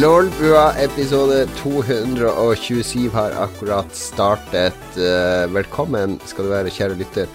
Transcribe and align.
Lolbua 0.00 0.74
episode 0.78 1.46
227 1.56 3.10
har 3.12 3.30
akkurat 3.30 3.94
startet. 3.94 4.96
Eh, 4.96 5.44
velkommen 5.52 6.14
skal 6.24 6.46
du 6.46 6.50
være, 6.54 6.72
kjære 6.72 6.96
lytter. 6.96 7.28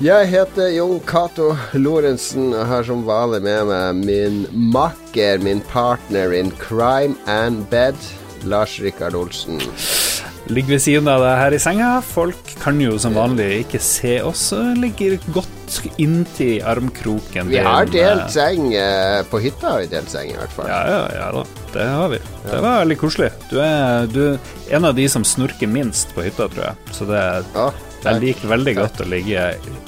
Jeg 0.00 0.30
heter 0.32 0.70
Jon 0.72 1.02
Cato 1.04 1.50
Lorentzen 1.76 2.54
og 2.54 2.64
har 2.70 2.88
som 2.88 3.04
vanlig 3.04 3.42
med 3.44 3.68
meg 3.68 4.00
min 4.08 4.40
makker, 4.72 5.42
min 5.44 5.60
partner 5.68 6.32
in 6.32 6.48
crime 6.62 7.18
and 7.28 7.68
bed, 7.68 7.98
Lars 8.48 8.80
Rikard 8.80 9.18
Olsen. 9.20 9.60
Ligger 10.48 10.74
ved 10.74 10.82
siden 10.82 11.08
av 11.10 11.20
deg 11.22 11.36
her 11.38 11.54
i 11.54 11.60
senga. 11.62 11.88
Folk 12.04 12.54
kan 12.62 12.80
jo 12.80 12.96
som 13.02 13.14
vanlig 13.14 13.66
ikke 13.66 13.80
se 13.84 14.16
oss. 14.24 14.48
Ligger 14.80 15.18
godt 15.34 15.80
inntil 16.00 16.62
armkroken. 16.66 17.50
Vi 17.52 17.60
har 17.62 17.86
delt 17.92 18.24
eh, 18.24 18.32
seng 18.34 18.72
eh, 18.74 19.20
på 19.30 19.38
hytta, 19.44 19.76
har 19.76 19.84
vi 19.84 19.90
delt 19.92 20.10
seng 20.10 20.32
i 20.32 20.38
hvert 20.38 20.54
fall. 20.56 20.70
Ja, 20.72 20.80
ja, 20.88 21.02
ja 21.20 21.28
da. 21.36 21.44
Det 21.70 21.86
har 21.86 22.08
vi. 22.10 22.18
Det 22.48 22.62
var 22.64 22.80
veldig 22.80 22.98
koselig. 22.98 23.30
Du 23.52 23.60
er, 23.62 24.08
du 24.10 24.24
en 24.74 24.88
av 24.88 24.96
de 24.96 25.06
som 25.12 25.26
snorker 25.26 25.70
minst 25.70 26.10
på 26.16 26.24
hytta, 26.26 26.48
tror 26.50 26.70
jeg. 26.70 26.96
Så 26.96 27.06
det, 27.10 27.22
Ja, 27.54 27.68
jeg 28.04 28.20
liker 28.22 28.48
veldig 28.48 28.72
godt 28.78 29.00
å 29.04 29.06
ligge 29.10 29.42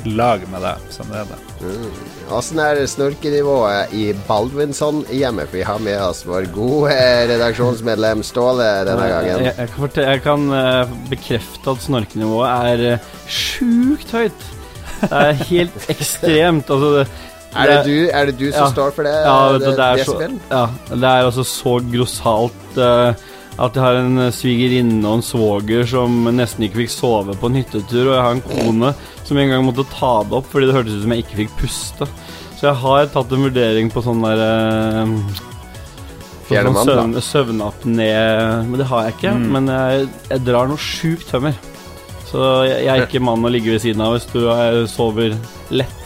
i 0.04 0.12
lag 0.12 0.42
med 0.52 0.64
deg. 0.66 0.86
Sånn 0.92 1.12
er 1.16 1.24
det. 1.30 1.38
Åssen 2.32 2.60
er 2.62 2.80
snorkenivået 2.90 3.92
i 3.96 4.08
Baldvinson-hjemmet? 4.28 5.52
Vi 5.54 5.62
har 5.66 5.80
med 5.82 6.00
oss 6.04 6.22
vår 6.28 6.48
gode 6.54 6.96
redaksjonsmedlem 7.30 8.22
Ståle 8.26 8.68
denne 8.88 9.08
gangen. 9.10 9.44
Jeg, 9.46 9.54
jeg 9.58 9.72
kan, 9.76 10.00
jeg 10.08 10.22
kan 10.26 10.46
eh, 10.58 10.94
bekrefte 11.12 11.74
at 11.76 11.84
snorkenivået 11.86 12.72
er 12.72 12.84
uh, 12.98 13.10
sjukt 13.32 14.12
høyt. 14.16 14.48
Det 15.02 15.12
er 15.24 15.44
helt 15.48 15.86
ekstremt. 15.96 16.70
Altså, 16.70 16.92
det, 16.98 17.06
Er 17.52 17.70
det 17.72 17.80
du, 17.86 17.96
er 18.12 18.28
det 18.30 18.36
du 18.38 18.46
som 18.52 18.66
Ja. 18.66 18.70
står 18.72 18.94
for 18.96 19.08
det? 19.08 19.16
Ja, 19.24 19.36
det, 19.52 19.60
det, 19.66 19.72
det, 19.76 19.86
er 19.86 20.04
så, 20.08 20.18
ja, 20.52 20.64
det 20.92 21.04
er 21.14 21.28
altså 21.30 21.44
så 21.48 21.78
grossalt 21.92 22.78
eh, 22.80 23.28
at 23.60 23.76
jeg 23.76 23.84
har 23.84 23.98
en 24.00 24.24
eh, 24.24 24.32
svigerinne 24.34 25.04
og 25.04 25.20
en 25.20 25.26
svoger 25.26 25.86
som 25.88 26.24
nesten 26.32 26.66
ikke 26.66 26.82
fikk 26.82 26.94
sove 26.94 27.36
på 27.36 27.50
en 27.50 27.58
hyttetur, 27.60 28.06
og 28.06 28.14
jeg 28.14 28.24
har 28.24 28.36
en 28.36 28.44
kone 28.46 28.92
som 29.26 29.38
en 29.38 29.52
gang 29.52 29.64
måtte 29.66 29.88
ta 29.92 30.14
det 30.26 30.38
opp 30.38 30.48
fordi 30.52 30.68
det 30.68 30.76
hørtes 30.78 30.96
ut 30.98 31.04
som 31.04 31.14
jeg 31.14 31.26
ikke 31.26 31.40
fikk 31.42 31.56
puste. 31.60 32.08
Så 32.56 32.68
jeg 32.68 32.80
har 32.84 33.10
tatt 33.12 33.34
en 33.34 33.44
vurdering 33.48 33.90
på 33.92 34.04
sånn 34.04 34.22
der 34.24 34.44
eh, 34.46 35.14
sånn 36.52 36.80
søvn, 36.84 37.14
søvnapné 37.24 38.08
Men 38.68 38.80
det 38.80 38.88
har 38.90 39.06
jeg 39.06 39.16
ikke. 39.16 39.34
Mm. 39.36 39.46
Men 39.56 39.70
jeg, 39.72 40.08
jeg 40.30 40.44
drar 40.46 40.70
noe 40.70 40.80
sjukt 40.80 41.28
tømmer. 41.32 41.56
Så 42.28 42.42
jeg, 42.64 42.84
jeg 42.86 42.92
er 42.94 43.06
ikke 43.06 43.24
mann 43.24 43.44
å 43.44 43.52
ligge 43.52 43.74
ved 43.74 43.82
siden 43.84 44.04
av 44.04 44.16
hvis 44.16 44.28
du 44.32 44.44
eh, 44.46 44.82
sover 44.90 45.36
lett. 45.74 46.04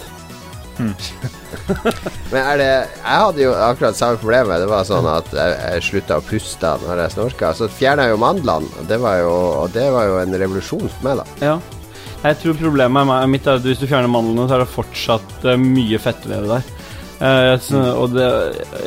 Men 2.33 2.41
er 2.43 2.59
det 2.61 2.67
Jeg 2.69 3.21
hadde 3.23 3.43
jo 3.45 3.53
akkurat 3.55 3.97
samme 3.99 4.19
problemet. 4.21 4.61
Det 4.63 4.69
var 4.71 4.85
sånn 4.89 5.07
at 5.11 5.31
jeg, 5.35 5.55
jeg 5.63 5.85
slutta 5.89 6.19
å 6.21 6.25
puste 6.27 6.73
når 6.85 7.03
jeg 7.05 7.15
snorka. 7.17 7.53
Så 7.59 7.69
fjerna 7.73 8.07
jeg 8.09 8.15
jo 8.17 8.21
mandlene, 8.23 8.71
og 8.81 8.89
det 8.91 8.99
var 9.03 9.19
jo, 9.23 9.33
og 9.65 9.73
det 9.77 9.87
var 9.95 10.09
jo 10.11 10.19
en 10.23 10.37
revolusjon 10.45 10.87
for 10.89 11.09
meg, 11.09 11.23
da. 11.23 11.27
Ja. 11.47 11.57
Jeg 12.27 12.39
tror 12.43 12.57
problemet 12.59 13.13
er 13.15 13.29
mitt 13.31 13.47
er 13.47 13.61
at 13.61 13.67
hvis 13.69 13.79
du 13.83 13.87
fjerner 13.87 14.11
mandlene, 14.11 14.49
så 14.51 14.57
er 14.57 14.65
det 14.65 14.73
fortsatt 14.73 15.45
eh, 15.47 15.59
mye 15.61 15.99
fettvev 16.03 16.47
der. 16.51 16.65
det 17.21 17.27
der. 17.71 17.91
og 17.97 18.11
det, 18.17 18.27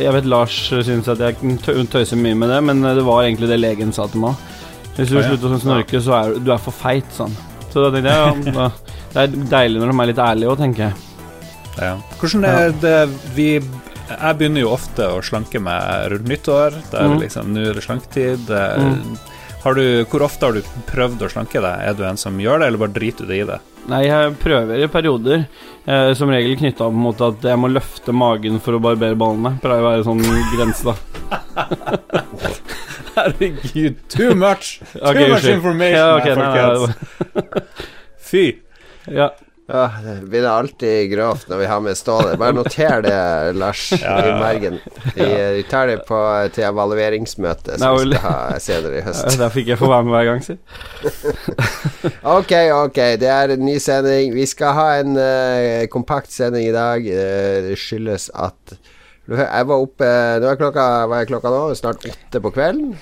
jeg 0.04 0.14
vet 0.17 0.26
Lars 0.30 0.58
syns 0.70 1.08
at 1.09 1.22
jeg 1.23 1.38
tø- 1.64 1.78
tøyser 1.94 2.20
mye 2.20 2.36
med 2.38 2.52
det, 2.52 2.59
men 2.67 2.83
eh, 2.86 2.95
det 2.98 3.06
var 3.08 3.23
egentlig 3.23 3.48
det 3.52 3.59
legen 3.61 3.94
sa 3.95 4.08
til 4.11 4.26
meg. 4.26 4.36
Hvis 4.98 5.14
du 5.14 5.21
slutter 5.23 5.55
å 5.55 5.61
snorke, 5.64 6.02
så 6.04 6.17
er 6.17 6.33
du- 6.33 6.39
du 6.49 6.52
er 6.52 6.60
for 6.60 6.76
feit, 6.76 7.08
sånn. 7.15 7.32
Så 7.70 7.86
da 7.86 7.92
tenkte 7.94 8.11
jeg 8.11 8.20
ja, 8.49 8.52
da, 8.58 8.71
det 9.14 9.21
er 9.23 9.48
deilig 9.54 9.80
når 9.86 9.94
de 9.94 9.99
er 10.04 10.10
litt 10.11 10.23
ærlige 10.26 10.52
òg, 10.52 10.58
tenker 10.65 10.88
jeg. 10.89 10.94
Ja. 11.78 11.94
Hvordan 12.20 12.46
er 12.50 12.72
det 12.82 13.10
vi 13.36 13.50
Jeg 14.10 14.38
begynner 14.40 14.62
jo 14.64 14.72
ofte 14.74 15.06
å 15.06 15.20
slanke 15.22 15.60
meg 15.62 16.10
rundt 16.12 16.26
nyttår. 16.28 16.72
Det 16.90 16.98
er 17.00 17.08
Mm. 17.12 17.20
liksom, 17.22 17.54
Nå 17.54 17.68
er 17.70 17.74
det 17.78 17.84
slanketid. 17.86 18.46
Det- 18.48 18.80
Mm. 18.80 19.18
Har 19.62 19.74
du, 19.76 20.06
hvor 20.06 20.22
ofte 20.24 20.46
har 20.46 20.54
du 20.54 20.62
prøvd 20.88 21.20
å 21.20 21.30
slanke 21.30 21.60
deg? 21.62 21.88
Er 21.90 21.94
du 21.94 22.04
en 22.06 22.16
som 22.18 22.38
gjør 22.40 22.60
det, 22.60 22.68
eller 22.68 22.78
bare 22.80 22.94
driter 22.96 23.28
du 23.28 23.34
i 23.34 23.44
det? 23.46 23.60
Nei, 23.90 24.04
jeg 24.06 24.38
prøver 24.40 24.82
i 24.84 24.88
perioder. 24.88 25.48
Eh, 25.86 26.14
som 26.14 26.30
regel 26.30 26.56
knytta 26.58 26.86
opp 26.88 26.94
mot 26.94 27.20
at 27.22 27.42
jeg 27.42 27.58
må 27.58 27.68
løfte 27.70 28.14
magen 28.14 28.60
for 28.62 28.72
å 28.74 28.80
barbere 28.82 29.16
ballene. 29.18 29.60
Pleier 29.62 29.82
å 29.84 29.90
være 29.92 30.04
sånn 30.06 30.24
grense, 30.56 30.84
da. 30.86 30.96
Herregud, 33.16 33.96
too 34.08 34.34
much! 34.36 34.80
Too 34.94 35.02
okay, 35.02 35.30
much 35.30 35.46
information, 35.46 35.96
Ja, 35.98 36.16
okay, 36.18 36.36
folkens. 36.36 37.66
Fy. 38.20 38.60
Ja. 39.08 39.30
Ja, 39.70 39.92
det 40.04 40.14
begynner 40.26 40.50
alltid 40.50 41.12
grovt 41.12 41.50
når 41.50 41.60
vi 41.62 41.66
har 41.70 41.82
med 41.86 41.98
Ståle. 41.98 42.34
Bare 42.42 42.56
noter 42.58 43.04
det, 43.06 43.18
Lars, 43.54 43.84
Ja, 44.02 44.16
i 44.18 44.26
ja, 44.26 44.28
ja. 44.32 44.40
margen. 44.40 44.80
Vi, 45.14 45.28
vi 45.56 45.64
tar 45.70 45.92
det 45.92 46.00
på, 46.08 46.18
til 46.56 46.66
evalueringsmøtet 46.72 47.78
som 47.78 48.00
vi 48.00 48.16
skal 48.16 48.24
ha 48.26 48.60
senere 48.64 48.98
i 48.98 49.04
høst. 49.06 49.38
Der 49.38 49.54
fikk 49.54 49.70
jeg 49.74 49.82
få 49.82 49.92
være 49.92 50.08
med 50.08 50.16
hver 50.18 50.30
gang, 50.32 50.46
si. 50.46 50.58
Ok, 52.40 52.56
ok, 52.74 53.00
det 53.22 53.30
er 53.30 53.54
en 53.54 53.66
ny 53.68 53.78
sending. 53.84 54.34
Vi 54.34 54.48
skal 54.50 54.74
ha 54.78 54.88
en 55.04 55.18
uh, 55.20 55.86
kompakt 55.94 56.34
sending 56.34 56.66
i 56.72 56.74
dag. 56.74 57.06
Uh, 57.06 57.70
det 57.70 57.78
skyldes 57.78 58.32
at 58.34 58.80
jeg 59.38 59.66
var 59.70 59.84
oppe 59.84 60.08
Nå 60.42 60.48
er 60.50 60.58
klokka, 60.58 60.84
hva 61.12 61.20
er 61.22 61.28
klokka 61.30 61.52
nå? 61.54 61.62
Snart 61.78 62.06
åtte 62.10 62.42
på 62.42 62.52
kvelden. 62.56 62.95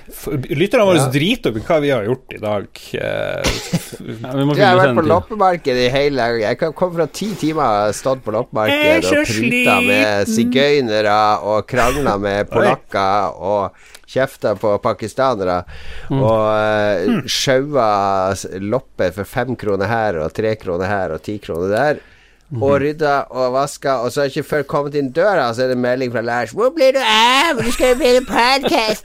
Lytterne 0.51 0.87
våre 0.89 0.99
Ja. 1.03 1.07
driter 1.13 1.51
opp 1.53 1.57
i 1.57 1.63
hva 1.67 1.77
vi 1.83 1.91
har 1.93 2.03
gjort 2.07 2.33
i 2.35 2.41
dag. 2.43 2.67
Eh, 2.99 3.51
Ja, 4.23 4.31
vi 4.35 4.43
må 4.47 4.55
Jeg 4.57 4.65
har 4.67 4.77
vært 4.81 4.97
på 4.97 5.05
loppemarked 5.07 5.77
i 5.77 5.89
hele 5.93 6.25
Jeg 6.41 6.57
kan 6.59 6.73
komme 6.77 6.99
fra 6.99 7.07
ti 7.07 7.29
timer 7.39 7.91
stått 7.95 8.23
på 8.25 8.33
Jeg 8.33 8.37
loppemarked 8.39 9.05
og 9.05 9.07
så 9.07 9.21
pruta 9.29 9.77
med 9.87 10.27
sigøynere 10.33 11.19
og 11.47 11.67
krangla 11.69 12.17
med 12.19 12.49
polakker 12.53 13.37
og 13.37 13.77
kjefta 14.07 14.53
på 14.55 14.75
pakistanere. 14.83 15.61
Mm. 16.09 16.21
Og 16.23 16.43
uh, 16.47 17.23
sjaua 17.27 18.33
lopper 18.63 19.11
for 19.15 19.27
fem 19.27 19.55
kroner 19.59 19.89
her 19.91 20.19
og 20.23 20.31
tre 20.37 20.53
kroner 20.59 20.87
her 20.87 21.15
og 21.17 21.23
ti 21.25 21.37
kroner 21.43 21.73
der. 21.73 21.99
Mhm. 22.47 22.61
Og 22.63 22.77
rydda 22.79 23.13
og 23.35 23.53
vaska, 23.57 23.97
og 24.05 24.11
så 24.11 24.21
har 24.21 24.29
jeg 24.29 24.37
ikke 24.37 24.49
før 24.49 24.61
kommet 24.71 24.93
inn 24.95 25.09
døra, 25.11 25.49
så 25.51 25.65
er 25.65 25.73
det 25.73 25.77
melding 25.83 26.13
fra 26.13 26.21
Lars 26.23 26.53
'Hvor 26.53 26.69
blir 26.71 26.93
du 26.95 26.99
av? 26.99 27.57
Du 27.59 27.71
skal 27.71 27.89
jo 27.89 27.95
begynne 27.99 28.23
podkast!' 28.23 29.03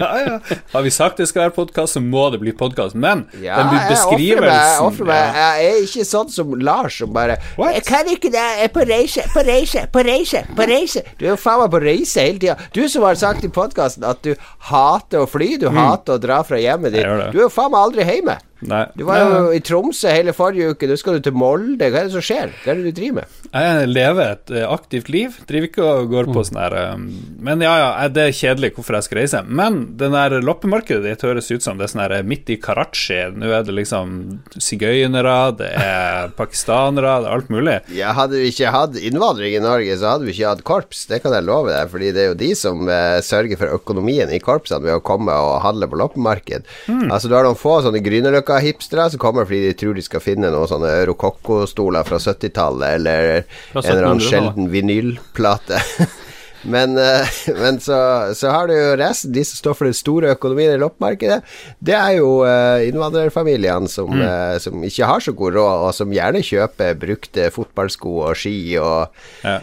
ja, 0.00 0.18
ja. 0.18 0.38
Har 0.72 0.82
vi 0.82 0.90
sagt 0.90 1.16
det 1.16 1.28
skal 1.28 1.46
være 1.46 1.54
podkast, 1.56 1.96
så 1.96 2.00
må 2.04 2.30
det 2.32 2.40
bli 2.40 2.52
podkast. 2.52 2.94
Men 2.94 3.24
Ja, 3.40 3.56
den 3.62 3.72
jeg 3.72 3.96
ofrer 3.96 4.40
meg, 4.40 4.50
beskrivelsen 4.50 5.06
meg. 5.06 5.34
Jeg 5.34 5.70
er 5.70 5.78
ikke 5.86 6.04
sånn 6.04 6.30
som 6.30 6.52
Lars, 6.60 6.98
som 6.98 7.12
bare 7.12 7.38
What? 7.56 7.74
'Jeg 7.74 7.84
kan 7.84 8.04
ikke 8.06 8.30
det, 8.32 8.44
jeg 8.44 8.64
er 8.64 8.68
på 8.68 8.84
reise, 8.84 9.22
på 9.32 9.44
reise, 9.48 9.86
på 9.92 10.04
reise, 10.04 10.44
på 10.56 10.68
reise'. 10.68 11.02
Du 11.18 11.24
er 11.24 11.30
jo 11.30 11.36
faen 11.36 11.62
meg 11.62 11.70
på 11.70 11.80
reise 11.80 12.20
hele 12.20 12.38
tida. 12.38 12.56
Du 12.74 12.88
som 12.88 13.02
har 13.02 13.14
sagt 13.14 13.44
i 13.44 13.48
podkasten 13.48 14.04
at 14.04 14.20
du 14.22 14.34
hater 14.68 15.24
å 15.24 15.28
fly, 15.28 15.56
du 15.56 15.70
hater 15.70 16.18
å 16.18 16.20
dra 16.20 16.42
fra 16.42 16.60
hjemmet 16.60 16.92
ditt. 16.92 17.06
Mm. 17.06 17.32
Du 17.32 17.38
er 17.38 17.48
jo 17.48 17.48
faen 17.48 17.72
meg 17.72 17.80
aldri 17.80 18.04
hjemme. 18.04 18.36
Nei. 18.66 18.84
Du 18.98 19.04
var 19.06 19.20
jo 19.22 19.50
i 19.54 19.60
Tromsø 19.62 20.10
hele 20.10 20.32
forrige 20.34 20.72
uke, 20.74 20.88
nå 20.90 20.96
skal 20.98 21.18
du 21.18 21.26
til 21.28 21.36
Molde. 21.38 21.90
Hva 21.92 22.02
er 22.02 22.08
det 22.08 22.14
som 22.16 22.24
skjer? 22.24 22.50
Hva 22.64 22.72
er 22.72 22.80
det 22.80 22.90
du 22.90 22.96
driver 22.96 23.20
med? 23.20 23.36
Jeg 23.52 23.90
lever 23.92 24.32
et 24.32 24.52
eh, 24.54 24.66
aktivt 24.66 25.10
liv. 25.14 25.36
Driver 25.48 25.68
ikke 25.68 25.84
og 25.86 26.10
går 26.10 26.30
på 26.34 26.44
sånn 26.48 26.58
her 26.60 26.74
um, 26.94 27.06
Men 27.44 27.62
ja, 27.64 27.74
ja, 27.78 27.90
eh, 28.02 28.10
det 28.14 28.24
er 28.24 28.34
kjedelig 28.34 28.72
hvorfor 28.76 28.98
jeg 28.98 29.06
skal 29.06 29.20
reise. 29.20 29.42
Men 29.46 29.78
den 30.00 30.16
der 30.16 30.38
loppemarkedet 30.42 31.06
ditt 31.06 31.22
høres 31.26 31.50
ut 31.52 31.64
som 31.64 31.78
det 31.78 31.86
er 31.86 31.92
sånn 31.92 32.02
her 32.04 32.26
midt 32.26 32.50
i 32.50 32.58
Karachi. 32.62 33.20
Nå 33.38 33.52
er 33.52 33.66
det 33.66 33.76
liksom 33.76 34.16
sigøynere, 34.58 35.36
det 35.60 35.70
er 35.78 36.32
pakistanere, 36.40 37.14
det 37.22 37.30
er 37.30 37.38
alt 37.38 37.54
mulig. 37.54 37.78
Ja, 37.94 38.12
hadde 38.18 38.42
vi 38.42 38.50
ikke 38.50 38.74
hatt 38.74 38.98
innvandring 38.98 39.54
i 39.54 39.62
Norge, 39.62 40.00
så 40.00 40.16
hadde 40.16 40.26
vi 40.26 40.34
ikke 40.34 40.50
hatt 40.50 40.66
korps. 40.66 41.06
Det 41.10 41.22
kan 41.22 41.36
jeg 41.36 41.46
love 41.46 41.70
deg, 41.70 41.92
fordi 41.94 42.10
det 42.16 42.24
er 42.24 42.30
jo 42.32 42.40
de 42.42 42.50
som 42.58 42.90
eh, 42.90 43.20
sørger 43.24 43.62
for 43.62 43.78
økonomien 43.78 44.34
i 44.34 44.42
korpsene 44.42 44.82
ved 44.82 44.98
å 44.98 45.04
komme 45.04 45.30
og 45.30 45.60
handle 45.62 45.86
på 45.90 46.02
loppemarked. 46.02 46.66
Altså, 46.88 47.30
du 47.30 47.36
har 47.36 47.46
noen 47.46 47.58
få 47.58 47.78
sånne 47.84 48.02
Grünerløkka-hipstere 48.48 49.10
som 49.10 49.20
kommer 49.20 49.44
fordi 49.44 49.68
de 49.68 49.76
tror 49.76 49.94
de 49.94 50.04
skal 50.04 50.22
finne 50.24 50.50
noen 50.52 50.68
sånne 50.70 50.92
rokokko-stoler 51.10 52.06
fra 52.08 52.18
70-tallet, 52.18 52.94
eller 52.96 53.44
Fra 53.72 53.82
en 53.82 53.90
eller 53.92 54.08
annen 54.08 54.24
sjelden 54.24 54.70
vinylplate. 54.72 55.80
Men, 56.64 56.96
eh, 56.98 57.28
men 57.62 57.78
så, 57.80 57.98
så 58.34 58.50
har 58.50 58.66
du 58.66 58.74
jo 58.74 58.96
resten, 58.98 59.32
de 59.32 59.44
som 59.46 59.60
står 59.60 59.76
for 59.78 59.88
den 59.88 59.94
store 59.96 60.32
økonomien 60.34 60.72
i 60.74 60.80
loppemarkedet. 60.80 61.40
Det 61.78 61.94
er 61.94 62.16
jo 62.18 62.30
eh, 62.48 62.88
innvandrerfamiliene 62.88 63.88
som, 63.90 64.10
eh, 64.20 64.56
som 64.62 64.82
ikke 64.82 65.06
har 65.06 65.22
så 65.24 65.34
god 65.38 65.54
råd, 65.58 65.86
og 65.86 65.94
som 65.94 66.12
gjerne 66.14 66.42
kjøper 66.42 66.98
brukte 66.98 67.48
fotballsko 67.54 68.16
og 68.30 68.36
ski 68.38 68.56
og 68.82 69.14
Ja. 69.44 69.58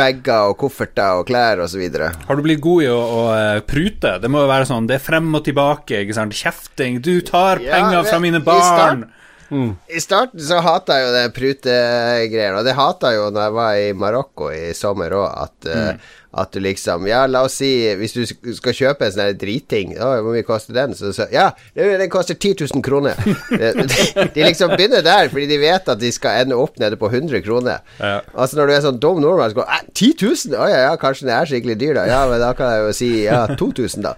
bager 0.00 0.48
og 0.50 0.56
kofferter 0.62 1.20
og 1.20 1.26
klær 1.28 1.60
osv. 1.66 1.82
Har 2.00 2.36
du 2.36 2.42
blitt 2.42 2.60
god 2.64 2.82
i 2.86 2.90
å, 2.90 2.98
å 3.00 3.22
prute? 3.68 4.16
Det 4.22 4.30
må 4.32 4.40
jo 4.44 4.48
være 4.50 4.66
sånn 4.70 4.86
Det 4.88 4.96
er 4.96 5.04
frem 5.04 5.28
og 5.36 5.44
tilbake, 5.46 6.00
ikke 6.06 6.16
sant? 6.16 6.32
Kjefting. 6.34 7.00
Du 7.04 7.20
tar 7.20 7.60
Ja, 7.60 7.76
penger 7.76 8.02
det- 8.02 8.10
fra 8.10 8.18
mine 8.22 8.40
i 8.40 9.10
I 9.50 10.00
starten 10.02 10.40
så 10.44 10.60
hata 10.62 10.98
jeg 10.98 11.08
jo 11.08 11.12
det 11.16 11.26
prutegreiene, 11.34 12.60
og 12.60 12.66
det 12.66 12.78
hata 12.78 13.12
jeg 13.12 13.20
jo 13.20 13.28
når 13.34 13.46
jeg 13.46 13.58
var 13.58 13.82
i 13.82 13.92
Marokko 13.98 14.50
i 14.54 14.70
sommer 14.76 15.14
òg, 15.18 15.28
at, 15.42 15.70
eh, 15.70 16.10
at 16.40 16.52
du 16.54 16.60
liksom 16.62 17.08
Ja, 17.10 17.24
la 17.26 17.42
oss 17.48 17.56
si 17.58 17.70
hvis 17.98 18.14
du 18.14 18.22
skal 18.54 18.76
kjøpe 18.76 19.08
en 19.08 19.14
sånn 19.14 19.38
dritting, 19.40 19.96
å, 19.98 20.12
hvor 20.22 20.36
mye 20.36 20.46
koster 20.46 20.76
den? 20.76 20.94
Så, 20.94 21.10
så 21.16 21.26
ja, 21.34 21.48
den 21.74 22.12
koster 22.12 22.38
10 22.38 22.68
000 22.70 22.84
kroner. 22.86 23.18
de, 23.50 24.28
de 24.36 24.46
liksom 24.46 24.76
begynner 24.76 25.02
der, 25.06 25.30
fordi 25.32 25.48
de 25.50 25.58
vet 25.62 25.90
at 25.90 26.00
de 26.00 26.12
skal 26.14 26.44
ende 26.44 26.58
opp 26.58 26.78
nede 26.82 27.00
på 27.00 27.10
100 27.10 27.42
kroner. 27.46 27.82
Ja. 27.98 28.20
Altså 28.34 28.60
Når 28.60 28.70
du 28.70 28.76
er 28.76 28.86
sånn 28.86 29.02
dum 29.02 29.18
nordmann, 29.24 29.50
så 29.50 29.58
går 29.58 29.74
«Æ, 29.74 29.82
10 29.90 30.12
000? 30.22 30.54
Å 30.60 30.70
ja, 30.70 30.80
ja, 30.86 30.94
kanskje 31.02 31.26
den 31.26 31.34
er 31.34 31.50
skikkelig 31.50 31.78
dyr, 31.82 31.98
da. 31.98 32.06
Ja, 32.10 32.22
men 32.30 32.42
da 32.42 32.54
kan 32.58 32.70
jeg 32.76 32.86
jo 32.86 32.96
si 33.02 33.10
ja, 33.24 33.42
2000, 33.58 34.06
da. 34.06 34.14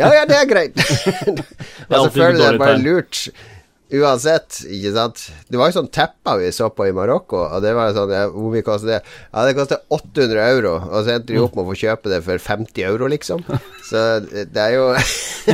Ja, 0.00 0.08
ja, 0.16 0.24
det 0.28 0.40
er 0.40 0.48
greit. 0.48 0.80
og 1.90 1.96
så 1.96 2.10
føler 2.14 2.38
du 2.38 2.44
deg 2.46 2.60
bare 2.62 2.80
lurt. 2.80 3.26
Uansett, 3.90 4.60
ikke 4.70 4.92
sant. 4.94 5.22
Det 5.50 5.58
var 5.58 5.70
jo 5.70 5.80
sånn 5.80 5.90
tepper 5.90 6.38
vi 6.38 6.50
så 6.54 6.68
på 6.70 6.86
i 6.86 6.94
Marokko, 6.94 7.40
og 7.56 7.64
det 7.64 7.72
var 7.74 7.90
sånn 7.96 8.12
Hvor 8.30 8.52
mye 8.52 8.62
koster 8.66 8.92
det? 8.92 8.98
Ja, 9.32 9.42
det 9.48 9.56
koster 9.58 9.80
800 9.90 10.44
euro, 10.44 10.76
og 10.78 11.02
så 11.02 11.16
endte 11.16 11.34
de 11.34 11.40
opp 11.42 11.56
med 11.58 11.64
å 11.64 11.72
få 11.72 11.78
kjøpe 11.80 12.12
det 12.12 12.20
for 12.26 12.38
50 12.44 12.84
euro, 12.86 13.08
liksom. 13.10 13.42
Så 13.88 14.04
det 14.22 14.62
er 14.62 14.76
jo 14.76 14.84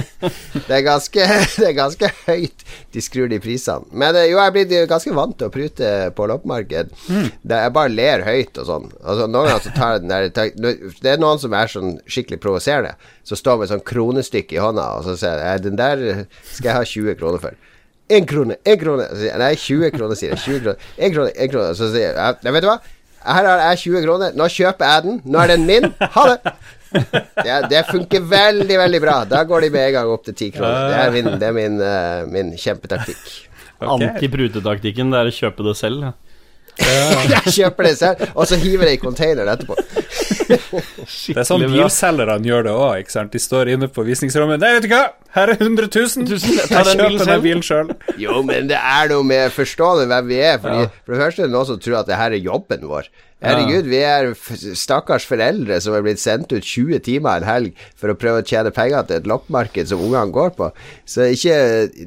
Det 0.67 0.75
er 0.77 0.83
ganske, 0.85 1.29
det 1.61 1.69
er 1.71 1.77
ganske 1.77 2.11
høyt 2.27 2.65
de 2.93 3.05
skrur 3.05 3.31
de 3.33 3.39
prisene. 3.41 3.89
Men 3.93 4.17
eh, 4.19 4.29
jo, 4.31 4.37
jeg 4.37 4.51
er 4.51 4.55
blitt 4.55 4.75
ganske 4.91 5.15
vant 5.17 5.37
til 5.39 5.49
å 5.49 5.55
prute 5.55 5.93
på 6.17 6.27
loppemarked. 6.29 6.93
Mm. 7.09 7.31
Jeg 7.53 7.75
bare 7.77 7.93
ler 7.93 8.25
høyt 8.27 8.61
og 8.61 8.69
sånn. 8.69 8.91
Altså, 9.03 9.29
noen 9.31 9.49
ganger 9.49 9.65
så 9.65 9.73
tar 9.77 9.95
jeg 9.95 10.05
den 10.05 10.13
der 10.13 10.93
Det 11.01 11.15
er 11.15 11.23
noen 11.23 11.41
som 11.41 11.57
er 11.57 11.73
sånn 11.73 11.97
skikkelig 12.05 12.41
provoserende, 12.43 12.97
som 13.25 13.41
står 13.41 13.63
med 13.63 13.73
sånn 13.73 13.87
kronestykke 13.87 14.59
i 14.59 14.61
hånda, 14.61 14.91
og 14.99 15.09
så 15.09 15.17
sier 15.21 15.41
jeg 15.41 15.65
den 15.71 15.81
der 15.81 16.05
skal 16.51 16.71
jeg 16.71 16.77
ha 16.77 16.85
20 16.93 17.19
kroner 17.23 17.43
for. 17.47 17.57
Én 18.09 18.27
krone, 18.27 18.59
én 18.63 18.79
krone. 18.79 19.07
Nei, 19.39 19.55
20 19.59 19.91
kroner, 19.95 20.19
sier 20.19 20.35
jeg. 20.35 20.43
20 20.45 20.61
kroner. 20.63 20.91
Én 20.99 21.15
krone, 21.15 21.33
én 21.35 21.51
krone. 21.51 21.73
Så 21.75 21.91
sier 21.91 22.13
jeg 22.13 22.37
nei, 22.45 22.53
vet 22.55 22.63
du 22.63 22.69
hva? 22.71 22.77
Her 23.27 23.49
har 23.51 23.63
jeg 23.73 23.81
20 23.89 24.05
kroner. 24.05 24.37
Nå 24.39 24.47
kjøper 24.55 24.93
jeg 24.93 25.07
den. 25.07 25.17
Nå 25.27 25.41
er 25.43 25.53
den 25.55 25.67
min. 25.67 25.89
Ha 26.17 26.27
det. 26.31 26.55
Det, 26.97 27.57
det 27.73 27.81
funker 27.91 28.23
veldig, 28.31 28.77
veldig 28.79 29.01
bra. 29.03 29.17
Da 29.29 29.43
går 29.49 29.67
de 29.67 29.73
med 29.75 29.89
en 29.89 29.97
gang 29.99 30.13
opp 30.13 30.23
til 30.29 30.37
10 30.37 30.53
kroner. 30.55 30.87
Det 30.93 31.01
er 31.03 31.17
min, 31.17 31.33
det 31.41 31.49
er 31.49 31.57
min, 31.57 31.81
uh, 31.83 32.23
min 32.31 32.55
kjempetaktikk. 32.55 33.25
Okay. 33.77 34.07
Anti-prutetaktikken, 34.07 35.11
det 35.13 35.19
er 35.21 35.33
å 35.33 35.35
kjøpe 35.35 35.67
det 35.67 35.75
selv. 35.77 36.07
Ja. 36.81 37.23
Jeg 37.37 37.53
kjøper 37.57 37.89
det 37.89 37.95
selv, 37.99 38.23
og 38.35 38.47
så 38.49 38.59
hiver 38.61 38.91
jeg 38.91 38.99
i 38.99 39.03
containeren 39.03 39.49
etterpå. 39.55 39.77
Det 40.47 41.41
er 41.41 41.47
sånn 41.49 41.65
bilselgerne 41.73 42.47
gjør 42.47 42.67
det 42.69 42.73
òg, 42.77 43.01
ikke 43.03 43.15
sant. 43.15 43.33
De 43.35 43.41
står 43.43 43.71
inne 43.75 43.89
på 43.91 44.05
visningsrommet. 44.07 44.61
Nei, 44.63 44.75
vet 44.77 44.85
du 44.87 44.93
hva, 44.93 45.01
her 45.35 45.51
er 45.53 45.57
100 45.59 45.89
000. 45.91 46.27
Tusen, 46.29 46.29
Jeg 46.29 46.69
kjøper 46.69 46.91
den 46.93 47.01
bilen 47.03 47.31
den 47.33 47.43
bilen 47.43 47.65
sjøl. 47.67 47.91
Jo, 48.21 48.39
men 48.47 48.69
det 48.71 48.79
er 48.79 49.11
noe 49.11 49.27
med 49.27 49.51
forstående 49.55 50.07
hvem 50.13 50.29
vi 50.31 50.39
er. 50.39 50.61
Fordi, 50.63 50.85
Ja. 50.87 50.93
For 51.03 51.17
det 51.17 51.23
første 51.25 51.43
er 51.43 51.51
det 51.51 51.57
noen 51.57 51.69
som 51.73 51.81
tror 51.83 51.99
at 52.05 52.11
det 52.13 52.21
her 52.21 52.37
er 52.37 52.45
jobben 52.45 52.87
vår. 52.93 53.11
Herregud, 53.45 53.85
vi 53.91 53.99
er 54.01 54.31
stakkars 54.79 55.27
foreldre 55.29 55.77
som 55.85 55.93
er 55.93 56.05
blitt 56.07 56.23
sendt 56.23 56.55
ut 56.55 56.65
20 56.65 57.03
timer 57.05 57.43
en 57.43 57.49
helg 57.49 57.83
for 57.99 58.09
å 58.09 58.17
prøve 58.17 58.41
å 58.41 58.47
tjene 58.47 58.73
penger 58.73 59.05
til 59.09 59.19
et 59.21 59.29
loppemarked 59.29 59.91
som 59.91 60.01
ungene 60.01 60.33
går 60.33 60.55
på. 60.57 60.71
Så 61.05 61.29
ikke 61.35 61.59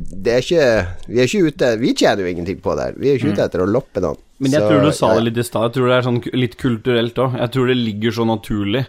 Det 0.09 0.33
er 0.33 0.41
ikke 0.41 0.65
Vi 1.05 1.21
er 1.21 1.29
ikke 1.29 1.51
ute 1.53 1.69
Vi 1.83 1.93
tjener 1.93 2.25
jo 2.25 2.33
ingenting 2.33 2.57
på 2.65 2.73
det 2.79 2.89
her. 2.89 2.97
Vi 2.97 3.11
er 3.11 3.21
ikke 3.21 3.35
ute 3.35 3.45
etter 3.45 3.61
å 3.61 3.69
loppe 3.69 4.01
noen. 4.01 4.17
Men 4.39 4.55
jeg 4.55 4.63
Så, 4.63 4.71
tror 4.71 4.81
du 4.87 4.91
sa 4.95 5.13
det 5.13 5.23
litt 5.27 5.37
i 5.37 5.45
stad. 5.45 5.67
Jeg 5.67 5.75
tror 5.77 5.87
det 5.91 5.95
er 5.99 6.07
sånn 6.07 6.19
litt 6.39 6.57
kulturelt 6.57 7.17
òg. 7.21 7.39
Jeg 7.43 7.53
tror 7.53 7.69
det 7.69 7.77
ligger 7.77 8.15
så 8.15 8.25
naturlig 8.25 8.85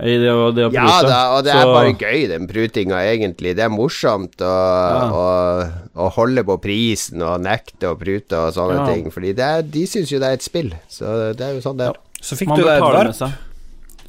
i 0.00 0.14
det 0.18 0.30
å, 0.32 0.46
det 0.56 0.64
å 0.66 0.72
Ja 0.72 1.02
da, 1.04 1.18
og 1.36 1.44
det 1.44 1.52
Så- 1.52 1.60
er 1.60 1.72
bare 1.74 1.92
gøy, 2.00 2.28
den 2.28 2.46
prutinga, 2.48 2.96
egentlig. 3.04 3.54
Det 3.56 3.64
er 3.66 3.68
morsomt 3.68 4.36
å, 4.40 4.52
å, 5.12 5.26
å 5.94 6.08
holde 6.16 6.42
på 6.48 6.56
prisen 6.64 7.22
og 7.22 7.40
nekte 7.44 7.90
å 7.92 7.98
prute 8.00 8.32
og 8.38 8.54
sånne 8.56 8.80
Ja. 8.80 8.86
ting. 8.94 9.10
Fordi 9.12 9.34
er, 9.38 9.62
de 9.62 9.84
syns 9.86 10.10
jo 10.10 10.18
det 10.18 10.28
er 10.28 10.32
et 10.40 10.42
spill, 10.42 10.72
så 10.88 11.34
det 11.36 11.40
er 11.46 11.54
jo 11.54 11.60
sånn 11.60 11.76
det 11.78 11.88
er. 11.92 12.00
Så 12.22 12.36
fikk 12.38 12.48
Man 12.48 12.58
du 12.58 12.64
deg 12.64 12.76
et 12.76 12.82
varp. 12.82 13.32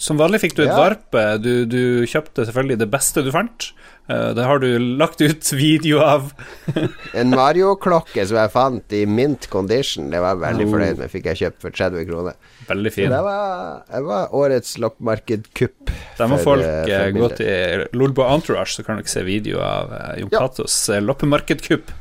Som 0.03 0.17
vanlig 0.17 0.39
fikk 0.41 0.55
du 0.55 0.63
et 0.63 0.69
Ja. 0.69 0.75
varp. 0.77 1.11
Du, 1.41 1.65
du 1.65 2.05
kjøpte 2.05 2.45
selvfølgelig 2.47 2.77
det 2.79 2.89
beste 2.91 3.23
du 3.23 3.31
fant. 3.31 3.71
Eh, 4.09 4.33
Det 4.33 4.43
har 4.43 4.59
du 4.59 4.79
lagt 4.99 5.21
ut 5.21 5.43
video 5.53 5.99
av. 6.03 6.33
En 7.13 7.29
Mario-klokke 7.31 8.25
som 8.27 8.35
jeg 8.37 8.51
fant 8.51 8.91
i 8.91 9.05
mint 9.05 9.49
condition, 9.49 10.09
det 10.09 10.19
var 10.19 10.35
jeg 10.35 10.43
veldig 10.43 10.65
Oh. 10.67 10.71
fornøyd 10.73 10.97
med. 10.97 11.09
Fikk 11.11 11.25
jeg 11.31 11.37
kjøpt 11.43 11.61
for 11.61 11.69
30 11.71 12.05
kroner. 12.09 12.33
Veldig 12.67 12.93
fin. 12.93 13.09
det 13.11 13.21
var, 13.25 13.81
det 13.89 14.03
var 14.07 14.35
årets 14.35 14.77
loppemarkedkupp. 14.81 15.91
Der 16.19 16.29
må 16.31 16.37
folk 16.41 16.63
eh, 16.63 16.83
eh, 16.85 17.07
for 17.09 17.19
gå 17.19 17.31
til 17.41 17.85
Lolbo 17.97 18.27
Entourage, 18.27 18.75
så 18.77 18.85
kan 18.85 19.01
dere 19.01 19.11
se 19.11 19.25
video 19.27 19.59
av 19.63 19.91
eh, 19.97 20.21
Jon 20.23 20.33
Ja. 20.33 20.47
Eh, 20.47 21.03
loppemarkedkupp. 21.03 21.91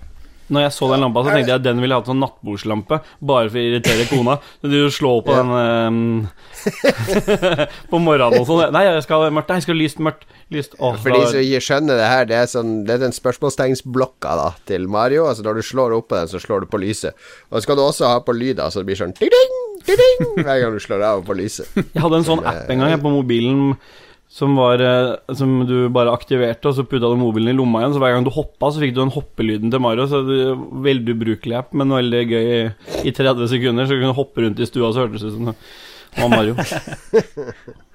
Når 0.53 0.67
jeg 0.67 0.73
så 0.75 0.89
den 0.91 1.01
lampa, 1.01 1.23
så 1.25 1.33
tenkte 1.33 1.49
jeg 1.53 1.61
at 1.61 1.65
den 1.65 1.79
ville 1.81 1.97
hatt 1.97 2.09
sånn 2.11 2.19
nattbordslampe, 2.21 2.99
bare 3.25 3.49
for 3.49 3.57
å 3.57 3.63
irritere 3.63 4.05
kona. 4.11 4.35
Så 4.61 4.69
du 4.69 4.79
slår 4.93 5.23
på 5.25 5.33
Ja. 5.33 5.39
den 5.39 5.53
um, 5.55 6.29
på 7.93 8.01
morgenen 8.03 8.43
og 8.43 8.49
sånn. 8.51 8.67
Nei, 8.75 8.83
jeg 8.89 9.05
skal 9.07 9.25
ha 9.25 9.31
mørkt. 9.33 9.49
Nei, 9.49 9.57
jeg 9.61 9.65
skal 9.67 9.77
ha 9.77 9.81
lyst, 9.81 10.03
mørkt. 10.03 10.27
Lyst. 10.53 10.77
Åh, 10.79 10.99
For 11.01 11.15
de 11.15 11.23
som 11.31 11.41
ikke 11.41 11.63
skjønner 11.65 12.01
det 12.03 12.11
her, 12.11 12.29
det 12.29 12.37
er, 12.43 12.51
sånn, 12.53 12.75
det 12.89 12.99
er 12.99 13.05
den 13.07 13.17
spørsmålstegnsblokka 13.17 14.35
da 14.43 14.51
til 14.69 14.89
Mario. 14.93 15.25
Altså 15.31 15.47
Når 15.47 15.63
du 15.63 15.67
slår 15.71 15.97
opp 15.97 16.11
på 16.13 16.19
den, 16.21 16.29
så 16.35 16.43
slår 16.43 16.67
du 16.67 16.71
på 16.75 16.83
lyset. 16.83 17.17
Og 17.49 17.57
så 17.57 17.65
skal 17.65 17.79
du 17.81 17.87
også 17.87 18.13
ha 18.13 18.21
på 18.27 18.37
lyd, 18.37 18.61
så 18.61 18.83
det 18.83 18.91
blir 18.91 19.01
sånn 19.01 19.17
ding-ding, 19.17 19.33
ding-ding 19.33 19.72
hver 20.45 20.63
gang 20.63 20.73
du 20.75 20.81
slår 20.83 21.05
av 21.09 21.27
på 21.27 21.37
lyset. 21.39 21.69
Jeg 21.81 22.03
hadde 22.05 22.23
en 22.23 22.27
sånn 22.29 22.43
app 22.47 22.71
en 22.71 22.83
gang 22.83 22.95
jeg, 22.95 23.03
på 23.03 23.13
mobilen 23.13 23.77
som 24.33 24.55
var 24.57 24.81
eh, 24.81 25.35
Som 25.37 25.67
du 25.69 25.91
bare 25.93 26.15
aktiverte, 26.17 26.71
og 26.71 26.77
så 26.79 26.87
putta 26.89 27.11
du 27.11 27.19
mobilen 27.21 27.53
i 27.53 27.57
lomma 27.59 27.83
igjen. 27.83 27.93
Så 27.93 28.01
hver 28.01 28.15
gang 28.15 28.25
du 28.25 28.33
hoppa, 28.33 28.71
så 28.73 28.81
fikk 28.81 28.95
du 28.97 29.03
den 29.03 29.13
hoppelyden 29.13 29.73
til 29.73 29.83
Mario. 29.85 30.09
Så 30.09 30.23
det 30.25 30.39
var 30.49 30.63
Veldig 30.89 31.17
ubrukelig 31.19 31.59
app, 31.59 31.75
men 31.77 31.93
veldig 31.93 32.23
gøy 32.31 32.47
i 33.05 33.13
30 33.13 33.51
sekunder. 33.53 33.89
Så 33.89 33.99
kunne 33.99 34.15
du 34.15 34.21
hoppe 34.23 34.47
rundt 34.47 34.63
i 34.63 34.69
stua, 34.69 34.93
så 34.95 35.05
hørtes 35.05 35.27
det 35.27 35.35
ut 35.35 35.37
som 35.37 35.51
det 35.53 35.57
var 36.17 36.33
Mario. 36.33 36.57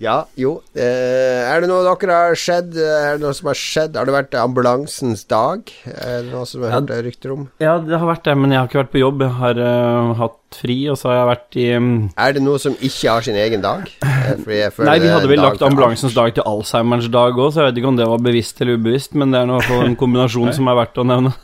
Ja, 0.00 0.22
jo. 0.40 0.54
Eh, 0.72 1.44
er 1.44 1.60
det 1.60 1.68
noe 1.68 1.84
dere 1.84 2.14
har 2.16 2.38
skjedd? 2.38 2.72
Er 2.80 3.18
det 3.18 3.20
noe 3.20 3.36
som 3.36 3.50
har 3.50 3.58
skjedd? 3.58 3.98
Har 4.00 4.08
det 4.08 4.14
vært 4.14 4.36
ambulansens 4.40 5.26
dag? 5.28 5.68
Er 5.92 6.22
det 6.24 6.32
noe 6.32 6.46
som 6.48 6.64
har 6.64 6.78
hørt 6.78 6.92
rykter 7.04 7.34
om? 7.34 7.42
Ja, 7.60 7.74
det 7.84 7.98
har 8.00 8.08
vært 8.08 8.24
det, 8.24 8.36
men 8.40 8.54
jeg 8.54 8.62
har 8.62 8.70
ikke 8.70 8.80
vært 8.80 8.94
på 8.94 9.02
jobb. 9.02 9.26
Jeg 9.26 9.36
har 9.42 9.60
uh, 9.60 10.14
hatt 10.22 10.38
fri, 10.56 10.78
og 10.88 10.96
så 10.96 11.10
har 11.10 11.18
jeg 11.18 11.28
vært 11.34 11.60
i 11.60 11.66
um... 11.76 11.90
Er 12.16 12.32
det 12.32 12.44
noe 12.46 12.62
som 12.62 12.78
ikke 12.80 13.12
har 13.12 13.28
sin 13.28 13.36
egen 13.36 13.66
dag? 13.66 13.84
Eh, 14.00 14.40
Nei, 14.40 14.96
vi 15.02 15.12
hadde 15.12 15.28
vel 15.28 15.44
lagt 15.44 15.62
ambulansens 15.66 16.16
dag 16.16 16.32
til 16.36 16.48
Alzheimers 16.48 17.10
dag 17.12 17.36
òg, 17.36 17.52
så 17.52 17.64
jeg 17.64 17.70
vet 17.70 17.82
ikke 17.82 17.92
om 17.92 18.00
det 18.00 18.08
var 18.08 18.24
bevisst 18.24 18.64
eller 18.64 18.80
ubevisst, 18.80 19.12
men 19.20 19.34
det 19.34 19.42
er 19.42 19.52
i 19.52 19.56
hvert 19.58 19.68
fall 19.68 19.84
en 19.84 20.00
kombinasjon 20.00 20.52
som 20.56 20.72
er 20.72 20.80
verdt 20.80 21.00
å 21.02 21.06
nevne. 21.12 21.36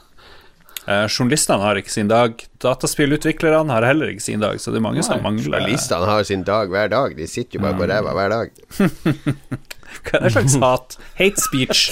Eh, 0.86 1.06
journalistene 1.10 1.58
har 1.64 1.78
ikke 1.80 1.90
sin 1.90 2.08
dag. 2.10 2.42
Dataspillutviklerne 2.62 3.74
har 3.74 3.86
heller 3.88 4.12
ikke 4.12 4.22
sin 4.22 4.40
dag, 4.42 4.60
så 4.62 4.70
det 4.70 4.78
er 4.78 4.84
mange 4.86 5.02
som 5.02 5.18
mangler 5.24 5.48
Journalistene 5.48 6.06
har 6.06 6.22
sin 6.28 6.44
dag 6.46 6.70
hver 6.70 6.92
dag. 6.92 7.16
De 7.18 7.26
sitter 7.26 7.58
jo 7.58 7.64
bare 7.64 7.78
på 7.80 7.88
ræva 7.90 8.12
hver 8.14 8.34
dag. 8.34 8.52
Hva 10.06 10.18
er 10.20 10.26
det 10.28 10.32
slags 10.36 10.54
hat? 10.62 10.96
Hate 11.18 11.42
speech. 11.42 11.88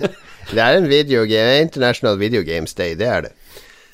Det 0.52 0.60
er 0.62 0.76
en 0.78 0.84
videogame, 0.86 1.56
International 1.64 2.18
Video 2.20 2.44
Games 2.46 2.74
Day. 2.78 2.94
Det 2.94 3.06
er 3.10 3.24
det. 3.24 3.32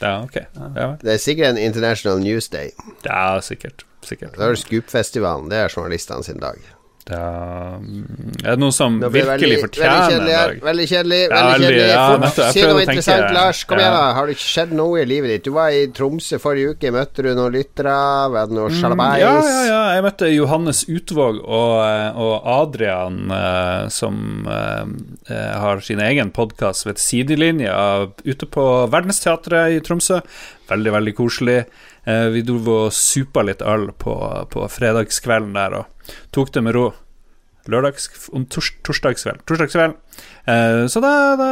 Ja, 0.03 0.19
ok. 0.21 0.35
Ja, 0.77 0.89
Det 1.01 1.15
er 1.15 1.17
sikkert 1.23 1.55
en 1.55 1.59
International 1.59 2.21
News 2.21 2.49
Day. 2.53 2.75
ja 3.07 3.41
sikkert. 3.41 3.87
Sikkert. 4.05 4.35
Da 4.37 4.51
er 4.51 4.57
det 4.57 4.59
Scoop-festivalen. 4.59 5.49
Det 5.49 5.59
er 5.63 5.73
journalistene 5.73 6.25
sin 6.27 6.43
dag. 6.43 6.59
Mm, 7.11 8.35
er 8.47 8.59
noe 8.63 8.71
som 8.75 9.01
det 9.03 9.09
virkelig 9.11 9.41
veldig, 9.41 9.57
fortjener 9.65 9.97
veldig 9.99 10.13
kjedelig? 10.13 10.61
Veldig 10.63 10.87
kjedelig. 10.93 11.21
Veldig 11.33 11.65
kjedelig. 11.65 11.87
ja, 11.91 12.05
nettopp. 12.23 12.53
Si 12.55 12.63
noe 12.63 12.83
interessant, 12.85 13.23
tenke- 13.25 13.35
Lars. 13.35 13.63
Kom 13.65 13.79
ja. 13.79 13.83
igjen, 13.83 13.97
da. 13.97 14.13
Har 14.19 14.31
det 14.31 14.37
skjedd 14.39 14.73
noe 14.79 15.01
i 15.03 15.07
livet 15.11 15.33
ditt? 15.35 15.45
Du 15.49 15.51
var 15.57 15.75
i 15.75 15.83
Tromsø 15.97 16.39
forrige 16.43 16.77
uke. 16.77 16.93
Møtte 16.95 17.27
du 17.27 17.31
noen 17.35 17.53
lyttere? 17.57 17.97
Var 18.37 18.47
det 18.53 18.59
noe 18.59 18.71
sjalabais? 18.71 19.19
Mm, 19.19 19.23
Ja, 19.23 19.35
ja, 19.43 19.63
ja. 19.67 19.81
Jeg 19.97 20.07
møtte 20.07 20.31
Johannes 20.33 20.85
Utvåg 20.89 21.43
og, 21.43 21.75
eh, 21.83 22.23
og 22.23 22.49
Adrian, 22.57 23.21
eh, 23.35 23.89
som 23.89 24.47
eh, 24.47 25.55
har 25.59 25.81
sin 25.81 26.01
egen 26.01 26.31
podkast 26.31 26.87
ved 26.87 26.99
sidelinja 27.03 27.77
ute 28.25 28.47
på 28.47 28.67
Verdensteatret 28.93 29.75
i 29.77 29.81
Tromsø. 29.85 30.23
Veldig, 30.71 30.93
veldig 30.95 31.15
koselig. 31.19 31.65
Vi 32.05 32.41
dro 32.43 32.57
og 32.87 32.93
supa 32.97 33.45
litt 33.47 33.61
øl 33.63 33.93
på, 33.95 34.15
på 34.51 34.65
fredagskvelden 34.75 35.53
der 35.55 35.77
og 35.79 35.92
tok 36.35 36.53
det 36.55 36.65
med 36.67 36.77
ro. 36.79 36.91
Lørdags... 37.71 38.09
Tors, 38.51 38.73
torsdagskveld. 38.83 39.45
Torsdagskveld. 39.47 39.95
Eh, 40.51 40.87
så 40.91 41.03
da, 41.03 41.13
da 41.39 41.51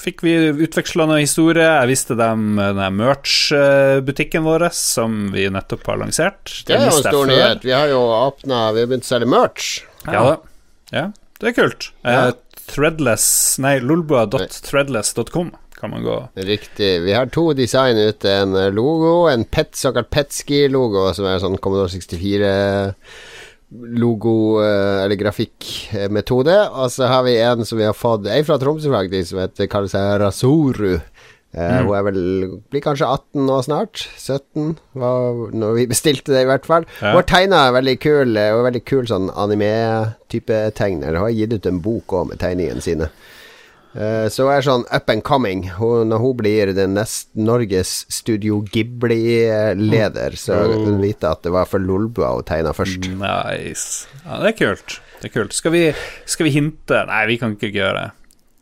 fikk 0.00 0.24
vi 0.24 0.34
utveksla 0.64 1.04
noen 1.08 1.20
historier. 1.26 1.66
Jeg 1.82 1.90
viste 1.92 2.16
dem 2.18 2.56
eh, 2.56 2.72
den 2.78 2.96
merch-butikken 2.96 4.46
vår 4.46 4.68
som 4.76 5.28
vi 5.34 5.48
nettopp 5.52 5.84
har 5.90 6.00
lansert. 6.00 6.54
Det 6.64 6.78
er 6.78 6.86
jo 6.86 6.96
en 6.96 7.04
stor 7.04 7.28
nyhet. 7.28 7.64
Vi 7.66 7.76
har 7.76 7.92
jo 7.92 8.00
åpna 8.00 8.70
Vi 8.72 8.84
har 8.84 8.90
begynt 8.90 9.08
å 9.08 9.12
selge 9.12 9.28
merch. 9.28 9.70
Ja 10.08 10.24
da. 10.24 10.36
Ja, 10.94 11.06
det 11.42 11.50
er 11.50 11.56
kult. 11.58 11.90
Ja. 12.00 12.28
Eh, 12.30 12.60
threadless 12.68 13.26
Nei, 13.60 13.78
lolbua.threadless.com 13.84 15.52
kan 15.78 15.92
man 15.92 16.02
gå 16.02 16.14
Riktig. 16.48 16.88
Vi 17.04 17.12
har 17.14 17.28
to 17.30 17.52
design 17.54 18.00
ute. 18.00 18.32
En 18.32 18.56
logo, 18.74 19.28
en 19.30 19.44
pet, 19.44 19.76
såkalt 19.78 20.08
Petski-logo, 20.10 21.04
som 21.14 21.28
er 21.28 21.38
sånn 21.42 21.60
Commodore 21.62 21.92
64 21.92 22.48
logo 23.70 24.60
eh, 24.64 25.04
eller 25.04 25.18
grafikkmetode. 25.20 26.56
Og 26.72 26.92
så 26.94 27.08
har 27.10 27.24
vi 27.26 27.36
en 27.42 27.64
som 27.68 27.78
vi 27.80 27.88
har 27.88 27.96
fått 27.96 28.28
Ei 28.32 28.42
fra 28.46 28.58
Tromsø, 28.60 28.92
faktisk, 28.92 29.32
som 29.32 29.42
heter, 29.42 29.68
kaller 29.70 29.92
seg. 29.92 31.00
Eh, 31.56 31.78
Hun 31.80 31.94
er 31.96 32.02
vel 32.04 32.20
blir 32.68 32.82
kanskje 32.84 33.08
18 33.08 33.46
nå 33.48 33.58
snart. 33.64 34.02
17, 34.20 34.74
var 35.00 35.48
når 35.56 35.78
vi 35.78 35.86
bestilte 35.88 36.34
det, 36.34 36.44
i 36.44 36.50
hvert 36.50 36.68
fall. 36.68 36.84
Ja. 37.00 37.14
Hun 37.14 37.20
har 37.22 37.28
tegna 37.30 37.62
veldig 37.76 37.96
kul 38.04 38.36
eh, 38.36 38.52
veldig 38.68 38.84
kul 38.88 39.08
sånn 39.08 39.30
anime-type 39.32 40.60
tegner. 40.76 41.16
Hun 41.16 41.24
har 41.28 41.36
gitt 41.36 41.56
ut 41.56 41.68
en 41.70 41.80
bok 41.84 42.16
òg 42.20 42.30
med 42.32 42.42
tegningene 42.42 42.84
sine. 42.84 43.08
Eh, 43.98 44.28
så 44.30 44.46
hun 44.46 44.52
er 44.54 44.62
sånn 44.62 44.84
up 44.94 45.10
and 45.10 45.24
coming. 45.26 45.64
Hun, 45.78 46.14
hun 46.14 46.36
blir 46.38 46.70
den 46.76 46.94
nest 46.94 47.32
Norges 47.34 48.04
Studio 48.12 48.60
Ghibli-leder, 48.70 50.36
så 50.38 50.60
hun 50.70 51.00
vite 51.02 51.32
at 51.32 51.42
det 51.42 51.54
var 51.54 51.66
for 51.66 51.82
Lolbua 51.82 52.30
hun 52.36 52.46
tegna 52.46 52.74
først. 52.76 53.10
Nice. 53.18 54.06
Ja, 54.22 54.38
det 54.44 54.52
er 54.54 54.58
kult. 54.60 55.00
Det 55.18 55.32
er 55.32 55.34
kult. 55.34 55.56
Skal 55.56 55.74
vi, 55.74 55.82
skal 56.30 56.46
vi 56.46 56.54
hinte? 56.54 57.02
Nei, 57.10 57.24
vi 57.32 57.40
kan 57.42 57.58
ikke 57.58 57.72
gjøre 57.74 58.04
det. 58.04 58.08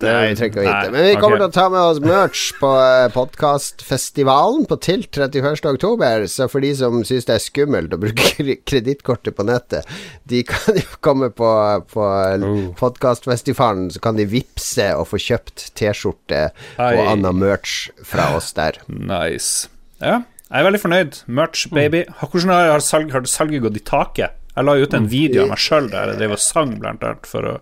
Det 0.03 0.11
Nei, 0.13 0.25
vi 0.29 0.35
trenger 0.37 0.51
ikke 0.53 0.61
å 0.61 0.67
vite. 0.67 0.91
Men 0.93 1.05
vi 1.07 1.13
kommer 1.17 1.37
okay. 1.39 1.43
til 1.43 1.49
å 1.49 1.55
ta 1.57 1.67
med 1.73 1.81
oss 1.81 2.01
merch 2.05 2.43
på 2.61 2.71
podkastfestivalen 3.15 4.67
på 4.69 4.77
Tilt 4.85 5.17
31. 5.17 5.65
oktober. 5.71 6.27
Så 6.29 6.49
for 6.53 6.65
de 6.65 6.73
som 6.77 6.99
syns 7.07 7.25
det 7.29 7.37
er 7.39 7.43
skummelt 7.45 7.95
å 7.97 8.01
bruke 8.03 8.27
kre- 8.37 8.59
kredittkortet 8.69 9.37
på 9.39 9.47
nettet, 9.49 9.89
de 10.29 10.43
kan 10.49 10.77
jo 10.77 11.01
komme 11.05 11.31
på, 11.33 11.51
på 11.93 12.07
Oh. 12.37 12.73
podkastfestivalen, 12.79 13.89
så 13.95 14.01
kan 14.03 14.17
de 14.19 14.27
vippse 14.29 14.85
og 14.99 15.07
få 15.11 15.19
kjøpt 15.23 15.71
T-skjorte 15.79 16.43
og 16.77 17.01
annen 17.07 17.39
merch 17.41 17.87
fra 18.05 18.29
oss 18.37 18.51
der. 18.57 18.79
Nice. 18.89 19.71
Ja, 20.03 20.21
jeg 20.51 20.61
er 20.61 20.67
veldig 20.69 20.81
fornøyd. 20.83 21.21
Merch, 21.27 21.67
baby. 21.73 22.05
Hvordan 22.21 22.53
har, 22.53 22.67
salget, 22.85 22.89
salg, 22.91 23.15
har 23.17 23.31
salget 23.31 23.65
gått 23.65 23.81
i 23.81 23.85
taket? 23.87 24.37
Jeg 24.57 24.65
la 24.65 24.75
ut 24.81 24.95
en 24.97 25.09
video 25.11 25.45
av 25.45 25.51
meg 25.53 25.61
sjøl 25.61 25.89
der 25.93 26.13
jeg 26.13 26.21
drev 26.23 26.37
og 26.37 26.41
sang, 26.43 26.77
blant 26.81 27.03
annet, 27.05 27.27
for 27.29 27.49
å 27.49 27.57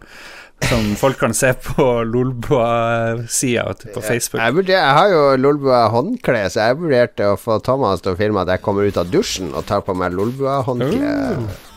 som 0.69 0.87
folk 0.97 1.19
kan 1.21 1.35
se 1.37 1.53
på 1.61 1.87
Lolbua-sida 2.09 3.65
på 3.95 4.03
Facebook. 4.05 4.41
Jeg, 4.43 4.55
vurder, 4.57 4.75
jeg 4.77 4.97
har 4.99 5.13
jo 5.13 5.23
Lolbua 5.41 5.83
håndkle, 5.93 6.45
så 6.53 6.69
jeg 6.69 6.79
vurderte 6.81 7.31
å 7.33 7.39
få 7.41 7.59
Thomas 7.65 8.05
til 8.05 8.15
å 8.15 8.19
filme 8.19 8.45
at 8.45 8.53
jeg 8.55 8.65
kommer 8.65 8.89
ut 8.89 9.01
av 9.01 9.11
dusjen 9.13 9.53
og 9.55 9.67
tar 9.69 9.85
på 9.87 9.97
meg 9.99 10.15
Lolbua 10.17 10.61
håndkle 10.67 11.13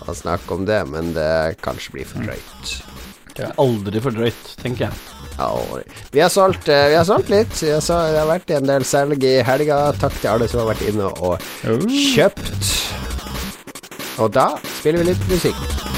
og 0.08 0.15
snakke 0.15 0.56
om 0.56 0.67
det, 0.67 0.82
men 0.91 1.12
det 1.17 1.58
kanskje 1.65 1.98
blir 1.98 2.08
for 2.08 2.24
drøyt. 2.24 2.77
Det 3.38 3.46
er 3.46 3.60
Aldri 3.62 4.01
for 4.01 4.15
drøyt, 4.15 4.56
tenker 4.63 4.88
jeg. 4.88 5.03
Aldri. 5.38 5.84
vi 6.12 6.24
har 6.24 6.32
solgt, 6.34 6.70
eh, 6.74 6.88
vi 6.89 6.96
har 6.98 7.06
solgt 7.06 7.29
litt. 7.29 7.53
Har, 7.62 8.08
det 8.13 8.22
har 8.24 8.32
vært 8.32 8.56
en 8.58 8.72
del 8.72 8.88
salg 8.88 9.22
i 9.22 9.36
helga. 9.46 9.91
Takk 10.01 10.17
til 10.17 10.32
alle 10.32 10.48
som 10.50 10.63
har 10.63 10.72
vært 10.72 10.88
inne 10.89 11.12
og 11.22 11.38
kjøpt. 11.86 12.74
Og 14.17 14.34
da 14.34 14.50
spiller 14.79 15.03
vi 15.03 15.12
litt 15.12 15.29
musikk. 15.29 15.97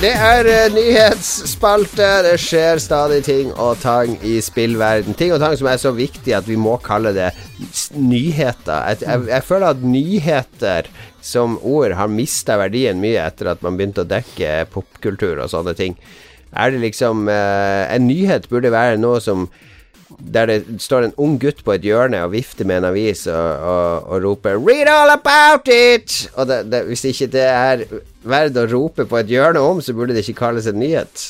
Det 0.00 0.14
er 0.16 0.46
eh, 0.48 0.70
nyhetsspalte. 0.72 2.06
Det 2.24 2.36
skjer 2.40 2.78
stadig 2.80 3.18
ting 3.26 3.50
og 3.52 3.82
tang 3.82 4.14
i 4.24 4.38
spillverden. 4.40 5.12
Ting 5.12 5.34
og 5.34 5.42
tang 5.42 5.58
som 5.60 5.68
er 5.68 5.76
så 5.82 5.92
viktig 5.92 6.32
at 6.32 6.46
vi 6.48 6.56
må 6.56 6.78
kalle 6.80 7.12
det 7.12 7.26
nyheter. 7.92 8.86
Jeg, 8.94 9.02
jeg, 9.04 9.26
jeg 9.28 9.44
føler 9.44 9.74
at 9.74 9.82
nyheter 9.84 10.88
som 11.20 11.58
ord 11.60 11.92
har 11.98 12.08
mista 12.08 12.56
verdien 12.56 12.96
mye 13.02 13.20
etter 13.26 13.52
at 13.52 13.60
man 13.60 13.76
begynte 13.76 14.06
å 14.06 14.08
dekke 14.08 14.54
popkultur 14.72 15.44
og 15.44 15.52
sånne 15.52 15.76
ting. 15.76 15.98
Er 16.56 16.72
det 16.72 16.80
liksom 16.80 17.28
eh, 17.28 17.84
En 17.92 18.08
nyhet 18.08 18.48
burde 18.48 18.72
være 18.72 18.96
noe 19.04 19.20
som 19.20 19.50
der 20.20 20.50
det 20.50 20.58
står 20.82 21.08
en 21.08 21.16
ung 21.16 21.38
gutt 21.40 21.64
på 21.64 21.74
et 21.74 21.84
hjørne 21.86 22.20
og 22.24 22.34
vifter 22.34 22.68
med 22.68 22.82
en 22.82 22.90
avis 22.90 23.26
og, 23.30 23.34
og, 23.72 24.08
og 24.12 24.24
roper 24.24 24.58
'Read 24.60 24.90
all 24.92 25.10
about 25.14 25.68
it!' 25.68 26.30
Og 26.36 26.46
det, 26.46 26.62
det, 26.72 26.84
hvis 26.88 27.04
ikke 27.08 27.30
det 27.32 27.46
er 27.48 27.84
verdt 28.22 28.58
å 28.60 28.68
rope 28.68 29.06
på 29.08 29.20
et 29.20 29.32
hjørne 29.32 29.60
om, 29.64 29.80
så 29.80 29.96
burde 29.96 30.14
det 30.14 30.26
ikke 30.28 30.42
kalles 30.44 30.68
en 30.68 30.80
nyhet. 30.80 31.26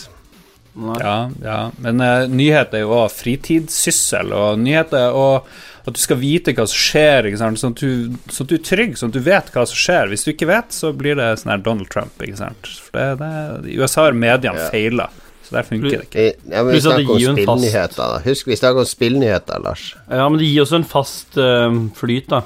Ja, 0.74 1.30
ja. 1.42 1.70
Men 1.82 2.00
uh, 2.00 2.28
nyhet 2.30 2.74
er 2.74 2.84
jo 2.84 2.94
òg 3.02 3.10
fritidssyssel, 3.14 4.32
og 4.32 4.62
nyheter 4.62 5.16
og 5.16 5.50
at 5.88 5.96
du 5.96 6.00
skal 6.00 6.20
vite 6.20 6.52
hva 6.54 6.66
som 6.68 6.76
skjer, 6.78 7.28
ikke 7.30 7.40
sant? 7.40 7.60
Sånn, 7.60 7.74
at 7.74 7.82
du, 7.82 8.18
sånn 8.30 8.46
at 8.46 8.52
du 8.52 8.56
er 8.58 8.64
trygg, 8.68 8.98
sånn 8.98 9.12
at 9.12 9.16
du 9.16 9.24
vet 9.24 9.50
hva 9.54 9.64
som 9.68 9.80
skjer. 9.80 10.10
Hvis 10.12 10.26
du 10.26 10.32
ikke 10.34 10.50
vet, 10.50 10.74
så 10.76 10.92
blir 10.96 11.16
det 11.18 11.30
sånn 11.40 11.54
her 11.54 11.64
Donald 11.64 11.90
Trump, 11.92 12.20
ikke 12.22 12.40
sant. 12.40 12.70
For 12.84 13.00
det, 13.00 13.30
det, 13.64 13.78
USA 13.80 14.06
har 14.08 14.18
mediene 14.18 14.60
Ja. 14.60 14.68
feila, 14.72 15.08
så 15.50 15.56
der 15.58 15.66
funker 15.66 15.90
det 15.90 16.04
ikke. 16.06 16.22
Eh, 16.22 16.32
Ja, 16.46 16.62
men 16.62 16.76
vi 16.76 16.80
snakker 16.84 17.10
om 17.10 17.38
spillnyheter, 17.40 17.98
da. 17.98 18.20
Husk, 18.22 18.46
vi 18.46 18.58
snakker 18.58 18.84
om 18.84 18.86
spillnyheter, 18.86 19.58
Lars. 19.64 19.88
Ja, 20.06 20.28
men 20.28 20.38
det 20.38 20.46
gir 20.46 20.62
også 20.62 20.78
en 20.78 20.86
fast 20.86 21.38
uh, 21.42 21.74
flyt 21.98 22.30
da 22.30 22.44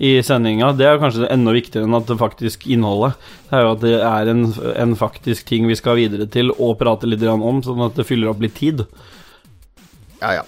i 0.00 0.16
sendinga. 0.24 0.72
Det 0.74 0.88
er 0.88 0.98
kanskje 0.98 1.28
enda 1.30 1.52
viktigere 1.54 1.86
enn 1.86 1.94
at 1.98 2.08
det 2.08 2.16
faktisk 2.18 2.66
innholdet. 2.72 3.20
Det 3.50 3.58
er 3.58 3.66
jo 3.66 3.72
at 3.76 3.82
det 3.84 3.94
er 4.00 4.30
en, 4.32 4.42
en 4.72 4.94
faktisk 4.98 5.46
ting 5.46 5.68
vi 5.68 5.76
skal 5.78 5.98
videre 6.00 6.26
til 6.32 6.50
og 6.56 6.78
prate 6.80 7.06
litt 7.06 7.22
om, 7.28 7.60
sånn 7.62 7.84
at 7.86 8.00
det 8.00 8.08
fyller 8.08 8.32
opp 8.32 8.42
litt 8.42 8.56
tid. 8.58 8.82
Ja, 10.18 10.40
ja. 10.40 10.46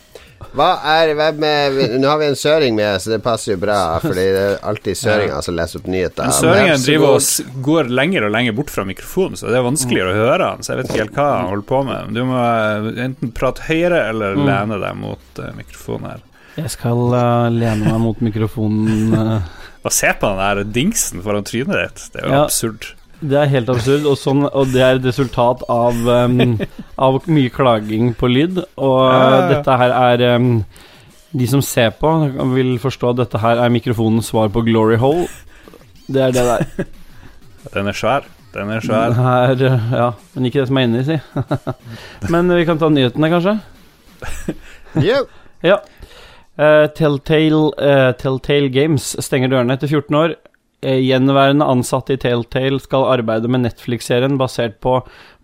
Hva 0.57 0.69
er 0.95 1.13
hvem 1.19 1.45
er, 1.49 1.77
Nå 1.99 2.09
har 2.11 2.19
vi 2.21 2.27
en 2.31 2.37
søring 2.39 2.75
med, 2.79 2.99
så 3.03 3.11
det 3.15 3.21
passer 3.25 3.53
jo 3.55 3.59
bra, 3.63 3.79
Fordi 4.03 4.25
det 4.35 4.43
er 4.47 4.59
alltid 4.71 4.99
søringer 5.01 5.43
som 5.47 5.57
leser 5.57 5.81
opp 5.81 5.87
nyheter. 5.93 6.25
Men 6.29 6.37
Søringen 6.39 6.85
driver 6.87 7.17
og 7.17 7.63
går 7.69 7.93
lenger 8.01 8.27
og 8.29 8.35
lenger 8.35 8.53
bort 8.59 8.71
fra 8.75 8.85
mikrofonen, 8.89 9.37
så 9.41 9.49
det 9.53 9.59
er 9.61 9.67
vanskeligere 9.69 10.13
å 10.13 10.21
høre 10.27 10.51
han. 10.53 10.63
Så 10.63 10.73
jeg 10.75 10.83
vet 10.83 10.91
ikke 10.93 11.03
helt 11.05 11.17
hva 11.21 11.29
han 11.39 11.49
holder 11.53 11.69
på 11.73 11.83
med. 11.89 12.13
Du 12.17 12.23
må 12.29 12.39
eh, 12.43 13.05
enten 13.07 13.33
prate 13.37 13.63
høyere 13.69 14.05
eller 14.11 14.37
Mm. 14.37 14.47
lene 14.49 14.79
deg 14.83 14.97
mot 14.97 15.39
eh, 15.43 15.53
mikrofonen 15.57 16.11
her. 16.11 16.23
Jeg 16.57 16.69
skal 16.75 16.99
uh, 17.17 17.49
lene 17.53 17.87
meg 17.89 18.01
mot 18.03 18.19
mikrofonen. 18.21 19.43
Og 19.83 19.91
se 19.95 20.11
på 20.21 20.29
den 20.29 20.39
der 20.43 20.65
dingsen 20.69 21.23
foran 21.25 21.45
trynet 21.49 21.75
ditt. 21.79 22.03
Det 22.13 22.21
er 22.23 22.27
jo 22.29 22.33
Ja. 22.35 22.43
absurd. 22.45 22.91
Det 23.23 23.39
er 23.39 23.51
helt 23.53 23.69
absurd, 23.71 24.07
og, 24.11 24.17
sånn, 24.19 24.43
og 24.51 24.73
det 24.73 24.83
er 24.83 24.97
et 24.99 25.05
resultat 25.07 25.63
av, 25.71 25.99
um, 26.27 26.57
av 26.99 27.21
mye 27.31 27.53
klaging 27.55 28.13
på 28.19 28.31
lyd. 28.31 28.59
Og 28.77 28.99
Ja, 29.07 29.13
ja, 29.13 29.37
ja. 29.37 29.49
dette 29.53 29.77
her 29.79 29.95
er 30.01 30.25
um, 30.41 30.49
De 31.33 31.47
som 31.49 31.63
ser 31.65 31.95
på, 31.97 32.11
vil 32.53 32.75
forstå 32.83 33.13
at 33.15 33.21
dette 33.23 33.41
her 33.41 33.63
er 33.63 33.73
mikrofonens 33.73 34.29
svar 34.33 34.51
på 34.53 34.65
Glory 34.67 34.99
Hole. 35.01 35.29
Det 36.11 36.21
er 36.27 36.35
det 36.35 36.45
der. 36.45 36.89
Den 37.73 37.89
er 37.89 37.97
svær. 37.97 38.27
Den 38.53 38.69
er 38.75 38.83
svær. 38.85 39.15
Den 39.57 39.71
er, 39.71 39.79
ja, 39.97 40.11
men 40.35 40.51
ikke 40.51 40.61
det 40.61 40.69
som 40.69 40.77
er 40.83 40.89
inni, 40.91 41.05
si. 41.07 41.17
men 42.35 42.53
vi 42.53 42.67
kan 42.69 42.81
ta 42.83 42.91
nyhetene, 42.93 43.31
kanskje? 43.33 43.55
yeah. 45.09 45.25
Ja. 45.65 45.79
Uh, 46.59 46.85
Telltale, 46.93 47.71
uh, 47.81 48.11
Telltale 48.21 48.69
Games 48.75 49.15
stenger 49.25 49.49
dørene 49.55 49.79
etter 49.79 49.89
14 49.89 50.19
år. 50.21 50.35
Eh, 50.83 50.99
gjenværende 50.99 51.67
ansatte 51.71 52.17
i 52.17 52.19
Telltale 52.19 52.81
skal 52.83 53.05
arbeide 53.07 53.47
med 53.47 53.63
Netflix-serien 53.63 54.35
basert 54.39 54.81
på 54.83 54.97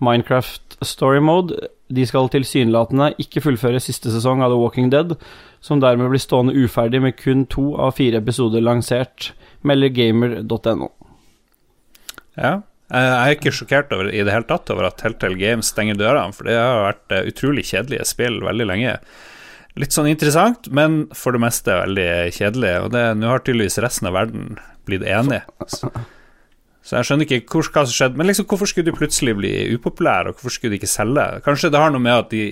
Minecraft 0.03 0.81
Story 0.83 1.21
Mode. 1.23 1.55
De 1.95 2.07
skal 2.07 2.27
tilsynelatende 2.33 3.13
ikke 3.23 3.45
fullføre 3.45 3.79
siste 3.81 4.11
sesong 4.11 4.43
av 4.43 4.51
The 4.51 4.59
Walking 4.59 4.91
Dead, 4.91 5.15
som 5.63 5.79
dermed 5.83 6.11
blir 6.11 6.23
stående 6.23 6.57
uferdig 6.59 7.01
med 7.05 7.15
kun 7.21 7.45
to 7.47 7.71
av 7.79 7.95
fire 8.01 8.19
episoder 8.19 8.65
lansert, 8.67 9.31
melder 9.63 9.95
gamer.no. 9.95 10.91
Ja. 12.35 12.59
Jeg 12.89 13.09
er 13.13 13.35
ikke 13.35 13.53
sjokkert 13.53 13.91
over, 13.93 14.09
i 14.09 14.23
det 14.25 14.33
hele 14.33 14.49
tatt 14.49 14.71
over 14.73 14.87
at 14.89 14.97
Telltale 14.99 15.37
Games 15.37 15.69
stenger 15.71 15.99
dørene, 16.01 16.33
for 16.33 16.49
det 16.49 16.55
har 16.57 16.87
vært 16.87 17.15
eh, 17.15 17.27
utrolig 17.29 17.67
kjedelige 17.69 18.07
spill 18.09 18.41
veldig 18.43 18.67
lenge. 18.71 18.97
Litt 19.79 19.95
sånn 19.95 20.09
interessant, 20.11 20.67
men 20.75 21.05
for 21.15 21.37
det 21.37 21.43
meste 21.45 21.77
veldig 21.85 22.09
kjedelig. 22.35 22.73
Og 22.89 22.97
nå 23.21 23.29
har 23.31 23.45
tydeligvis 23.45 23.79
resten 23.85 24.09
av 24.11 24.17
verden 24.17 24.57
blitt 24.89 25.05
enig. 25.07 25.43
Så, 25.71 25.91
så 26.89 26.97
jeg 26.99 27.09
skjønner 27.09 27.29
ikke 27.29 27.43
hvor, 27.53 27.69
hva 27.75 27.85
som 27.85 27.95
skjedde. 27.95 28.17
Men 28.21 28.31
liksom, 28.31 28.47
hvorfor 28.49 28.71
skulle 28.71 28.89
de 28.89 28.97
plutselig 28.97 29.35
bli 29.39 29.53
upopulære, 29.77 30.33
og 30.33 30.39
hvorfor 30.41 30.55
skulle 30.57 30.73
de 30.75 30.81
ikke 30.81 30.91
selge? 30.91 31.27
Kanskje 31.45 31.71
det 31.75 31.83
har 31.83 31.93
noe 31.95 32.03
med 32.05 32.17
at 32.25 32.33
de 32.33 32.47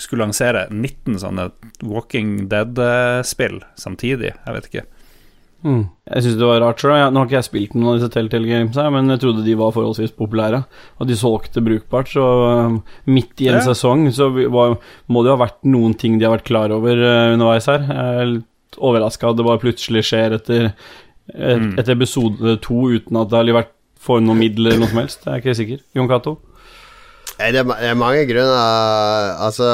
skulle 0.00 0.24
lansere 0.24 0.66
19 0.72 1.20
sånne 1.22 1.50
Walking 1.84 2.48
Dead-spill 2.52 3.60
samtidig? 3.78 4.32
Jeg 4.38 4.56
vet 4.58 4.68
ikke. 4.72 4.86
Mm. 5.62 5.82
Jeg 6.10 6.24
syns 6.24 6.38
det 6.40 6.46
var 6.48 6.58
rart 6.64 6.80
sjøl. 6.82 6.96
Nå 7.14 7.20
har 7.20 7.28
ikke 7.28 7.36
jeg 7.36 7.46
spilt 7.46 7.74
noen 7.76 7.92
av 7.92 7.98
disse 8.00 8.10
Telltale 8.10 8.48
Games, 8.50 8.74
her, 8.80 8.88
men 8.90 9.12
jeg 9.12 9.20
trodde 9.22 9.44
de 9.46 9.52
var 9.60 9.70
forholdsvis 9.76 10.14
populære. 10.18 10.58
Og 10.98 11.06
de 11.06 11.18
solgte 11.20 11.62
brukbart, 11.62 12.10
så 12.10 12.24
um, 12.66 12.80
midt 13.06 13.44
i 13.44 13.50
en 13.52 13.60
Ja. 13.60 13.66
sesong 13.68 14.08
så 14.16 14.26
var, 14.50 14.74
må 15.06 15.22
det 15.22 15.30
jo 15.30 15.36
ha 15.36 15.42
vært 15.44 15.60
noen 15.70 15.94
ting 15.94 16.16
de 16.18 16.26
har 16.26 16.34
vært 16.34 16.48
klar 16.50 16.74
over 16.74 16.98
uh, 16.98 17.34
underveis 17.36 17.68
her. 17.70 17.84
Jeg 17.86 18.24
er 18.24 18.32
litt 18.32 18.80
overraska 18.82 19.30
at 19.30 19.38
det 19.38 19.46
bare 19.46 19.62
plutselig 19.62 20.02
skjer 20.08 20.34
etter, 20.40 20.72
et, 21.32 21.62
et 21.62 21.78
etter 21.80 21.96
episode 21.96 22.56
to 22.64 22.86
uten 22.92 23.18
at 23.20 23.30
det 23.32 23.40
har 23.40 23.58
vært 23.62 23.74
for 24.02 24.22
noen 24.22 24.40
midler 24.42 24.74
eller 24.74 24.82
noe 24.82 24.90
som 24.90 25.02
helst. 25.02 25.26
Jeg 25.26 25.32
er 25.32 25.42
ikke 25.44 25.58
sikker. 25.60 25.84
Jon 25.96 26.10
Cato? 26.10 26.38
Det 27.42 27.58
er, 27.58 27.94
mange 27.98 28.26
grunner 28.28 29.38
Altså, 29.40 29.66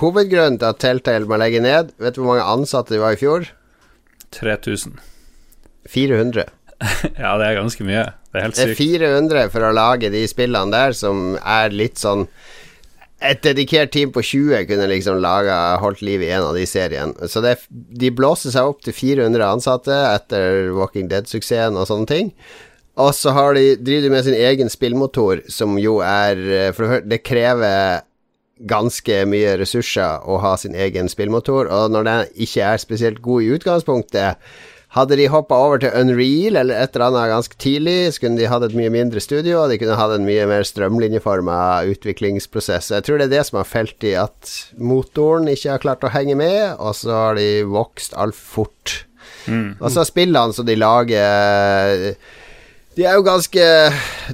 hovedgrunnen 0.00 0.58
til 0.60 0.68
at 0.68 0.80
Telltale 0.82 1.28
må 1.28 1.38
legge 1.40 1.62
ned 1.62 1.92
Vet 2.02 2.16
du 2.16 2.20
hvor 2.20 2.34
mange 2.34 2.48
ansatte 2.50 2.92
de 2.92 3.00
var 3.00 3.14
i 3.14 3.20
fjor? 3.20 3.46
3000. 4.36 4.98
400. 5.88 6.44
Ja, 7.22 7.36
det 7.38 7.46
er 7.46 7.56
ganske 7.58 7.84
mye. 7.86 8.04
Det 8.30 8.40
er 8.40 8.46
helt 8.46 8.58
Det 8.58 8.66
er 8.66 8.78
400 8.78 9.52
for 9.54 9.66
å 9.66 9.72
lage 9.76 10.10
de 10.12 10.22
spillene 10.30 10.72
der, 10.74 10.94
som 10.96 11.34
er 11.40 11.72
litt 11.74 12.00
sånn 12.00 12.26
Et 13.20 13.40
dedikert 13.44 13.92
team 13.92 14.14
på 14.14 14.22
20 14.24 14.64
kunne 14.70 14.88
liksom 14.88 15.18
laga 15.20 15.76
holdt 15.82 16.00
liv 16.06 16.22
i 16.24 16.30
en 16.32 16.46
av 16.46 16.56
de 16.56 16.64
seriene. 16.68 17.28
Så 17.28 17.42
det, 17.44 17.58
de 17.68 18.08
blåser 18.16 18.54
seg 18.54 18.70
opp 18.72 18.80
til 18.86 18.96
400 18.96 19.44
ansatte 19.44 19.96
etter 20.14 20.70
Walking 20.72 21.10
Dead-suksessen 21.10 21.76
og 21.76 21.88
sånne 21.90 22.08
ting. 22.08 22.32
Og 23.00 23.12
så 23.16 23.34
har 23.36 23.54
de, 23.56 23.74
driver 23.76 24.06
de 24.08 24.12
med 24.14 24.24
sin 24.26 24.38
egen 24.38 24.72
spillmotor, 24.72 25.44
som 25.52 25.76
jo 25.80 26.00
er 26.04 26.72
For 26.76 27.04
det 27.04 27.22
krever 27.24 28.02
ganske 28.68 29.22
mye 29.28 29.54
ressurser 29.60 30.26
å 30.28 30.36
ha 30.42 30.56
sin 30.60 30.74
egen 30.76 31.08
spillmotor, 31.08 31.70
og 31.72 31.94
når 31.94 32.08
den 32.08 32.34
ikke 32.44 32.66
er 32.74 32.82
spesielt 32.82 33.22
god 33.24 33.44
i 33.44 33.54
utgangspunktet 33.56 34.50
hadde 34.96 35.18
de 35.20 35.28
hoppa 35.30 35.54
over 35.54 35.82
til 35.82 35.94
Unreal 35.94 36.58
eller 36.58 36.82
et 36.82 36.96
eller 36.96 37.06
annet 37.10 37.30
ganske 37.30 37.58
tidlig, 37.62 37.98
så 38.12 38.24
kunne 38.24 38.40
de 38.40 38.48
hatt 38.50 38.66
et 38.66 38.74
mye 38.78 38.90
mindre 38.90 39.22
studio, 39.22 39.60
og 39.62 39.70
de 39.70 39.78
kunne 39.78 39.98
hatt 39.98 40.16
en 40.16 40.26
mye 40.26 40.48
mer 40.50 40.66
strømlinjeforma 40.66 41.58
utviklingsprosess. 41.92 42.90
Jeg 42.96 43.06
tror 43.06 43.20
det 43.20 43.28
er 43.28 43.36
det 43.36 43.44
som 43.46 43.60
har 43.60 43.70
felt 43.70 44.08
i 44.08 44.16
at 44.18 44.50
motoren 44.76 45.46
ikke 45.52 45.76
har 45.76 45.84
klart 45.84 46.06
å 46.06 46.10
henge 46.10 46.34
med, 46.40 46.74
og 46.82 46.96
så 46.98 47.14
har 47.14 47.38
de 47.38 47.62
vokst 47.70 48.18
altfor 48.18 48.66
fort. 48.66 48.96
Og 49.80 49.88
så 49.94 50.02
spillene 50.06 50.54
som 50.56 50.66
de 50.66 50.74
lager 50.78 52.14
de 52.98 53.04
er 53.06 53.14
jo 53.14 53.22
ganske 53.26 53.64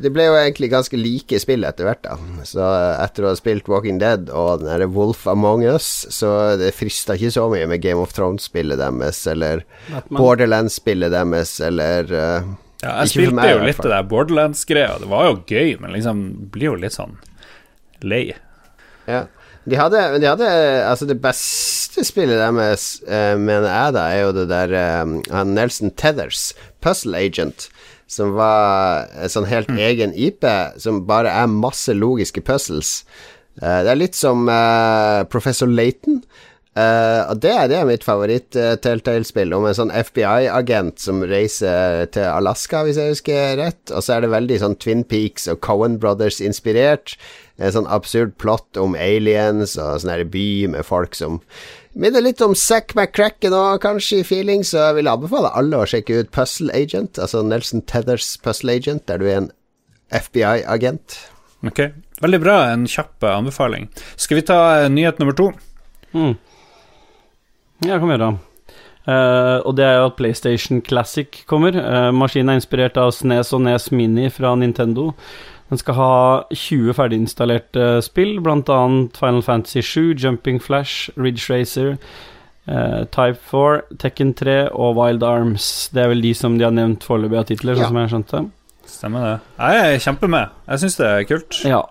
De 0.01 0.11
ble 0.13 0.27
jo 0.27 0.37
egentlig 0.39 0.71
ganske 0.73 0.99
like 0.99 1.37
i 1.37 1.41
spillet 1.41 1.75
etter 1.75 1.89
hvert, 1.89 2.03
da. 2.07 2.17
Så 2.49 2.65
etter 3.03 3.27
å 3.27 3.33
ha 3.33 3.39
spilt 3.39 3.69
Walking 3.71 4.01
Dead 4.01 4.31
og 4.31 4.63
den 4.63 4.71
derre 4.71 4.89
Wolf 4.93 5.27
Among 5.29 5.65
Us, 5.69 6.07
så 6.13 6.57
det 6.61 6.73
frista 6.77 7.19
ikke 7.19 7.35
så 7.37 7.47
mye 7.53 7.69
med 7.69 7.85
Game 7.85 8.01
of 8.01 8.15
Thrones-spillet 8.17 8.81
deres, 8.81 9.23
eller 9.31 9.67
Borderlands-spillet 10.09 11.13
deres, 11.13 11.57
eller 11.65 12.11
uh, 12.13 12.49
Ja, 12.83 12.97
jeg 13.05 13.13
spilte 13.13 13.37
meg, 13.37 13.53
jo 13.53 13.63
litt 13.69 13.81
det 13.85 13.93
der 13.93 14.09
Borderlands-greia. 14.09 14.99
Det 15.05 15.13
var 15.13 15.31
jo 15.31 15.39
gøy, 15.45 15.77
men 15.83 15.97
liksom 15.97 16.27
blir 16.53 16.73
jo 16.73 16.81
litt 16.81 16.97
sånn 16.97 17.17
lei. 18.05 18.29
Ja. 19.09 19.27
De 19.67 19.79
hadde, 19.79 20.01
de 20.23 20.29
hadde 20.29 20.49
Altså, 20.87 21.09
det 21.09 21.19
beste 21.23 22.05
spillet 22.07 22.39
deres, 22.39 22.89
uh, 23.09 23.35
mener 23.37 23.69
jeg, 23.69 23.97
da, 23.97 24.09
er 24.13 24.25
jo 24.25 24.35
det 24.37 24.49
der 24.53 24.77
eh, 24.81 25.43
Nelson 25.49 25.93
Tethers, 25.99 26.53
Puzzle 26.85 27.19
Agent, 27.19 27.69
som 28.07 28.35
var 28.39 29.09
en 29.19 29.33
sånn 29.33 29.49
helt 29.51 29.71
egen 29.73 30.15
IP, 30.15 30.47
som 30.79 31.05
bare 31.09 31.33
er 31.35 31.51
masse 31.51 31.95
logiske 31.95 32.45
puzzles. 32.47 33.01
Uh, 33.63 33.83
det 33.83 33.93
er 33.93 34.03
litt 34.03 34.19
som 34.19 34.47
uh, 34.51 35.25
Professor 35.33 35.71
Laton. 35.71 36.23
Uh, 36.77 37.25
og 37.33 37.39
det 37.41 37.55
er, 37.55 37.69
det 37.73 37.77
er 37.79 37.87
mitt 37.89 38.05
favoritt-Telltale-spill, 38.05 39.55
om 39.57 39.65
en 39.65 39.79
sånn 39.79 39.93
FBI-agent 39.97 41.01
som 41.01 41.23
reiser 41.25 42.05
til 42.13 42.29
Alaska, 42.29 42.83
hvis 42.85 43.01
jeg 43.01 43.15
husker 43.15 43.57
rett. 43.63 43.81
Og 43.89 44.05
så 44.05 44.17
er 44.19 44.27
det 44.27 44.35
veldig 44.35 44.61
sånn 44.61 44.77
Twin 44.83 45.07
Peaks 45.09 45.49
og 45.49 45.63
Cohen 45.65 45.97
Brothers-inspirert. 46.03 47.17
En 47.57 47.73
sånn 47.73 47.89
absurd 47.89 48.37
plott 48.37 48.77
om 48.77 48.93
aliens 49.01 49.79
og 49.81 50.03
sånn 50.05 50.29
by 50.29 50.49
med 50.75 50.85
folk 50.85 51.17
som 51.17 51.41
Minner 51.97 52.21
litt 52.21 52.43
om 52.45 52.53
Zack 52.53 52.93
McCracken 52.93 53.55
og 53.57 53.81
kanskje 53.81 54.21
i 54.21 54.27
feeling, 54.27 54.65
så 54.67 54.91
jeg 54.91 54.99
vil 54.99 55.09
anbefale 55.09 55.53
alle 55.57 55.81
å 55.81 55.87
sjekke 55.89 56.21
ut 56.21 56.33
Puzzle 56.35 56.75
Agent, 56.77 57.17
altså 57.17 57.41
Nelson 57.41 57.81
Tethers 57.89 58.35
Puzzle 58.45 58.75
Agent, 58.77 59.07
der 59.09 59.23
du 59.23 59.31
er 59.31 59.39
en 59.41 59.49
FBI-agent. 60.13 61.17
Ok, 61.67 61.81
Veldig 62.23 62.41
bra. 62.41 62.57
En 62.73 62.87
kjapp 62.89 63.25
anbefaling. 63.29 63.89
Skal 64.17 64.41
vi 64.41 64.45
ta 64.49 64.59
eh, 64.81 64.91
nyhet 64.93 65.19
nummer 65.21 65.37
to? 65.37 65.51
Mm. 66.17 66.37
Ja, 67.85 67.99
kom 68.01 68.13
igjen, 68.13 68.23
da. 68.23 68.31
Eh, 69.07 69.59
og 69.61 69.77
det 69.77 69.85
er 69.85 69.99
jo 70.01 70.07
at 70.09 70.17
PlayStation 70.19 70.81
Classic 70.85 71.43
kommer. 71.51 71.77
Uh, 71.77 72.09
maskinen 72.17 72.55
er 72.55 72.61
inspirert 72.63 72.97
av 72.99 73.13
SNES 73.15 73.53
og 73.55 73.67
NES 73.67 73.91
Mini 73.93 74.31
fra 74.33 74.55
Nintendo. 74.59 75.11
Den 75.69 75.79
skal 75.81 75.95
ha 75.99 76.11
20 76.55 76.93
ferdiginstallerte 76.95 77.87
spill, 78.07 78.37
bl.a. 78.41 78.61
Final 79.19 79.43
Fantasy 79.43 79.81
7, 79.83 80.15
Jumping 80.23 80.61
Flash, 80.63 81.11
Ridge 81.17 81.49
Racer, 81.51 81.97
uh, 82.69 83.03
Type 83.11 83.41
4, 83.51 83.81
Tekken 83.99 84.31
3 84.39 84.69
og 84.71 84.95
Wild 85.01 85.25
Arms. 85.27 85.89
Det 85.93 86.05
er 86.05 86.13
vel 86.13 86.23
de 86.23 86.31
som 86.39 86.55
de 86.59 86.65
har 86.69 86.75
nevnt 86.77 87.03
foreløpig 87.03 87.39
av 87.41 87.49
titler, 87.51 87.75
Ja. 87.75 87.83
sånn 87.83 87.89
som 87.91 87.97
jeg 87.99 88.07
har 88.09 88.15
skjønt 88.15 88.31
det. 88.37 88.45
Stemmer 88.87 89.25
det. 89.27 89.35
Jeg 89.59 89.95
er 89.97 89.99
kjempemed. 90.07 90.55
Jeg 90.71 90.79
syns 90.85 90.97
det 91.03 91.07
er 91.11 91.25
kult. 91.33 91.61
Ja. 91.75 91.83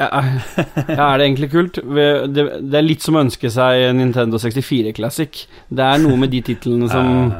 ja. 0.00 0.20
Er 0.88 1.18
det 1.18 1.26
egentlig 1.26 1.50
kult? 1.52 1.74
Det, 1.82 2.44
er 2.78 2.86
litt 2.86 3.02
som 3.04 3.18
å 3.18 3.24
ønske 3.26 3.50
seg 3.52 3.90
Nintendo 3.98 4.38
64 4.40 4.94
Classic. 4.96 5.42
Det 5.68 5.84
er 5.84 5.98
noe 6.00 6.16
med 6.22 6.30
de 6.32 6.40
titlene 6.52 6.88
som 6.88 7.10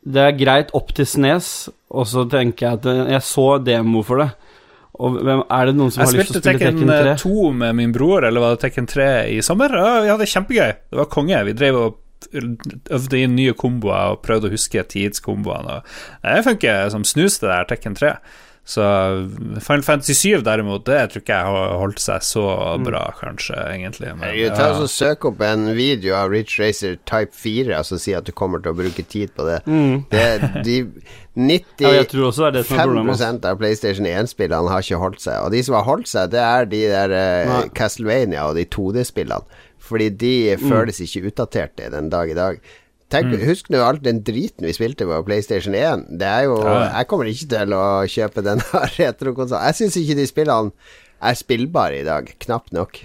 Eh, 0.00 0.12
Det 0.12 0.22
er 0.22 0.36
greit 0.38 0.70
opp 0.72 0.94
til 0.96 1.04
Snes, 1.04 1.68
og 1.92 2.06
så 2.08 2.22
tenker 2.30 2.66
jeg 2.66 2.78
at 2.78 2.86
eh, 2.88 3.00
jeg 3.16 3.24
så 3.26 3.48
demo 3.60 4.00
for 4.06 4.22
det. 4.22 4.30
Og 5.00 5.16
hvem, 5.24 5.42
er 5.48 5.70
det 5.70 5.74
noen 5.78 5.94
som 5.94 6.02
jeg 6.02 6.10
har 6.10 6.18
lyst 6.18 6.34
til 6.34 6.36
spilte 6.36 6.40
å 6.40 6.44
spille 6.44 6.70
Tekken 6.70 6.92
Tekken 6.92 7.22
2 7.22 7.50
med 7.62 7.78
min 7.78 7.94
bror, 7.96 8.26
eller 8.28 8.44
var 8.44 8.54
det 8.54 8.62
Tekken 8.66 8.88
3 8.90 9.08
i 9.32 9.40
sommer? 9.44 9.72
Ja, 9.72 9.96
vi 10.04 10.12
hadde 10.12 10.26
det 10.26 10.32
kjempegøy. 10.34 10.72
Det 10.92 11.00
var 11.00 11.10
konge. 11.14 11.40
Vi 11.48 11.56
drev 11.56 11.80
og 11.80 11.98
øvde 12.36 13.22
inn 13.24 13.34
nye 13.38 13.54
komboer 13.56 14.14
og 14.14 14.22
prøvde 14.26 14.50
å 14.50 14.52
huske 14.52 14.84
tidskomboene. 14.92 15.80
Det 16.26 16.44
funker 16.46 16.92
som 16.92 17.06
snus, 17.08 17.40
det 17.40 17.48
der 17.48 17.68
Tekken 17.72 17.96
3. 17.96 18.14
Så 18.70 18.84
Final 19.66 19.82
Fantasy 19.82 20.14
7 20.14 20.44
derimot, 20.46 20.84
det 20.86 20.98
tror 21.10 21.22
ikke 21.24 21.38
jeg 21.40 21.46
har 21.56 21.72
holdt 21.80 21.98
seg 22.02 22.22
så 22.22 22.44
bra, 22.84 23.00
kanskje, 23.18 23.56
egentlig. 23.72 24.12
Men, 24.20 24.30
Jeg 24.38 24.52
tar 24.54 24.76
ja. 24.78 24.86
Søk 24.90 25.24
opp 25.32 25.40
en 25.42 25.64
video 25.74 26.14
av 26.14 26.30
Ridge 26.30 26.60
Racer 26.62 26.94
Type 27.08 27.34
4, 27.34 27.80
Som 27.82 27.98
så 27.98 28.02
si 28.04 28.14
at 28.14 28.28
du 28.28 28.32
kommer 28.36 28.62
til 28.62 28.70
å 28.70 28.78
bruke 28.78 29.02
tid 29.10 29.32
på 29.34 29.46
det. 29.48 29.58
Mm. 29.66 30.04
det 30.12 30.26
de 30.68 30.76
Ja, 31.80 31.90
jeg 31.94 32.08
tror 32.10 32.26
også 32.28 32.46
det 32.46 32.48
er 32.48 32.52
det 32.52 32.60
er 32.60 32.68
95 32.68 32.84
problemet. 32.86 33.10
altså. 33.16 33.48
av 33.50 33.58
PlayStation 33.60 34.06
1-spillene 34.10 34.70
har 34.70 34.82
ikke 34.84 34.98
holdt 35.02 35.22
seg. 35.24 35.40
Og 35.46 35.50
de 35.54 35.62
som 35.66 35.76
har 35.78 35.86
holdt 35.88 36.10
seg, 36.10 36.30
det 36.34 36.40
er 36.44 36.66
de 36.70 36.80
der 36.90 37.14
eh, 37.16 37.56
Castlevania 37.74 38.46
og 38.50 38.58
de 38.58 38.66
2D-spillene. 38.70 39.58
Fordi 39.80 40.10
de 40.20 40.32
Mm. 40.60 40.68
føles 40.70 40.98
ikke 41.02 41.30
utdaterte 41.30 41.90
den 41.90 42.10
dag 42.12 42.30
i 42.30 42.34
dag. 42.36 42.58
Tenk, 43.10 43.32
Husk 43.42 43.70
nå 43.74 43.80
alt 43.82 44.04
den 44.06 44.20
driten 44.26 44.66
vi 44.68 44.72
spilte 44.76 45.06
på 45.08 45.20
PlayStation 45.26 45.74
1. 45.74 46.04
Det 46.20 46.26
er 46.28 46.44
jo 46.46 46.58
Ja, 46.62 46.74
ja. 46.76 46.88
Jeg 47.00 47.08
kommer 47.10 47.30
ikke 47.30 47.48
til 47.54 47.74
å 47.74 47.84
kjøpe 48.06 48.44
den 48.46 48.62
retrokonsollen. 48.98 49.66
Jeg 49.66 49.78
syns 49.80 49.96
ikke 49.98 50.18
de 50.20 50.26
spillene 50.30 50.70
er 51.20 51.34
spillbare 51.38 52.00
i 52.00 52.04
dag. 52.06 52.30
Knapt 52.46 52.72
nok. 52.76 53.02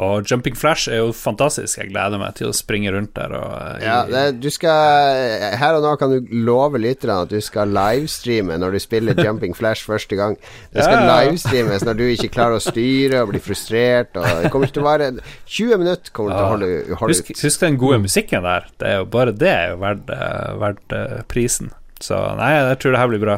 Og 0.00 0.24
Jumping 0.24 0.54
Flash 0.56 0.88
er 0.88 1.02
jo 1.02 1.10
fantastisk. 1.12 1.76
Jeg 1.76 1.90
gleder 1.90 2.16
meg 2.20 2.32
til 2.38 2.48
å 2.48 2.54
springe 2.56 2.88
rundt 2.94 3.10
der 3.18 3.34
og 3.36 3.50
eh, 3.52 3.82
Ja, 3.84 3.98
det, 4.08 4.22
du 4.40 4.46
skal 4.52 5.56
Her 5.60 5.76
og 5.76 5.84
nå 5.84 5.90
kan 6.00 6.14
du 6.14 6.30
love 6.46 6.80
lytterne 6.80 7.18
at 7.26 7.32
du 7.34 7.36
skal 7.44 7.68
livestreame 7.74 8.56
når 8.62 8.78
du 8.78 8.80
spiller 8.80 9.18
Jumping 9.20 9.52
Flash 9.58 9.84
første 9.84 10.16
gang. 10.16 10.38
Det 10.72 10.86
skal 10.86 10.96
Ja, 10.96 11.02
ja, 11.02 11.08
ja. 11.10 11.18
livestreames 11.26 11.84
når 11.84 11.98
du 12.00 12.04
ikke 12.14 12.30
klarer 12.32 12.56
å 12.56 12.64
styre 12.64 13.20
og 13.26 13.34
blir 13.34 13.44
frustrert. 13.44 14.16
Og 14.16 14.24
det 14.44 14.52
kommer 14.54 14.72
til 14.72 14.80
å 14.84 14.88
vare 14.88 15.10
20 15.20 15.82
minutter 15.84 16.14
kommer 16.16 16.32
til 16.32 16.46
å 16.46 16.50
holde, 16.54 16.70
holde 17.02 17.18
Husk, 17.18 17.34
ut. 17.34 17.44
husk 17.44 17.66
den 17.66 17.76
gode 17.82 18.00
musikken 18.06 18.46
der. 18.48 18.70
Det 18.80 18.88
er 18.94 19.02
jo 19.02 19.10
bare 19.12 19.36
det 19.36 19.52
er 19.52 19.74
jo 19.74 19.82
verdt, 19.84 20.14
eh, 20.16 20.48
verdt 20.64 20.96
eh, 20.96 21.20
prisen. 21.28 21.74
Så 22.00 22.16
nei, 22.40 22.54
jeg 22.56 22.80
tror 22.80 22.96
det 22.96 23.02
her 23.04 23.12
blir 23.12 23.20
bra. 23.26 23.36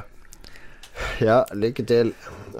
Ja, 1.24 1.42
lykke 1.56 1.82
til. 1.88 2.12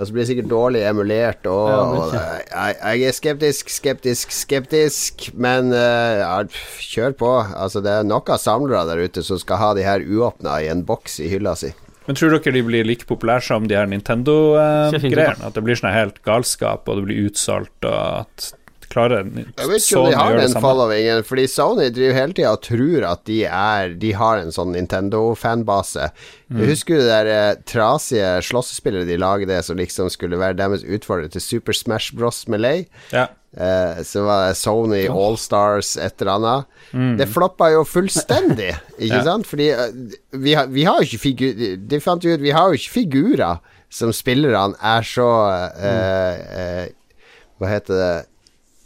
Og 0.03 0.09
så 0.09 0.15
blir 0.17 0.25
det 0.25 0.31
sikkert 0.33 0.51
dårlig 0.51 0.81
emulert, 0.89 1.47
og, 1.47 1.69
Ja, 1.71 1.83
og 1.87 2.15
jeg, 2.17 2.79
jeg 2.83 3.07
er 3.07 3.15
skeptisk, 3.15 3.69
skeptisk, 3.71 4.33
skeptisk, 4.35 5.29
men 5.39 5.71
eh, 5.71 6.19
ja, 6.19 6.41
kjør 6.83 7.15
på. 7.21 7.31
Altså, 7.55 7.79
det 7.85 7.93
er 7.95 8.09
nok 8.09 8.33
av 8.35 8.41
samlere 8.43 8.83
der 8.89 9.05
ute 9.07 9.23
som 9.23 9.39
skal 9.39 9.61
ha 9.63 9.69
de 9.79 9.87
her 9.87 10.03
uåpna 10.03 10.57
i 10.65 10.67
en 10.73 10.83
boks 10.89 11.21
i 11.23 11.31
hylla 11.31 11.55
si. 11.61 11.71
Men 12.09 12.19
tror 12.19 12.35
dere 12.35 12.57
de 12.57 12.65
blir 12.67 12.89
like 12.89 13.07
populære 13.07 13.47
som 13.47 13.69
de 13.71 13.79
her 13.79 13.87
Nintendo-greiene? 13.87 15.39
At 15.39 15.55
det 15.55 15.63
blir 15.63 15.79
sånn 15.79 15.95
helt 15.95 16.19
galskap, 16.27 16.91
og 16.91 16.99
det 16.99 17.07
blir 17.07 17.29
utsolgt, 17.29 17.79
og 17.87 18.27
at 18.27 18.49
klarer 18.93 19.25
Jeg 19.25 19.69
vet 19.71 19.83
ikke 19.83 19.99
om 20.03 20.07
de 20.11 20.17
har 20.21 20.37
den 20.39 20.55
followingen, 20.63 21.25
fordi 21.27 21.47
Sony 21.51 21.89
driver 21.95 22.19
hele 22.21 22.37
tida 22.37 22.53
og 22.55 22.63
tror 22.67 23.07
at 23.09 23.25
de 23.29 23.41
er 23.49 23.95
De 24.03 24.13
har 24.19 24.43
en 24.43 24.53
sånn 24.55 24.73
Nintendo-fanbase. 24.77 26.11
Mm. 26.53 26.63
husker 26.69 26.99
du 26.99 27.01
det 27.07 27.11
der 27.13 27.31
eh, 27.33 27.61
trasige 27.69 28.33
slåssespillet 28.45 29.07
de 29.09 29.17
lagde, 29.21 29.63
som 29.65 29.79
liksom 29.81 30.11
skulle 30.13 30.37
være 30.41 30.59
deres 30.61 30.85
utfordrer 30.85 31.31
til 31.33 31.41
Super 31.41 31.73
Smash 31.77 32.13
Bros. 32.17 32.45
Melee. 32.53 32.85
Ja. 33.13 33.29
Eh, 33.57 34.03
så 34.09 34.23
var 34.25 34.47
det 34.49 34.57
Sony 34.61 35.03
Allstars 35.13 35.97
et 36.01 36.21
eller 36.23 36.33
annet. 36.39 37.19
Det 37.21 37.29
floppa 37.29 37.71
jo 37.73 37.85
fullstendig, 37.89 38.75
ikke 39.01 39.17
Ja. 39.19 39.23
sant? 39.25 39.47
Fordi 39.49 39.71
eh, 39.73 40.19
vi, 40.37 40.55
har, 40.57 40.67
vi 40.73 40.85
har 40.89 41.01
jo 41.01 41.09
ikke 41.09 41.23
figur... 41.25 41.63
De 41.89 42.01
fant 42.01 42.25
jo 42.25 42.33
ut 42.37 42.41
Vi 42.45 42.53
har 42.53 42.69
jo 42.69 42.77
ikke 42.81 42.95
figurer 43.01 43.61
som 43.93 44.13
spillerne 44.17 44.77
er 44.81 45.05
så 45.05 45.27
eh, 45.77 46.37
eh, 46.61 46.85
Hva 47.61 47.69
heter 47.75 47.99
det 48.01 48.13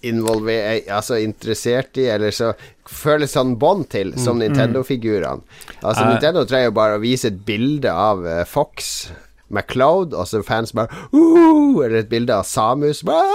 altså 0.04 1.18
interessert 1.22 1.96
i, 1.96 2.08
eller 2.12 2.34
så 2.34 2.52
føles 2.86 3.32
sånn 3.34 3.56
bånd 3.58 3.88
til, 3.90 4.12
som 4.20 4.38
Nintendo-figurene. 4.38 5.42
Altså 5.82 6.04
uh, 6.04 6.10
Nintendo 6.12 6.44
trenger 6.46 6.70
jo 6.70 6.76
bare 6.76 6.98
å 6.98 7.02
vise 7.02 7.30
et 7.32 7.40
bilde 7.46 7.90
av 7.90 8.24
uh, 8.26 8.44
Fox 8.46 9.08
McCloud, 9.48 10.14
og 10.14 10.26
så 10.28 10.42
fans 10.46 10.74
bare 10.74 10.90
uh, 11.12 11.82
Eller 11.84 12.02
et 12.02 12.10
bilde 12.10 12.34
av 12.34 12.46
Samus. 12.46 13.02
Bare, 13.06 13.30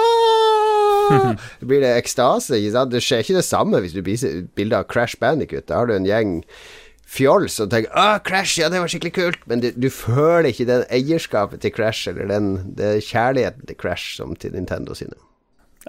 Det 1.60 1.68
blir 1.68 1.84
det 1.84 1.96
ekstase. 1.98 2.60
Ikke 2.60 2.76
sant? 2.76 2.94
Det 2.94 3.04
skjer 3.04 3.26
ikke 3.26 3.40
det 3.40 3.48
samme 3.48 3.82
hvis 3.84 3.96
du 3.98 4.04
viser 4.06 4.42
et 4.42 4.54
bilde 4.56 4.78
av 4.78 4.88
Crash 4.92 5.20
Bandicut. 5.20 5.68
Da 5.68 5.82
har 5.82 5.90
du 5.90 5.96
en 5.98 6.08
gjeng 6.08 6.40
fjols 7.12 7.60
og 7.60 7.74
tenker 7.74 7.92
'Å, 7.92 8.22
Crash, 8.24 8.60
ja, 8.62 8.70
det 8.72 8.80
var 8.80 8.88
skikkelig 8.92 9.16
kult', 9.18 9.44
men 9.52 9.60
du, 9.60 9.72
du 9.76 9.90
føler 9.92 10.52
ikke 10.52 10.70
den 10.70 10.86
eierskapet 10.88 11.60
til 11.60 11.74
Crash, 11.76 12.08
eller 12.08 12.30
den, 12.32 12.54
den 12.78 13.02
kjærligheten 13.04 13.68
til 13.68 13.76
Crash 13.76 14.16
som 14.16 14.32
til 14.40 14.56
Nintendo 14.56 14.96
sine. 14.96 15.20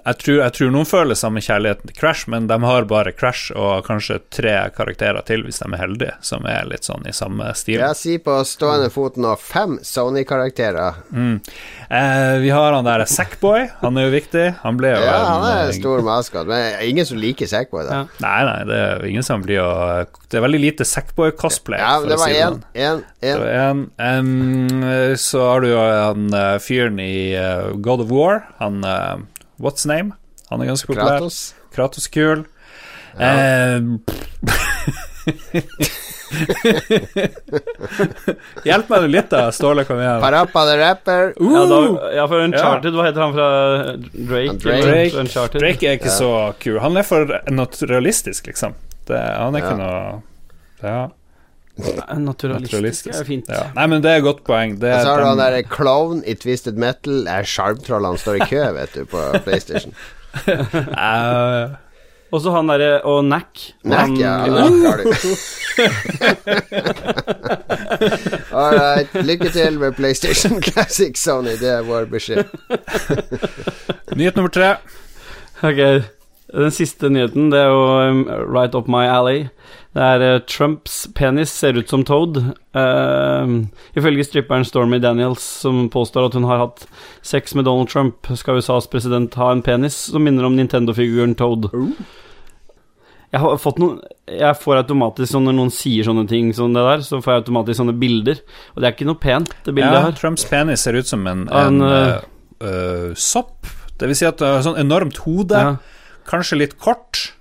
Jeg 0.05 0.17
tror, 0.23 0.37
jeg 0.41 0.53
tror 0.57 0.71
noen 0.73 0.87
føler 0.89 1.15
samme 1.15 1.41
kjærligheten 1.45 1.85
til 1.91 1.95
Crash, 1.99 2.25
men 2.27 2.47
de 2.49 2.57
har 2.63 2.85
bare 2.89 3.11
Crash 3.13 3.51
og 3.55 3.85
kanskje 3.85 4.17
tre 4.33 4.55
karakterer 4.75 5.21
til, 5.27 5.43
hvis 5.45 5.59
de 5.61 5.67
er 5.69 5.77
heldige, 5.83 6.15
som 6.25 6.47
er 6.49 6.65
litt 6.65 6.87
sånn 6.87 7.05
i 7.07 7.13
samme 7.13 7.51
stil. 7.55 7.77
Jeg 7.79 7.99
sier 7.99 8.23
på 8.25 8.39
stående 8.49 8.89
fot 8.91 9.19
nå 9.21 9.35
fem 9.39 9.77
Sony-karakterer. 9.85 10.97
Mm. 11.13 11.37
Eh, 11.93 12.39
vi 12.41 12.49
har 12.49 12.73
han 12.73 12.83
der 12.89 13.05
Sackboy, 13.05 13.67
han 13.83 13.97
er 14.01 14.07
jo 14.09 14.15
viktig. 14.15 14.47
Han 14.63 14.79
ble 14.81 14.95
jo 14.95 15.03
Ja, 15.05 15.19
han 15.29 15.45
er 15.45 15.61
en- 15.61 15.67
en 15.69 15.77
stor 15.77 16.01
maskot, 16.01 16.47
men 16.47 16.81
ingen 16.81 17.05
som 17.05 17.17
liker 17.21 17.45
Sackboy, 17.47 17.85
da. 17.87 17.93
Ja. 17.93 18.03
Nei, 18.19 18.43
nei, 18.49 18.63
det 18.65 18.79
er 18.81 19.05
ingen 19.05 19.23
som 19.23 19.43
blir 19.43 19.61
å 19.61 20.07
Det 20.33 20.39
er 20.41 20.47
veldig 20.47 20.59
lite 20.61 20.83
Sackboy-cosplay. 20.83 21.77
Ja, 21.77 21.99
for 21.99 22.07
det 22.09 22.15
å 22.15 22.19
var 22.19 22.27
si 22.27 22.33
én, 22.33 22.49
sånn. 22.49 22.63
Det 23.21 23.53
en. 24.01 25.15
Så 25.15 25.39
har 25.45 25.61
du 25.61 25.67
jo 25.69 25.77
han 25.79 26.33
eh, 26.33 26.57
fyren 26.63 26.99
i 26.99 27.33
eh, 27.37 27.71
God 27.77 28.01
of 28.01 28.09
War, 28.09 28.41
han 28.59 28.83
eh, 28.83 29.17
What's 29.63 29.85
name? 29.89 30.11
Han 30.51 30.61
er 30.61 30.65
ganske 30.73 30.87
populær. 30.89 31.17
Kratos. 31.23 31.37
Kratos 31.73 32.07
kul. 32.11 32.43
Eh, 33.17 33.79
Hjelp 38.67 38.89
meg 38.91 39.05
litt, 39.11 39.29
da, 39.31 39.45
Ståle. 39.55 39.83
Kom 39.87 39.99
igjen. 40.01 40.19
Parappa 40.23 40.63
the 40.69 40.75
Rapper. 40.79 41.23
Ja, 41.39 41.63
da, 41.69 41.77
Uh, 41.83 41.87
ja, 42.15 42.23
for 42.29 42.39
Uncharted, 42.43 42.93
hva 42.97 43.03
heter 43.07 43.21
han 43.23 43.33
fra 43.35 43.47
Drake? 44.13 44.55
Drake. 44.63 44.85
Drake. 44.87 45.13
Drake 45.59 45.83
er 45.89 45.93
ikke 45.99 46.13
så 46.13 46.29
kul. 46.63 46.77
Han 46.83 46.93
er 46.99 47.05
for 47.07 47.21
naturalistisk, 47.51 48.41
liksom. 48.51 48.71
Det, 49.07 49.19
han 49.19 49.55
er 49.55 49.59
ikke 49.63 49.75
Ja. 49.75 49.83
noe 49.83 49.99
ja, 50.83 51.01
Naturalistisk, 51.77 52.71
naturalistisk. 52.71 53.15
er 53.19 53.23
fint. 53.25 53.47
Ja. 53.49 53.63
Nei, 53.73 53.85
men 53.89 54.01
det 54.03 54.11
er 54.11 54.17
et 54.21 54.25
godt 54.27 54.43
poeng. 54.45 54.75
Det 54.81 54.91
Og 54.91 54.97
er 54.99 55.03
så 55.07 55.09
har 55.15 55.23
du 55.23 55.25
han 55.31 55.39
derre 55.41 55.63
klovn 55.65 56.19
i 56.29 56.35
Twisted 56.37 56.77
Metal. 56.77 57.23
Er 57.27 57.43
Sjarmtrollene 57.49 58.17
står 58.21 58.35
i 58.43 58.49
kø, 58.51 58.61
vet 58.79 58.93
du, 58.93 59.05
på 59.09 59.23
PlayStation. 59.47 59.93
uh, 60.47 61.73
Og 62.33 62.41
så 62.41 62.53
han 62.55 62.69
derre 62.69 63.01
Og 63.09 63.25
Nack. 63.25 63.71
Nack, 63.85 64.13
ja. 64.21 64.35
Nack 64.49 64.73
har 64.85 64.97
du. 65.01 65.09
All 68.53 68.77
right. 68.77 69.09
Lykke 69.25 69.49
til 69.53 69.79
med 69.79 69.91
PlayStation 69.97 70.61
Classic, 70.61 71.17
Sony. 71.19 71.55
Det 71.59 71.69
er 71.69 71.81
vår 71.87 72.05
beskjed. 72.11 72.43
nyhet 74.17 74.35
nummer 74.37 74.53
tre. 74.53 74.75
Ok, 75.63 75.79
Den 76.53 76.71
siste 76.75 77.09
nyheten, 77.09 77.47
det 77.53 77.59
er 77.63 77.69
jo 77.71 78.09
um, 78.11 78.25
right 78.53 78.75
up 78.75 78.85
my 78.91 79.05
alley. 79.09 79.47
Det 79.93 80.01
er 80.01 80.23
eh, 80.25 80.39
Trumps 80.49 81.03
penis 81.13 81.51
ser 81.53 81.77
ut 81.77 81.89
som 81.89 82.01
Toad. 82.07 82.39
Uh, 82.73 83.69
ifølge 83.93 84.25
stripperen 84.25 84.65
Stormy 84.65 84.97
Daniels, 85.03 85.43
som 85.61 85.85
påstår 85.93 86.31
at 86.31 86.37
hun 86.37 86.47
har 86.49 86.63
hatt 86.63 86.87
sex 87.21 87.53
med 87.53 87.67
Donald 87.69 87.91
Trump, 87.93 88.25
skal 88.39 88.57
USAs 88.57 88.89
president 88.89 89.37
ha 89.37 89.51
en 89.53 89.61
penis 89.65 89.97
som 90.09 90.25
minner 90.25 90.49
om 90.49 90.57
Nintendo-figuren 90.57 91.37
Toad. 91.37 91.69
Jeg 93.33 93.41
har 93.41 93.55
fått 93.57 93.79
noen 93.81 93.95
Jeg 94.29 94.57
får 94.61 94.83
automatisk 94.83 95.31
sånn 95.33 95.47
når 95.47 95.55
noen 95.57 95.71
sier 95.73 96.05
sånne 96.05 96.27
ting 96.29 96.51
som 96.53 96.73
det 96.73 96.83
der, 96.85 97.05
så 97.05 97.21
får 97.21 97.33
jeg 97.33 97.43
automatisk 97.43 97.81
sånne 97.81 97.95
bilder. 98.01 98.41
Og 98.73 98.81
det 98.81 98.89
er 98.89 98.97
ikke 98.97 99.09
noe 99.09 99.21
pent, 99.21 99.53
det 99.65 99.73
bildet 99.77 99.97
Ja, 99.97 100.03
her. 100.07 100.17
Trumps 100.17 100.45
penis 100.49 100.85
ser 100.85 100.97
ut 100.97 101.09
som 101.09 101.25
en, 101.29 101.45
En, 101.49 101.81
en 101.81 101.85
uh, 101.85 102.65
eh, 102.65 103.07
sopp. 103.13 103.69
Det 103.99 104.09
vil 104.09 104.17
si 104.17 104.25
at 104.25 104.41
det 104.41 104.49
har 104.49 104.65
sånn 104.65 104.81
enormt 104.81 105.21
hode, 105.27 105.53
Ja. 105.53 105.75
kanskje 106.29 106.61
litt 106.61 106.77
kort. 106.81 107.33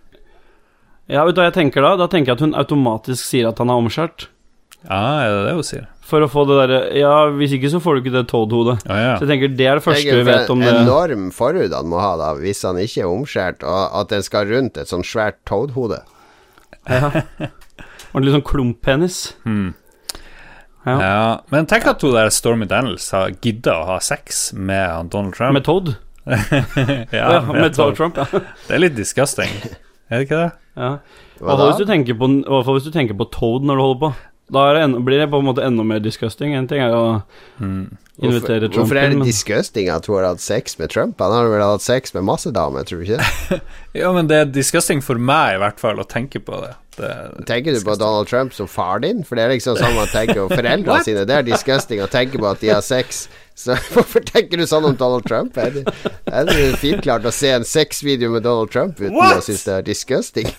Ja, 1.10 1.24
vet 1.26 1.34
du 1.34 1.40
hva 1.42 1.48
jeg 1.48 1.56
tenker 1.56 1.82
da? 1.84 1.96
Da 2.00 2.06
tenker 2.12 2.32
jeg 2.32 2.38
at 2.38 2.44
hun 2.46 2.54
automatisk 2.58 3.24
sier 3.26 3.48
at 3.50 3.58
han 3.62 3.72
er 3.72 3.80
omskjært. 3.82 4.28
Ja, 4.86 5.00
er 5.24 5.32
det 5.34 5.42
det 5.48 5.56
hun 5.58 5.66
sier? 5.66 5.88
For 6.12 6.24
å 6.24 6.26
få 6.28 6.42
det 6.48 6.56
derre 6.58 6.78
Ja, 6.98 7.12
hvis 7.38 7.52
ikke 7.56 7.70
så 7.72 7.78
får 7.80 7.94
du 7.94 8.00
ikke 8.02 8.14
det 8.16 8.24
Toad-hodet. 8.32 8.80
Ja, 8.88 8.96
ja. 8.98 9.12
Så 9.16 9.24
jeg 9.24 9.30
tenker 9.30 9.52
det 9.56 9.66
er 9.70 9.78
det 9.78 9.84
første 9.86 10.16
vi 10.18 10.24
vet 10.26 10.50
om 10.52 10.60
det. 10.60 10.72
en 10.72 10.80
enorm 10.82 11.28
forhud 11.34 11.72
han 11.72 11.88
må 11.88 12.00
ha, 12.02 12.16
da, 12.20 12.32
hvis 12.40 12.64
han 12.66 12.80
ikke 12.82 13.04
er 13.04 13.12
omskjært, 13.12 13.62
og 13.64 14.00
at 14.02 14.10
den 14.12 14.26
skal 14.26 14.50
rundt 14.50 14.80
et 14.82 14.90
sånn 14.90 15.06
svært 15.06 15.38
Toad-hode. 15.48 16.02
Ja. 16.90 17.12
Og 18.12 18.24
litt 18.26 18.34
sånn 18.34 18.44
klumppenis. 18.44 19.20
Hmm. 19.46 19.70
Ja. 20.84 20.96
Ja, 20.98 21.26
men 21.54 21.68
tenk 21.70 21.86
at 21.86 22.02
hun 22.02 22.12
der 22.16 22.28
Stormy 22.34 22.66
Daniels 22.66 23.06
har 23.14 23.30
gidda 23.38 23.76
å 23.78 23.84
ha 23.92 23.98
sex 24.02 24.48
med 24.52 25.12
Donald 25.14 25.36
Trump. 25.38 25.54
Med 25.54 25.64
Toad? 25.68 25.94
ja, 26.26 27.28
Ja, 27.38 27.38
med 27.54 27.72
Toad-Trump 27.74 28.18
ja. 28.18 28.26
Det 28.32 28.74
er 28.76 28.82
litt 28.82 28.98
disgusting, 28.98 29.54
er 30.12 30.20
det 30.20 30.28
ikke 30.28 30.40
det? 30.42 30.50
ja. 30.76 30.90
Hva 31.42 31.56
da? 31.58 31.66
hvis 31.70 31.80
du 31.80 31.88
tenker 31.88 32.16
på, 32.20 32.28
hvis 32.68 32.86
du 32.86 32.92
tenker 32.94 33.16
på 33.18 33.26
Toad 33.32 33.64
når 33.66 33.80
du 33.80 33.84
holder 33.86 34.00
på. 34.04 34.12
Da 34.52 34.68
er 34.68 34.76
det 34.76 34.84
en, 34.84 34.98
blir 35.06 35.22
det 35.22 35.30
på 35.32 35.40
en 35.40 35.48
måte 35.48 35.64
enda 35.64 35.84
mer 35.86 36.02
disgusting. 36.04 36.52
En 36.56 36.68
ting 36.68 36.82
er 36.84 36.92
å 36.92 37.04
mm. 37.56 37.86
invitere 38.20 38.68
Hvorfor, 38.68 38.74
Trump 38.74 38.76
hvorfor 38.76 39.00
er 39.00 39.14
det 39.14 39.26
disgusting 39.30 39.88
at 39.92 40.08
hun 40.08 40.18
har 40.18 40.28
hatt 40.28 40.44
sex 40.44 40.76
med 40.80 40.92
Trump? 40.92 41.20
Han 41.24 41.32
har 41.32 41.48
vel 41.48 41.64
hatt 41.64 41.84
sex 41.84 42.12
med 42.16 42.26
masse 42.28 42.52
damer, 42.52 42.84
tror 42.88 43.00
du 43.00 43.14
ikke? 43.14 43.60
Ja, 44.02 44.12
men 44.12 44.28
det 44.28 44.38
er 44.38 44.52
disgusting 44.52 45.00
for 45.04 45.20
meg, 45.20 45.56
i 45.56 45.62
hvert 45.62 45.80
fall, 45.80 46.00
å 46.00 46.08
tenke 46.08 46.42
på 46.44 46.60
det. 46.64 46.72
det 46.98 47.12
Tenker 47.48 47.76
du 47.76 47.80
på 47.84 47.96
Donald 48.00 48.28
Trump 48.28 48.52
som 48.56 48.68
far 48.68 49.00
din? 49.04 49.22
For 49.24 49.40
det 49.40 49.46
er 49.46 49.54
liksom 49.54 49.78
sånn 49.80 49.96
man 49.96 50.12
tenker 50.12 50.44
om 50.44 50.52
foreldrene 50.58 51.00
sine. 51.06 51.24
Det 51.28 51.38
er 51.38 51.48
disgusting 51.48 52.04
å 52.04 52.10
tenke 52.12 52.40
på 52.40 52.50
at 52.50 52.60
de 52.60 52.74
har 52.74 52.84
sex. 52.84 53.24
Så 53.56 53.78
hvorfor 53.94 54.24
tenker 54.28 54.60
du 54.60 54.66
sånn 54.68 54.90
om 54.90 54.98
Donald 55.00 55.24
Trump? 55.28 55.56
Er 55.56 55.72
det, 55.78 55.86
er 56.28 56.48
det 56.50 56.74
fint 56.82 57.00
klart 57.04 57.24
å 57.24 57.32
se 57.32 57.54
en 57.56 57.64
sexvideo 57.68 58.34
med 58.36 58.44
Donald 58.44 58.72
Trump 58.74 59.00
uten 59.00 59.16
What? 59.16 59.40
å 59.40 59.48
synes 59.48 59.64
det 59.68 59.78
er 59.78 59.88
disgusting? 59.88 60.52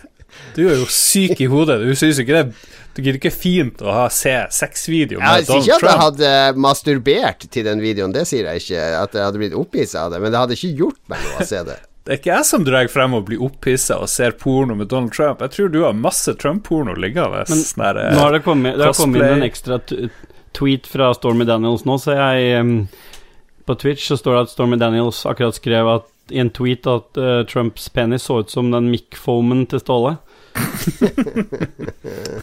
Du 0.58 0.66
er 0.66 0.80
jo 0.80 0.88
syk 0.90 1.42
i 1.46 1.50
hodet. 1.50 1.78
Du 1.86 1.94
syns 1.98 2.18
ikke 2.22 2.42
det 2.42 2.72
Du 2.94 3.02
gidder 3.02 3.18
ikke 3.18 3.34
fint 3.34 3.82
å 3.82 3.90
ha, 3.90 4.04
se 4.14 4.36
sexvideo 4.54 5.18
med 5.18 5.48
Donald 5.48 5.48
Trump. 5.48 5.56
Jeg 5.56 5.64
sier 5.66 5.80
ikke 5.80 5.88
at 5.88 5.90
jeg 5.90 6.04
hadde 6.04 6.62
masturbert 6.62 7.48
til 7.50 7.66
den 7.66 7.82
videoen, 7.82 8.14
det 8.14 8.28
sier 8.30 8.46
jeg 8.52 8.62
ikke. 8.62 8.84
At 9.00 9.18
jeg 9.18 9.26
hadde 9.26 9.42
blitt 9.42 9.58
opphissa 9.58 10.06
av 10.06 10.14
det. 10.14 10.22
Men 10.22 10.34
det 10.34 10.44
hadde 10.44 10.58
ikke 10.60 10.76
gjort 10.84 11.02
meg 11.10 11.26
noe 11.26 11.42
å 11.42 11.50
se 11.50 11.64
det. 11.72 11.80
Det 12.04 12.12
er 12.12 12.18
ikke 12.20 12.32
jeg 12.34 12.46
som 12.50 12.64
drar 12.68 12.88
frem 12.92 13.14
og 13.16 13.22
blir 13.30 13.44
opphissa 13.46 13.96
og 14.04 14.10
ser 14.12 14.34
porno 14.36 14.76
med 14.76 14.90
Donald 14.92 15.14
Trump. 15.16 15.40
Jeg 15.40 15.54
tror 15.54 15.70
du 15.72 15.78
har 15.86 15.94
masse 15.96 16.34
Trump-porno 16.36 16.98
liggende. 17.00 17.46
Men 17.48 17.62
sånn 17.64 17.84
der, 17.86 18.00
nå 18.12 18.26
har 18.26 18.36
det 18.36 18.42
kommet, 18.44 18.76
det 18.76 18.90
har 18.90 18.98
kommet 18.98 19.24
inn 19.24 19.38
en 19.38 19.46
ekstra 19.48 19.78
t 19.80 20.10
tweet 20.54 20.86
fra 20.86 21.08
Stormy 21.16 21.48
Daniels 21.50 21.82
nå, 21.88 21.96
så 21.98 22.14
jeg 22.14 22.60
um, 22.62 22.74
På 23.66 23.74
Twitch 23.80 24.04
så 24.06 24.20
står 24.20 24.36
det 24.36 24.42
at 24.44 24.52
Stormy 24.52 24.78
Daniels 24.78 25.24
akkurat 25.26 25.58
skrev 25.58 25.88
at, 25.90 26.12
i 26.30 26.44
en 26.44 26.52
tweet 26.54 26.86
at 26.92 27.18
uh, 27.18 27.40
Trumps 27.50 27.88
penis 27.90 28.28
så 28.28 28.42
ut 28.44 28.52
som 28.52 28.70
den 28.70 28.92
mic-foamen 28.92 29.64
til 29.72 29.82
Ståle. 29.82 30.18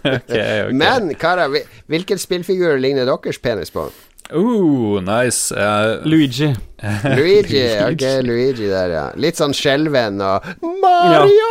Ok, 0.01 0.15
okay. 0.31 0.71
Men 0.73 1.13
karer, 1.21 1.53
hvilken 1.91 2.19
spillfigur 2.19 2.79
ligner 2.81 3.09
deres 3.09 3.39
penis 3.43 3.73
på? 3.75 3.91
Uh, 4.33 5.01
nice. 5.03 5.55
Uh, 5.55 6.01
Luigi. 6.11 6.55
Luigi. 7.05 7.65
Ok, 7.93 8.03
Luigi 8.23 8.69
der, 8.71 8.93
ja. 8.95 9.05
Litt 9.19 9.41
sånn 9.41 9.55
skjelven 9.57 10.21
og 10.23 10.47
Mario! 10.63 11.51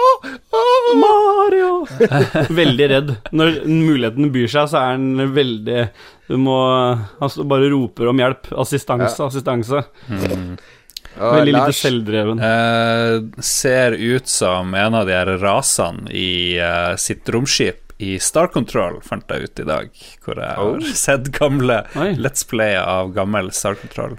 Åh! 0.56 0.88
Mario! 1.00 1.74
veldig 2.62 2.90
redd. 2.94 3.14
Når 3.36 3.62
muligheten 3.68 4.32
byr 4.34 4.48
seg, 4.52 4.72
så 4.72 4.80
er 4.82 4.96
han 4.96 5.34
veldig 5.36 5.84
Du 6.30 6.38
må 6.40 6.58
Han 6.64 7.26
altså, 7.26 7.46
bare 7.50 7.70
roper 7.74 8.12
om 8.14 8.24
hjelp. 8.24 8.52
Assistanse, 8.64 9.28
assistanse. 9.28 9.84
Og 10.10 10.79
Veldig 11.20 11.54
lite 11.58 11.76
selvdreven. 11.76 12.40
Uh, 12.40 13.44
ser 13.44 13.92
ut 14.00 14.28
som 14.32 14.74
en 14.74 14.96
av 14.96 15.06
de 15.10 15.14
her 15.18 15.34
rasene 15.44 16.10
i 16.16 16.58
uh, 16.64 16.96
sitt 17.00 17.28
romskip 17.30 17.86
i 18.00 18.14
Star 18.24 18.48
Control, 18.48 19.02
fant 19.04 19.28
jeg 19.28 19.44
ut 19.50 19.60
i 19.60 19.64
dag. 19.68 19.90
Hvor 20.24 20.38
jeg 20.40 20.54
har 20.56 20.70
Oh. 20.70 20.92
sett 20.96 21.26
gamle 21.36 21.82
Oi. 22.00 22.14
Let's 22.16 22.46
Play 22.48 22.78
av 22.80 23.10
gammel 23.12 23.50
Star 23.52 23.76
Control. 23.76 24.14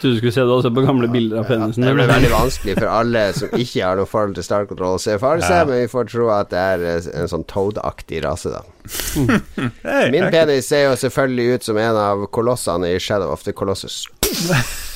Du 0.00 0.06
skulle 0.16 0.32
se 0.32 0.40
det 0.40 0.54
også 0.54 0.70
på 0.72 0.80
gamle 0.86 1.10
bilder 1.12 1.42
av 1.42 1.50
penisen 1.50 1.84
det 1.84 1.92
ble 1.98 2.06
veldig 2.08 2.30
vanskelig 2.32 2.78
for 2.78 2.88
alle 2.88 3.26
som 3.36 3.52
ikke 3.52 3.84
har 3.84 4.00
noe 4.00 4.08
forhold 4.08 4.38
til 4.40 4.46
Star 4.48 4.64
Control 4.70 4.96
å 4.96 5.02
se 5.04 5.18
for 5.20 5.44
seg, 5.44 5.52
Ja. 5.52 5.68
men 5.68 5.82
vi 5.84 5.92
får 5.92 6.08
tro 6.14 6.30
at 6.32 6.48
det 6.54 6.62
er 6.64 6.86
eh, 6.94 7.10
en 7.20 7.28
sånn 7.28 7.44
Toad-aktig 7.52 8.24
rase, 8.24 8.54
da. 8.56 8.64
Min 10.16 10.30
penis 10.32 10.68
ser 10.72 10.86
jo 10.88 10.96
selvfølgelig 10.96 11.58
ut 11.58 11.68
som 11.68 11.76
en 11.76 11.96
av 12.08 12.24
kolossene 12.32 12.94
i 12.96 12.98
Shadow 12.98 13.36
of 13.36 13.44
the 13.44 13.52
Colossus. 13.52 14.06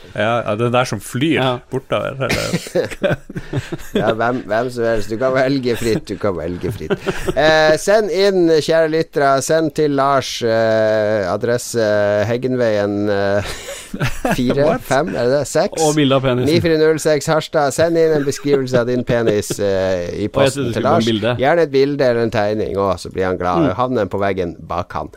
ja, 0.15 0.55
den 0.59 0.73
der 0.73 0.85
som 0.89 0.99
flyr 1.03 1.37
Ja. 1.39 1.51
bortover. 1.71 2.17
Eller? 2.27 3.17
Ja, 3.93 4.11
hvem, 4.15 4.41
hvem 4.47 4.69
som 4.71 4.85
helst. 4.87 5.09
Du 5.11 5.17
kan 5.19 5.33
velge 5.35 5.75
fritt. 5.79 6.05
Du 6.07 6.15
kan 6.21 6.35
velge 6.37 6.71
fritt. 6.73 6.93
Eh, 7.35 7.75
send 7.81 8.11
inn, 8.15 8.47
kjære 8.63 8.87
lyttere. 8.93 9.31
Send 9.43 9.73
til 9.77 9.91
Lars 9.97 10.37
eh, 10.43 11.27
adresse 11.31 11.83
Heggenveien 12.29 13.09
eh, 13.11 13.51
4, 14.37 14.77
5, 14.87 15.09
er 15.15 15.27
det 15.27 15.33
det? 15.33 15.41
6? 15.51 15.81
Og 15.83 15.95
bilde 15.97 16.15
av 16.15 16.23
penisen. 16.23 16.53
9406 16.61 17.27
Harstad. 17.33 17.75
Send 17.75 17.99
inn 17.99 18.15
en 18.15 18.25
beskrivelse 18.27 18.79
av 18.79 18.87
din 18.87 19.03
penis 19.07 19.51
eh, 19.59 20.07
i 20.23 20.29
posten 20.31 20.71
til 20.75 20.85
Lars. 20.87 21.07
Gjerne 21.11 21.67
et 21.67 21.73
bilde 21.73 22.07
eller 22.07 22.23
en 22.27 22.33
tegning 22.33 22.77
òg, 22.79 22.95
så 23.03 23.11
blir 23.11 23.27
han 23.27 23.39
glad. 23.41 23.65
Mm. 23.67 23.73
Havner 23.79 24.11
på 24.11 24.21
veggen 24.21 24.55
bak 24.69 24.95
han. 24.95 25.11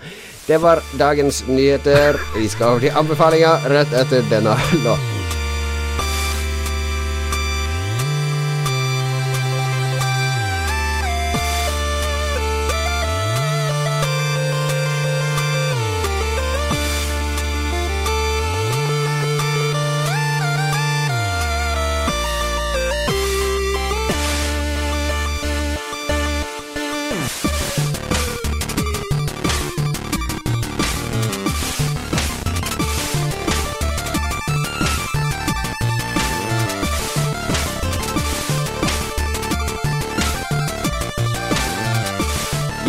Det 0.44 0.59
var 0.61 0.83
dagens 1.00 1.44
nyheter. 1.48 2.18
Vi 2.37 2.48
skal 2.52 2.74
over 2.74 2.83
til 2.85 2.98
anbefalinger 3.00 3.62
rett 3.72 3.94
etter 3.96 4.26
denne 4.28 4.52
låten. 4.85 5.43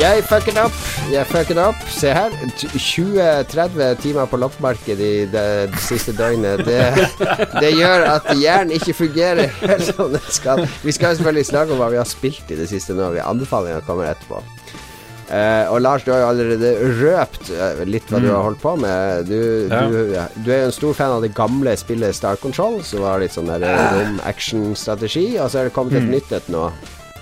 Jeg 0.05 0.21
fucket 0.29 0.57
opp. 0.61 0.75
Jeg 1.09 1.25
fucket 1.25 1.57
opp. 1.57 1.79
Se 1.89 2.11
her. 2.13 2.33
20-30 2.61 3.95
timer 4.03 4.27
på 4.29 4.37
loppemarked 4.37 4.99
i 5.01 5.13
det, 5.31 5.45
siste 5.81 6.13
døgnet. 6.13 6.61
Det, 6.67 7.07
det, 7.55 7.71
gjør 7.73 8.05
at 8.11 8.27
hjernen 8.37 8.75
ikke 8.75 8.93
fungerer 8.99 9.49
helt 9.63 9.87
som 9.87 10.13
den 10.13 10.27
skal. 10.29 10.61
Vi 10.83 10.93
skal 10.93 11.15
selvfølgelig 11.17 11.47
snakke 11.49 11.73
om 11.73 11.81
hva 11.81 11.89
vi 11.95 11.97
har 11.97 12.09
spilt 12.09 12.53
i 12.53 12.59
det 12.59 12.67
siste 12.69 12.93
nå. 12.93 13.07
Anbefalingene 13.23 13.81
kommer 13.87 14.11
etterpå. 14.11 14.43
Uh, 15.25 15.73
og 15.73 15.79
Lars, 15.81 16.03
du 16.05 16.11
har 16.13 16.21
jo 16.21 16.27
allerede 16.35 16.75
røpt 16.99 17.49
uh, 17.49 17.81
litt 17.89 18.11
hva 18.11 18.19
mm. 18.21 18.27
du 18.27 18.29
har 18.29 18.45
holdt 18.45 18.61
på 18.61 18.75
med. 18.77 19.25
Du, 19.25 19.39
ja. 19.71 19.79
du, 19.89 19.95
du, 20.45 20.51
er 20.51 20.67
jo 20.67 20.67
en 20.67 20.75
stor 20.75 20.93
fan 20.99 21.15
av 21.15 21.25
det 21.25 21.31
gamle 21.33 21.73
spillet 21.81 22.13
Star 22.13 22.37
Control, 22.43 22.83
som 22.85 23.01
var 23.07 23.23
litt 23.23 23.33
sånn 23.33 23.49
der 23.49 23.65
uh, 23.71 23.87
rom 23.95 24.21
action-strategi, 24.29 25.31
og 25.39 25.49
så 25.49 25.63
er 25.63 25.71
det 25.71 25.73
kommet 25.79 25.97
et 25.97 26.05
mm. 26.05 26.13
nytt 26.13 26.37
et 26.37 26.53
nå. 26.53 26.67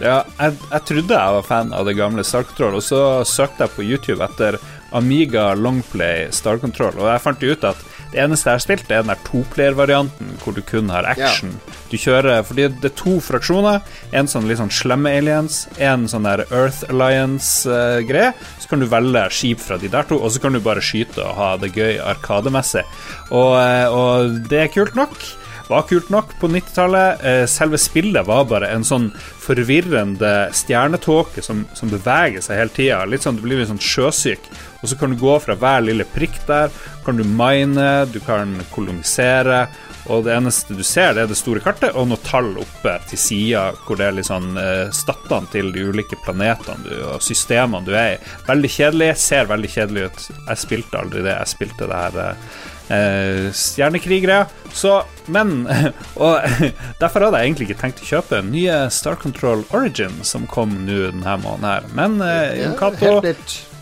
Ja, 0.02 0.24
jeg, 0.40 0.56
jeg, 0.72 0.82
trodde 0.90 1.18
jeg 1.20 1.36
var 1.38 1.46
fan 1.46 1.74
av 1.76 1.86
det 1.86 1.94
gamle 2.00 2.24
Star 2.26 2.48
Control, 2.48 2.80
og 2.80 2.86
så 2.86 3.02
søkte 3.30 3.68
jeg 3.68 3.76
på 3.76 3.86
YouTube 3.86 4.26
etter 4.26 4.58
Amiga 4.94 5.52
Longplay 5.58 6.32
Star 6.34 6.58
Control, 6.62 6.98
og 6.98 7.12
jeg 7.12 7.22
fant 7.22 7.44
ut 7.46 7.68
at 7.70 7.90
det 8.14 8.22
eneste 8.22 8.50
jeg 8.50 8.60
har 8.60 8.62
spilt, 8.62 8.92
er 8.92 9.02
den 9.02 9.10
der 9.10 9.22
toplayer-varianten 9.26 10.36
hvor 10.44 10.54
du 10.54 10.62
kun 10.66 10.92
har 10.94 11.08
action. 11.10 11.50
Ja. 11.50 11.78
Du 11.90 11.96
kjører 11.98 12.44
Fordi 12.46 12.68
det 12.70 12.92
er 12.92 12.96
to 12.98 13.16
fraksjoner. 13.22 13.82
En 14.14 14.30
sånn 14.30 14.46
litt 14.46 14.60
sånn 14.62 14.70
slemme 14.74 15.10
aliens, 15.18 15.64
en 15.82 16.06
sånn 16.10 16.28
der 16.30 16.46
Earth 16.46 16.86
Alliance-greie. 16.94 18.36
Så 18.62 18.70
kan 18.70 18.84
du 18.84 18.90
velge 18.90 19.26
skip 19.34 19.62
fra 19.66 19.80
de 19.82 19.90
der 19.90 20.06
to, 20.10 20.20
og 20.22 20.30
så 20.30 20.44
kan 20.44 20.54
du 20.54 20.62
bare 20.62 20.84
skyte 20.86 21.26
og 21.26 21.38
ha 21.40 21.50
det 21.58 21.74
gøy 21.74 21.98
arkademessig. 22.06 22.86
Og, 23.32 23.58
eh, 23.58 23.88
og 23.90 24.44
det 24.50 24.68
er 24.68 24.76
kult 24.78 24.94
nok 25.00 25.18
var 25.68 25.86
kult 25.88 26.10
nok 26.14 26.34
på 26.40 26.50
90-tallet. 26.52 27.24
Eh, 27.24 27.46
selve 27.50 27.80
spillet 27.82 28.28
var 28.28 28.46
bare 28.50 28.72
en 28.74 28.86
sånn 28.88 29.10
forvirrende 29.44 30.34
stjernetåke 30.56 31.44
som, 31.44 31.64
som 31.78 31.92
beveger 31.92 32.44
seg 32.44 32.60
hele 32.60 32.76
tida. 32.76 33.22
Sånn, 33.24 33.40
du 33.40 33.46
blir 33.46 33.62
litt 33.62 33.72
sånn 33.72 33.82
sjøsyk. 33.82 34.52
Og 34.84 34.92
så 34.92 35.00
kan 35.00 35.14
du 35.14 35.20
gå 35.22 35.38
fra 35.40 35.56
hver 35.60 35.86
lille 35.86 36.08
prikk 36.16 36.42
der. 36.50 36.74
Kan 37.06 37.20
du 37.20 37.24
mine, 37.28 38.06
du 38.12 38.20
kan 38.24 38.58
kolonisere. 38.74 39.66
Og 40.12 40.26
det 40.26 40.34
eneste 40.36 40.76
du 40.76 40.84
ser, 40.84 41.14
det 41.16 41.24
er 41.24 41.30
det 41.32 41.38
store 41.40 41.62
kartet 41.64 41.96
og 41.96 42.10
noen 42.10 42.24
tall 42.26 42.50
oppe 42.60 42.98
til 43.08 43.20
sida 43.22 43.70
hvor 43.86 43.96
det 44.00 44.10
er 44.10 44.18
litt 44.18 44.28
sånn 44.28 44.58
eh, 44.60 44.90
statene 44.92 45.48
til 45.54 45.72
de 45.72 45.86
ulike 45.88 46.20
planetene 46.26 46.84
du, 46.84 46.92
og 47.14 47.24
systemene 47.24 47.88
du 47.88 47.94
er 47.96 48.18
i. 48.18 48.22
Veldig 48.50 48.72
kjedelig. 48.76 49.10
Ser 49.24 49.48
veldig 49.48 49.72
kjedelig 49.72 50.10
ut. 50.10 50.26
Jeg 50.36 50.64
spilte 50.66 51.00
aldri 51.00 51.24
det. 51.24 51.38
Jeg 51.38 51.54
spilte 51.54 51.88
det 51.88 52.02
her 52.02 52.20
eh, 52.26 52.60
eh, 52.90 53.52
stjernekrigere. 53.54 54.46
Så, 54.74 55.04
men 55.26 55.68
Og 56.24 56.40
derfor 57.02 57.28
hadde 57.28 57.42
jeg 57.42 57.52
egentlig 57.52 57.70
ikke 57.70 57.82
tenkt 57.84 58.02
å 58.04 58.10
kjøpe 58.10 58.42
nye 58.48 58.86
Star 58.94 59.20
Control 59.20 59.66
Origin, 59.72 60.24
som 60.26 60.48
kom 60.50 60.84
nå 60.88 61.06
denne 61.12 61.38
måneden 61.44 61.70
her. 61.70 61.94
Men 61.98 62.18
eh, 62.26 62.64
Jon 62.64 62.80
Cato 62.80 63.20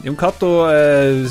Jon 0.02 0.16
Cato 0.18 0.48
eh, 0.72 1.30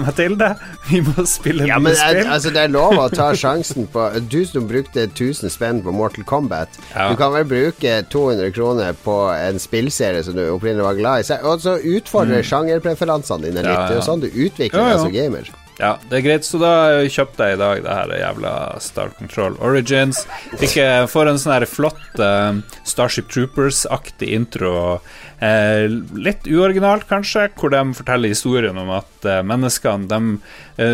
meg 0.02 0.14
til 0.18 0.34
det. 0.38 0.50
Vi 0.88 1.00
må 1.04 1.24
spille 1.30 1.66
ja, 1.68 1.78
nye 1.78 1.94
spill. 1.94 2.22
Altså, 2.26 2.50
det 2.54 2.64
er 2.64 2.72
lov 2.74 2.98
å 2.98 3.06
ta 3.12 3.28
sjansen 3.38 3.86
på 3.90 4.08
Du 4.26 4.40
som 4.48 4.66
brukte 4.70 5.06
1000 5.06 5.52
spenn 5.52 5.82
på 5.84 5.94
Mortal 5.94 6.26
Kombat. 6.26 6.74
Ja. 6.90 7.10
Du 7.12 7.18
kan 7.20 7.34
vel 7.36 7.46
bruke 7.48 8.00
200 8.10 8.50
kroner 8.56 8.96
på 9.04 9.18
en 9.34 9.62
spillserie 9.62 10.24
som 10.26 10.34
du 10.34 10.42
opprinnelig 10.48 10.88
var 10.88 10.98
glad 10.98 11.22
i. 11.22 11.38
Og 11.46 11.62
så 11.62 11.76
utfordre 11.78 12.42
mm. 12.42 12.48
sjangerpreferansene 12.50 13.46
dine 13.46 13.62
litt. 13.62 13.76
Ja. 13.76 13.84
Det 13.86 13.98
er 13.98 14.02
jo 14.02 14.08
sånn 14.10 14.24
du 14.24 14.30
utvikler 14.32 14.90
deg 14.90 15.04
som 15.04 15.14
gamer. 15.14 15.54
Ja, 15.74 15.96
det 16.06 16.20
er 16.20 16.22
greit, 16.22 16.46
så 16.46 16.60
da 16.62 16.72
kjøpte 17.10 17.48
jeg 17.48 17.56
i 17.56 17.58
dag 17.58 17.80
det 17.82 17.94
her 17.98 18.12
jævla 18.20 18.50
Star 18.82 19.10
Control 19.18 19.56
Origins. 19.58 20.20
Fikk 20.60 20.76
jeg 20.78 21.08
for 21.10 21.26
en 21.26 21.40
sånn 21.40 21.56
her 21.56 21.66
flott 21.66 22.20
uh, 22.22 22.60
Starship 22.86 23.26
Troopers-aktig 23.32 24.30
intro. 24.36 25.00
Uh, 25.42 25.90
litt 26.14 26.46
uoriginalt, 26.46 27.08
kanskje, 27.10 27.48
hvor 27.58 27.74
de 27.74 27.82
forteller 27.98 28.30
historien 28.30 28.78
om 28.78 28.92
at 29.00 29.26
uh, 29.26 29.40
menneskene 29.46 30.06
de, 30.10 30.20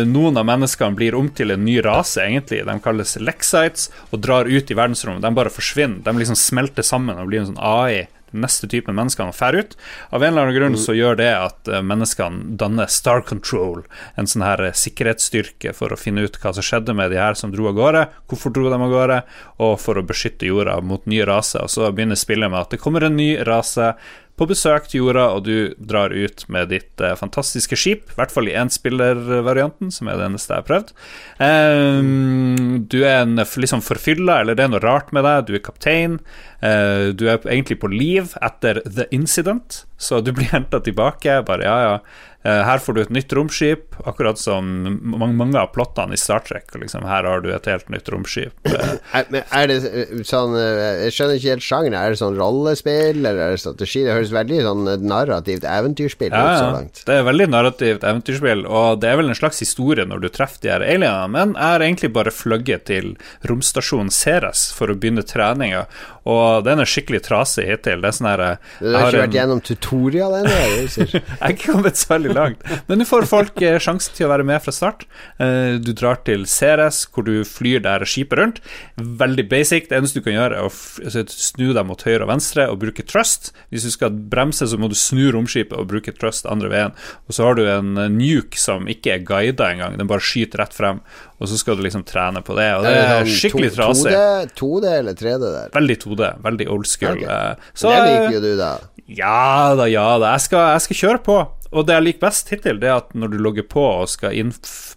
Noen 0.09 0.37
av 0.37 0.45
menneskene 0.45 0.97
blir 0.97 1.15
om 1.17 1.29
til 1.33 1.53
en 1.53 1.63
ny 1.65 1.77
rase, 1.85 2.21
egentlig. 2.25 2.63
De 2.65 2.77
kalles 2.81 3.15
Lexites 3.21 3.87
og 4.09 4.21
drar 4.25 4.49
ut 4.49 4.73
i 4.73 4.77
verdensrommet. 4.77 5.21
De 5.25 5.37
bare 5.37 5.53
forsvinner. 5.53 6.01
De 6.05 6.13
liksom 6.17 6.37
smelter 6.37 6.85
sammen 6.85 7.21
og 7.21 7.29
blir 7.29 7.41
en 7.41 7.53
sånn 7.53 7.61
AI 7.61 8.07
neste 8.31 8.67
typen 8.71 8.95
menneskene 8.97 9.33
drar 9.35 9.57
ut. 9.57 9.77
Av 10.09 10.23
en 10.23 10.33
eller 10.33 10.47
annen 10.47 10.55
grunn 10.55 10.77
så 10.79 10.95
gjør 10.95 11.19
det 11.19 11.29
at 11.35 11.71
eh, 11.71 11.83
menneskene 11.85 12.55
danner 12.59 12.89
Star 12.91 13.23
Control, 13.27 13.83
en 14.15 14.29
sånn 14.29 14.45
her 14.45 14.63
eh, 14.65 14.75
sikkerhetsstyrke 14.77 15.73
for 15.77 15.93
å 15.93 15.99
finne 15.99 16.25
ut 16.25 16.39
hva 16.41 16.53
som 16.55 16.65
skjedde 16.65 16.95
med 16.97 17.11
de 17.11 17.19
her 17.21 17.37
som 17.37 17.53
dro 17.53 17.69
av 17.71 17.77
gårde, 17.79 18.05
hvorfor 18.31 18.55
dro 18.55 18.69
de 18.71 18.79
av 18.79 18.93
gårde, 18.93 19.21
og 19.61 19.77
for 19.81 19.99
å 19.99 20.05
beskytte 20.07 20.49
jorda 20.49 20.79
mot 20.81 21.05
nye 21.09 21.27
raser. 21.27 21.65
Og 21.65 21.73
så 21.73 21.91
begynner 21.91 22.19
spillet 22.19 22.51
med 22.51 22.61
at 22.63 22.75
det 22.75 22.81
kommer 22.81 23.07
en 23.07 23.17
ny 23.19 23.33
rase 23.47 23.93
på 24.41 24.47
besøk 24.49 24.87
til 24.89 25.03
jorda, 25.03 25.27
og 25.35 25.45
du 25.45 25.73
drar 25.77 26.13
ut 26.13 26.43
med 26.51 26.71
ditt 26.73 27.03
eh, 27.03 27.13
fantastiske 27.19 27.77
skip, 27.77 28.07
i 28.09 28.17
hvert 28.17 28.33
fall 28.33 28.49
i 28.49 28.55
énspillervarianten, 28.57 29.91
som 29.93 30.09
er 30.09 30.17
det 30.17 30.29
eneste 30.31 30.55
jeg 30.55 30.63
har 30.63 30.69
prøvd. 30.69 30.93
Um, 31.37 32.87
du 32.89 33.03
er 33.03 33.21
en 33.21 33.37
liksom 33.37 33.85
forfylla, 33.85 34.39
eller 34.41 34.57
det 34.57 34.65
er 34.65 34.73
noe 34.73 34.81
rart 34.81 35.13
med 35.13 35.27
deg, 35.27 35.45
du 35.45 35.53
er 35.57 35.65
kaptein. 35.65 36.17
Uh, 36.61 37.13
du 37.13 37.27
er 37.27 37.37
egentlig 37.45 37.77
på 37.83 37.91
liv 37.93 38.33
etter 38.41 38.81
the 38.87 39.05
incident, 39.13 39.83
så 40.01 40.23
du 40.25 40.33
blir 40.33 40.49
henta 40.55 40.81
tilbake. 40.81 41.37
Bare 41.45 41.67
ja, 41.67 41.77
ja, 41.85 41.95
her 42.43 42.81
får 42.81 42.95
du 42.97 43.01
et 43.03 43.11
nytt 43.13 43.33
romskip, 43.37 43.95
akkurat 44.07 44.39
som 44.39 44.65
mange 45.01 45.59
av 45.59 45.69
plottene 45.75 46.15
i 46.15 46.19
Star 46.19 46.41
Trek. 46.45 46.71
Liksom, 46.73 47.05
her 47.05 47.27
har 47.27 47.43
du 47.43 47.51
et 47.53 47.67
helt 47.69 47.89
nytt 47.93 48.09
romskip. 48.09 48.55
Men 49.31 49.43
er, 49.43 49.67
det 49.69 49.77
eh, 49.85 50.13
sånn 50.25 50.55
Jeg 50.57 51.13
skjønner 51.13 51.37
ikke 51.37 51.53
helt 51.55 51.65
sjangeren. 51.65 51.97
Er 51.99 52.13
det 52.15 52.21
sånn 52.21 52.39
rollespill, 52.39 53.21
eller 53.21 53.43
er 53.45 53.55
det 53.55 53.61
strategi? 53.61 54.05
Det 54.07 54.15
høres 54.15 54.33
veldig 54.33 54.61
sånn 54.65 54.89
narrativt 55.05 55.67
eventyrspill 55.69 56.31
ut 56.31 56.37
ja, 56.37 56.57
så 56.57 56.71
langt. 56.77 57.03
Det 57.07 57.17
er 57.17 57.27
veldig 57.27 57.49
narrativt 57.51 58.07
eventyrspill, 58.07 58.65
og 58.65 59.01
det 59.03 59.11
er 59.11 59.21
vel 59.21 59.31
en 59.31 59.37
slags 59.37 59.61
historie 59.63 60.07
når 60.07 60.25
du 60.25 60.29
treffer 60.33 60.65
de 60.65 60.73
her 60.73 60.85
alienene, 60.85 61.29
men 61.31 61.55
jeg 61.55 61.75
har 61.75 61.85
egentlig 61.85 62.11
bare 62.15 62.33
fløyet 62.33 62.87
til 62.89 63.13
romstasjonen 63.49 64.11
Ceres 64.13 64.69
for 64.75 64.91
å 64.91 64.97
begynne 64.97 65.25
treninga, 65.27 65.85
og 66.29 66.65
den 66.67 66.81
er 66.81 66.89
skikkelig 66.89 67.23
trasig 67.25 67.65
hittil. 67.65 68.01
Det 68.03 68.11
er 68.11 68.15
sånn 68.17 68.29
her 68.29 68.43
Du 68.77 68.91
har 68.93 69.07
ikke 69.07 69.23
vært 69.23 69.31
en... 69.31 69.37
gjennom 69.39 69.61
tutorial 69.65 70.35
ennå? 70.41 70.57
jeg 70.85 71.23
har 71.41 71.55
ikke 71.55 71.71
kommet 71.73 71.97
så 71.97 72.11
veldig 72.13 72.35
langt. 72.37 72.65
Men 72.89 73.01
nå 73.01 73.07
får 73.09 73.25
folk 73.29 73.61
eh, 73.65 73.79
sjansen 73.81 74.13
til 74.17 74.27
å 74.27 74.31
være 74.33 74.45
med 74.47 74.61
fra 74.61 74.73
start. 74.75 75.07
Eh, 75.41 75.79
du 75.81 75.91
drar 75.97 76.21
til 76.27 76.45
Ceres, 76.49 77.03
hvor 77.09 77.25
du 77.25 77.41
flyr 77.47 77.81
der 77.87 78.05
skipet 78.05 78.37
rundt. 78.37 78.61
Veldig 78.97 79.47
basic. 79.49 79.89
Det 79.89 79.97
eneste 79.97 80.21
du 80.21 80.27
kan 80.27 80.37
gjøre, 80.37 80.61
er 80.61 80.69
å 80.69 80.69
altså, 80.69 81.25
snu 81.33 81.71
deg 81.73 81.89
mot 81.89 82.05
høyre 82.05 82.27
og 82.27 82.31
venstre 82.35 82.67
og 82.69 82.77
bruke 82.85 83.05
trust. 83.07 83.49
Hvis 83.73 83.89
du 83.89 83.93
skal 83.95 84.13
bremse, 84.13 84.69
så 84.69 84.77
må 84.77 84.91
du 84.91 84.97
snu 84.99 85.23
romskipet 85.33 85.73
og 85.77 85.89
bruke 85.89 86.13
trust 86.13 86.45
andre 86.49 86.69
veien. 86.71 86.95
Og 87.25 87.37
så 87.37 87.49
har 87.49 87.57
du 87.57 87.65
en 87.65 87.97
eh, 87.97 88.13
nuke 88.13 88.61
som 88.61 88.85
ikke 88.91 89.17
er 89.17 89.25
guida 89.25 89.73
engang, 89.73 89.97
den 89.97 90.09
bare 90.11 90.21
skyter 90.21 90.61
rett 90.61 90.77
frem. 90.77 91.01
Og 91.41 91.49
så 91.49 91.57
skal 91.57 91.77
du 91.77 91.81
liksom 91.81 92.03
trene 92.05 92.43
på 92.45 92.53
det, 92.53 92.67
og 92.77 92.83
det 92.85 92.93
er, 92.93 93.25
skikkelig 93.25 93.71
trasig. 93.73 94.11
2D 94.59 94.91
eller 94.99 95.15
3D 95.17 95.39
der? 95.41 95.71
Veldig 95.73 95.95
2D. 96.03 96.10
Veldig 96.19 96.67
old 96.71 96.89
school. 96.89 97.21
Okay. 97.21 97.71
Så, 97.73 97.89
det 97.91 98.03
liker 98.07 98.37
jo 98.37 98.43
du, 98.43 98.51
da. 98.59 98.75
Ja 99.11 99.73
da, 99.75 99.87
ja 99.91 100.05
da. 100.21 100.35
Jeg 100.35 100.47
skal, 100.47 100.67
jeg 100.75 100.85
skal 100.87 101.01
kjøre 101.01 101.23
på. 101.25 101.39
Og 101.71 101.85
det 101.87 101.95
jeg 101.95 102.03
liker 102.03 102.23
best 102.25 102.49
hittil, 102.51 102.79
det 102.81 102.89
er 102.89 102.97
at 102.99 103.13
når 103.15 103.31
du 103.31 103.37
logger 103.39 103.63
på 103.71 103.83
og 104.01 104.09
skal 104.11 104.35
inn, 104.35 104.49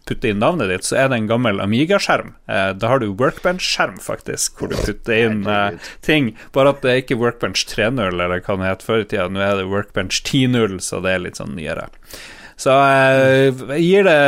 putte 0.08 0.30
inn 0.30 0.40
navnet 0.42 0.72
ditt, 0.72 0.86
så 0.86 0.96
er 1.04 1.10
det 1.10 1.20
en 1.20 1.28
gammel 1.30 1.62
Amiga-skjerm. 1.62 2.32
Eh, 2.50 2.70
da 2.74 2.90
har 2.90 3.02
du 3.02 3.12
Workbench-skjerm, 3.12 4.00
faktisk, 4.02 4.58
hvor 4.58 4.72
du 4.72 4.76
putter 4.80 5.28
inn 5.28 5.44
eh, 5.46 5.78
ting. 6.02 6.32
Bare 6.56 6.74
at 6.74 6.82
det 6.82 6.90
er 6.90 7.02
ikke 7.04 7.20
Workbench 7.20 7.62
3.0, 7.70 8.02
eller 8.10 8.42
hva 8.42 8.58
det 8.58 8.72
het 8.72 8.82
før 8.86 9.04
i 9.04 9.06
tida. 9.06 9.28
Nå 9.30 9.44
er 9.44 9.60
det 9.60 9.68
Workbench 9.70 10.24
10.0, 10.26 10.80
så 10.82 10.98
det 11.04 11.14
er 11.14 11.22
litt 11.28 11.38
sånn 11.38 11.54
nyere. 11.54 11.86
Så 12.60 12.70
jeg 12.70 13.48
eh, 13.50 13.72
gir 13.82 14.06
det 14.06 14.18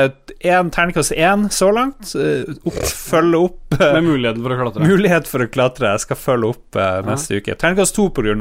én 0.46 0.70
terningkast 0.74 1.14
én 1.14 1.46
så 1.54 1.70
langt. 1.74 2.10
Eh, 2.18 2.48
opp, 2.66 2.82
følge 2.82 3.42
opp 3.48 3.76
eh, 3.78 3.92
Med 3.98 4.08
muligheten 4.08 4.42
for 4.42 4.54
å 4.54 4.58
klatre? 4.60 4.88
Mulighet 4.90 5.30
for 5.30 5.44
å 5.44 5.48
klatre. 5.50 5.94
Jeg 5.94 6.06
skal 6.06 6.20
følge 6.20 6.52
opp 6.56 6.80
neste 7.06 7.40
uke. 7.40 7.54
Terningkast 7.54 7.96
to 7.96 8.08
pga. 8.14 8.36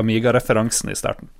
Amiga-referansen 0.00 0.92
i 0.92 0.98
starten. 0.98 1.30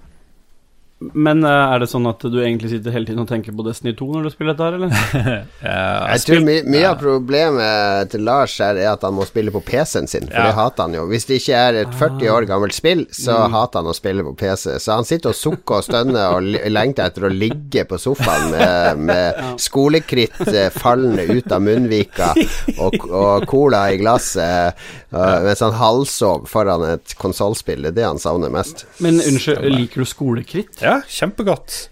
Men 1.02 1.42
uh, 1.44 1.74
er 1.74 1.83
det 1.83 1.88
sånn 1.90 2.07
at 2.07 2.22
du 2.22 2.37
egentlig 2.38 2.70
sitter 2.70 2.94
hele 2.94 3.09
tiden 3.09 3.24
og 3.24 3.28
tenker 3.28 3.52
på 3.57 3.64
Destiny 3.66 3.92
2 3.98 4.07
når 4.14 4.28
du 4.28 4.30
spiller 4.33 4.54
dette 4.54 4.68
her, 4.68 4.76
eller? 4.78 5.48
jeg 6.14 6.22
tror 6.24 6.44
my 6.46 6.54
mye 6.70 6.85
ja. 6.85 6.92
av 6.94 7.00
problemet 7.00 8.12
til 8.12 8.22
Lars 8.24 8.54
her 8.62 8.78
er 8.78 8.92
at 8.92 9.04
han 9.04 9.16
må 9.16 9.26
spille 9.28 9.52
på 9.52 9.61
PC-en 9.66 10.09
sin, 10.09 10.28
for 10.30 10.38
ja. 10.38 10.46
det 10.48 10.57
hater 10.57 10.87
han 10.87 10.96
jo. 10.96 11.04
Hvis 11.11 11.26
det 11.28 11.40
ikke 11.42 11.61
er 11.66 11.80
et 11.83 11.98
40 11.98 12.30
år 12.37 12.46
gammelt 12.48 12.76
spill, 12.76 13.04
så 13.11 13.37
mm. 13.42 13.57
hater 13.57 13.83
han 13.83 13.90
å 13.90 13.96
spille 13.96 14.24
på 14.28 14.37
PC. 14.44 14.68
Så 14.80 14.96
han 15.00 15.09
sitter 15.09 15.35
og 15.35 15.38
sukker 15.38 15.80
og 15.80 15.88
stønner 15.88 16.38
og 16.38 16.48
lengter 16.72 17.11
etter 17.11 17.26
å 17.26 17.33
ligge 17.33 17.85
på 17.90 18.00
sofaen 18.00 18.54
med, 18.54 19.04
med 19.11 19.42
skolekritt 19.66 20.40
eh, 20.46 20.70
fallende 20.72 21.26
ut 21.35 21.52
av 21.52 21.64
munnvika 21.64 22.33
og, 22.78 23.00
og 23.11 23.48
cola 23.50 23.88
i 23.92 23.98
glasset 24.00 24.78
uh, 25.14 25.38
mens 25.46 25.62
han 25.64 25.77
halvsov 25.79 26.48
foran 26.50 26.85
et 26.88 27.14
konsollspill. 27.20 27.87
Det 27.87 27.94
er 27.94 27.98
det 28.00 28.07
han 28.09 28.22
savner 28.22 28.53
mest. 28.53 28.85
Men 29.05 29.22
unnskyld, 29.22 29.64
liker 29.74 30.05
du 30.05 30.11
skolekritt? 30.11 30.83
Ja, 30.83 30.98
kjempegodt. 31.09 31.85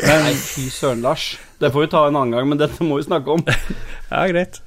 Nei, 0.00 0.32
fy 0.32 0.70
søren, 0.72 1.04
Lars. 1.04 1.34
Det 1.60 1.68
får 1.74 1.86
vi 1.86 1.92
ta 1.92 2.06
en 2.08 2.16
annen 2.16 2.32
gang, 2.32 2.48
men 2.48 2.60
dette 2.60 2.84
må 2.86 2.96
vi 2.96 3.04
snakke 3.04 3.36
om. 3.36 3.44
ja, 4.14 4.24
greit. 4.32 4.62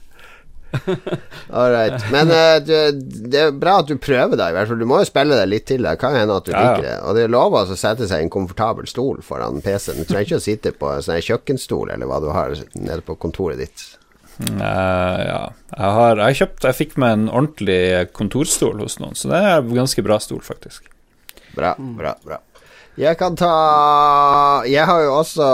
All 1.53 1.71
right. 1.71 2.05
Men 2.11 2.29
uh, 2.33 2.57
du, 2.65 3.01
det 3.29 3.39
er 3.39 3.51
bra 3.57 3.79
at 3.81 3.89
du 3.89 3.97
prøver 4.01 4.37
deg, 4.37 4.53
i 4.53 4.57
hvert 4.57 4.69
fall. 4.71 4.81
Du 4.81 4.87
må 4.89 5.01
jo 5.01 5.09
spille 5.09 5.37
det 5.37 5.49
litt 5.49 5.67
til. 5.69 5.85
Det 5.85 5.95
kan 6.01 6.15
hende 6.17 6.37
at 6.37 6.47
du 6.47 6.53
Ja, 6.53 6.61
ja. 6.61 6.69
liker 6.71 6.87
det. 6.87 6.95
Og 7.05 7.17
det 7.17 7.25
er 7.25 7.33
lov 7.33 7.57
å 7.57 7.65
sette 7.73 8.07
seg 8.09 8.21
i 8.21 8.27
en 8.27 8.33
komfortabel 8.33 8.89
stol 8.89 9.21
foran 9.25 9.61
PC-en. 9.65 10.01
Du 10.01 10.09
trenger 10.09 10.29
ikke 10.31 10.41
å 10.41 10.47
sitte 10.47 10.73
på 10.77 10.93
en 10.93 11.05
sånn 11.05 11.21
kjøkkenstol 11.21 11.93
eller 11.93 12.09
hva 12.09 12.21
du 12.23 12.31
har 12.33 12.55
nede 12.77 13.01
på 13.05 13.17
kontoret 13.21 13.61
ditt. 13.61 13.85
Eh, 14.41 15.19
ja. 15.27 15.41
Jeg 15.73 15.91
har 15.97 16.19
jeg 16.23 16.37
kjøpt 16.39 16.65
Jeg 16.65 16.77
fikk 16.77 16.95
meg 17.01 17.11
en 17.13 17.27
ordentlig 17.29 17.83
kontorstol 18.17 18.81
hos 18.81 18.97
noen, 19.01 19.17
så 19.17 19.29
det 19.29 19.41
er 19.43 19.59
en 19.59 19.75
ganske 19.77 20.05
bra 20.05 20.17
stol, 20.23 20.41
faktisk. 20.45 20.89
Bra, 21.53 21.75
bra, 21.77 22.15
bra. 22.25 22.39
Jeg 22.93 23.17
kan 23.17 23.33
ta 23.33 24.61
Jeg 24.69 24.85
har 24.85 24.99
jo 25.01 25.13
også 25.17 25.45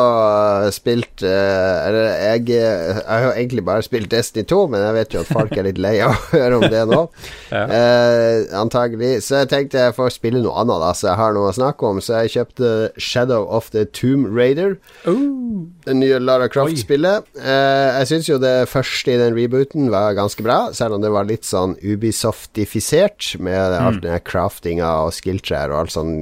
spilt 0.75 1.23
eh, 1.23 1.87
Eller 1.87 2.09
jeg, 2.35 2.43
jeg 2.51 3.05
har 3.07 3.31
egentlig 3.31 3.63
bare 3.63 3.85
spilt 3.85 4.09
Destiny 4.11 4.43
2, 4.49 4.57
men 4.73 4.83
jeg 4.83 4.95
vet 4.97 5.15
jo 5.15 5.21
at 5.23 5.31
folk 5.31 5.53
er 5.55 5.69
litt 5.69 5.79
lei 5.79 5.93
av 6.03 6.17
å 6.17 6.25
høre 6.35 6.57
om 6.59 6.65
det 6.67 6.83
nå. 6.89 7.01
Ja. 7.49 7.63
Eh, 7.65 8.43
antagelig. 8.59 9.23
Så 9.25 9.39
jeg 9.39 9.47
tenkte 9.49 9.79
jeg 9.81 9.95
får 9.97 10.11
spille 10.13 10.37
noe 10.43 10.53
annet, 10.61 10.77
da, 10.83 10.91
så 10.93 11.07
jeg 11.07 11.17
har 11.17 11.31
noe 11.33 11.49
å 11.49 11.55
snakke 11.55 11.87
om. 11.87 11.97
Så 12.03 12.19
jeg 12.21 12.33
kjøpte 12.35 12.69
Shadow 13.01 13.47
of 13.49 13.71
the 13.73 13.87
Tomb 13.89 14.27
Raider. 14.37 14.75
Det 15.01 15.95
nye 15.97 16.19
Lara 16.21 16.45
Croft-spillet. 16.51 17.25
Eh, 17.41 17.87
jeg 18.03 18.09
syns 18.11 18.29
jo 18.29 18.37
det 18.43 18.53
første 18.69 19.15
i 19.15 19.17
den 19.17 19.33
rebooten 19.33 19.89
var 19.89 20.13
ganske 20.19 20.45
bra, 20.45 20.59
selv 20.77 20.99
om 20.99 21.01
det 21.01 21.09
var 21.15 21.25
litt 21.25 21.47
sånn 21.49 21.73
Ubisoftifisert, 21.81 23.31
med 23.41 23.73
alt 23.79 24.03
den 24.05 24.13
her 24.13 24.21
craftinga 24.29 24.91
og 25.07 25.15
skilltrær 25.17 25.73
og 25.73 25.81
alt 25.87 25.95
sånn 25.97 26.13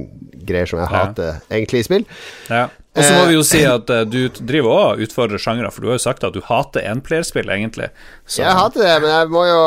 greier 0.48 0.70
som 0.70 0.80
jeg 0.80 0.88
Ja. 0.88 1.07
Hater 1.08 1.40
egentlig 1.50 1.82
i 1.82 1.88
spill. 1.88 2.06
Ja. 2.50 2.68
Og 2.98 3.04
så 3.04 3.14
må 3.14 3.24
vi 3.30 3.36
jo 3.36 3.46
si 3.46 3.62
at 3.68 3.90
eh, 3.94 4.04
du 4.08 4.20
driver 4.38 4.74
og 4.74 5.02
utfordrer 5.06 5.42
sjangre, 5.42 5.70
for 5.74 5.84
du 5.84 5.92
har 5.92 5.98
jo 5.98 6.04
sagt 6.08 6.26
at 6.26 6.34
du 6.34 6.42
hater 6.44 6.86
enplayerspill, 6.90 7.50
egentlig. 7.54 7.90
Så, 8.26 8.42
Jeg 8.42 8.58
hater 8.58 8.84
det, 8.84 8.94
men 9.04 9.12
jeg 9.14 9.32
må 9.34 9.44
jo 9.46 9.60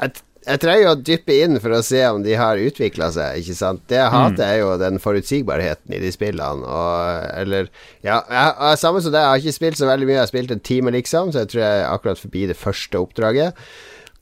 Jeg, 0.00 0.22
jeg 0.42 0.60
trenger 0.62 0.82
jo 0.82 0.92
å 0.94 1.00
dyppe 1.06 1.36
inn 1.44 1.60
for 1.62 1.76
å 1.76 1.82
se 1.86 2.00
om 2.08 2.22
de 2.24 2.32
har 2.38 2.58
utvikla 2.58 3.10
seg, 3.14 3.42
ikke 3.42 3.58
sant. 3.58 3.84
Det 3.92 4.00
jeg 4.00 4.14
hater, 4.14 4.42
er 4.46 4.62
jo 4.62 4.72
den 4.80 4.98
forutsigbarheten 5.02 5.94
i 5.94 6.00
de 6.02 6.10
spillene, 6.14 6.66
og 6.66 7.30
Eller 7.38 7.68
Ja, 8.00 8.22
jeg, 8.24 8.56
jeg, 8.56 8.82
samme 8.82 9.04
som 9.04 9.14
det, 9.14 9.22
jeg 9.22 9.34
har 9.34 9.44
ikke 9.44 9.58
spilt 9.60 9.82
så 9.82 9.90
veldig 9.90 10.08
mye. 10.08 10.16
Jeg 10.16 10.24
har 10.24 10.32
spilt 10.32 10.54
en 10.56 10.66
time, 10.72 10.94
liksom, 10.96 11.32
så 11.32 11.44
jeg 11.44 11.52
tror 11.52 11.64
jeg 11.66 11.82
er 11.82 11.90
akkurat 11.92 12.24
forbi 12.24 12.46
det 12.50 12.58
første 12.58 13.04
oppdraget. 13.04 13.66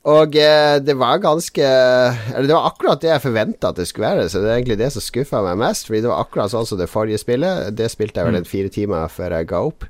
Og 0.09 0.37
eh, 0.41 0.79
det 0.81 0.95
var 0.97 1.21
ganske 1.21 1.61
Eller 1.61 2.49
det 2.49 2.57
var 2.57 2.71
akkurat 2.71 3.03
det 3.03 3.11
jeg 3.11 3.25
forventa 3.27 3.69
at 3.69 3.77
det 3.77 3.85
skulle 3.91 4.09
være, 4.09 4.31
så 4.33 4.41
det 4.41 4.49
er 4.49 4.57
egentlig 4.57 4.81
det 4.81 4.89
som 4.95 5.05
skuffa 5.05 5.43
meg 5.45 5.61
mest, 5.61 5.91
fordi 5.91 6.01
det 6.07 6.13
var 6.13 6.25
akkurat 6.25 6.55
sånn 6.55 6.69
som 6.69 6.81
det 6.81 6.89
forrige 6.89 7.21
spillet. 7.21 7.69
Det 7.77 7.91
spilte 7.93 8.23
jeg 8.23 8.31
vel 8.31 8.41
en 8.41 8.49
fire 8.49 8.73
timer 8.73 9.13
før 9.13 9.37
jeg 9.37 9.51
ga 9.53 9.63
opp. 9.69 9.85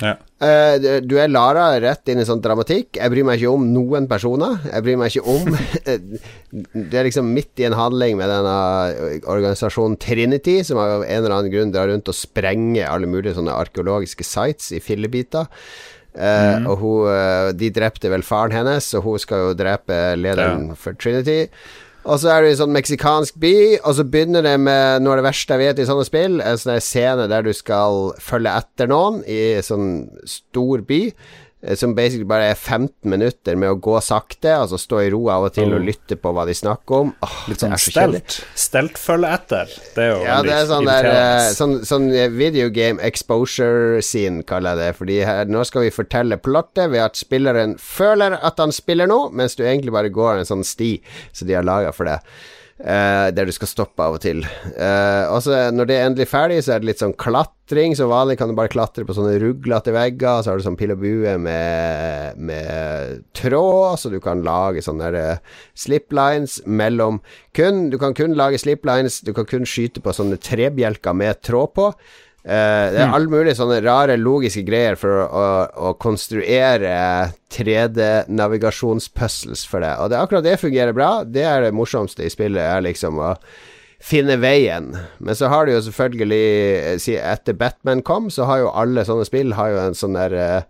ja. 0.00 0.16
Uh, 0.40 1.02
du 1.04 1.18
er 1.20 1.28
Lara 1.28 1.66
rett 1.84 2.08
inn 2.08 2.22
i 2.22 2.24
sånn 2.24 2.40
dramatikk. 2.40 2.96
Jeg 2.96 3.12
bryr 3.12 3.26
meg 3.28 3.42
ikke 3.42 3.52
om 3.52 3.66
noen 3.74 4.06
personer. 4.08 4.56
Jeg 4.64 4.86
bryr 4.86 4.96
meg 4.96 5.12
ikke 5.12 5.28
om 5.28 5.50
Du 6.88 6.96
er 6.96 7.04
liksom 7.04 7.28
midt 7.36 7.60
i 7.60 7.66
en 7.68 7.76
handling 7.76 8.16
med 8.16 8.32
denne 8.32 9.20
organisasjonen 9.28 10.00
Trinity, 10.00 10.62
som 10.64 10.80
av 10.80 11.04
en 11.04 11.18
eller 11.18 11.36
annen 11.36 11.52
grunn 11.52 11.76
drar 11.76 11.92
rundt 11.92 12.08
og 12.08 12.16
sprenger 12.16 12.88
alle 12.88 13.12
mulige 13.12 13.36
sånne 13.36 13.60
arkeologiske 13.66 14.24
sites 14.24 14.72
i 14.72 14.80
fillebiter. 14.80 15.52
Eh, 16.14 16.66
Og 16.66 16.78
hun, 16.78 17.08
eh, 17.12 17.52
de 17.52 17.70
drepte 17.70 18.10
vel 18.10 18.22
faren 18.22 18.52
hennes, 18.52 18.94
og 18.94 19.02
hun 19.04 19.18
skal 19.18 19.38
jo 19.38 19.54
drepe 19.54 20.16
lederen 20.18 20.74
for 20.76 20.92
Trinity. 20.94 21.48
Og 22.04 22.18
så 22.18 22.30
er 22.32 22.40
du 22.42 22.48
i 22.48 22.50
en 22.54 22.56
sånn 22.62 22.72
meksikansk 22.72 23.34
by, 23.38 23.78
og 23.84 23.94
så 23.94 24.04
begynner 24.08 24.42
det 24.42 24.58
med 24.58 25.02
noe 25.02 25.12
av 25.12 25.20
det 25.20 25.28
verste 25.28 25.52
jeg 25.52 25.60
vet 25.76 25.78
i 25.82 25.84
sånne 25.86 26.06
spill, 26.08 26.40
en 26.40 26.56
sånn 26.56 26.80
scene 26.80 27.28
der 27.28 27.42
du 27.44 27.52
skal 27.52 28.14
følge 28.18 28.54
etter 28.56 28.88
noen 28.88 29.20
i 29.28 29.52
en 29.58 29.62
sånn 29.66 29.90
stor 30.24 30.80
by, 30.88 31.12
som 31.76 31.92
basically 31.94 32.24
bare 32.24 32.50
er 32.50 32.54
15 32.56 32.90
minutter 33.10 33.56
med 33.60 33.68
å 33.68 33.78
gå 33.80 33.98
sakte, 34.00 34.48
altså 34.62 34.78
stå 34.80 35.02
i 35.04 35.10
ro 35.12 35.26
av 35.28 35.44
og 35.50 35.52
til 35.54 35.74
og 35.74 35.80
Oh. 35.80 35.84
lytte 35.84 36.16
på 36.16 36.32
hva 36.32 36.46
de 36.48 36.54
snakker 36.56 37.02
om. 37.04 37.10
Åh, 37.22 37.34
Litt 37.48 37.60
sånn 37.60 37.76
stelt. 37.78 38.38
Stelt 38.56 38.96
følge 38.98 39.28
etter. 39.36 39.66
Det 39.94 40.04
er 40.06 40.10
jo 40.14 40.22
Ja, 40.24 40.38
det 40.42 40.54
er 40.56 40.66
sånn 40.70 40.86
der 40.88 41.04
eh. 41.10 41.50
Sånn, 41.52 41.84
sånn 41.84 42.08
videogame 42.10 42.38
video 42.50 42.68
game 42.70 43.00
exposure 43.00 44.00
scene, 44.02 44.42
kaller 44.42 44.74
jeg 44.76 44.78
det. 44.80 44.96
Fordi 44.98 45.18
her, 45.24 45.44
nå 45.52 45.64
skal 45.68 45.82
vi 45.82 45.90
fortelle 45.94 46.36
plottet 46.40 46.90
ved 46.90 47.00
at 47.04 47.16
spilleren 47.20 47.76
føler 47.78 48.38
at 48.42 48.58
han 48.58 48.72
spiller 48.72 49.06
noe, 49.10 49.30
mens 49.30 49.54
du 49.56 49.62
egentlig 49.64 49.92
bare 49.92 50.08
går 50.10 50.38
en 50.40 50.48
sånn 50.48 50.64
sti 50.66 50.94
som 51.32 51.46
de 51.48 51.54
har 51.54 51.62
laga 51.66 51.92
for 51.92 52.08
deg. 52.08 52.20
Eh, 52.80 53.28
der 53.34 53.48
du 53.48 53.52
skal 53.54 53.70
stoppe 53.70 54.04
av 54.04 54.16
og 54.16 54.22
til. 54.24 54.42
Uh, 54.74 55.28
og 55.34 55.40
så 55.44 55.66
når 55.74 55.88
det 55.88 55.96
er 55.96 56.06
endelig 56.08 56.28
ferdig, 56.30 56.60
så 56.64 56.74
er 56.74 56.82
det 56.82 56.90
litt 56.90 57.02
sånn 57.02 57.16
klatring. 57.20 57.94
Som 57.98 58.12
vanlig 58.12 58.38
kan 58.40 58.50
du 58.50 58.56
bare 58.58 58.72
klatre 58.72 59.06
på 59.06 59.16
sånne 59.16 59.36
ruglete 59.42 59.94
vegger. 59.94 60.40
Så 60.40 60.52
har 60.52 60.60
du 60.60 60.66
sånn 60.66 60.78
pil 60.80 60.94
og 60.94 61.02
bue 61.02 61.36
med, 61.42 62.40
med 62.40 63.20
tråd, 63.36 64.00
så 64.00 64.12
du 64.12 64.18
kan 64.24 64.44
lage 64.46 64.84
sånne 64.84 65.12
eh, 65.18 65.60
sliplines 65.78 66.60
mellom 66.66 67.20
kun 67.56 67.88
Du 67.90 67.98
kan 67.98 68.14
kun 68.14 68.36
lage 68.38 68.60
sliplines, 68.62 69.20
du 69.26 69.32
kan 69.34 69.48
kun 69.48 69.66
skyte 69.68 70.02
på 70.04 70.14
sånne 70.14 70.38
trebjelker 70.40 71.16
med 71.16 71.42
tråd 71.46 71.74
på. 71.76 71.92
Eh, 72.42 72.92
det 72.94 73.00
er 73.02 73.10
all 73.12 73.28
mulig 73.28 73.52
sånne 73.58 73.82
rare 73.84 74.16
logiske 74.16 74.62
greier 74.64 74.96
for 75.00 75.10
å, 75.12 75.24
å, 75.28 75.66
å 75.90 75.92
konstruere 76.00 77.28
3D-navigasjonspuzzles 77.52 79.66
for 79.68 79.80
det. 79.84 79.94
Og 80.00 80.08
det 80.08 80.16
er 80.16 80.22
akkurat 80.24 80.44
det 80.46 80.62
fungerer 80.62 80.92
bra. 80.96 81.24
Det 81.24 81.44
er 81.44 81.60
det 81.66 81.76
morsomste 81.76 82.24
i 82.24 82.30
spillet, 82.32 82.64
er 82.64 82.80
liksom 82.86 83.18
å 83.20 83.34
finne 84.00 84.36
veien. 84.40 84.96
Men 85.20 85.34
så 85.36 85.48
har 85.52 85.66
du 85.66 85.72
jo 85.74 85.84
selvfølgelig 85.84 86.96
eh, 86.96 87.20
Etter 87.20 87.52
Batman 87.60 88.00
kom, 88.06 88.30
så 88.32 88.44
har 88.48 88.58
jo 88.62 88.72
alle 88.72 89.04
sånne 89.04 89.26
spill 89.28 89.52
Har 89.58 89.68
jo 89.74 89.78
en 89.82 89.98
sånn 89.98 90.16
der 90.16 90.32
eh, 90.40 90.62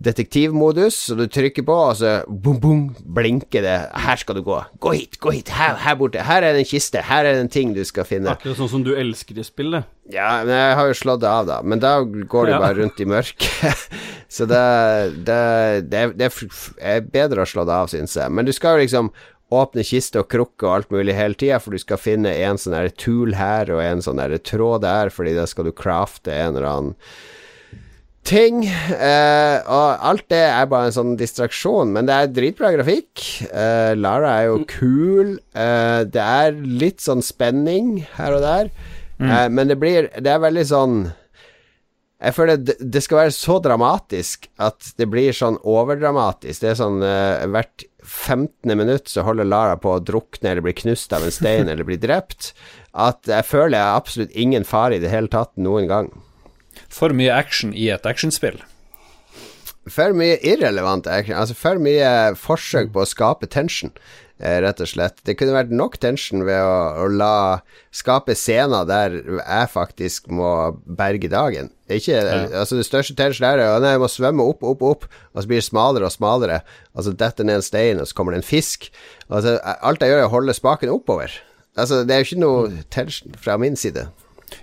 detektivmodus, 0.00 0.96
så 1.08 1.14
du 1.18 1.26
trykker 1.28 1.64
på, 1.68 1.74
og 1.90 1.96
så 2.00 2.12
boom, 2.28 2.58
boom, 2.62 2.82
blinker 3.16 3.64
det. 3.64 3.74
Her 4.06 4.16
skal 4.20 4.38
du 4.38 4.42
gå. 4.46 4.56
Gå 4.82 4.92
hit, 4.96 5.18
gå 5.20 5.32
hit. 5.34 5.50
Her, 5.52 5.76
her 5.84 5.96
borte. 6.00 6.22
Her 6.24 6.42
er 6.46 6.56
det 6.56 6.62
en 6.64 6.68
kiste. 6.70 7.02
Her 7.04 7.26
er 7.28 7.36
det 7.36 7.42
en 7.44 7.52
ting 7.52 7.74
du 7.76 7.82
skal 7.88 8.06
finne. 8.08 8.32
Akkurat 8.32 8.56
sånn 8.58 8.70
som 8.72 8.86
du 8.86 8.94
elsker 8.96 9.38
i 9.38 9.44
spillet. 9.46 9.88
Ja, 10.12 10.42
men 10.46 10.54
jeg 10.56 10.78
har 10.80 10.88
jo 10.90 10.96
slått 10.98 11.20
det 11.22 11.30
av, 11.30 11.44
da. 11.50 11.58
Men 11.62 11.82
da 11.82 11.92
går 12.02 12.48
du 12.48 12.54
Ja. 12.54 12.62
bare 12.62 12.78
rundt 12.80 13.00
i 13.04 13.08
mørket. 13.08 13.84
så 14.36 14.48
det, 14.48 14.62
det, 15.28 15.42
det, 15.92 16.06
det 16.18 16.30
er 16.80 17.04
bedre 17.12 17.44
å 17.44 17.48
slå 17.52 17.66
det 17.68 17.76
av, 17.76 17.92
syns 17.92 18.16
jeg. 18.16 18.32
Men 18.32 18.48
du 18.48 18.52
skal 18.56 18.78
jo 18.78 18.86
liksom 18.86 19.12
åpne 19.52 19.84
kiste 19.84 20.16
og 20.22 20.30
krukke 20.32 20.64
og 20.64 20.72
alt 20.78 20.90
mulig 20.94 21.12
hele 21.14 21.36
tida, 21.36 21.58
for 21.60 21.76
du 21.76 21.78
skal 21.82 22.00
finne 22.00 22.32
en 22.46 22.56
sånn 22.56 22.72
tool 22.96 23.34
her 23.36 23.68
og 23.74 23.82
en 23.84 24.00
sånn 24.00 24.22
tråd 24.48 24.80
der, 24.86 25.12
fordi 25.12 25.34
da 25.36 25.44
skal 25.46 25.68
du 25.68 25.74
crafte 25.76 26.32
en 26.32 26.56
eller 26.56 26.68
annen 26.70 26.94
ting. 28.26 28.62
Uh, 28.66 29.58
og 29.66 30.04
alt 30.10 30.26
det 30.32 30.42
er 30.46 30.68
bare 30.70 30.90
en 30.90 30.96
sånn 30.96 31.14
distraksjon, 31.20 31.92
men 31.94 32.08
det 32.08 32.16
er 32.16 32.34
dritbra 32.34 32.72
grafikk. 32.74 33.24
Uh, 33.50 33.92
Lara 33.98 34.36
er 34.38 34.50
jo 34.50 34.60
kul. 34.70 35.36
Uh, 35.56 36.02
det 36.08 36.22
er 36.22 36.60
litt 36.60 37.02
sånn 37.04 37.24
spenning 37.24 37.98
her 38.18 38.38
og 38.38 38.44
der, 38.44 38.70
eh, 39.22 39.48
men 39.52 39.68
det 39.70 39.76
blir 39.78 40.08
Det 40.18 40.30
er 40.30 40.40
veldig 40.42 40.64
sånn 40.66 40.96
jeg 42.22 42.34
føler 42.36 42.60
det, 42.62 42.76
det 42.78 43.02
skal 43.02 43.18
være 43.24 43.34
så 43.34 43.56
dramatisk 43.62 44.46
at 44.62 44.92
det 44.98 45.08
blir 45.10 45.34
sånn 45.34 45.56
overdramatisk. 45.66 46.60
Det 46.62 46.68
er 46.70 46.78
sånn 46.78 47.02
eh, 47.02 47.46
hvert 47.50 47.82
15. 48.02 48.74
minutt 48.78 49.10
så 49.10 49.24
holder 49.26 49.48
Lara 49.48 49.78
på 49.80 49.96
å 49.96 50.02
drukne 50.02 50.52
eller 50.52 50.62
bli 50.62 50.74
knust 50.84 51.14
av 51.16 51.26
en 51.26 51.34
stein 51.34 51.66
eller 51.72 51.86
bli 51.88 51.98
drept. 52.02 52.52
At 52.94 53.26
jeg 53.26 53.48
føler 53.48 53.78
jeg 53.78 53.88
har 53.88 53.98
absolutt 53.98 54.36
ingen 54.38 54.66
fare 54.68 54.98
i 54.98 55.02
det 55.02 55.10
hele 55.10 55.32
tatt 55.32 55.54
noen 55.58 55.90
gang. 55.90 56.12
For 56.92 57.14
mye 57.16 57.32
action 57.34 57.74
i 57.74 57.88
et 57.92 58.06
actionspill. 58.08 58.60
For 59.90 60.14
mye 60.14 60.38
irrelevant 60.46 61.08
action. 61.10 61.34
Altså 61.34 61.56
for 61.58 61.80
mye 61.82 62.34
forsøk 62.38 62.92
på 62.94 63.02
å 63.02 63.08
skape 63.08 63.48
tension, 63.50 63.90
eh, 64.38 64.60
rett 64.62 64.80
og 64.80 64.86
slett. 64.86 65.18
Det 65.26 65.34
kunne 65.38 65.56
vært 65.56 65.74
nok 65.74 65.98
tension 65.98 66.44
ved 66.46 66.60
å, 66.62 67.02
å 67.02 67.08
la 67.10 67.60
skape 67.90 68.36
scener 68.38 68.86
der 68.86 69.18
jeg 69.18 69.72
faktisk 69.72 70.30
må 70.30 70.78
berge 70.86 71.30
dagen. 71.32 71.72
Ikke, 71.90 72.14
altså 72.54 72.78
Det 72.78 72.86
største 72.86 73.16
tension 73.18 73.44
er 73.44 73.60
at 73.66 73.84
jeg 73.84 74.00
må 74.00 74.08
svømme 74.08 74.46
opp, 74.46 74.62
opp, 74.62 74.82
opp, 74.86 75.08
og 75.34 75.42
så 75.42 75.50
blir 75.50 75.60
det 75.60 75.66
smalere 75.66 76.06
og 76.08 76.14
smalere. 76.14 76.62
Altså 76.94 77.12
detter 77.12 77.44
ned 77.44 77.60
en 77.60 77.66
stein, 77.66 78.00
og 78.00 78.06
så 78.06 78.16
kommer 78.16 78.32
det 78.32 78.44
en 78.44 78.50
fisk. 78.52 78.88
Altså 79.28 79.58
Alt 79.82 80.00
jeg 80.00 80.14
gjør, 80.14 80.22
er 80.22 80.30
å 80.30 80.36
holde 80.36 80.54
spaken 80.56 80.94
oppover. 80.94 81.34
Altså 81.76 82.04
Det 82.06 82.14
er 82.14 82.22
jo 82.22 82.30
ikke 82.30 82.44
noe 82.44 82.84
tension 82.92 83.34
fra 83.40 83.58
min 83.58 83.76
side. 83.76 84.06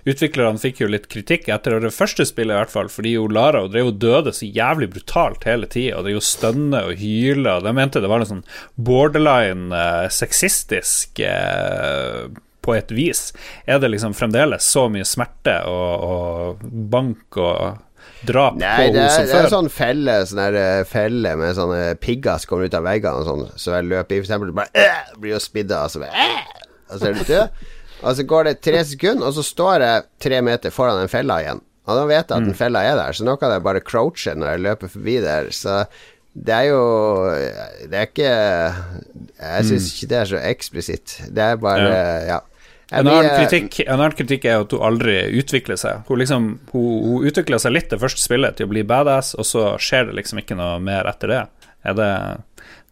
Utviklerne 0.08 0.60
fikk 0.60 0.82
jo 0.82 0.90
litt 0.90 1.08
kritikk 1.12 1.48
etter 1.52 1.78
det 1.82 1.92
første 1.94 2.26
spillet, 2.28 2.54
i 2.54 2.60
hvert 2.60 2.74
fall, 2.74 2.90
fordi 2.92 3.14
jo 3.16 3.26
Lara 3.30 3.64
og 3.64 3.72
drev 3.74 3.92
og 3.92 3.98
døde 4.02 4.34
så 4.36 4.48
jævlig 4.48 4.90
brutalt 4.94 5.46
hele 5.48 5.68
tida, 5.70 5.98
og 5.98 6.08
drev 6.08 6.20
og 6.20 6.26
stønne 6.26 6.84
og 6.88 7.00
hyle, 7.00 7.56
og 7.56 7.66
de 7.66 7.74
mente 7.76 8.02
det 8.02 8.10
var 8.10 8.24
en 8.24 8.30
sånn 8.34 8.46
borderline 8.76 9.74
eh, 9.76 10.06
sexistisk 10.14 11.22
eh, 11.24 12.30
på 12.60 12.74
et 12.76 12.90
vis. 12.92 13.30
Er 13.66 13.80
det 13.80 13.92
liksom 13.94 14.16
fremdeles 14.16 14.66
så 14.66 14.86
mye 14.92 15.06
smerte 15.08 15.60
og, 15.68 16.10
og 16.10 16.66
bank 16.92 17.40
og 17.40 17.80
drap 18.28 18.56
Nei, 18.60 18.68
på 18.76 18.86
henne 18.88 19.08
som 19.08 19.16
før? 19.16 19.24
Nei, 19.24 19.26
det 19.26 19.36
er 19.36 19.42
før? 19.42 19.50
sånn 19.54 19.70
felle 19.72 20.16
Sånn 20.28 20.42
eh, 20.60 20.78
felle 20.88 21.34
med 21.40 21.56
sånne 21.56 21.82
pigger 22.02 22.40
som 22.40 22.52
kommer 22.52 22.68
ut 22.68 22.78
av 22.78 22.86
veggene 22.86 23.22
og 23.22 23.28
sånn, 23.28 23.44
så 23.60 23.76
jeg 23.78 23.88
løper 23.90 24.16
i, 24.16 24.22
for 24.22 24.28
eksempel, 24.28 24.54
bare 24.56 24.86
øh, 24.86 25.12
blir 25.20 25.36
jo 25.36 25.42
spidda, 25.42 25.84
og 25.86 25.94
så 25.94 26.04
bare 26.04 26.26
øh, 26.26 26.64
Og 26.90 26.98
så 26.98 27.10
er 27.10 27.16
du 27.16 27.24
død. 27.28 27.60
Og 28.00 28.14
så 28.16 28.24
går 28.24 28.48
det 28.48 28.60
tre 28.64 28.80
sekunder, 28.88 29.26
og 29.28 29.34
så 29.36 29.44
står 29.44 29.84
jeg 29.84 30.06
tre 30.24 30.38
meter 30.44 30.72
foran 30.72 31.00
den 31.02 31.10
fella 31.12 31.40
igjen. 31.42 31.60
Og 31.88 31.96
da 31.98 32.04
vet 32.06 32.30
jeg 32.30 32.36
at 32.36 32.46
den 32.46 32.56
fella 32.56 32.82
er 32.86 32.96
der, 32.96 33.16
så 33.16 33.26
nå 33.26 33.34
kan 33.40 33.52
jeg 33.54 33.64
bare 33.66 33.82
crouche 33.84 34.34
når 34.36 34.54
jeg 34.54 34.64
løper 34.68 34.92
forbi 34.92 35.18
der. 35.24 35.50
Så 35.54 35.84
Det 36.32 36.54
er 36.54 36.68
jo 36.70 36.82
Det 37.90 37.96
er 37.98 38.06
ikke 38.06 38.28
Jeg 39.40 39.64
syns 39.66 39.88
ikke 39.90 40.08
det 40.12 40.18
er 40.20 40.28
så 40.30 40.42
eksplisitt. 40.52 41.16
Det 41.34 41.42
er 41.42 41.56
bare 41.56 41.90
Ja. 42.28 42.40
En 42.92 43.06
annen, 43.06 43.30
kritikk, 43.38 43.84
en 43.86 44.00
annen 44.00 44.16
kritikk 44.18 44.44
er 44.50 44.64
at 44.64 44.72
hun 44.74 44.80
aldri 44.82 45.16
utvikler 45.38 45.78
seg. 45.78 46.00
Hun, 46.08 46.18
liksom, 46.18 46.46
hun, 46.72 46.86
hun 47.06 47.26
utvikler 47.28 47.60
seg 47.62 47.70
litt 47.76 47.90
det 47.92 48.00
første 48.02 48.18
spillet 48.18 48.56
til 48.58 48.66
å 48.66 48.70
bli 48.72 48.82
badass, 48.82 49.36
og 49.38 49.46
så 49.46 49.76
skjer 49.78 50.08
det 50.08 50.16
liksom 50.18 50.40
ikke 50.42 50.56
noe 50.58 50.80
mer 50.82 51.06
etter 51.06 51.30
det. 51.30 51.44
Er 51.86 51.94
det 51.94 52.10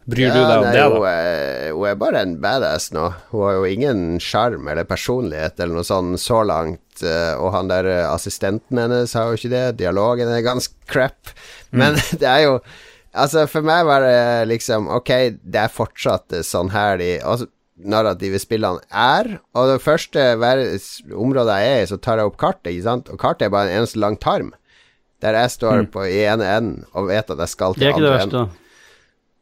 Bryr 0.09 0.25
ja, 0.29 0.33
du 0.33 0.39
deg 0.39 0.57
om 0.57 0.65
nei, 0.65 0.73
det, 0.73 0.81
da? 0.81 0.89
Hun 0.95 1.05
er, 1.09 1.71
hun 1.75 1.87
er 1.89 1.97
bare 2.01 2.21
en 2.25 2.35
badass 2.41 2.89
nå. 2.95 3.05
Hun 3.31 3.43
har 3.45 3.57
jo 3.59 3.65
ingen 3.69 4.03
sjarm 4.23 4.67
eller 4.71 4.87
personlighet 4.89 5.59
eller 5.59 5.79
noe 5.79 5.87
sånn 5.87 6.13
så 6.21 6.41
langt. 6.47 7.03
eh, 7.03 7.33
Og 7.37 7.51
han 7.53 7.69
der 7.69 7.87
eh, 7.89 8.05
assistenten 8.09 8.79
hennes 8.81 9.13
har 9.17 9.29
jo 9.29 9.39
ikke 9.39 9.51
det. 9.53 9.63
Dialogen 9.83 10.31
er 10.33 10.45
ganske 10.45 10.73
crap. 10.89 11.33
Men 11.71 11.99
det 12.21 12.29
er 12.29 12.45
jo 12.47 12.59
Altså, 13.09 13.47
for 13.49 13.65
meg 13.65 13.87
var 13.87 14.03
det 14.05 14.49
liksom 14.51 14.85
Ok, 14.93 15.09
det 15.41 15.57
er 15.63 15.71
fortsatt 15.73 16.35
eh, 16.37 16.43
sånn 16.45 16.69
her 16.69 16.99
de 17.01 17.15
altså, 17.25 17.47
narrative 17.79 18.37
spillene 18.41 18.83
er. 18.91 19.31
Og 19.57 19.71
det 19.71 19.79
første 19.81 20.25
området 20.37 21.59
jeg 21.63 21.73
er 21.73 21.83
i, 21.83 21.89
så 21.89 21.97
tar 21.97 22.19
jeg 22.21 22.29
opp 22.29 22.37
kartet, 22.41 22.73
ikke 22.73 22.85
sant. 22.85 23.09
Og 23.09 23.19
kartet 23.21 23.47
er 23.47 23.53
bare 23.55 23.71
en 23.71 23.81
eneste 23.81 24.01
lang 24.01 24.17
tarm. 24.21 24.51
Der 25.23 25.35
jeg 25.35 25.51
står 25.57 25.87
på 25.91 26.05
i 26.07 26.21
ene 26.29 26.45
enden 26.47 26.85
og 26.93 27.09
vet 27.09 27.31
at 27.33 27.41
jeg 27.43 27.51
skal 27.51 27.73
til 27.75 27.89
andre 27.91 27.97
enden. 27.97 27.99
Det 27.99 28.11
er 28.13 28.25
ikke 28.25 28.29
det 28.29 28.37
verste 28.37 28.43
verste, 28.45 28.68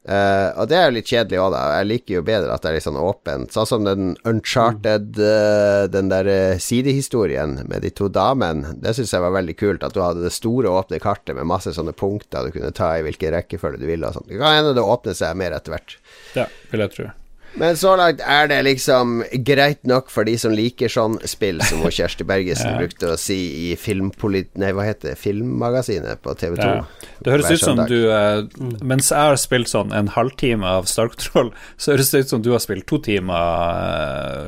Eh, 0.08 0.50
og 0.56 0.70
det 0.72 0.78
er 0.78 0.86
jo 0.88 0.96
litt 0.96 1.10
kjedelig 1.12 1.40
òg, 1.44 1.50
da. 1.52 1.62
Jeg 1.82 1.88
liker 1.90 2.16
jo 2.16 2.24
bedre 2.30 2.54
at 2.56 2.64
det 2.64 2.70
er 2.70 2.78
litt 2.78 2.86
sånn 2.86 3.00
åpent. 3.02 3.52
Sånn 3.52 3.68
som 3.68 3.84
den 3.88 4.14
Uncharted, 4.28 5.20
uh, 5.20 5.84
den 5.92 6.12
der 6.14 6.30
eh, 6.32 6.62
sidehistorien 6.64 7.58
med 7.68 7.84
de 7.84 7.92
to 7.92 8.08
damene. 8.14 8.78
Det 8.80 8.96
syns 8.96 9.12
jeg 9.14 9.26
var 9.26 9.36
veldig 9.36 9.58
kult, 9.60 9.84
at 9.84 9.98
du 9.98 10.02
hadde 10.04 10.24
det 10.24 10.34
store, 10.36 10.72
åpne 10.72 11.02
kartet 11.04 11.36
med 11.36 11.50
masse 11.52 11.76
sånne 11.76 11.96
punkter 11.98 12.48
du 12.48 12.56
kunne 12.56 12.72
ta 12.76 12.94
i 12.96 13.04
hvilken 13.04 13.36
rekkefølge 13.36 13.84
du 13.84 13.88
ville 13.90 14.08
og 14.08 14.16
sånn. 14.16 14.30
Det 14.32 14.40
kan 14.40 14.62
hende 14.62 14.76
det 14.78 14.88
åpner 14.88 15.18
seg 15.18 15.40
mer 15.40 15.58
etter 15.58 15.76
hvert. 15.76 15.98
Ja, 16.38 16.48
vil 16.72 16.88
jeg 16.88 16.96
tro. 16.96 17.12
Men 17.56 17.78
så 17.80 17.96
langt 17.98 18.20
er 18.22 18.48
det 18.52 18.60
liksom 18.68 19.24
greit 19.48 19.80
nok 19.88 20.12
for 20.14 20.28
de 20.28 20.36
som 20.38 20.54
liker 20.54 20.92
sånn 20.92 21.16
spill, 21.26 21.62
som 21.66 21.82
Kjersti 21.98 22.26
Bergesen 22.28 22.74
Ja. 22.74 22.78
brukte 22.78 23.14
å 23.14 23.18
si 23.18 23.38
i 23.72 23.76
Filmpolit... 23.80 24.52
Nei, 24.62 24.74
hva 24.78 24.86
heter 24.86 25.14
det? 25.14 25.16
Filmmagasinet 25.22 26.22
på 26.22 26.36
TV2. 26.38 26.68
Ja. 26.68 26.84
Det 27.24 27.34
høres 27.34 27.50
ut 27.56 27.64
som 27.64 27.80
du 27.90 27.96
eh, 28.14 28.44
Mens 28.86 29.10
jeg 29.10 29.18
har 29.18 29.40
spilt 29.42 29.72
sånn 29.72 29.94
en 29.96 30.12
halvtime 30.14 30.68
av 30.68 30.86
Star 30.92 31.10
Control, 31.14 31.50
så 31.82 31.96
høres 31.96 32.12
det 32.14 32.26
ut 32.26 32.34
som 32.36 32.44
du 32.46 32.52
har 32.54 32.62
spilt 32.62 32.86
to 32.90 33.00
timer 33.02 33.34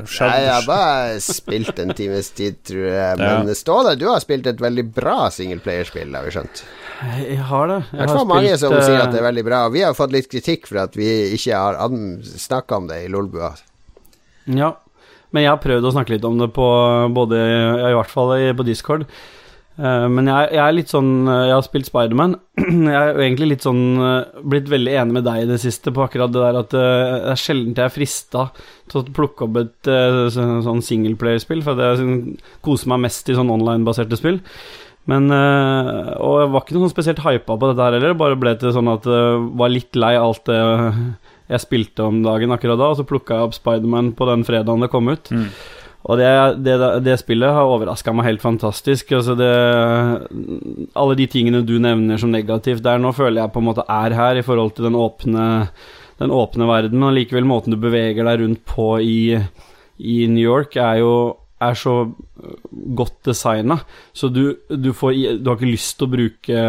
eh, 0.03 0.19
Nei, 0.27 0.35
jeg 0.45 0.53
har 0.53 0.67
bare 0.67 1.17
spilt 1.23 1.81
en 1.81 1.95
times 1.97 2.29
tid, 2.37 2.59
tror 2.67 2.85
jeg. 2.91 3.17
Men 3.23 3.49
Ståle, 3.57 3.95
du 3.99 4.05
har 4.11 4.21
spilt 4.23 4.47
et 4.49 4.61
veldig 4.61 4.85
bra 4.93 5.17
singleplayerspill, 5.33 6.13
har 6.13 6.27
vi 6.29 6.35
skjønt. 6.37 6.63
Jeg 6.99 7.39
har 7.47 7.69
det. 7.71 7.77
Jeg, 7.89 7.95
Jeg 7.95 8.09
har 8.09 8.17
fall 8.17 8.27
mange 8.27 8.55
som 8.59 8.73
eh, 8.75 8.85
sier 8.85 9.01
at 9.01 9.13
det 9.15 9.21
er 9.21 9.27
veldig 9.29 9.45
bra. 9.47 9.59
Vi 9.73 9.83
har 9.87 9.95
fått 9.97 10.13
litt 10.13 10.29
kritikk 10.31 10.67
for 10.69 10.81
at 10.83 10.97
vi 10.99 11.07
ikke 11.37 11.55
har 11.55 11.79
snakka 12.27 12.81
om 12.81 12.89
det 12.91 12.98
i 13.03 13.09
Lolbua. 13.11 13.53
Ja, 14.49 14.73
men 15.29 15.45
jeg 15.45 15.53
har 15.53 15.61
prøvd 15.61 15.85
å 15.85 15.93
snakke 15.93 16.15
litt 16.15 16.25
om 16.25 16.39
det 16.41 16.49
på 16.55 16.69
både 17.13 17.37
I 17.91 17.93
hvert 17.97 18.13
fall 18.13 18.33
på 18.57 18.65
Discord. 18.67 19.05
Eh, 19.79 20.05
men 20.11 20.27
jeg, 20.27 20.49
jeg 20.57 20.59
er 20.59 20.73
litt 20.75 20.91
sånn 20.91 21.11
eh, 21.23 21.45
Jeg 21.47 21.55
har 21.55 21.63
spilt 21.63 21.87
Spiderman. 21.87 22.35
jeg 22.59 22.97
er 22.99 23.21
egentlig 23.23 23.53
litt 23.53 23.67
sånn 23.67 23.83
eh, 24.03 24.41
blitt 24.51 24.67
veldig 24.71 24.97
enig 25.03 25.15
med 25.19 25.27
deg 25.27 25.45
i 25.45 25.47
det 25.53 25.59
siste 25.63 25.93
på 25.95 26.03
akkurat 26.03 26.33
det 26.33 26.43
der 26.43 26.59
at 26.59 26.75
det 26.75 26.83
er 27.31 27.39
sjelden 27.39 27.77
jeg 27.77 27.85
er 27.85 27.95
frista 27.95 28.49
til 28.91 29.01
å 29.01 29.15
plukke 29.15 29.47
opp 29.47 29.61
et 29.61 29.89
så, 30.33 30.49
sånn 30.65 30.83
singleplayerspill, 30.83 31.61
for 31.63 31.79
jeg 31.79 31.99
sånn, 32.01 32.21
koser 32.65 32.91
meg 32.91 33.03
mest 33.05 33.29
i 33.29 33.37
sånn 33.37 33.51
online-baserte 33.53 34.17
spill. 34.19 34.41
Men 35.09 35.29
Og 35.31 36.33
jeg 36.41 36.49
var 36.51 36.63
ikke 36.63 36.75
noe 36.75 36.83
sånn 36.83 36.91
spesielt 36.91 37.21
hypa 37.23 37.55
på 37.55 37.69
dette 37.69 37.85
her 37.85 37.95
heller. 37.95 38.17
Bare 38.17 38.37
ble 38.37 38.55
til 38.59 38.73
sånn 38.75 38.89
at 38.91 39.05
jeg 39.09 39.45
var 39.61 39.71
litt 39.71 39.97
lei 39.97 40.11
alt 40.19 40.43
det 40.49 40.59
jeg 41.49 41.63
spilte 41.63 42.05
om 42.05 42.21
dagen 42.25 42.53
akkurat 42.53 42.79
da, 42.79 42.91
og 42.91 42.99
så 42.99 43.07
plukka 43.07 43.37
jeg 43.37 43.49
opp 43.49 43.57
Spiderman 43.57 44.13
på 44.17 44.27
den 44.29 44.45
fredagen 44.47 44.85
det 44.85 44.91
kom 44.93 45.09
ut. 45.09 45.31
Mm. 45.33 45.47
Og 46.07 46.19
det, 46.19 46.29
det, 46.63 46.75
det 47.03 47.17
spillet 47.19 47.51
har 47.51 47.67
overraska 47.67 48.13
meg 48.15 48.29
helt 48.29 48.43
fantastisk. 48.43 49.11
Altså 49.17 49.35
det, 49.35 49.49
alle 50.95 51.17
de 51.19 51.27
tingene 51.31 51.63
du 51.67 51.75
nevner 51.81 52.21
som 52.21 52.31
negativt 52.31 52.85
der 52.85 53.01
nå, 53.01 53.11
føler 53.17 53.43
jeg 53.43 53.53
på 53.55 53.63
en 53.63 53.67
måte 53.67 53.83
er 53.83 54.15
her 54.15 54.39
i 54.39 54.45
forhold 54.45 54.77
til 54.77 54.87
den 54.87 54.95
åpne, 54.95 55.49
den 56.21 56.31
åpne 56.31 56.69
verden. 56.69 57.03
Men 57.03 57.17
likevel 57.17 57.49
måten 57.49 57.75
du 57.75 57.81
beveger 57.81 58.23
deg 58.29 58.45
rundt 58.45 58.63
på 58.69 58.93
i, 59.03 59.19
i 59.99 60.17
New 60.31 60.45
York, 60.45 60.79
er 60.79 61.01
jo 61.03 61.13
er 61.59 61.75
så 61.75 61.93
godt 62.95 63.17
designa, 63.27 63.75
så 64.15 64.29
du, 64.31 64.53
du 64.71 64.93
får 64.95 65.11
Du 65.43 65.49
har 65.49 65.57
ikke 65.57 65.73
lyst 65.73 65.97
til 65.99 66.07
å 66.07 66.13
bruke 66.13 66.61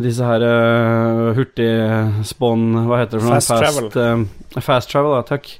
disse 0.00 0.24
her 0.24 0.40
uh, 0.46 1.34
hurtigspån 1.36 2.66
Hva 2.88 3.02
heter 3.02 3.18
det 3.18 3.22
for 3.22 3.28
noe? 3.28 3.40
Fast 3.40 3.52
travel. 3.52 3.88
Uh, 3.92 4.60
fast 4.64 4.92
travel, 4.92 5.16
ja, 5.18 5.24
takk. 5.28 5.50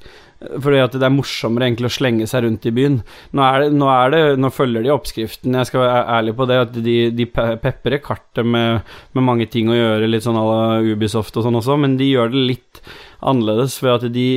Fordi 0.43 0.81
at 0.83 0.95
det 0.97 1.07
er 1.07 1.15
morsommere 1.15 1.69
egentlig 1.69 1.91
å 1.91 1.95
slenge 1.95 2.27
seg 2.27 2.47
rundt 2.47 2.65
i 2.67 2.73
byen. 2.75 2.97
Nå, 3.37 3.43
er 3.45 3.65
det, 3.65 3.69
nå, 3.79 3.89
er 3.93 4.15
det, 4.15 4.23
nå 4.43 4.51
følger 4.55 4.83
de 4.83 4.93
oppskriften, 4.95 5.55
jeg 5.55 5.69
skal 5.69 5.85
være 5.85 6.01
ærlig 6.17 6.35
på 6.39 6.47
det, 6.51 6.59
at 6.65 6.79
de, 6.83 6.97
de 7.15 7.27
peprer 7.31 8.03
kartet 8.03 8.49
med, 8.49 8.83
med 9.15 9.27
mange 9.29 9.47
ting 9.53 9.71
å 9.71 9.77
gjøre, 9.79 10.11
litt 10.11 10.27
sånn 10.27 10.41
à 10.41 10.45
la 10.49 10.63
Ubisoft 10.83 11.39
og 11.39 11.47
sånn 11.47 11.61
også, 11.61 11.79
men 11.85 11.95
de 12.01 12.11
gjør 12.11 12.33
det 12.33 12.47
litt 12.51 12.83
annerledes 13.23 13.79
ved 13.85 13.95
at 13.95 14.09
de, 14.17 14.29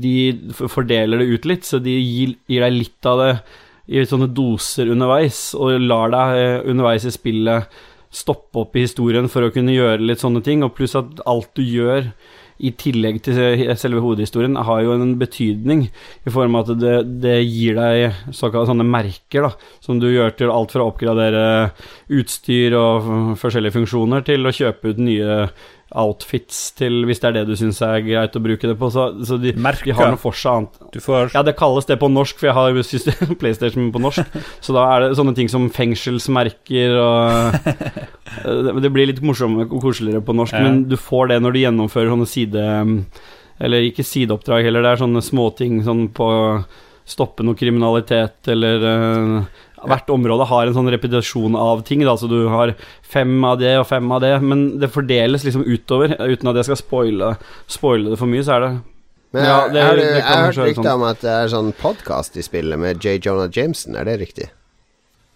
de 0.00 0.14
fordeler 0.72 1.20
det 1.20 1.28
ut 1.34 1.50
litt, 1.50 1.68
så 1.68 1.82
de 1.82 1.98
gir, 1.98 2.38
gir 2.48 2.64
deg 2.64 2.78
litt 2.78 3.10
av 3.10 3.20
det 3.20 3.32
i 3.90 4.06
sånne 4.06 4.30
doser 4.32 4.92
underveis, 4.94 5.50
og 5.58 5.76
lar 5.82 6.12
deg 6.14 6.40
eh, 6.40 6.58
underveis 6.70 7.04
i 7.04 7.12
spillet 7.12 7.80
stoppe 8.10 8.64
opp 8.64 8.76
i 8.76 8.84
historien 8.84 9.30
for 9.30 9.46
å 9.46 9.54
kunne 9.54 9.74
gjøre 9.74 10.02
litt 10.02 10.22
sånne 10.22 10.42
ting, 10.46 10.64
og 10.66 10.74
pluss 10.76 10.96
at 10.98 11.22
alt 11.30 11.50
du 11.58 11.62
gjør 11.62 12.10
i 12.60 12.72
tillegg 12.76 13.22
til 13.24 13.38
selve 13.80 14.02
hovedhistorien, 14.04 14.58
har 14.68 14.82
jo 14.84 14.92
en 14.92 15.14
betydning 15.20 15.86
i 15.88 16.32
form 16.32 16.58
av 16.58 16.68
at 16.68 16.80
det, 16.82 16.96
det 17.22 17.38
gir 17.46 17.78
deg 17.78 18.18
såkalte 18.36 18.68
sånne 18.68 18.84
merker, 18.84 19.46
da, 19.46 19.70
som 19.80 20.00
du 20.02 20.10
gjør 20.10 20.34
til 20.36 20.52
alt 20.52 20.74
fra 20.74 20.84
å 20.84 20.90
oppgradere 20.92 21.44
utstyr 22.20 22.76
og 22.76 23.36
forskjellige 23.40 23.78
funksjoner, 23.78 24.26
til 24.26 24.44
å 24.44 24.54
kjøpe 24.54 24.92
ut 24.92 25.00
nye 25.00 25.38
outfits 25.90 26.58
til, 26.78 27.00
hvis 27.08 27.18
det 27.18 27.28
er 27.30 27.34
det 27.40 27.42
du 27.48 27.56
syns 27.58 27.80
er 27.82 28.02
greit 28.06 28.36
å 28.38 28.42
bruke 28.42 28.68
det 28.70 28.76
på. 28.78 28.90
Så, 28.94 29.08
så 29.26 29.38
de, 29.42 29.50
de 29.56 29.94
har 29.96 30.12
noe 30.12 30.20
for 30.22 30.36
seg 30.38 30.52
annet. 30.60 30.78
Du 30.94 31.00
får 31.02 31.32
Ja, 31.34 31.42
det 31.46 31.56
kalles 31.58 31.88
det 31.88 31.96
på 31.98 32.10
norsk, 32.12 32.38
for 32.38 32.50
jeg 32.50 32.56
har 32.58 32.70
jo 32.76 32.84
system- 32.86 33.34
PlayStation 33.40 33.88
på 33.94 34.02
norsk. 34.02 34.36
Så 34.64 34.76
da 34.76 34.84
er 34.94 35.08
det 35.08 35.16
sånne 35.18 35.34
ting 35.38 35.50
som 35.50 35.66
fengselsmerker 35.74 36.94
og 37.00 37.58
Det 38.44 38.76
det 38.86 38.92
blir 38.94 39.10
litt 39.10 39.22
morsommere 39.26 39.66
og 39.70 39.82
koseligere 39.82 40.22
på 40.24 40.36
norsk, 40.38 40.54
Ja. 40.54 40.62
men 40.68 40.84
du 40.90 40.96
får 41.00 41.32
det 41.32 41.40
når 41.42 41.52
du 41.56 41.62
gjennomfører 41.64 42.14
sånne 42.14 42.30
side... 42.30 42.68
Eller 43.60 43.84
ikke 43.84 44.00
sideoppdrag 44.08 44.64
heller, 44.64 44.80
det 44.80 44.94
er 44.94 45.00
sånne 45.02 45.20
småting 45.20 45.82
sånn 45.84 46.06
på 46.16 46.26
stoppe 47.10 47.44
noe 47.44 47.58
kriminalitet 47.58 48.48
eller 48.48 48.86
eh, 48.88 49.34
Hvert 49.88 50.10
område 50.12 50.44
har 50.46 50.66
en 50.66 50.74
sånn 50.76 50.90
repetisjon 50.92 51.54
av 51.56 51.82
ting. 51.88 52.02
Da, 52.04 52.12
så 52.20 52.28
du 52.28 52.48
har 52.52 52.74
fem 53.02 53.32
av 53.48 53.58
det 53.58 53.78
og 53.80 53.86
fem 53.88 54.10
av 54.12 54.20
det, 54.20 54.34
men 54.42 54.78
det 54.78 54.90
fordeles 54.92 55.44
liksom 55.46 55.64
utover. 55.64 56.16
Uten 56.20 56.48
at 56.52 56.56
jeg 56.60 56.64
skal 56.68 56.76
spoile, 56.82 57.30
spoile 57.66 58.10
det 58.12 58.18
for 58.20 58.26
mye, 58.28 58.42
så 58.44 58.56
er 58.58 58.60
det 58.66 58.72
Men 59.32 59.44
Ja, 59.44 59.68
det- 59.68 59.82
har 59.84 59.94
det, 59.96 60.02
det 60.02 60.14
jeg 60.16 60.22
har 60.24 60.46
hørt 60.46 60.56
rykter 60.56 60.82
sånn. 60.82 60.94
om 60.94 61.02
at 61.04 61.20
det 61.20 61.30
er 61.30 61.46
sånn 61.48 61.72
podkast 61.78 62.36
i 62.36 62.42
spillet 62.42 62.78
med 62.78 62.98
J. 63.00 63.18
Jonah 63.22 63.48
Jameson, 63.48 63.94
er 63.96 64.04
det 64.04 64.18
riktig? 64.20 64.48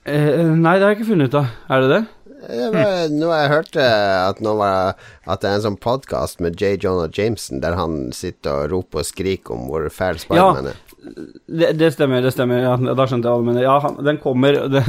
eh, 0.05 0.42
Nei, 0.45 0.74
det 0.78 0.82
har 0.82 0.95
jeg 0.95 0.99
ikke 0.99 1.11
funnet 1.12 1.28
ut 1.30 1.34
av. 1.40 1.47
Er 1.70 1.80
det 1.80 1.90
det? 1.95 2.03
Det 2.45 2.72
var, 2.74 3.09
nå 3.09 3.28
har 3.30 3.38
jeg 3.45 3.53
hørt 3.55 3.76
eh, 3.80 4.28
at, 4.28 4.40
nå 4.45 4.57
var, 4.59 4.95
at 5.25 5.43
det 5.43 5.51
er 5.51 5.59
en 5.59 5.66
sånn 5.68 5.81
podkast 5.81 6.43
med 6.45 6.59
J. 6.61 6.77
Jonah 6.85 7.09
Jameson 7.12 7.62
der 7.64 7.77
han 7.79 8.11
sitter 8.16 8.64
og 8.64 8.72
roper 8.75 9.03
og 9.03 9.09
skriker 9.09 9.57
om 9.57 9.68
hvor 9.70 9.87
fæl 9.93 10.20
Spiderman 10.20 10.72
er. 10.72 10.81
Det, 11.05 11.75
det 11.77 11.91
stemmer, 11.93 12.22
det 12.25 12.33
stemmer. 12.33 12.62
Ja, 12.64 12.75
da 12.77 13.07
skjønte 13.09 13.29
jeg 13.29 13.37
hva 13.37 13.43
du 13.43 13.49
mener. 13.49 13.64
Ja, 13.64 13.93
den 14.07 14.18
kommer 14.22 14.57
det, 14.75 14.85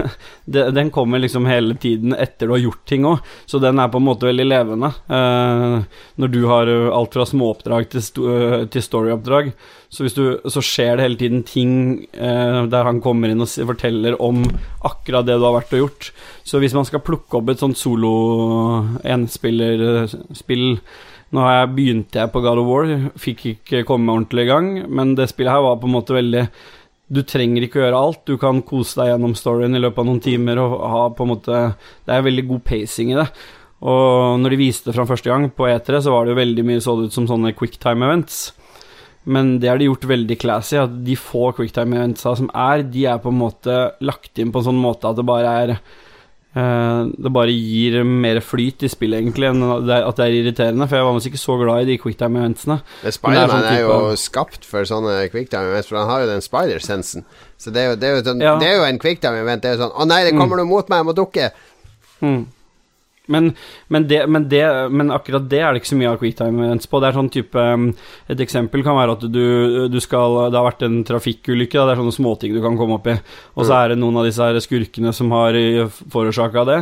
det, 0.47 0.69
Den 0.75 0.91
kommer 0.95 1.19
liksom 1.19 1.47
hele 1.49 1.75
tiden 1.81 2.15
etter 2.15 2.47
du 2.47 2.55
har 2.55 2.63
gjort 2.63 2.83
ting 2.87 3.07
òg, 3.07 3.23
så 3.49 3.59
den 3.63 3.79
er 3.81 3.91
på 3.91 3.99
en 3.99 4.07
måte 4.07 4.29
veldig 4.29 4.47
levende. 4.47 4.91
Eh, 5.07 6.03
når 6.21 6.31
du 6.31 6.41
har 6.51 6.71
eh, 6.71 6.91
alt 6.95 7.15
fra 7.15 7.27
småoppdrag 7.27 7.89
til, 7.91 8.05
sto, 8.05 8.29
eh, 8.31 8.61
til 8.71 8.85
storyoppdrag, 8.85 9.51
så, 9.95 10.03
hvis 10.03 10.15
du, 10.17 10.23
så 10.51 10.63
skjer 10.63 10.97
det 10.97 11.05
hele 11.05 11.19
tiden 11.19 11.43
ting 11.47 11.73
eh, 12.11 12.61
der 12.71 12.87
han 12.87 13.01
kommer 13.03 13.31
inn 13.31 13.43
og 13.43 13.51
forteller 13.69 14.17
om 14.23 14.43
akkurat 14.85 15.27
det 15.27 15.37
du 15.39 15.45
har 15.47 15.55
vært 15.55 15.75
og 15.75 15.83
gjort. 15.85 16.09
Så 16.45 16.59
hvis 16.61 16.75
man 16.77 16.87
skal 16.87 17.03
plukke 17.05 17.39
opp 17.39 17.51
et 17.51 17.61
sånt 17.63 17.79
solo-enspillerspill 20.25 20.79
nå 21.33 21.41
har 21.43 21.57
jeg 21.57 21.73
begynte 21.75 22.21
jeg 22.21 22.31
på 22.31 22.41
God 22.43 22.61
of 22.61 22.69
War, 22.69 22.91
fikk 23.19 23.45
ikke 23.49 23.83
komme 23.87 24.13
ordentlig 24.13 24.45
i 24.45 24.51
gang, 24.51 24.71
men 24.87 25.15
det 25.17 25.31
spillet 25.31 25.55
her 25.55 25.65
var 25.65 25.79
på 25.81 25.89
en 25.89 25.95
måte 25.97 26.15
veldig 26.15 26.47
Du 27.05 27.21
trenger 27.21 27.61
ikke 27.61 27.77
å 27.77 27.83
gjøre 27.83 28.01
alt, 28.01 28.21
du 28.25 28.37
kan 28.41 28.63
kose 28.65 28.97
deg 28.97 29.11
gjennom 29.11 29.35
storyen 29.37 29.77
i 29.77 29.81
løpet 29.81 30.01
av 30.01 30.07
noen 30.07 30.23
timer 30.25 30.57
og 30.57 30.71
ha 30.89 31.03
på 31.13 31.25
en 31.25 31.31
måte 31.35 31.59
Det 32.05 32.13
er 32.15 32.25
veldig 32.25 32.45
god 32.49 32.63
pacing 32.65 33.11
i 33.13 33.19
det. 33.19 33.27
Og 33.85 34.39
når 34.41 34.55
de 34.55 34.57
viste 34.57 34.89
det 34.89 34.95
fram 34.95 35.09
første 35.09 35.29
gang 35.29 35.49
på 35.53 35.67
E3, 35.69 35.99
så 36.01 36.13
var 36.13 36.25
det 36.25 36.33
jo 36.33 36.39
veldig 36.39 36.65
mye 36.65 36.81
så 36.81 36.95
det 36.97 37.09
ut 37.09 37.17
som 37.17 37.27
sånne 37.29 37.53
quicktime 37.57 38.07
events. 38.07 38.39
Men 39.25 39.59
det 39.61 39.69
har 39.69 39.77
de 39.77 39.89
gjort 39.89 40.07
veldig 40.09 40.37
classy. 40.41 40.79
At 40.81 40.95
de 41.05 41.17
få 41.19 41.51
quicktime 41.57 41.99
eventsa 41.99 42.33
som 42.39 42.49
er, 42.49 42.81
de 42.89 43.05
er 43.11 43.21
på 43.21 43.29
en 43.29 43.37
måte 43.37 43.77
lagt 44.01 44.41
inn 44.41 44.53
på 44.53 44.63
en 44.63 44.69
sånn 44.71 44.81
måte 44.81 45.11
at 45.11 45.19
det 45.19 45.27
bare 45.29 45.53
er 45.61 45.75
det 46.55 47.31
bare 47.35 47.51
gir 47.51 47.97
mer 48.07 48.39
flyt 48.39 48.85
i 48.87 48.89
spillet, 48.91 49.19
egentlig, 49.19 49.49
enn 49.51 49.63
at 49.65 49.83
det 49.89 49.97
er, 49.97 50.21
er 50.23 50.35
irriterende. 50.37 50.87
For 50.87 50.95
jeg 50.95 51.07
var 51.07 51.27
ikke 51.29 51.41
så 51.41 51.57
glad 51.59 51.83
i 51.83 51.89
de 51.89 51.97
quicktime-eventsene. 51.99 52.77
Spiderman 53.11 53.51
sånn 53.51 53.67
er, 53.73 53.79
jo 53.83 54.15
skapt 54.19 54.67
for 54.69 54.87
sånne 54.87 55.17
quicktime 55.33 55.73
events, 55.73 55.91
for 55.91 55.99
han 55.99 56.11
har 56.13 56.23
jo 56.23 56.29
den 56.31 56.45
spider-sensen. 56.45 57.25
Så 57.59 57.73
det 57.75 57.83
er 57.83 57.89
jo, 57.91 57.97
det 57.99 58.07
er 58.07 58.15
jo, 58.15 58.23
sånn, 58.29 58.43
Ja. 58.43 58.55
det 58.61 58.69
er 58.71 58.77
jo 58.79 58.87
en 58.87 58.99
quicktime 59.03 59.43
event. 59.43 59.63
Det 59.63 59.73
er 59.73 59.75
jo 59.75 59.83
sånn 59.83 59.95
Å 59.99 60.07
nei, 60.07 60.23
det 60.23 60.35
kommer 60.37 60.61
noe 60.61 60.69
mot 60.69 60.87
meg, 60.87 61.03
jeg 61.03 61.09
må 61.09 61.15
dukke. 61.17 61.51
Mm. 62.23 62.45
Men, 63.31 63.51
men, 63.91 64.05
det, 64.09 64.21
men, 64.29 64.47
det, 64.51 64.63
men 64.93 65.13
akkurat 65.13 65.47
det 65.49 65.61
er 65.61 65.73
det 65.73 65.81
ikke 65.81 65.91
så 65.93 65.99
mye 65.99 66.11
av 66.13 66.19
quicktime 66.21 66.67
events 66.67 66.89
på. 66.91 67.01
Det 67.01 67.09
er 67.09 67.17
sånn 67.17 67.31
type 67.33 67.65
um, 67.75 67.89
Et 68.31 68.45
eksempel 68.45 68.85
kan 68.85 68.97
være 68.97 69.17
at 69.17 69.25
du, 69.33 69.45
du 69.91 69.99
skal 70.03 70.39
Det 70.53 70.59
har 70.59 70.67
vært 70.67 70.85
en 70.87 71.01
trafikkulykke, 71.07 71.77
da. 71.77 71.87
det 71.89 71.95
er 71.95 72.01
sånne 72.03 72.17
småting 72.19 72.55
du 72.55 72.61
kan 72.63 72.79
komme 72.79 72.99
opp 72.99 73.09
i. 73.11 73.17
Og 73.55 73.67
så 73.67 73.79
er 73.79 73.93
det 73.93 73.99
noen 74.01 74.21
av 74.21 74.27
disse 74.27 74.45
her 74.45 74.59
skurkene 74.63 75.13
som 75.15 75.33
har 75.35 75.57
forårsaka 76.13 76.65
det. 76.69 76.81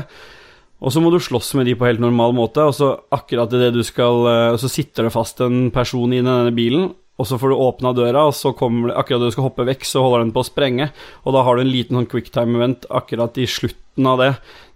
Og 0.83 0.91
så 0.91 0.99
må 0.99 1.13
du 1.13 1.19
slåss 1.23 1.53
med 1.55 1.69
de 1.69 1.77
på 1.79 1.87
helt 1.87 2.01
normal 2.03 2.33
måte, 2.35 2.65
og 2.67 2.75
så 2.75 2.89
akkurat 3.15 3.53
idet 3.55 3.71
du 3.75 3.83
skal 3.87 4.25
uh, 4.27 4.57
Så 4.59 4.71
sitter 4.71 5.07
det 5.07 5.15
fast 5.15 5.39
en 5.43 5.69
person 5.71 6.11
i 6.11 6.19
denne 6.19 6.51
bilen, 6.55 6.91
og 7.21 7.27
så 7.29 7.37
får 7.37 7.51
du 7.53 7.55
åpna 7.61 7.91
døra, 7.93 8.25
og 8.25 8.33
så 8.33 8.53
kommer 8.57 8.89
det 8.89 8.97
Akkurat 8.97 9.21
du 9.21 9.31
skal 9.31 9.45
hoppe 9.45 9.65
vekk, 9.67 9.83
så 9.85 10.01
holder 10.01 10.23
den 10.23 10.31
på 10.33 10.41
å 10.41 10.47
sprenge, 10.47 10.87
og 11.23 11.35
da 11.35 11.43
har 11.45 11.55
du 11.55 11.61
en 11.61 11.69
liten 11.71 11.99
sånn 11.99 12.09
quicktime-event 12.09 12.87
akkurat 12.89 13.37
i 13.37 13.45
slutten 13.45 14.07
av 14.09 14.17
det, 14.17 14.31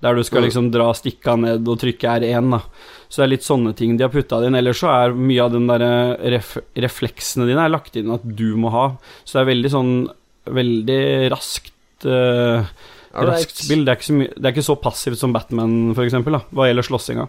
der 0.06 0.14
du 0.14 0.22
skal 0.24 0.44
Mm. 0.44 0.46
liksom 0.46 0.72
dra 0.72 0.92
stikka 0.94 1.36
ned 1.42 1.68
og 1.68 1.80
trykke 1.82 2.12
R1, 2.22 2.52
da. 2.52 2.60
Så 3.10 3.18
det 3.18 3.24
er 3.26 3.34
litt 3.34 3.48
sånne 3.48 3.74
ting 3.76 3.98
de 3.98 4.04
har 4.04 4.12
putta 4.14 4.46
inn. 4.46 4.54
Ellers 4.56 4.78
så 4.84 4.92
er 4.92 5.16
mye 5.18 5.42
av 5.42 5.52
den 5.52 5.66
derre 5.66 6.18
ref 6.36 6.58
refleksene 6.78 7.48
dine 7.48 7.66
er 7.66 7.74
lagt 7.74 7.96
inn 7.96 8.12
at 8.14 8.22
du 8.24 8.56
må 8.56 8.70
ha, 8.70 8.98
så 9.26 9.40
det 9.40 9.42
er 9.42 9.52
veldig 9.56 9.72
sånn 9.72 9.92
Veldig 10.48 11.28
raskt 11.34 12.06
uh, 12.06 12.64
raskt 13.12 13.66
spill. 13.66 13.82
Det 13.84 13.92
er, 13.92 13.98
ikke 13.98 14.08
så 14.08 14.18
det 14.40 14.46
er 14.46 14.54
ikke 14.54 14.64
så 14.64 14.76
passivt 14.80 15.20
som 15.20 15.34
Batman, 15.34 15.94
for 15.94 16.06
eksempel, 16.06 16.38
da, 16.38 16.40
hva 16.56 16.70
gjelder 16.70 16.88
slåssinga. 16.88 17.26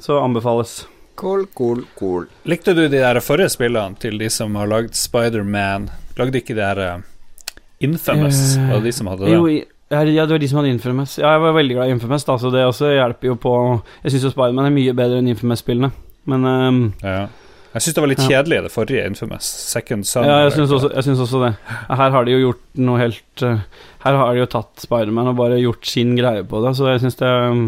Så 0.00 0.16
anbefales. 0.22 0.86
Cool, 1.14 1.46
cool, 1.54 1.84
cool. 1.98 2.26
Likte 2.50 2.74
du 2.74 2.82
de 2.88 2.98
der 2.98 3.20
forrige 3.22 3.52
spillene 3.54 3.98
til 4.02 4.18
de 4.18 4.30
som 4.32 4.56
har 4.58 4.66
lagd 4.70 4.96
Spider-Man? 4.98 5.86
Lagde 6.18 6.40
ikke 6.40 6.56
de 6.56 6.62
der 6.62 6.80
eh, 6.82 7.04
Infamous? 7.86 8.56
Eh, 8.56 8.66
Var 8.72 8.82
det 8.82 8.90
de 8.90 8.96
som 8.96 9.10
hadde 9.12 9.28
det? 9.28 9.36
Jo, 9.36 9.46
ja, 9.94 10.02
det 10.02 10.32
var 10.32 10.42
de 10.42 10.48
som 10.50 10.58
hadde 10.58 10.72
Infamous. 10.74 11.18
Ja, 11.20 11.36
jeg 11.36 11.44
var 11.44 11.54
veldig 11.58 11.78
glad 11.78 11.88
i 11.92 11.94
Infamous, 11.94 12.26
da, 12.26 12.36
så 12.40 12.50
det 12.50 12.64
også 12.66 12.90
hjelper 12.96 13.30
jo 13.30 13.38
på 13.38 13.54
Jeg 14.02 14.14
syns 14.14 14.26
jo 14.26 14.34
Spiderman 14.34 14.70
er 14.70 14.74
mye 14.74 14.94
bedre 14.96 15.22
enn 15.22 15.30
Infamous-spillene, 15.30 15.92
men 16.30 16.50
um, 16.50 16.84
Ja. 17.04 17.24
Jeg 17.74 17.82
syns 17.82 17.96
det 17.96 18.02
var 18.04 18.10
litt 18.12 18.20
kjedelig, 18.22 18.58
det 18.62 18.70
forrige 18.70 19.06
Infamous. 19.10 19.46
Second 19.74 20.06
Son. 20.06 20.22
Ja, 20.30 20.44
jeg 20.44 20.52
syns 20.54 20.70
også, 20.76 20.92
jeg 20.94 21.06
syns 21.08 21.22
også 21.24 21.40
det. 21.42 21.48
Her 21.90 22.12
har 22.14 22.26
de 22.26 22.30
jo 22.36 22.42
gjort 22.44 22.60
noe 22.78 23.00
helt 23.00 23.42
eh, 23.42 23.64
Her 24.04 24.18
har 24.20 24.30
de 24.30 24.44
jo 24.44 24.46
tatt 24.52 24.84
Spiderman 24.84 25.32
og 25.32 25.40
bare 25.40 25.58
gjort 25.58 25.82
sin 25.90 26.12
greie 26.14 26.44
på 26.46 26.60
det, 26.62 26.70
så 26.78 26.92
jeg 26.92 27.02
syns 27.02 27.18
det 27.18 27.26
er 27.26 27.48
um, 27.50 27.64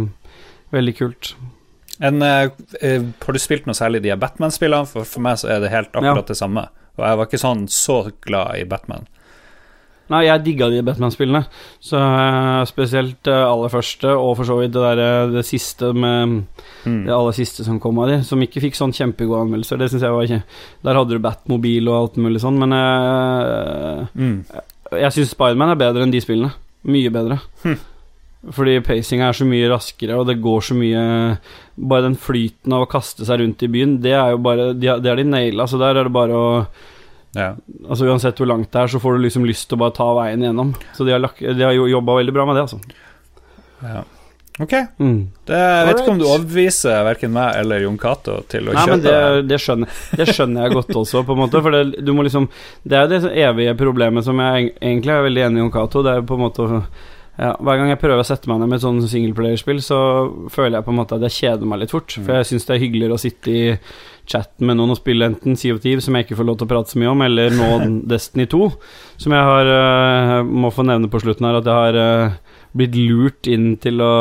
veldig 0.77 0.95
kult. 1.01 1.33
En, 2.01 2.21
eh, 2.23 2.49
eh, 2.83 3.03
har 3.27 3.33
du 3.33 3.39
spilt 3.41 3.67
noe 3.67 3.75
særlig 3.75 4.03
de 4.05 4.17
Batman-spillene? 4.21 4.87
For, 4.87 5.05
for 5.09 5.21
meg 5.25 5.39
så 5.41 5.49
er 5.55 5.61
det 5.65 5.71
helt 5.73 5.93
akkurat 5.93 6.25
Ja. 6.27 6.31
det 6.33 6.37
samme. 6.37 6.69
Og 6.99 7.05
jeg 7.05 7.17
var 7.19 7.27
ikke 7.27 7.41
sånn 7.41 7.67
så 7.69 8.11
glad 8.25 8.57
i 8.61 8.65
Batman. 8.65 9.07
Nei, 10.09 10.21
jeg 10.29 10.45
digga 10.45 10.69
de 10.71 10.83
Batman-spillene. 10.87 11.47
Så 11.83 11.99
eh, 11.99 12.65
spesielt 12.71 13.17
det 13.27 13.35
aller 13.35 13.69
første, 13.73 14.13
og 14.15 14.37
for 14.39 14.45
så 14.47 14.59
vidt 14.61 14.71
det 14.77 14.85
der, 14.97 15.33
det 15.35 15.45
siste 15.49 15.93
med 15.93 16.45
Mm. 16.87 17.01
Det 17.09 17.11
aller 17.13 17.33
siste 17.35 17.65
som 17.67 17.81
kom 17.83 17.99
av 17.99 18.07
de, 18.13 18.21
som 18.23 18.39
ikke 18.39 18.61
fikk 18.63 18.77
sånn 18.79 18.93
kjempegode 18.95 19.41
anmeldelser. 19.43 19.79
Det 19.81 19.89
synes 19.91 20.03
jeg 20.07 20.13
var 20.15 20.23
ikke 20.23 20.43
Der 20.85 20.95
hadde 20.95 21.09
du 21.11 21.19
Batmobil 21.19 21.89
og 21.91 21.97
alt 21.99 22.17
mulig 22.23 22.39
sånn, 22.41 22.59
men 22.63 22.73
eh, 22.73 24.07
Mm. 24.15 24.45
jeg 24.93 25.13
syns 25.17 25.31
Spiderman 25.35 25.71
er 25.75 25.81
bedre 25.81 26.03
enn 26.07 26.13
de 26.15 26.21
spillene. 26.23 26.53
Mye 26.87 27.11
bedre. 27.11 27.41
Hm. 27.65 27.79
Fordi 28.55 28.77
pacinga 28.87 29.29
er 29.31 29.35
så 29.35 29.47
mye 29.49 29.69
raskere, 29.73 30.15
og 30.21 30.27
det 30.29 30.37
går 30.45 30.61
så 30.63 30.77
mye 30.79 31.01
Bare 31.77 32.05
den 32.07 32.15
flyten 32.21 32.73
av 32.77 32.85
å 32.85 32.91
kaste 32.91 33.27
seg 33.27 33.41
rundt 33.43 33.65
i 33.67 33.69
byen, 33.73 33.97
det 34.05 34.13
er 34.15 34.35
jo 34.37 34.39
bare 34.45 34.69
Det 34.79 34.93
har 35.11 35.17
de 35.19 35.25
naila, 35.27 35.67
så 35.67 35.81
der 35.83 35.99
er 35.99 36.07
det 36.07 36.13
bare 36.15 36.37
å 36.39 36.51
Ja. 37.37 37.51
Altså 37.89 38.07
Uansett 38.07 38.39
hvor 38.39 38.47
langt 38.49 38.71
det 38.73 38.81
er, 38.85 38.93
så 38.95 39.01
får 39.03 39.17
du 39.19 39.25
liksom 39.27 39.45
lyst 39.45 39.67
til 39.69 39.77
å 39.77 39.83
bare 39.83 39.97
ta 39.99 40.07
veien 40.17 40.41
gjennom. 40.47 40.71
Så 40.97 41.05
de 41.05 41.13
har, 41.13 41.21
lagt- 41.21 41.43
de 41.43 41.65
har 41.67 41.75
jobba 41.75 42.15
veldig 42.23 42.33
bra 42.33 42.47
med 42.49 42.57
det, 42.57 42.63
altså. 42.69 42.79
ja. 43.83 44.05
Ok. 44.59 44.73
Mm. 44.99 45.19
Det, 45.45 45.57
jeg 45.59 45.87
vet 45.87 45.99
ikke 46.01 46.13
om 46.15 46.21
du 46.23 46.25
overbeviser 46.31 47.03
verken 47.05 47.33
meg 47.35 47.59
eller 47.61 47.83
Jon 47.85 47.99
Cato 48.01 48.39
til 48.49 48.71
å 48.71 48.73
Nei, 48.73 48.85
men 48.89 49.03
det, 49.05 49.17
det, 49.51 49.59
skjønner, 49.61 49.99
det 50.17 50.27
skjønner 50.31 50.65
jeg 50.65 50.73
godt 50.79 50.95
også, 50.97 51.21
på 51.29 51.35
en 51.37 51.43
måte. 51.43 51.61
For 51.61 51.77
det, 51.77 52.01
du 52.07 52.15
må 52.17 52.25
liksom 52.25 52.47
Det 52.81 52.97
er 52.97 53.11
det 53.11 53.19
evige 53.37 53.75
problemet 53.77 54.25
som 54.25 54.41
jeg 54.41 54.71
egentlig 54.81 55.13
er 55.13 55.27
veldig 55.29 55.45
enig 55.51 55.61
i 55.61 55.65
Jon 55.67 55.75
Cato. 55.75 56.01
Det 56.07 56.15
er 56.17 56.25
på 56.25 56.39
en 56.39 56.45
måte 56.47 56.65
å 56.65 56.81
ja, 57.39 57.53
Hver 57.61 57.77
gang 57.79 57.89
jeg 57.93 58.01
prøver 58.01 58.23
å 58.23 58.27
sette 58.27 58.49
meg 58.49 58.61
ned 58.63 58.69
med 58.71 58.77
et 58.79 58.85
sånt 58.87 59.05
singleplayerspill, 59.13 59.81
så 59.85 59.99
føler 60.53 60.79
jeg 60.79 60.87
på 60.87 60.93
en 60.95 61.01
måte 61.03 61.17
at 61.19 61.25
jeg 61.29 61.37
kjeder 61.41 61.67
meg 61.69 61.83
litt 61.83 61.93
fort. 61.93 62.13
For 62.17 62.39
jeg 62.39 62.49
syns 62.49 62.65
det 62.69 62.77
er 62.77 62.83
hyggeligere 62.85 63.17
å 63.19 63.21
sitte 63.21 63.53
i 63.53 63.65
chatten 64.27 64.67
med 64.67 64.77
noen 64.81 64.91
og 64.91 64.99
spille 64.99 65.29
enten 65.29 65.55
Sea 65.57 65.75
of 65.77 65.83
Thieves, 65.85 66.05
som 66.09 66.17
jeg 66.19 66.27
ikke 66.27 66.39
får 66.41 66.49
lov 66.49 66.57
til 66.59 66.67
å 66.67 66.71
prate 66.73 66.91
så 66.91 66.99
mye 66.99 67.13
om, 67.13 67.23
eller 67.23 67.51
nå 67.55 67.69
Destiny 68.13 68.47
2, 68.51 68.71
som 69.23 69.37
jeg 69.37 69.49
har 69.53 69.71
eh, 69.77 70.43
må 70.49 70.73
få 70.75 70.83
nevne 70.89 71.11
på 71.13 71.21
slutten 71.23 71.47
her, 71.47 71.61
at 71.61 71.69
jeg 71.71 71.77
har 71.85 72.01
eh, 72.01 72.39
blitt 72.77 72.97
lurt 72.99 73.47
inn 73.49 73.77
til 73.81 74.01
å 74.05 74.13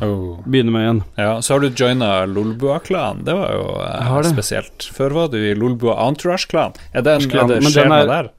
Oh. 0.00 0.38
begynne 0.46 0.72
med 0.72 0.82
igjen. 0.86 1.00
Ja, 1.20 1.34
Så 1.44 1.54
har 1.54 1.60
du 1.60 1.68
joina 1.76 2.24
Lolbua-klanen. 2.26 3.24
Det 3.26 3.34
var 3.36 3.52
jo 3.54 3.66
eh, 3.84 4.16
det. 4.22 4.32
spesielt. 4.32 4.86
Før 4.96 5.10
var 5.18 5.28
du 5.34 5.38
i 5.38 5.52
Lolbua 5.54 5.98
Entourage-klan. 6.08 6.74
Er 6.94 7.02
det, 7.06 7.18
en- 7.20 7.30
Klan, 7.30 7.50
er 7.50 7.60
det 7.60 7.76
er- 7.76 8.06
der? 8.10 8.30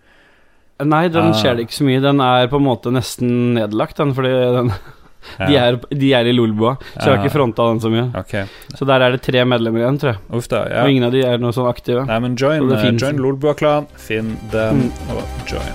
Nei, 0.83 1.07
den 1.09 1.29
Ah. 1.29 1.33
skjer 1.33 1.55
det 1.57 1.67
ikke 1.67 1.77
så 1.79 1.85
mye. 1.87 2.01
Den 2.01 2.19
er 2.21 2.47
på 2.47 2.55
en 2.57 2.65
måte 2.65 2.91
nesten 2.91 3.53
nedlagt, 3.55 3.97
den, 3.97 4.13
fordi 4.13 4.31
den, 4.57 4.71
de, 5.47 5.53
Ja. 5.53 5.65
er, 5.69 5.77
de 5.91 6.13
er 6.13 6.25
i 6.25 6.33
Lolboa, 6.33 6.77
Så 6.97 7.05
jeg 7.05 7.17
har 7.17 7.25
ikke 7.25 7.33
fronta 7.35 7.67
den 7.69 7.79
så 7.79 7.89
mye. 7.91 8.07
Okay. 8.17 8.45
Så 8.75 8.85
der 8.87 9.01
er 9.01 9.11
det 9.11 9.21
tre 9.21 9.43
medlemmer 9.45 9.79
igjen, 9.83 9.99
tror 9.99 10.13
jeg. 10.13 10.19
Uff 10.37 10.47
da. 10.49 10.63
Ja. 10.69 10.83
Og 10.83 10.89
ingen 10.89 11.03
av 11.03 11.11
de 11.11 11.21
er 11.25 11.37
noe 11.37 11.51
sånn 11.51 11.69
aktive. 11.69 12.05
Nei, 12.07 12.19
men 12.19 12.35
join, 12.35 12.61
finnes- 12.77 13.01
join 13.01 13.17
Lolboa-klan. 13.17 13.87
Finn 13.97 14.37
den 14.51 14.89
Mm. 14.89 15.15
og 15.17 15.23
join. 15.45 15.73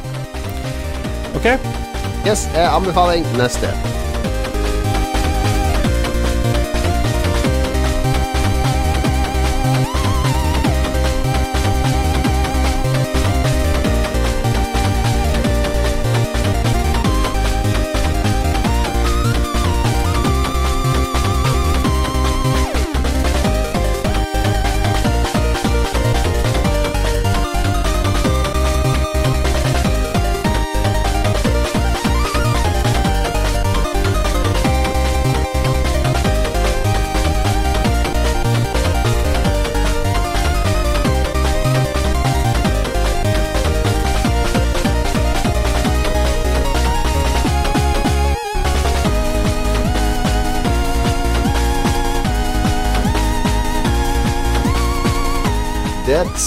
Ok. 1.36 1.58
Yes, 2.26 2.48
eh, 2.56 2.66
anbefaling 2.74 3.22
neste. 3.36 3.70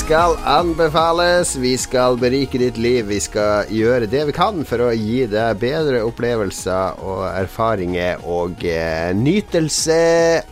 Skal 0.09 0.39
anbefales. 0.45 1.51
Vi 1.55 1.75
skal 1.77 2.15
berike 2.17 2.57
ditt 2.57 2.77
liv. 2.81 3.05
Vi 3.05 3.19
skal 3.21 3.69
gjøre 3.69 4.07
det 4.09 4.23
vi 4.25 4.33
kan 4.33 4.63
for 4.65 4.81
å 4.81 4.87
gi 4.89 5.27
deg 5.29 5.59
bedre 5.61 5.99
opplevelser 6.07 6.97
og 7.05 7.27
erfaringer 7.27 8.23
og 8.25 8.65
eh, 8.65 9.11
nytelse 9.13 9.99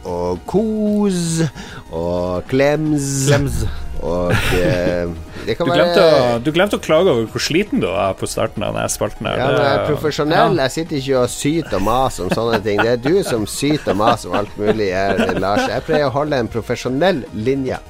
og 0.06 0.44
kos 0.46 1.42
og 1.90 2.46
klems. 2.54 3.10
klems. 3.32 3.58
Og 4.06 4.30
eh, 4.60 5.10
det 5.48 5.58
Du 5.58 5.64
kan 5.64 5.74
glemte, 5.74 6.06
å, 6.06 6.38
du 6.38 6.54
glemte 6.54 6.78
å 6.78 6.86
klage 6.92 7.18
over 7.18 7.26
hvor 7.34 7.42
sliten 7.42 7.82
du 7.82 7.90
var 7.90 8.14
på 8.22 8.30
starten 8.30 8.62
av 8.62 8.78
denne 8.78 8.94
spalten. 8.94 9.26
her. 9.26 9.42
ja, 9.42 9.52
men 9.56 9.62
jeg 9.64 9.74
er 9.74 9.86
profesjonell. 9.90 10.64
Jeg 10.68 10.78
sitter 10.78 11.02
ikke 11.02 11.20
og 11.26 11.34
syter 11.34 11.82
og 11.82 11.88
maser 11.90 12.30
om 12.30 12.38
sånne 12.44 12.62
ting. 12.62 12.86
Det 12.86 12.94
er 12.94 13.06
du 13.10 13.24
som 13.26 13.50
syter 13.50 13.98
og 13.98 14.04
maser 14.06 14.30
om 14.30 14.38
alt 14.44 14.58
mulig 14.62 14.94
her, 14.94 15.26
Lars. 15.42 15.66
Jeg 15.66 15.90
pleier 15.90 16.12
å 16.14 16.18
holde 16.22 16.46
en 16.46 16.58
profesjonell 16.60 17.26
linje. 17.34 17.82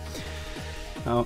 Ja. 1.08 1.24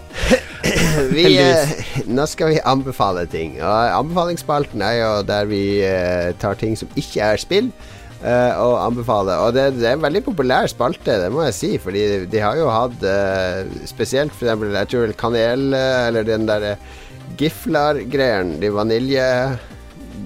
Vi, 1.15 1.25
eh, 1.41 1.71
nå 2.05 2.25
skal 2.29 2.53
vi 2.53 2.59
anbefale 2.69 3.23
ting. 3.29 3.55
Og 3.63 3.95
Anbefalingsspalten 3.97 4.83
er 4.85 4.99
jo 4.99 5.09
der 5.25 5.47
vi 5.49 5.63
eh, 5.85 6.29
tar 6.41 6.59
ting 6.59 6.75
som 6.77 6.91
ikke 6.99 7.31
er 7.33 7.41
spill, 7.41 7.71
eh, 8.21 8.53
og 8.61 8.75
anbefaler. 8.83 9.41
Og 9.47 9.55
det, 9.57 9.65
det 9.79 9.89
er 9.89 9.97
en 9.97 10.05
veldig 10.05 10.21
populær 10.27 10.69
spalte, 10.71 11.17
det 11.23 11.31
må 11.33 11.47
jeg 11.47 11.57
si, 11.57 11.71
fordi 11.81 12.05
de 12.31 12.43
har 12.43 12.59
jo 12.59 12.69
hatt 12.71 13.07
eh, 13.07 13.73
spesielt 13.89 14.35
for 14.35 14.45
eksempel, 14.47 14.77
jeg 14.77 14.91
tror 14.91 15.07
vel 15.07 15.17
kanel, 15.17 15.67
eh, 15.77 16.05
eller 16.11 16.29
den 16.29 16.47
derre 16.49 16.75
Giflar-greien, 17.39 18.57
de 18.61 18.69
vanilje 18.75 19.25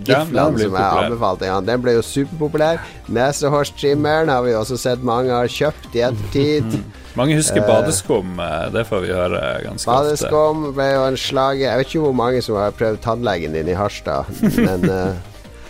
Giflan, 0.05 0.57
ja, 0.57 0.65
som 0.65 0.75
jeg 0.75 1.05
anbefalte. 1.05 1.47
Ja, 1.47 1.61
den 1.63 1.81
ble 1.81 1.95
jo 1.95 2.03
superpopulær. 2.05 2.81
Nesehårstrimmeren 3.13 4.29
har 4.33 4.43
vi 4.45 4.57
også 4.57 4.77
sett 4.81 5.05
mange 5.05 5.33
har 5.33 5.49
kjøpt 5.49 5.95
i 5.95 6.03
ettertid. 6.09 6.75
Mange 7.15 7.35
husker 7.37 7.63
badeskum. 7.63 8.39
eh, 8.39 8.69
Det 8.75 8.85
får 8.89 9.05
vi 9.05 9.13
høre 9.15 9.41
ganske 9.63 9.87
ofte. 9.87 9.95
Badeskum 9.95 10.65
ble 10.75 10.87
jo 10.91 11.03
en 11.07 11.19
slager. 11.19 11.65
Jeg 11.69 11.77
vet 11.81 11.93
ikke 11.93 12.05
hvor 12.07 12.17
mange 12.17 12.41
som 12.43 12.59
har 12.59 12.75
prøvd 12.75 13.01
tannlegen 13.05 13.55
din 13.55 13.71
i 13.71 13.77
Harstad, 13.77 14.27
men 14.57 14.89
eh, 14.89 15.13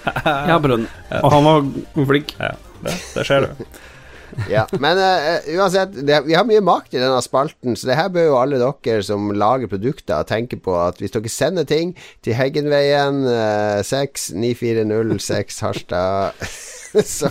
Ja, 0.49 0.57
brønn. 0.61 0.87
Og 1.21 1.31
han 1.33 1.43
var 1.49 2.05
flink. 2.05 2.35
Ja, 2.39 2.53
det, 2.85 2.97
det 3.15 3.27
ser 3.27 3.47
du. 3.47 3.65
Ja, 4.51 4.65
men 4.83 4.97
uh, 4.99 5.45
uansett, 5.55 5.93
det, 6.03 6.17
vi 6.25 6.33
har 6.35 6.43
mye 6.43 6.59
makt 6.65 6.95
i 6.97 6.99
denne 6.99 7.21
spalten, 7.23 7.77
så 7.79 7.87
det 7.87 7.95
her 7.95 8.09
bør 8.11 8.25
jo 8.25 8.33
alle 8.41 8.57
dere 8.59 9.03
som 9.05 9.29
lager 9.31 9.69
produkter, 9.71 10.25
tenke 10.27 10.57
på 10.59 10.73
at 10.81 10.99
hvis 10.99 11.13
dere 11.13 11.31
sender 11.31 11.63
ting 11.69 11.93
til 12.25 12.35
Heggenveien 12.35 13.21
uh, 13.23 13.79
6 13.85 14.33
Harstad, 15.63 16.35
så, 17.15 17.29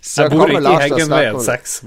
så 0.00 0.26
Jeg 0.26 0.32
bor 0.32 0.42
kommer 0.44 0.58
ikke 0.58 0.72
i 0.72 0.80
Heggen 0.82 0.98
ved 0.98 1.06
snakke 1.06 1.22
Heggenveien 1.22 1.38
det. 1.38 1.44
6, 1.46 1.78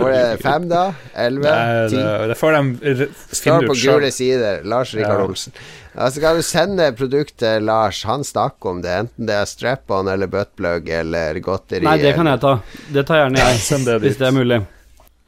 Hvor 0.00 0.10
det 0.12 0.20
det 0.24 0.42
fem, 0.42 0.68
da? 0.70 0.82
Elleve? 1.24 1.54
Ti? 1.90 1.96
det, 1.96 2.28
det 2.32 2.36
får 2.40 2.58
de 2.58 3.08
Står 3.30 3.66
på 3.68 3.78
gule 3.80 4.12
sider. 4.14 4.60
Lars 4.68 4.94
Rikard 4.94 5.24
Ja. 5.24 5.30
Olsen. 5.30 5.56
Altså 5.94 6.20
kan 6.20 6.36
du 6.36 6.42
sende 6.42 6.88
produktet 6.98 7.62
Lars. 7.62 8.02
Han 8.04 8.24
snakker 8.26 8.70
om 8.70 8.80
det, 8.82 8.94
enten 9.04 9.28
det 9.30 9.34
er 9.38 9.46
strap-on 9.46 10.08
eller 10.10 10.26
buttplug 10.30 10.88
eller 10.90 11.38
godteri. 11.44 11.84
Nei, 11.86 11.98
det 12.02 12.14
kan 12.16 12.26
jeg 12.26 12.42
ta. 12.42 12.56
Det 12.96 13.06
tar 13.06 13.22
gjerne 13.22 13.44
jeg, 13.44 13.60
Send 13.70 13.86
det 13.86 14.00
hvis 14.02 14.18
det 14.18 14.26
er 14.30 14.34
mulig. 14.34 14.60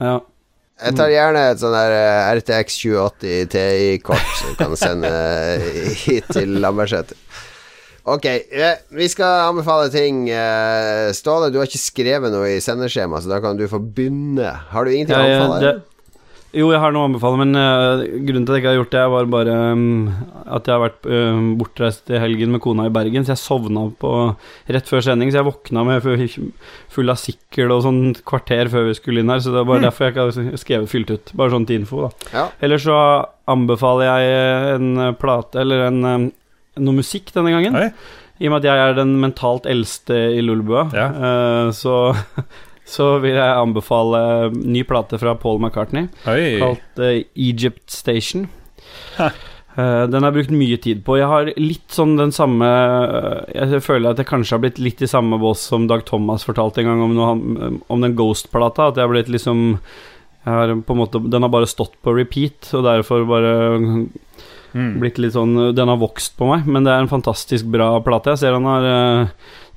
Ja. 0.02 0.16
Jeg 0.76 0.92
tar 0.98 1.08
gjerne 1.08 1.42
et 1.54 1.60
sånn 1.62 1.72
der 1.72 1.94
eh, 1.96 2.30
RTX 2.36 2.74
2080 2.82 3.46
TI-kort 3.54 4.32
som 4.36 4.50
du 4.50 4.58
kan 4.58 4.74
sende 4.76 5.08
eh, 5.08 5.94
hit 6.02 6.26
til 6.36 6.58
Lambertseter. 6.60 7.16
Ok, 8.06 8.26
eh, 8.30 8.78
vi 8.94 9.08
skal 9.10 9.48
anbefale 9.48 9.90
ting. 9.90 10.28
Eh, 10.30 11.10
Ståle, 11.16 11.50
du 11.50 11.58
har 11.58 11.66
ikke 11.66 11.82
skrevet 11.82 12.30
noe 12.30 12.52
i 12.54 12.62
sendeskjema, 12.62 13.18
så 13.18 13.32
da 13.34 13.40
kan 13.42 13.58
du 13.58 13.66
få 13.70 13.80
begynne. 13.82 14.52
Har 14.70 14.86
du 14.86 14.94
ingenting 14.94 15.18
å 15.18 15.24
anbefale? 15.24 15.60
det, 15.64 15.96
jo, 16.56 16.70
jeg 16.72 16.80
har 16.80 16.94
noe 16.94 17.02
å 17.02 17.08
anbefale, 17.10 17.36
men 17.42 17.58
uh, 17.58 18.00
grunnen 18.24 18.46
til 18.46 18.54
at 18.54 18.56
jeg 18.56 18.62
ikke 18.62 18.70
har 18.70 18.78
gjort 18.78 18.94
det, 18.94 19.00
var 19.12 19.26
bare 19.28 19.56
um, 19.74 20.06
at 20.46 20.68
jeg 20.68 20.72
har 20.72 20.84
vært 20.86 21.08
uh, 21.10 21.40
bortreist 21.60 22.12
i 22.14 22.20
helgen 22.22 22.54
med 22.54 22.62
kona 22.64 22.86
i 22.88 22.92
Bergen, 22.94 23.26
så 23.26 23.34
jeg 23.34 23.42
sovna 23.42 23.82
på 24.00 24.12
rett 24.72 24.88
før 24.88 25.04
sending, 25.04 25.32
så 25.32 25.42
jeg 25.42 25.48
våkna 25.50 25.84
med 25.84 26.06
full 26.06 27.12
av 27.12 27.20
sikkel 27.20 27.74
og 27.74 27.82
sånn 27.84 28.00
kvarter 28.24 28.70
før 28.72 28.88
vi 28.88 28.96
skulle 28.96 29.20
inn 29.20 29.34
her, 29.34 29.42
så 29.44 29.52
det 29.52 29.60
var 29.60 29.68
bare 29.74 29.88
derfor 29.88 30.06
jeg 30.06 30.14
ikke 30.14 30.26
har 30.30 30.62
skrevet 30.62 30.92
fylt 30.94 31.12
ut. 31.12 31.34
Bare 31.36 31.52
sånn 31.52 31.68
til 31.68 31.82
info, 31.82 32.06
da. 32.06 32.32
Ja. 32.32 32.48
Ellers 32.64 32.86
så 32.86 33.00
anbefaler 33.52 34.08
jeg 34.14 34.78
en 34.78 34.90
plate, 35.20 35.60
eller 35.66 35.88
en, 35.90 36.02
um, 36.06 36.28
noe 36.78 36.98
musikk 37.00 37.32
denne 37.34 37.52
gangen. 37.54 37.76
Oi. 37.78 37.90
I 38.40 38.48
og 38.48 38.52
med 38.52 38.64
at 38.64 38.68
jeg 38.68 38.84
er 38.84 38.96
den 38.98 39.14
mentalt 39.22 39.64
eldste 39.70 40.16
i 40.36 40.42
Lulebua, 40.44 40.86
Ja. 40.92 41.08
uh, 41.16 41.70
så, 41.72 42.12
så 42.96 43.10
vil 43.24 43.38
jeg 43.38 43.58
anbefale 43.62 44.52
ny 44.56 44.82
plate 44.88 45.18
fra 45.22 45.34
Paul 45.40 45.60
McCartney, 45.62 46.08
Oi. 46.28 46.56
kalt 46.60 47.00
uh, 47.00 47.14
Egypt 47.34 47.88
Station. 47.90 48.48
Ha. 49.16 49.30
Eh, 49.76 50.02
den 50.08 50.24
har 50.24 50.30
jeg 50.32 50.36
brukt 50.38 50.54
mye 50.56 50.76
tid 50.80 51.02
på. 51.04 51.18
Jeg 51.20 51.28
har 51.28 51.50
litt 51.60 51.92
sånn 51.92 52.14
den 52.16 52.30
samme 52.32 52.64
eh, 52.64 53.66
Jeg 53.74 53.82
føler 53.84 54.14
at 54.14 54.22
jeg 54.22 54.28
kanskje 54.30 54.54
har 54.56 54.62
blitt 54.62 54.78
litt 54.80 55.02
i 55.04 55.08
samme 55.10 55.36
bås 55.42 55.66
som 55.68 55.84
Dag 55.90 56.06
Thomas 56.08 56.46
fortalte 56.48 56.80
en 56.80 56.88
gang 56.88 57.02
om, 57.04 57.12
noe, 57.12 57.68
om 57.92 58.04
den 58.06 58.14
Ghost-plata. 58.16 58.88
At 58.88 58.96
jeg 58.96 59.04
har 59.04 59.12
blitt 59.12 59.28
liksom 59.32 59.66
jeg 60.46 60.54
har 60.54 60.72
på 60.86 60.94
en 60.94 61.00
måte, 61.02 61.20
Den 61.28 61.42
har 61.44 61.50
bare 61.52 61.68
stått 61.68 61.96
på 62.06 62.14
repeat, 62.16 62.70
og 62.78 62.86
derfor 62.86 63.24
bare 63.28 63.52
Mm. 64.76 64.98
blitt 65.00 65.16
litt 65.22 65.32
sånn 65.32 65.54
Den 65.72 65.88
har 65.88 65.96
vokst 65.96 66.34
på 66.36 66.50
meg, 66.50 66.66
men 66.68 66.84
det 66.84 66.92
er 66.92 67.00
en 67.00 67.08
fantastisk 67.08 67.68
bra 67.72 67.94
plate. 68.04 68.34
Jeg 68.34 68.42
ser 68.42 68.56
han 68.58 68.68
har 68.68 68.88
eh, 68.90 69.30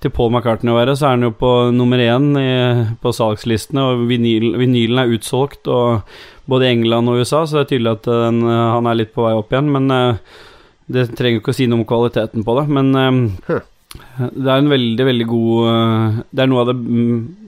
Til 0.04 0.12
Paul 0.16 0.34
McCartney 0.34 0.74
å 0.74 0.78
være, 0.78 0.96
så 0.96 1.08
er 1.08 1.16
han 1.18 1.24
jo 1.28 1.32
på 1.36 1.52
nummer 1.76 2.00
én 2.00 2.28
i, 2.40 2.52
på 3.04 3.12
salgslistene, 3.16 3.84
og 3.84 4.06
vinyl, 4.08 4.54
vinylen 4.60 5.02
er 5.02 5.16
utsolgt 5.16 5.68
og 5.68 6.06
både 6.50 6.68
i 6.68 6.72
England 6.78 7.12
og 7.12 7.20
USA, 7.20 7.44
så 7.44 7.60
det 7.60 7.66
er 7.66 7.72
tydelig 7.74 7.96
at 7.98 8.12
eh, 8.12 8.22
den, 8.28 8.44
han 8.48 8.88
er 8.88 9.00
litt 9.02 9.12
på 9.16 9.26
vei 9.28 9.34
opp 9.40 9.52
igjen. 9.52 9.72
Men 9.76 9.92
det 10.90 11.10
trenger 11.16 11.42
ikke 11.42 11.54
å 11.54 11.60
si 11.60 11.68
noe 11.70 11.84
om 11.84 11.90
kvaliteten 11.90 12.48
på 12.48 12.56
det. 12.60 12.66
Men 12.80 12.94
det 13.90 14.46
er 14.54 14.60
en 14.62 14.70
veldig, 14.70 15.06
veldig 15.08 15.26
god 15.26 15.68
eh, 15.72 16.18
Det 16.30 16.44
er 16.44 16.50
noe 16.52 16.62
av 16.62 16.68
det 16.70 16.76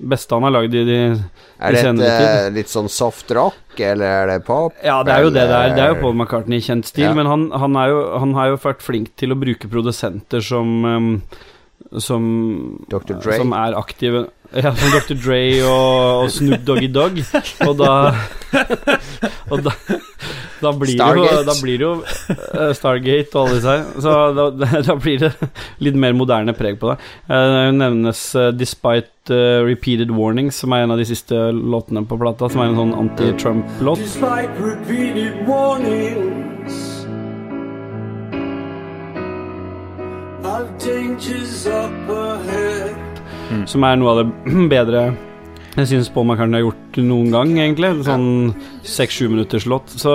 beste 0.10 0.34
han 0.34 0.48
har 0.48 0.54
lagd 0.56 0.74
i 0.74 0.82
de 0.88 0.96
Er 1.06 1.76
det 1.76 1.84
senere 1.86 2.16
tid. 2.24 2.56
litt 2.56 2.72
sånn 2.72 2.90
soft 2.90 3.30
rock, 3.38 3.60
eller 3.78 4.24
er 4.24 4.32
det 4.32 4.40
pop? 4.48 4.74
Ja, 4.82 5.04
det 5.06 5.14
er 5.14 5.28
jo 5.28 5.30
det 5.30 5.44
det 5.46 5.52
der. 5.54 5.76
Det 5.78 5.84
er 5.86 5.94
jo 5.94 6.00
Paul 6.02 6.18
McCartney 6.18 6.58
i 6.58 6.66
kjent 6.66 6.90
stil, 6.90 7.06
Ja. 7.12 7.14
men 7.14 7.30
han, 7.30 7.44
han, 7.54 7.78
er 7.78 7.94
jo, 7.94 8.02
han 8.24 8.34
har 8.34 8.50
jo 8.50 8.58
vært 8.64 8.82
flink 8.82 9.14
til 9.22 9.36
å 9.36 9.38
bruke 9.38 9.70
produsenter 9.70 10.42
som 10.42 11.22
som, 12.00 12.24
som 12.88 13.54
er 13.58 13.74
aktive 13.76 14.26
Ja, 14.52 14.74
som 14.76 14.92
Dr. 14.92 15.16
Dre 15.16 15.42
og, 15.64 16.24
og 16.26 16.32
Snoop 16.34 16.66
Doggy 16.68 16.90
Dogg. 16.92 17.22
Og 17.68 17.78
da 17.80 17.92
Og 19.52 19.62
da, 19.64 19.72
da 20.62 20.72
blir 20.76 20.98
det 21.00 21.08
jo. 21.16 21.24
Da 21.48 21.54
blir 21.62 21.78
det 21.80 21.86
jo 21.86 21.92
eh, 22.04 22.74
Stargate 22.76 23.32
og 23.40 23.46
alle 23.46 23.56
disse 23.62 23.76
her. 23.76 23.86
Så 24.04 24.16
da, 24.36 24.46
da 24.90 24.96
blir 25.00 25.22
det 25.24 25.32
litt 25.84 25.96
mer 26.00 26.16
moderne 26.20 26.52
preg 26.58 26.80
på 26.82 26.92
det. 26.92 26.98
Eh, 27.32 27.48
Det 27.56 27.74
nevnes 27.80 28.24
eh, 28.36 28.50
Despite 28.60 29.40
Repeated 29.68 30.12
Warnings, 30.12 30.60
som 30.64 30.74
er 30.76 30.84
en 30.84 30.92
av 30.96 31.00
de 31.00 31.06
siste 31.08 31.38
låtene 31.56 32.04
på 32.10 32.18
plata, 32.20 32.50
som 32.52 32.64
er 32.66 32.72
en 32.74 32.80
sånn 32.82 32.96
anti-Trump-låt. 33.06 34.02
Despite 34.04 34.52
repeated 34.60 35.46
warnings 35.48 37.06
of 40.44 40.68
dangers 40.84 41.66
up 41.68 42.10
ahead. 42.10 43.11
Som 43.70 43.86
er 43.88 44.00
noe 44.00 44.16
av 44.16 44.24
det 44.24 44.56
bedre 44.76 45.12
jeg 45.72 45.88
syns 45.88 46.10
Paul 46.12 46.26
McCartney 46.28 46.60
har 46.60 46.66
gjort 46.66 46.98
noen 47.00 47.32
gang, 47.32 47.54
egentlig. 47.56 47.94
Sånn 48.04 48.52
seks-sju 48.84 49.30
minutters 49.32 49.68
låt. 49.72 49.94
Så 50.02 50.14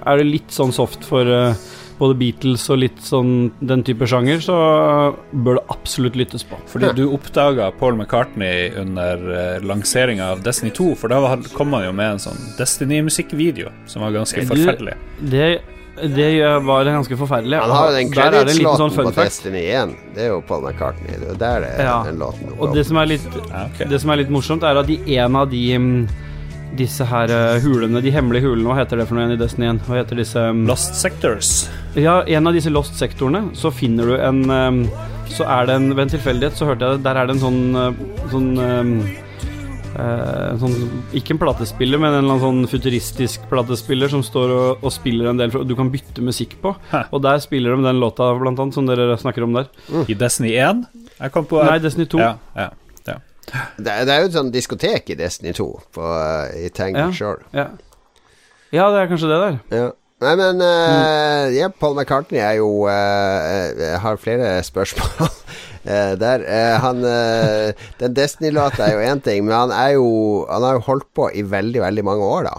er 0.00 0.18
det 0.18 0.30
litt 0.30 0.54
sånn 0.54 0.72
soft 0.72 1.04
for 1.04 1.28
uh, 1.28 1.58
både 1.98 2.16
Beatles 2.18 2.64
og 2.72 2.80
litt 2.80 3.02
sånn 3.04 3.50
den 3.60 3.84
type 3.86 4.08
sjanger, 4.08 4.40
så 4.42 4.56
bør 5.32 5.60
det 5.60 5.64
absolutt 5.74 6.16
lyttes 6.18 6.46
på. 6.48 6.58
Fordi 6.72 6.94
du 6.96 7.04
oppdaga 7.12 7.68
Paul 7.78 7.98
McCartney 7.98 8.72
under 8.80 9.26
uh, 9.28 9.58
lanseringa 9.66 10.32
av 10.32 10.42
Destiny 10.46 10.72
2, 10.74 10.88
for 11.02 11.12
da 11.12 11.36
kom 11.52 11.76
han 11.76 11.86
jo 11.90 11.92
med 11.98 12.16
en 12.16 12.24
sånn 12.30 12.40
Destiny-musikkvideo 12.56 13.74
som 13.92 14.06
var 14.06 14.16
ganske 14.16 14.46
forferdelig. 14.48 14.96
Det, 15.20 15.36
det 15.36 15.52
var 15.96 16.84
ganske 16.84 17.16
forferdelig. 17.16 17.58
Han 17.60 17.70
har 17.70 17.90
jo 17.90 17.96
den 17.96 18.10
det 18.10 18.16
credits-låten 18.16 18.90
sånn 18.90 18.96
på. 18.96 19.12
Destiny 19.16 19.64
1. 19.68 19.94
Det 20.14 20.24
er 20.24 20.28
jo 20.32 20.40
Paul 20.40 20.62
McCartney. 20.64 21.18
Det 21.20 21.30
er 21.34 21.38
der 21.38 21.60
det 21.60 21.70
er 21.76 21.84
Ja. 21.84 22.02
den 22.06 22.18
låten 22.18 22.48
dukker 22.48 22.62
Og 22.62 22.74
det 22.74 22.86
som 22.86 22.96
er 22.96 23.06
litt 23.06 23.26
okay. 23.26 23.86
Det 23.88 24.00
som 24.00 24.10
er 24.10 24.16
litt 24.16 24.30
morsomt, 24.30 24.62
er 24.62 24.76
at 24.76 24.88
i 24.88 25.16
en 25.18 25.36
av 25.36 25.50
de 25.50 25.78
mm, 25.78 26.08
disse 26.76 27.04
her 27.04 27.28
eh, 27.28 27.60
hulene, 27.60 28.00
de 28.00 28.10
hemmelige 28.10 28.48
hulene, 28.48 28.64
hva 28.64 28.78
heter 28.80 28.96
det 28.96 29.06
for 29.08 29.14
noe 29.14 29.26
igjen 29.26 29.36
i 29.36 29.42
Destiny 29.42 29.66
1? 29.68 29.82
Hva 29.86 29.98
heter 30.00 30.16
disse 30.16 30.38
mm, 30.40 30.66
Lost 30.66 30.94
Sectors. 30.96 31.68
Ja, 31.94 32.22
en 32.24 32.46
av 32.46 32.54
disse 32.56 32.70
Lost-sektorene, 32.72 33.50
så 33.54 33.70
finner 33.70 34.06
du 34.06 34.14
en 34.16 34.44
ehm, 34.50 34.88
Så 35.28 35.44
er 35.44 35.66
det 35.66 35.74
en 35.76 35.90
Ved 35.94 36.06
en 36.06 36.08
tilfeldighet 36.08 36.56
så 36.56 36.70
hørte 36.70 36.88
jeg 36.88 36.96
det, 36.96 37.04
der 37.04 37.20
er 37.20 37.26
det 37.28 37.36
en 37.36 37.42
sånn 37.42 37.76
eh, 37.76 37.92
Sånn 38.32 38.48
eh, 39.98 40.56
sånn, 40.60 40.74
Ikke 41.16 41.34
en 41.34 41.40
platespiller, 41.42 41.98
men 42.00 42.12
en 42.12 42.18
eller 42.24 42.34
annen 42.36 42.42
sånn 42.44 42.70
futuristisk 42.70 43.44
platespiller 43.50 44.08
som 44.12 44.22
står 44.26 44.52
og, 44.56 44.84
og 44.84 44.92
spiller 44.94 45.30
en 45.30 45.40
del, 45.40 45.50
du 45.68 45.74
kan 45.78 45.90
bytte 45.92 46.24
musikk 46.24 46.56
på. 46.62 46.74
Hæ. 46.92 47.04
Og 47.12 47.22
der 47.24 47.38
spiller 47.44 47.76
de 47.76 47.84
den 47.88 48.00
låta, 48.02 48.30
blant 48.40 48.58
annet, 48.62 48.74
som 48.78 48.86
dere 48.88 49.16
snakker 49.20 49.44
om 49.46 49.52
der. 49.58 49.68
I 50.08 50.14
Destiny 50.18 50.54
1. 50.56 50.84
Jeg 51.20 51.32
kom 51.34 51.46
på 51.50 51.62
Nei, 51.64 51.78
Destiny 51.82 52.06
2. 52.10 52.18
Ja, 52.22 52.34
ja, 52.56 52.68
ja. 53.08 53.16
Det, 53.78 53.88
er- 53.92 54.04
det 54.06 54.12
er 54.14 54.20
jo 54.22 54.28
et 54.30 54.36
sånt 54.38 54.52
diskotek 54.54 55.10
i 55.12 55.18
Destiny 55.18 55.52
2 55.56 55.66
på, 55.94 56.02
uh, 56.02 56.52
i 56.56 56.68
Tangle 56.74 57.08
Ja. 57.08 57.10
Shore. 57.12 57.42
Ja. 57.52 57.66
ja, 58.72 58.86
det 58.94 59.02
er 59.02 59.10
kanskje 59.12 59.28
det 59.32 59.40
der. 59.42 59.58
Ja. 59.76 59.90
Nei, 60.22 60.36
men 60.38 60.60
uh, 60.62 61.48
ja, 61.50 61.66
Paul 61.80 61.96
McCartney 61.98 62.38
er 62.38 62.52
jo 62.60 62.84
uh, 62.86 63.72
Jeg 63.74 63.98
har 64.04 64.20
flere 64.22 64.52
spørsmål 64.62 65.26
uh, 65.26 65.40
der. 65.84 66.44
Uh, 66.46 66.76
han 66.82 67.02
uh, 67.02 67.88
Den 67.98 68.14
Destiny-låta 68.14 68.86
er 68.86 68.96
jo 68.96 69.06
én 69.12 69.22
ting, 69.24 69.44
men 69.46 69.54
han 69.56 69.74
er 69.74 69.96
jo 69.96 70.06
Han 70.48 70.66
har 70.66 70.78
jo 70.78 70.86
holdt 70.86 71.08
på 71.14 71.30
i 71.34 71.42
veldig, 71.42 71.82
veldig 71.82 72.04
mange 72.06 72.28
år, 72.28 72.48
da. 72.50 72.54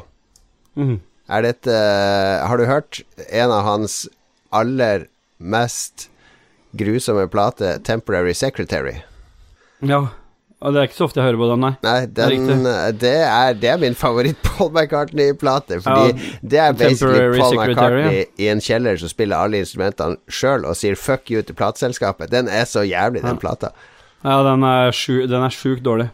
Mm. 0.76 0.98
Er 1.32 1.46
dette 1.46 1.78
Har 2.44 2.60
du 2.60 2.66
hørt 2.68 3.04
en 3.30 3.54
av 3.54 3.64
hans 3.68 4.04
aller 4.54 5.08
mest 5.40 6.10
grusomme 6.78 7.28
plate, 7.30 7.80
'Temporary 7.80 8.34
Secretary'? 8.34 9.02
Ja. 9.82 10.08
Og 10.64 10.72
det 10.72 10.80
er 10.80 10.88
ikke 10.88 10.96
så 10.96 11.08
ofte 11.10 11.20
jeg 11.20 11.28
hører 11.28 11.40
på 11.42 11.48
den, 11.50 11.64
nei. 11.66 11.72
Nei, 11.84 11.96
den, 12.08 12.46
det, 12.64 12.74
er 12.74 12.94
det, 13.02 13.14
er, 13.28 13.56
det 13.60 13.72
er 13.74 13.80
min 13.82 13.98
favoritt-Paul 14.00 14.70
McCartney-plate. 14.76 15.82
Fordi 15.84 16.14
Ja, 16.14 16.30
det 16.54 16.62
er 16.64 16.78
basically 16.80 17.40
Paul 17.42 17.58
McCartney 17.60 18.22
i 18.40 18.48
en 18.54 18.64
kjeller 18.64 19.00
som 19.02 19.12
spiller 19.12 19.44
alle 19.44 19.60
instrumentene 19.60 20.16
sjøl 20.32 20.64
og 20.64 20.78
sier 20.80 20.96
'fuck 20.96 21.28
you' 21.34 21.44
til 21.44 21.58
plateselskapet. 21.60 22.32
Den 22.32 22.48
er 22.48 22.64
så 22.70 22.86
jævlig, 22.88 23.26
den 23.28 23.42
plata. 23.42 23.74
Ja, 24.24 24.40
den 24.48 24.64
er, 24.64 24.96
sju, 24.96 25.26
den 25.28 25.44
er 25.44 25.52
sjukt 25.52 25.84
dårlig. 25.84 26.08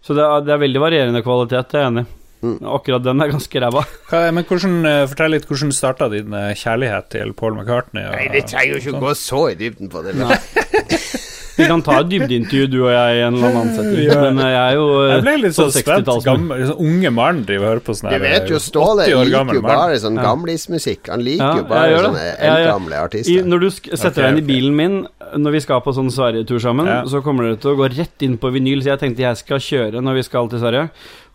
Så 0.00 0.14
det 0.14 0.22
er, 0.22 0.46
det 0.46 0.54
er 0.54 0.62
veldig 0.62 0.80
varierende 0.80 1.22
kvalitet, 1.26 1.72
det 1.72 1.80
er 1.80 1.84
jeg 1.88 1.92
enig 1.92 2.06
i. 2.06 2.12
Mm. 2.38 2.58
Akkurat 2.70 3.02
den 3.02 3.20
er 3.20 3.32
ganske 3.32 3.60
ræva. 3.60 3.82
Men 4.36 4.44
hvordan, 4.46 4.76
eh, 4.86 5.06
Fortell 5.10 5.34
litt 5.34 5.48
hvordan 5.50 5.72
starta 5.74 6.06
din 6.12 6.34
eh, 6.38 6.52
kjærlighet 6.54 7.10
til 7.10 7.34
Paul 7.34 7.58
McCartney? 7.58 8.06
Og, 8.06 8.14
Nei, 8.14 8.28
vi 8.36 8.44
trenger 8.46 8.76
jo 8.76 8.78
ikke 8.78 8.94
sånn? 8.94 9.02
gå 9.02 9.14
så 9.18 9.42
i 9.50 9.56
dybden 9.58 9.90
på 9.90 10.04
det. 10.06 10.14
Vi 11.58 11.66
kan 11.66 11.82
ta 11.82 11.96
et 12.00 12.08
dybdeintervju, 12.12 12.66
du 12.70 12.76
og 12.84 12.90
jeg, 12.94 13.16
i 13.18 13.22
en 13.26 13.34
eller 13.34 13.48
annen 13.50 13.72
setting. 13.74 14.04
Ja. 14.06 14.18
Men 14.22 14.38
jeg 14.44 14.58
er 14.62 14.74
jo 14.78 14.84
eh, 15.02 15.10
Jeg 15.16 15.24
ble 15.26 15.34
litt 15.42 15.56
sånn 15.58 15.72
spent. 15.74 15.88
60-tallsmann. 16.06 16.24
Gammel, 16.28 16.64
sånn 16.70 16.82
unge 16.86 17.10
mann 17.18 17.42
driver 17.48 17.66
og 17.66 17.70
hører 17.72 17.84
på 17.88 17.96
sånn 17.98 18.12
Du 18.14 18.18
vet 18.22 18.48
jo, 18.52 18.56
eh, 18.60 18.64
Ståle 18.68 19.06
80 19.08 19.24
liker 19.32 19.58
jo 19.58 19.62
bare 19.66 19.98
sånn 20.04 20.18
Ja. 20.20 20.26
gamlismusikk. 20.30 21.10
Han 21.12 21.24
liker 21.26 21.44
Ja, 21.44 21.56
jo 21.58 21.68
bare 21.68 22.00
sånne 22.06 22.26
eldgamle 22.52 23.02
artister. 23.08 23.32
I, 23.34 23.42
når 23.42 23.60
du 23.66 23.70
sk 23.74 23.90
setter 23.98 24.22
deg 24.22 24.30
inn 24.36 24.42
i 24.44 24.46
bilen 24.48 24.76
min 24.78 24.98
når 25.36 25.52
vi 25.58 25.60
skal 25.60 25.82
på 25.84 25.92
sånn 25.92 26.08
Sverige-tur 26.14 26.60
sammen, 26.62 26.86
Ja. 26.86 27.02
så 27.04 27.20
kommer 27.22 27.44
dere 27.50 27.56
til 27.60 27.74
å 27.74 27.76
gå 27.76 27.88
rett 27.98 28.22
inn 28.24 28.38
på 28.40 28.48
vinyl, 28.54 28.80
så 28.80 28.94
jeg 28.96 29.00
tenkte 29.02 29.26
jeg 29.26 29.36
skal 29.42 29.58
kjøre 29.58 30.00
når 30.00 30.14
vi 30.14 30.22
skal 30.22 30.48
til 30.48 30.58
Sverige. 30.62 30.88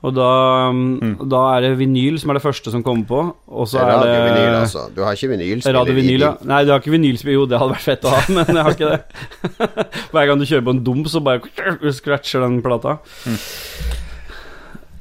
Og 0.03 0.11
da, 0.17 0.29
Mm. 0.73 1.13
da 1.31 1.41
er 1.55 1.61
det 1.61 1.77
vinyl 1.79 2.17
som 2.19 2.29
er 2.29 2.33
det 2.35 2.43
første 2.43 2.71
som 2.73 2.83
kommer 2.83 3.05
på, 3.07 3.19
og 3.47 3.67
så 3.71 3.79
er 3.79 4.03
det 4.03 4.41
altså. 4.59 4.81
Du 4.93 4.99
har 5.01 5.13
ikke 5.15 5.29
vinylspiller 5.31 5.79
Radio 5.79 5.93
vinyl, 5.95 6.19
ja. 6.19 6.31
Nei, 6.43 6.63
du 6.65 6.71
har 6.73 6.81
ikke 6.83 6.91
vinylspiller. 6.91 7.37
Jo, 7.37 7.45
det 7.47 7.59
hadde 7.61 7.71
vært 7.71 7.85
fett 7.87 8.03
å 8.03 8.11
ha, 8.11 8.19
men 8.35 8.45
jeg 8.45 8.63
har 8.67 8.75
ikke 8.75 8.91
det. 8.91 8.99
Hver 10.11 10.27
gang 10.27 10.39
du 10.39 10.45
kjører 10.49 10.65
på 10.67 10.75
en 10.75 10.83
dump, 10.83 11.07
så 11.07 11.23
bare 11.23 11.93
scratcher 11.95 12.43
den 12.43 12.59
plata. 12.65 12.97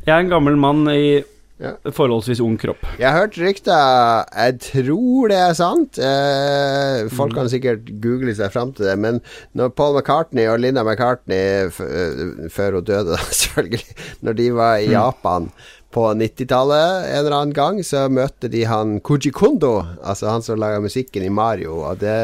Jeg 0.06 0.14
er 0.14 0.20
en 0.22 0.30
gammel 0.30 0.56
mann 0.58 0.86
i 0.90 1.22
Ja. 1.62 1.72
forholdsvis 1.94 2.40
ung 2.42 2.56
kropp. 2.58 2.80
Jeg 2.98 3.06
har 3.06 3.20
hørt 3.22 3.36
rykter 3.38 4.24
Jeg 4.34 4.56
tror 4.64 5.28
det 5.30 5.36
er 5.38 5.52
sant. 5.54 5.98
Eh, 5.98 7.02
Mm. 7.02 7.10
folk 7.14 7.34
kan 7.34 7.48
sikkert 7.48 7.86
google 8.02 8.34
seg 8.34 8.50
fram 8.52 8.72
til 8.74 8.84
det. 8.86 8.96
Men 8.98 9.20
når 9.54 9.70
Paul 9.78 9.94
McCartney 9.96 10.46
og 10.50 10.58
Linda 10.60 10.82
McCartney, 10.82 11.66
eh, 11.70 12.48
før 12.50 12.74
hun 12.80 12.84
døde, 12.84 13.16
selvfølgelig, 13.42 13.84
når 14.22 14.32
de 14.40 14.50
var 14.52 14.76
Mm. 14.78 14.82
i 14.88 14.92
Japan 14.92 15.52
på 15.92 16.06
90-tallet 16.16 17.04
en 17.04 17.18
eller 17.18 17.34
annen 17.36 17.52
gang, 17.52 17.78
så 17.84 18.08
møtte 18.08 18.48
de 18.50 18.62
han 18.64 18.98
Koji 19.04 19.30
Kondo, 19.30 19.84
altså 20.02 20.30
han 20.30 20.40
som 20.42 20.58
laga 20.58 20.80
musikken 20.80 21.22
i 21.22 21.28
Mario. 21.28 21.82
Og 21.84 21.98
det, 22.00 22.14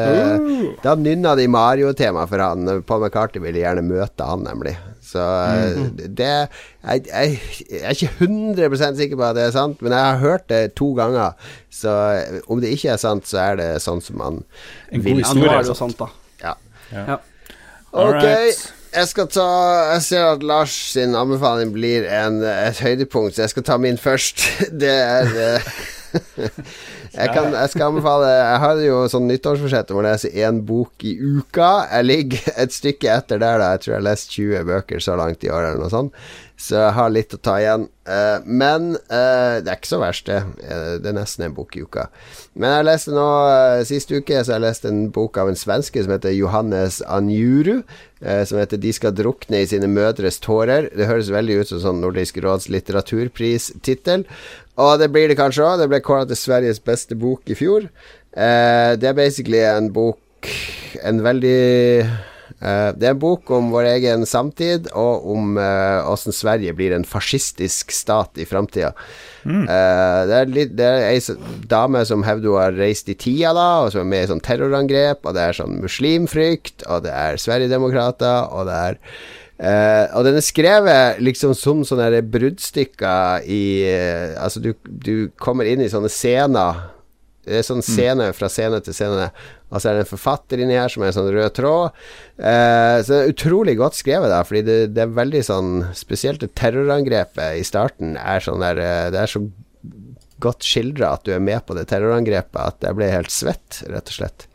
Da 0.83 0.95
nynna 0.95 1.35
de 1.37 1.45
Mario-tema 1.47 2.27
for 2.27 2.39
han. 2.39 2.81
Paul 2.81 3.01
McCartney 3.05 3.41
ville 3.43 3.59
gjerne 3.61 3.83
møte 3.85 4.25
han, 4.25 4.43
nemlig. 4.43 4.75
Så 5.09 5.23
mm. 5.75 5.85
det 6.17 6.27
jeg, 6.29 7.05
jeg, 7.07 7.39
jeg 7.71 7.81
er 7.81 7.95
ikke 7.95 8.11
100 8.19 8.97
sikker 8.99 9.17
på 9.17 9.25
at 9.25 9.37
det 9.37 9.47
er 9.47 9.55
sant, 9.55 9.81
men 9.81 9.95
jeg 9.95 10.05
har 10.05 10.17
hørt 10.21 10.49
det 10.51 10.73
to 10.77 10.91
ganger. 10.97 11.31
Så 11.73 11.93
eh, 12.19 12.41
om 12.47 12.61
det 12.61 12.73
ikke 12.75 12.93
er 12.93 13.01
sant, 13.01 13.27
så 13.29 13.41
er 13.41 13.59
det 13.59 13.69
sånn 13.83 14.03
som 14.05 14.19
man 14.21 14.43
En 14.91 15.01
god 15.03 15.09
Ja, 15.09 15.23
historie. 15.23 15.55
er 15.55 15.71
jo 15.71 15.77
sant, 15.77 15.97
da. 15.99 16.09
Ja. 16.43 16.53
Ja. 16.93 17.17
Ok, 17.89 18.23
jeg 18.89 19.07
skal 19.09 19.27
ta 19.33 19.47
Jeg 19.93 20.01
ser 20.05 20.25
at 20.35 20.43
Lars 20.45 20.73
sin 20.93 21.15
anbefaling 21.17 21.73
blir 21.73 22.05
en, 22.05 22.41
et 22.43 22.81
høydepunkt, 22.85 23.35
så 23.35 23.47
jeg 23.47 23.55
skal 23.55 23.65
ta 23.65 23.77
min 23.81 23.97
først. 23.97 24.45
Det 24.81 24.93
er 24.93 25.33
eh, 25.47 25.73
jeg, 27.19 27.33
kan, 27.35 27.53
jeg 27.53 27.71
skal 27.73 27.89
anbefale 27.89 28.27
Jeg 28.31 28.59
har 28.63 28.83
jo 28.83 28.99
sånn 29.11 29.27
nyttårsforsett 29.29 29.91
om 29.93 30.01
å 30.01 30.05
lese 30.05 30.31
én 30.31 30.61
bok 30.65 31.03
i 31.03 31.15
uka. 31.19 31.71
Jeg 31.91 32.07
ligger 32.07 32.51
et 32.65 32.75
stykke 32.75 33.11
etter 33.19 33.41
der, 33.41 33.59
da. 33.61 33.73
Jeg 33.75 33.83
tror 33.83 33.93
jeg 33.93 33.99
har 33.99 34.07
lest 34.09 34.37
20 34.37 34.69
bøker 34.69 35.03
så 35.03 35.17
langt 35.19 35.43
i 35.43 35.51
år, 35.51 35.71
eller 35.71 35.83
noe 35.83 35.91
sånt. 35.93 36.15
Så 36.59 36.75
jeg 36.75 36.91
har 36.97 37.11
litt 37.13 37.31
å 37.31 37.39
ta 37.39 37.53
igjen. 37.61 37.85
Eh, 38.03 38.43
men 38.43 38.91
eh, 38.97 39.59
det 39.63 39.71
er 39.71 39.77
ikke 39.77 39.93
så 39.93 40.01
verst, 40.01 40.27
det. 40.27 40.41
Eh, 40.59 40.97
det 40.99 41.07
er 41.07 41.15
nesten 41.15 41.45
en 41.47 41.55
bok 41.55 41.77
i 41.77 41.85
uka. 41.85 42.09
Men 42.59 42.73
jeg 42.75 42.87
leste 42.89 43.13
nå 43.15 43.27
Sist 43.87 44.11
uke 44.11 44.41
så 44.43 44.57
jeg 44.57 44.65
lest 44.65 44.87
en 44.89 45.05
bok 45.15 45.39
av 45.39 45.47
en 45.47 45.59
svenske 45.59 46.03
som 46.03 46.11
heter 46.11 46.35
Johannes 46.35 46.99
Anjuru. 47.07 47.83
som 48.19 48.59
heter 48.59 48.75
'De 48.77 48.91
skal 48.91 49.15
drukne 49.15 49.61
i 49.61 49.65
sine 49.65 49.87
mødres 49.87 50.41
tårer'. 50.43 50.89
Det 50.91 51.07
høres 51.07 51.31
veldig 51.31 51.61
ut 51.61 51.67
som 51.69 51.79
sånn 51.79 52.01
Nordisk 52.01 52.35
råds 52.43 52.67
litteraturpristittel. 52.67 54.25
Og 54.79 54.95
det 55.01 55.09
blir 55.11 55.27
det 55.29 55.37
kanskje 55.39 55.65
òg. 55.65 55.81
Det 55.81 55.89
ble 55.91 56.01
kåret 56.03 56.31
til 56.31 56.39
Sveriges 56.39 56.79
beste 56.83 57.17
bok 57.19 57.51
i 57.51 57.57
fjor. 57.59 57.89
Eh, 58.31 58.95
det 58.99 59.09
er 59.09 59.17
basically 59.17 59.63
en 59.65 59.89
bok 59.89 60.19
En 61.03 61.17
veldig 61.25 61.61
eh, 62.05 62.89
Det 62.93 63.07
er 63.07 63.15
en 63.15 63.19
bok 63.19 63.49
om 63.51 63.71
vår 63.73 63.87
egen 63.95 64.25
samtid, 64.29 64.87
og 64.93 65.25
om 65.33 65.57
åssen 65.57 66.35
Sverige 66.35 66.75
blir 66.77 66.93
en 66.95 67.07
fascistisk 67.07 67.91
stat 67.91 68.39
i 68.39 68.45
framtida. 68.47 68.93
Eh, 69.47 70.21
det 70.29 70.37
er, 70.37 70.51
litt, 70.51 70.73
det 70.77 70.87
er 70.87 71.05
ei 71.09 71.19
dame 71.71 72.03
som 72.07 72.23
hevder 72.27 72.51
hun 72.51 72.61
har 72.61 72.77
reist 72.79 73.09
i 73.11 73.17
tida, 73.19 73.53
da, 73.55 73.67
og 73.83 73.93
som 73.93 74.03
er 74.03 74.09
med 74.11 74.25
i 74.25 74.31
sånn 74.31 74.43
terrorangrep, 74.45 75.23
og 75.23 75.35
det 75.37 75.45
er 75.45 75.59
sånn 75.59 75.79
muslimfrykt, 75.83 76.85
og 76.87 77.05
det 77.07 77.13
er 77.15 77.39
Sverigedemokrater, 77.41 78.49
og 78.51 78.67
det 78.69 78.79
er 78.89 78.99
Eh, 79.59 80.05
og 80.15 80.23
den 80.23 80.37
er 80.39 80.45
skrevet 80.45 81.17
liksom 81.19 81.51
som 81.57 81.81
sånne 81.83 82.21
bruddstykker 82.31 83.43
i 83.43 83.63
uh, 83.91 84.37
Altså, 84.39 84.61
du, 84.63 84.71
du 84.87 85.27
kommer 85.35 85.67
inn 85.67 85.83
i 85.83 85.89
sånne 85.91 86.11
scener. 86.11 86.85
Det 87.43 87.59
er 87.59 87.65
sånn 87.67 87.83
scene 87.83 88.29
fra 88.37 88.47
scene 88.51 88.79
til 88.85 88.95
scene. 88.95 89.27
Og 89.69 89.81
så 89.81 89.89
er 89.89 89.97
det 89.97 90.05
en 90.05 90.11
forfatter 90.13 90.63
inni 90.63 90.77
her 90.79 90.91
som 90.91 91.03
er 91.03 91.11
en 91.11 91.17
sånn 91.17 91.31
rød 91.33 91.57
tråd. 91.59 91.97
Uh, 92.39 93.01
så 93.03 93.11
det 93.11 93.19
er 93.19 93.33
utrolig 93.33 93.75
godt 93.81 93.99
skrevet, 93.99 94.31
da, 94.31 94.45
fordi 94.47 94.63
det, 94.69 94.77
det 94.95 95.03
er 95.03 95.17
veldig 95.17 95.43
sånn 95.43 95.73
Spesielt 95.97 96.39
det 96.43 96.53
terrorangrepet 96.59 97.59
i 97.59 97.65
starten 97.67 98.15
er 98.19 98.43
sånn 98.43 98.63
der 98.63 98.79
Det 99.11 99.19
er 99.19 99.31
så 99.31 99.43
godt 100.39 100.63
skildra 100.63 101.17
at 101.17 101.25
du 101.27 101.33
er 101.35 101.43
med 101.43 101.65
på 101.67 101.75
det 101.75 101.89
terrorangrepet 101.91 102.59
at 102.63 102.87
jeg 102.87 102.95
ble 102.95 103.11
helt 103.11 103.33
svett, 103.33 103.81
rett 103.91 104.07
og 104.07 104.15
slett. 104.21 104.47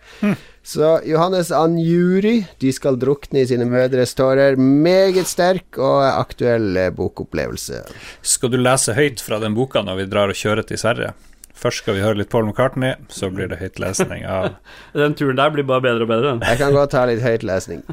Så 0.65 1.01
Johannes 1.05 1.51
Anjuri, 1.53 2.39
de 2.59 2.71
skal 2.73 2.97
drukne 2.97 3.43
i 3.43 3.49
sine 3.51 3.67
mødres 3.69 4.15
tårer. 4.17 4.57
Meget 4.57 5.29
sterk 5.29 5.77
og 5.77 6.01
aktuell 6.07 6.71
eh, 6.81 6.89
bokopplevelse. 6.97 7.83
Skal 8.25 8.55
du 8.55 8.57
lese 8.63 8.97
høyt 8.97 9.21
fra 9.21 9.37
den 9.43 9.53
boka 9.59 9.83
når 9.85 10.01
vi 10.01 10.07
drar 10.15 10.33
og 10.33 10.41
kjører 10.41 10.65
til 10.65 10.81
Sverige? 10.81 11.13
Først 11.55 11.85
skal 11.85 11.99
vi 11.99 12.03
høre 12.03 12.17
litt 12.23 12.33
Paul 12.33 12.49
McCartney, 12.49 12.97
så 13.13 13.29
blir 13.31 13.53
det 13.53 13.61
høytlesning 13.61 14.25
av 14.27 14.55
Den 14.97 15.15
turen 15.21 15.37
der 15.39 15.53
blir 15.53 15.69
bare 15.69 15.85
bedre 15.85 16.09
og 16.09 16.11
bedre. 16.11 16.35
Jeg 16.49 16.61
kan 16.65 16.75
godt 16.75 16.97
ta 16.97 17.05
litt 17.13 17.23
høytlesning. 17.23 17.85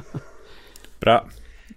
Bra. 1.04 1.20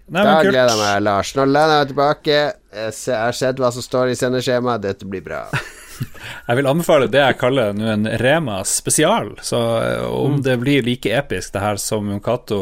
Nei, 0.05 0.23
Da 0.23 0.39
gleder 0.45 0.71
jeg 0.71 0.79
meg, 0.79 0.99
Lars. 1.03 1.35
Nå 1.35 1.43
lener 1.49 1.75
jeg 1.75 1.83
meg 1.83 1.91
tilbake. 1.91 2.39
Jeg 2.71 3.17
har 3.19 3.35
sett 3.35 3.59
hva 3.59 3.71
som 3.75 3.83
står 3.83 4.13
i 4.13 4.19
sendeskjemaet. 4.19 4.83
Dette 4.87 5.07
blir 5.09 5.23
bra. 5.27 5.43
Jeg 6.47 6.59
vil 6.59 6.69
anbefale 6.69 7.07
det 7.11 7.21
jeg 7.21 7.37
kaller 7.39 7.73
nå 7.75 7.87
en 7.89 8.09
Rema 8.21 8.59
spesial. 8.67 9.31
Så 9.45 9.59
eh, 9.81 10.03
om 10.05 10.37
det 10.45 10.57
blir 10.61 10.85
like 10.85 11.09
episk 11.15 11.55
det 11.55 11.63
her 11.63 11.79
som 11.81 12.11
Cato 12.23 12.59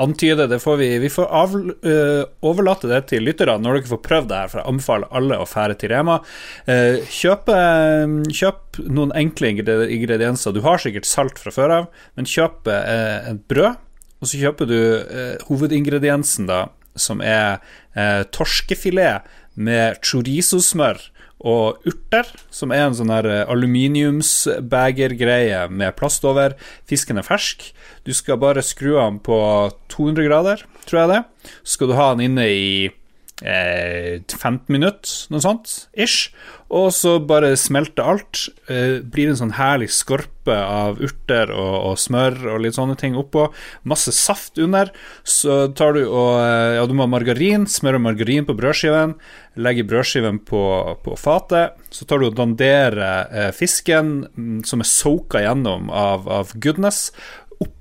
antyder, 0.00 0.48
det 0.50 0.60
får 0.62 0.80
vi 0.80 0.88
Vi 1.02 1.10
får 1.12 1.28
av, 1.40 1.56
uh, 1.56 2.22
overlate 2.46 2.88
det 2.90 3.02
til 3.12 3.26
lytterne 3.26 3.58
når 3.60 3.80
dere 3.80 3.92
får 3.92 4.02
prøvd 4.06 4.30
det 4.30 4.40
her, 4.40 4.52
for 4.52 4.62
jeg 4.62 4.70
anbefaler 4.72 5.14
alle 5.20 5.40
å 5.40 5.48
fære 5.48 5.76
til 5.80 5.92
Rema. 5.92 6.20
Uh, 6.68 7.02
kjøp, 7.10 7.52
eh, 7.54 8.16
kjøp 8.40 8.80
noen 8.88 9.14
enkle 9.18 9.52
ingredienser. 9.52 10.56
Du 10.56 10.62
har 10.64 10.80
sikkert 10.80 11.08
salt 11.08 11.40
fra 11.42 11.52
før 11.54 11.76
av, 11.80 11.94
men 12.16 12.28
kjøp 12.28 12.70
uh, 12.70 13.30
et 13.34 13.46
brød, 13.50 13.78
og 14.20 14.28
så 14.28 14.40
kjøper 14.40 14.68
du 14.68 14.80
eh, 15.00 15.36
hovedingrediensen, 15.48 16.48
da, 16.50 16.66
som 16.98 17.22
er 17.24 17.60
eh, 17.96 18.22
torskefilet 18.34 19.28
med 19.60 20.00
chorizo-smør 20.04 21.00
og 21.40 21.80
urter, 21.88 22.28
som 22.52 22.70
er 22.74 22.82
en 22.86 22.94
sånn 22.96 23.10
eh, 23.16 23.48
aluminiumsbegergreie 23.48 25.68
med 25.72 25.96
plast 25.96 26.24
over. 26.28 26.54
Fisken 26.88 27.18
er 27.20 27.24
fersk. 27.26 27.74
Du 28.04 28.12
skal 28.16 28.38
bare 28.42 28.62
skru 28.64 28.92
den 28.98 29.18
på 29.24 29.38
200 29.92 30.24
grader, 30.28 30.58
tror 30.86 31.00
jeg 31.02 31.08
det. 31.14 31.22
Så 31.62 31.70
skal 31.78 31.88
du 31.90 31.94
ha 31.96 32.08
den 32.14 32.26
inne 32.30 32.44
i 32.48 32.90
eh, 33.42 34.20
15 34.26 34.70
minutter, 34.72 35.10
noe 35.32 35.42
sånt, 35.44 35.72
ish. 35.94 36.30
Og 36.70 36.92
så 36.94 37.16
bare 37.26 37.56
smelter 37.58 38.06
alt. 38.06 38.44
Eh, 38.70 39.00
blir 39.02 39.30
en 39.30 39.38
sånn 39.38 39.56
herlig 39.56 39.88
skorpe 39.90 40.54
av 40.54 41.00
urter 41.02 41.50
og, 41.50 41.74
og 41.90 41.96
smør 41.98 42.36
og 42.52 42.62
litt 42.62 42.76
sånne 42.78 42.94
ting 43.00 43.18
oppå. 43.18 43.48
Masse 43.90 44.14
saft 44.14 44.60
under. 44.62 44.92
Så 45.26 45.64
tar 45.74 45.98
du 45.98 46.04
og 46.04 46.38
eh, 46.38 46.76
Ja, 46.78 46.86
du 46.86 46.94
må 46.94 47.08
ha 47.08 47.10
margarin. 47.10 47.66
Smør 47.70 47.98
og 47.98 48.06
margarin 48.06 48.46
på 48.46 48.54
brødskiven. 48.58 49.16
Legger 49.58 49.90
brødskiven 49.90 50.38
på, 50.46 50.62
på 51.02 51.18
fatet. 51.18 51.74
Så 51.90 52.06
tar 52.06 52.22
du 52.22 52.30
og 52.30 52.38
danderer 52.38 53.26
eh, 53.26 53.50
fisken, 53.56 54.20
mm, 54.30 54.62
som 54.70 54.84
er 54.84 54.90
soaka 54.90 55.42
gjennom 55.42 55.90
av, 55.90 56.30
av 56.30 56.54
goodness 56.62 57.08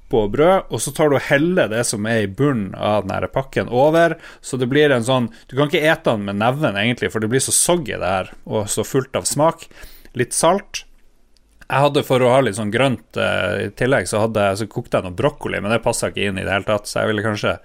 på 0.10 0.26
brød, 0.34 0.70
og 0.70 0.82
så 0.82 0.94
tar 0.96 1.12
du 1.12 1.18
og 1.18 1.26
heller 1.30 1.70
det 1.72 1.84
som 1.88 2.06
er 2.10 2.24
i 2.24 2.32
bunnen 2.32 2.74
av 2.76 3.08
den 3.08 3.30
pakken 3.34 3.70
over, 3.70 4.18
så 4.42 4.58
det 4.58 4.70
blir 4.72 4.92
en 4.94 5.06
sånn 5.06 5.30
Du 5.48 5.56
kan 5.56 5.70
ikke 5.70 5.86
ete 5.86 6.12
den 6.12 6.26
med 6.28 6.40
neven, 6.42 6.78
egentlig, 6.78 7.12
for 7.14 7.24
det 7.24 7.32
blir 7.32 7.44
så 7.44 7.54
soggy, 7.56 7.96
det 7.98 8.14
her, 8.14 8.32
og 8.50 8.70
så 8.72 8.86
fullt 8.88 9.16
av 9.20 9.28
smak. 9.30 9.68
Litt 10.18 10.34
salt. 10.34 10.84
Jeg 11.70 11.86
hadde, 11.86 12.02
for 12.08 12.24
å 12.26 12.32
ha 12.34 12.42
litt 12.42 12.58
sånn 12.58 12.74
grønt 12.74 13.18
eh, 13.22 13.68
i 13.68 13.72
tillegg, 13.78 14.08
så, 14.10 14.24
hadde, 14.26 14.48
så 14.58 14.66
kokte 14.70 14.98
jeg 14.98 15.06
noe 15.06 15.18
brokkoli, 15.18 15.60
men 15.62 15.70
det 15.70 15.84
passa 15.86 16.10
ikke 16.10 16.26
inn 16.26 16.40
i 16.42 16.46
det 16.46 16.56
hele 16.56 16.66
tatt, 16.66 16.90
så 16.90 17.04
jeg 17.04 17.12
ville 17.12 17.26
kanskje, 17.26 17.60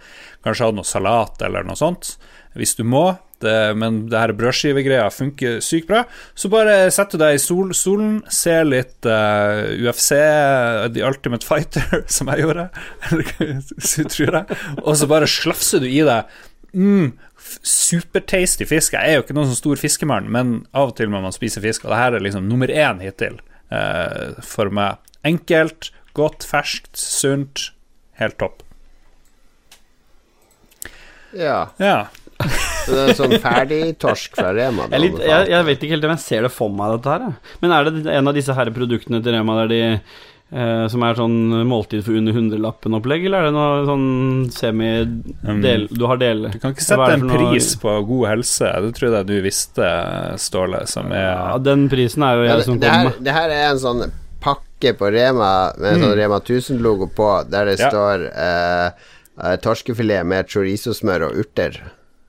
kanskje 0.45 0.69
hatt 0.69 0.77
noe 0.77 0.89
salat 0.89 1.45
eller 1.47 1.65
noe 1.65 1.79
sånt, 1.81 2.19
hvis 2.59 2.77
du 2.77 2.85
må. 2.85 3.07
Det, 3.45 3.57
men 3.79 4.05
det 4.11 4.21
her 4.21 4.33
brødskivegreia 4.39 5.11
funker 5.13 5.61
sykt 5.65 5.91
bra. 5.91 6.05
Så 6.39 6.51
bare 6.53 6.89
sett 6.95 7.13
du 7.15 7.21
deg 7.21 7.37
i 7.37 7.43
sol, 7.43 7.75
solen, 7.77 8.19
se 8.33 8.57
litt 8.67 9.09
uh, 9.09 9.69
UFC, 9.85 10.11
The 10.95 11.05
Ultimate 11.05 11.47
Fighter, 11.47 12.03
som 12.17 12.33
jeg 12.33 12.45
gjorde, 12.45 12.69
tror 14.15 14.41
jeg, 14.41 14.59
og 14.81 14.99
så 14.99 15.09
bare 15.11 15.31
slafser 15.31 15.85
du 15.85 15.89
i 15.91 16.03
deg 16.07 16.31
mm, 16.75 17.13
supertasty 17.63 18.67
fisk. 18.69 18.97
Jeg 18.97 19.11
er 19.11 19.19
jo 19.19 19.25
ikke 19.25 19.37
noen 19.37 19.51
sånn 19.53 19.61
stor 19.61 19.81
fiskemann, 19.81 20.31
men 20.33 20.55
av 20.73 20.93
og 20.93 20.97
til 20.99 21.13
må 21.13 21.23
man 21.25 21.35
spise 21.35 21.63
fisk, 21.65 21.87
og 21.87 21.95
det 21.95 22.01
her 22.01 22.19
er 22.19 22.25
liksom 22.25 22.49
nummer 22.51 22.73
én 22.73 23.03
hittil 23.05 23.39
uh, 23.73 24.35
for 24.45 24.73
meg. 24.75 25.01
Enkelt, 25.27 25.93
godt, 26.17 26.47
ferskt, 26.49 26.93
sunt. 27.01 27.71
Helt 28.21 28.39
topp. 28.39 28.63
Ja. 31.35 31.71
Ja. 31.83 32.09
Så 32.85 32.93
det 32.93 33.01
er 33.01 33.09
en 33.14 33.18
sånn 33.22 33.35
ferdigtorsk 33.41 34.37
fra 34.39 34.53
Rema. 34.57 34.87
Jeg, 34.93 35.01
litt, 35.07 35.18
jeg, 35.24 35.49
jeg 35.55 35.66
vet 35.70 35.82
ikke 35.87 35.97
helt 35.97 36.05
om 36.11 36.14
jeg 36.16 36.24
ser 36.26 36.47
det 36.49 36.53
for 36.53 36.68
meg, 36.76 36.95
dette 36.99 37.16
her. 37.16 37.35
Men 37.64 37.72
er 37.78 37.91
det 37.91 38.07
en 38.18 38.28
av 38.30 38.37
disse 38.37 38.55
her 38.57 38.70
produktene 38.76 39.22
til 39.24 39.37
Rema 39.39 39.57
der 39.62 39.70
de 39.72 39.82
eh, 40.55 40.85
som 40.93 41.03
er 41.07 41.16
sånn 41.18 41.37
måltid 41.66 42.05
for 42.07 42.18
under 42.18 42.37
hundrelappen-opplegg, 42.37 43.24
eller 43.26 43.39
er 43.41 43.49
det 43.49 43.55
noe 43.57 43.87
sånn 43.89 44.05
semi 44.55 44.91
del, 45.64 45.87
Du 45.91 46.05
har 46.11 46.20
del... 46.20 46.45
Du 46.53 46.59
kan 46.62 46.74
ikke 46.76 46.85
sette 46.85 47.09
en 47.16 47.24
pris 47.32 47.70
på 47.80 47.95
god 48.11 48.28
helse. 48.35 48.68
Det 48.85 48.93
tror 48.99 49.16
jeg 49.18 49.30
du 49.32 49.35
visste, 49.45 49.89
Ståle, 50.45 50.85
som 50.91 51.11
er 51.14 51.24
Ja, 51.30 51.57
den 51.59 51.89
prisen 51.93 52.22
er 52.26 52.39
jo 52.43 52.47
Ja, 52.51 52.61
det, 52.61 52.68
som 52.68 52.78
kommer 52.82 53.11
med. 53.11 53.24
det 53.24 53.35
her 53.39 53.51
er 53.57 53.66
en 53.72 53.82
sånn 53.82 54.05
pakke 54.45 54.93
på 55.01 55.09
Rema 55.14 55.51
med 55.80 55.95
en 55.95 56.03
sånn 56.05 56.16
Rema 56.18 56.37
1000-logo 56.45 57.09
på, 57.16 57.28
der 57.49 57.70
det 57.70 57.78
Ja. 57.80 57.89
står 57.89 58.26
eh, 58.28 58.89
eh, 59.41 59.55
torskefilet 59.64 60.26
med 60.28 60.51
chorizo-smør 60.53 61.30
og 61.30 61.39
urter. 61.41 61.78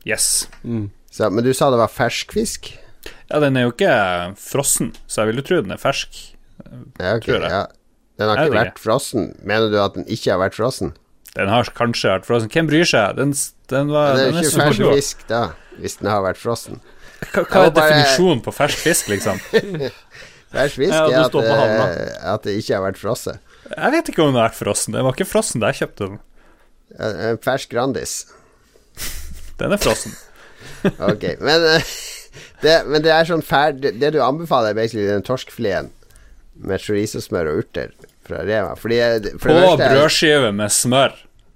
Yes. 0.05 0.47
Mm. 0.63 0.89
Så, 1.11 1.29
men 1.31 1.45
du 1.45 1.51
sa 1.55 1.69
det 1.73 1.79
var 1.81 1.91
fersk 1.91 2.35
fisk? 2.35 2.73
Ja, 3.29 3.39
den 3.41 3.57
er 3.57 3.65
jo 3.67 3.71
ikke 3.73 3.93
frossen, 4.37 4.91
så 5.09 5.23
jeg 5.23 5.31
vil 5.33 5.41
jo 5.41 5.45
tro 5.47 5.61
den 5.65 5.73
er 5.75 5.81
fersk. 5.81 6.13
Ja, 6.99 7.15
okay, 7.15 7.31
Tror 7.31 7.41
jeg. 7.45 7.51
ja. 7.51 7.63
Den 8.15 8.29
har 8.31 8.37
Jeg 8.39 8.47
ikke 8.51 8.59
vært 8.61 8.79
frossen. 8.79 9.25
Mener 9.43 9.71
du 9.73 9.79
at 9.81 9.97
den 9.97 10.05
ikke 10.07 10.31
har 10.31 10.39
vært 10.39 10.55
frossen? 10.55 10.93
Den 11.35 11.49
har 11.51 11.67
kanskje 11.75 12.13
vært 12.13 12.27
frossen. 12.29 12.51
Hvem 12.53 12.69
bryr 12.69 12.87
seg? 12.87 13.17
Den, 13.17 13.33
den, 13.71 13.89
var, 13.91 14.13
det 14.15 14.27
er 14.27 14.29
jo 14.31 14.43
ikke 14.45 14.61
fersk 14.61 14.85
fisk 14.93 15.25
da, 15.27 15.41
hvis 15.81 15.97
den 15.99 16.07
har 16.13 16.21
vært 16.23 16.39
frossen. 16.39 16.79
Hva, 17.33 17.41
hva 17.43 17.65
er 17.65 17.73
bare- 17.75 17.89
definisjonen 17.89 18.43
på 18.45 18.53
fersk 18.55 18.85
fisk, 18.85 19.09
liksom? 19.11 19.41
Fersk 20.55 20.77
fisk 20.79 20.93
er 20.95 21.17
at, 21.19 21.35
eh, 21.35 22.31
at 22.31 22.45
det 22.47 22.53
ikke 22.61 22.77
har 22.77 22.83
vært 22.85 22.99
frosset. 23.01 23.41
Jeg 23.65 23.91
vet 23.91 24.09
ikke 24.11 24.21
om 24.23 24.29
den 24.31 24.37
har 24.39 24.45
vært 24.47 24.59
frossen. 24.61 24.95
Den 24.95 25.03
var 25.03 25.15
ikke 25.17 25.27
frossen 25.27 25.59
da 25.63 25.73
jeg 25.73 25.81
kjøpte 25.81 26.07
den. 26.07 26.19
En 26.95 27.17
en 27.31 27.39
fersk 27.43 27.73
Grandis. 27.73 28.13
Den 29.61 29.75
er 29.75 29.81
frossen. 29.81 30.15
Ok, 31.01 31.23
men, 31.41 31.63
eh, 31.65 31.85
det, 32.63 32.73
men 32.85 33.01
det 33.01 33.09
er 33.13 33.25
sånn 33.25 33.41
ferd, 33.45 33.81
Det 33.97 34.11
du 34.13 34.19
anbefaler, 34.21 34.73
er 34.73 34.77
basically 34.77 35.05
den 35.07 35.23
torskfileten 35.25 35.89
med 36.65 36.81
chorizo-smør 36.83 37.49
og 37.51 37.63
urter 37.63 37.93
fra 38.25 38.43
Rema. 38.45 38.75
Fordi, 38.79 38.99
eh, 39.01 39.29
for 39.41 39.49
På 39.53 39.75
brødskive 39.79 40.51
med 40.55 40.73
smør. 40.73 41.15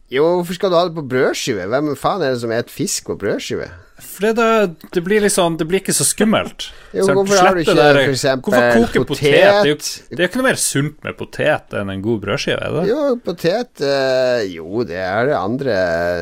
Jo, 0.09 0.23
hvorfor 0.39 0.57
skal 0.57 0.71
du 0.73 0.75
ha 0.79 0.87
det 0.87 0.95
på 0.97 1.03
brødskive? 1.05 1.67
Hvem 1.69 1.91
faen 1.99 2.23
er 2.25 2.33
det 2.33 2.41
som 2.41 2.49
spiser 2.49 2.73
fisk 2.73 3.11
på 3.11 3.17
brødskive? 3.21 3.67
For 3.99 4.31
det, 4.31 4.43
det 4.95 5.01
blir 5.03 5.19
liksom 5.19 5.57
Det 5.59 5.65
blir 5.67 5.81
ikke 5.81 5.91
så 5.93 6.05
skummelt. 6.07 6.69
Jo, 6.95 7.03
Så 7.03 7.13
hvorfor 7.17 7.35
har 7.43 7.53
du 7.53 7.59
ikke 7.59 7.73
der- 7.75 7.97
for 8.05 8.13
eksempel 8.15 8.53
Hvorfor 8.53 8.77
koke 8.79 9.01
potet? 9.03 9.07
potet? 9.09 9.33
Det 9.33 9.43
er 9.43 9.67
jo 9.67 9.75
det 10.15 10.19
er 10.23 10.27
ikke 10.29 10.39
noe 10.39 10.47
mer 10.47 10.55
sunt 10.63 11.03
med 11.03 11.17
potet 11.19 11.75
enn 11.75 11.91
en 11.91 12.01
god 12.01 12.21
brødskive, 12.23 12.61
er 12.63 12.71
det? 12.77 12.85
Jo, 12.89 13.01
potet 13.27 13.81
eh, 13.83 14.45
Jo, 14.55 14.83
det 14.87 14.97
er 15.03 15.25
det 15.27 15.35
andre 15.35 15.75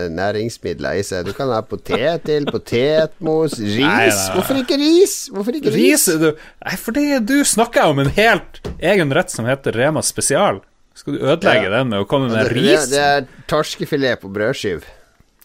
næringsmidler 0.10 0.98
i 1.00 1.04
seg. 1.06 1.26
Du 1.30 1.34
kan 1.38 1.54
ha 1.54 1.62
potet 1.62 2.26
til, 2.26 2.46
potetmos, 2.50 3.60
ris. 3.62 3.78
Nei, 3.78 4.08
nei, 4.08 4.08
nei. 4.10 4.34
Hvorfor 4.36 4.60
ikke 4.64 4.80
ris? 4.82 5.16
Hvorfor 5.32 5.60
ikke 5.62 5.72
ris? 5.76 6.08
Ris 6.08 6.20
du, 6.26 6.32
Nei, 6.66 6.76
fordi 6.82 7.06
du 7.30 7.38
snakker 7.46 7.94
om 7.94 8.00
en 8.04 8.10
helt 8.18 8.60
egen 8.82 9.14
rett 9.16 9.30
som 9.32 9.46
heter 9.46 9.72
Rema 9.78 10.02
spesial. 10.04 10.64
Skal 10.98 11.14
du 11.14 11.20
ødelegge 11.24 11.68
Ja. 11.70 11.74
den 11.78 11.89
med 11.93 12.00
å 12.02 12.08
komme 12.10 12.28
med 12.32 12.39
Det, 12.48 12.54
det, 12.56 12.62
ris? 12.64 12.88
det 12.91 13.02
er 13.06 13.26
torskefilet 13.52 14.20
på 14.24 14.32
brødskive. 14.34 14.82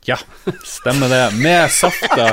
Ja, 0.08 0.16
stemmer 0.66 1.06
det. 1.12 1.20
Med 1.38 1.70
safta 1.70 2.32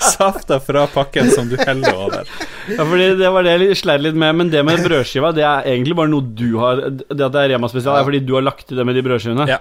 Safta 0.00 0.56
fra 0.60 0.86
pakken 0.88 1.28
som 1.34 1.48
du 1.50 1.56
heller 1.60 1.94
over. 1.96 2.24
Ja, 2.70 2.84
fordi 2.86 3.10
Det 3.20 3.30
var 3.34 3.44
det 3.44 3.54
jeg 3.60 3.76
sleit 3.82 4.00
litt 4.06 4.16
med, 4.16 4.32
men 4.38 4.50
det 4.52 4.62
med 4.64 4.80
brødskiva 4.86 5.34
Det 5.36 5.44
er 5.44 5.68
egentlig 5.74 5.96
bare 5.98 6.08
noe 6.12 6.24
du 6.24 6.56
har 6.62 6.80
Det 6.88 7.20
at 7.26 7.32
det 7.34 7.42
er 7.42 7.52
Rema 7.54 7.68
spesial, 7.68 7.98
er 8.00 8.04
fordi 8.08 8.22
du 8.24 8.32
har 8.38 8.44
lagt 8.46 8.66
til 8.68 8.76
det 8.80 8.86
med 8.88 8.96
de 8.96 9.02
brødskivene. 9.04 9.46
Ja. 9.50 9.58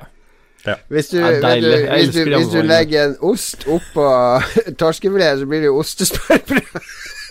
Hvis 0.88 1.10
du, 1.12 1.18
Ja, 1.20 1.28
vet 1.44 1.60
du, 1.66 1.68
hvis, 1.92 2.14
du, 2.16 2.22
hvis 2.38 2.52
du 2.54 2.62
legger 2.64 3.10
en 3.10 3.18
ost 3.34 3.66
oppå 3.68 4.08
torskefilet, 4.80 5.42
så 5.42 5.46
blir 5.50 5.66
det 5.66 5.68
jo 5.74 5.80
ostesmørbrød. 5.84 6.80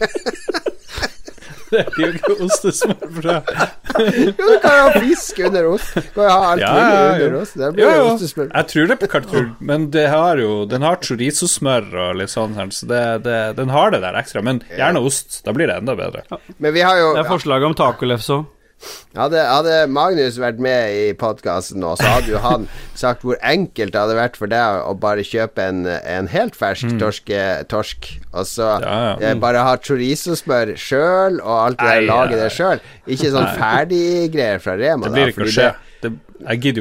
Det 1.72 1.80
er 1.82 2.00
jo 2.02 2.08
ikke 2.12 2.34
ostesmørbrød. 2.46 3.50
Jo, 3.92 4.32
du 4.36 4.58
kan 4.62 4.74
jo 4.76 4.84
ha 4.86 5.00
fisk 5.00 5.38
under 5.46 5.68
ost. 5.72 5.94
Du 5.96 6.08
kan 6.14 6.28
ha 6.30 6.38
alt 6.52 6.62
Ja, 6.62 6.72
mulig 6.76 7.26
under 7.26 7.36
ost. 7.40 7.56
Det 7.58 7.70
blir 7.76 7.84
Jo, 7.84 7.90
jo. 7.98 8.06
ostesmør. 8.14 8.50
Jeg 8.54 8.68
tror 8.72 8.90
det 8.92 8.98
på 9.02 9.10
tro, 9.26 9.42
men 9.72 9.86
det 9.94 10.06
har 10.12 10.40
jo 10.42 10.52
Den 10.68 10.82
har 10.86 11.00
chorizo-smør 11.04 11.88
og 12.06 12.16
litt 12.20 12.32
sånn, 12.32 12.54
her, 12.58 12.70
så 12.76 12.88
det, 12.90 13.02
det, 13.26 13.38
den 13.60 13.72
har 13.72 13.92
det 13.94 14.02
der 14.04 14.18
ekstra. 14.20 14.42
Men 14.44 14.62
gjerne 14.76 15.00
ost. 15.02 15.40
Da 15.46 15.52
blir 15.56 15.70
det 15.70 15.80
enda 15.82 15.96
bedre. 15.98 16.24
Men 16.58 16.74
vi 16.76 16.84
har 16.84 16.98
jo 17.00 17.12
Det 17.16 17.24
er 17.24 17.30
forslaget 17.32 17.70
om 17.72 17.78
tacolefse 17.78 18.36
òg. 18.40 18.50
Hadde, 19.14 19.38
hadde 19.44 19.74
Magnus 19.92 20.38
vært 20.40 20.58
med 20.58 20.94
i 20.96 21.12
podkasten 21.14 21.78
nå, 21.82 21.92
så 22.00 22.08
hadde 22.16 22.32
jo 22.32 22.38
han 22.42 22.64
sagt 22.98 23.22
hvor 23.22 23.36
enkelt 23.44 23.92
det 23.92 24.00
hadde 24.00 24.16
vært 24.16 24.36
for 24.40 24.50
deg 24.50 24.80
å 24.88 24.94
bare 24.98 25.22
kjøpe 25.26 25.62
en, 25.68 25.84
en 25.86 26.30
helt 26.32 26.56
fersk 26.58 26.88
torske, 27.00 27.42
torsk, 27.70 28.08
og 28.32 28.46
så 28.48 28.70
Mm. 28.82 28.88
Ja, 28.88 28.98
ja. 29.20 29.34
Mm. 29.34 29.40
bare 29.40 29.62
ha 29.66 29.76
chorizo-smør 29.76 30.74
sjøl, 30.80 31.40
og 31.44 31.56
alt 31.66 31.78
det 31.78 31.86
der, 31.86 32.06
lage 32.08 32.36
det 32.40 32.50
sjøl. 32.52 32.80
Ikke 33.06 33.30
sånn 33.34 33.48
ferdiggreier 33.58 34.60
fra 34.62 34.76
Rema. 34.80 35.06
Det 35.06 35.12
blir 35.12 35.28
ikke 35.32 35.46
å 35.46 35.52
skje. 35.52 35.68
det- 36.02 36.12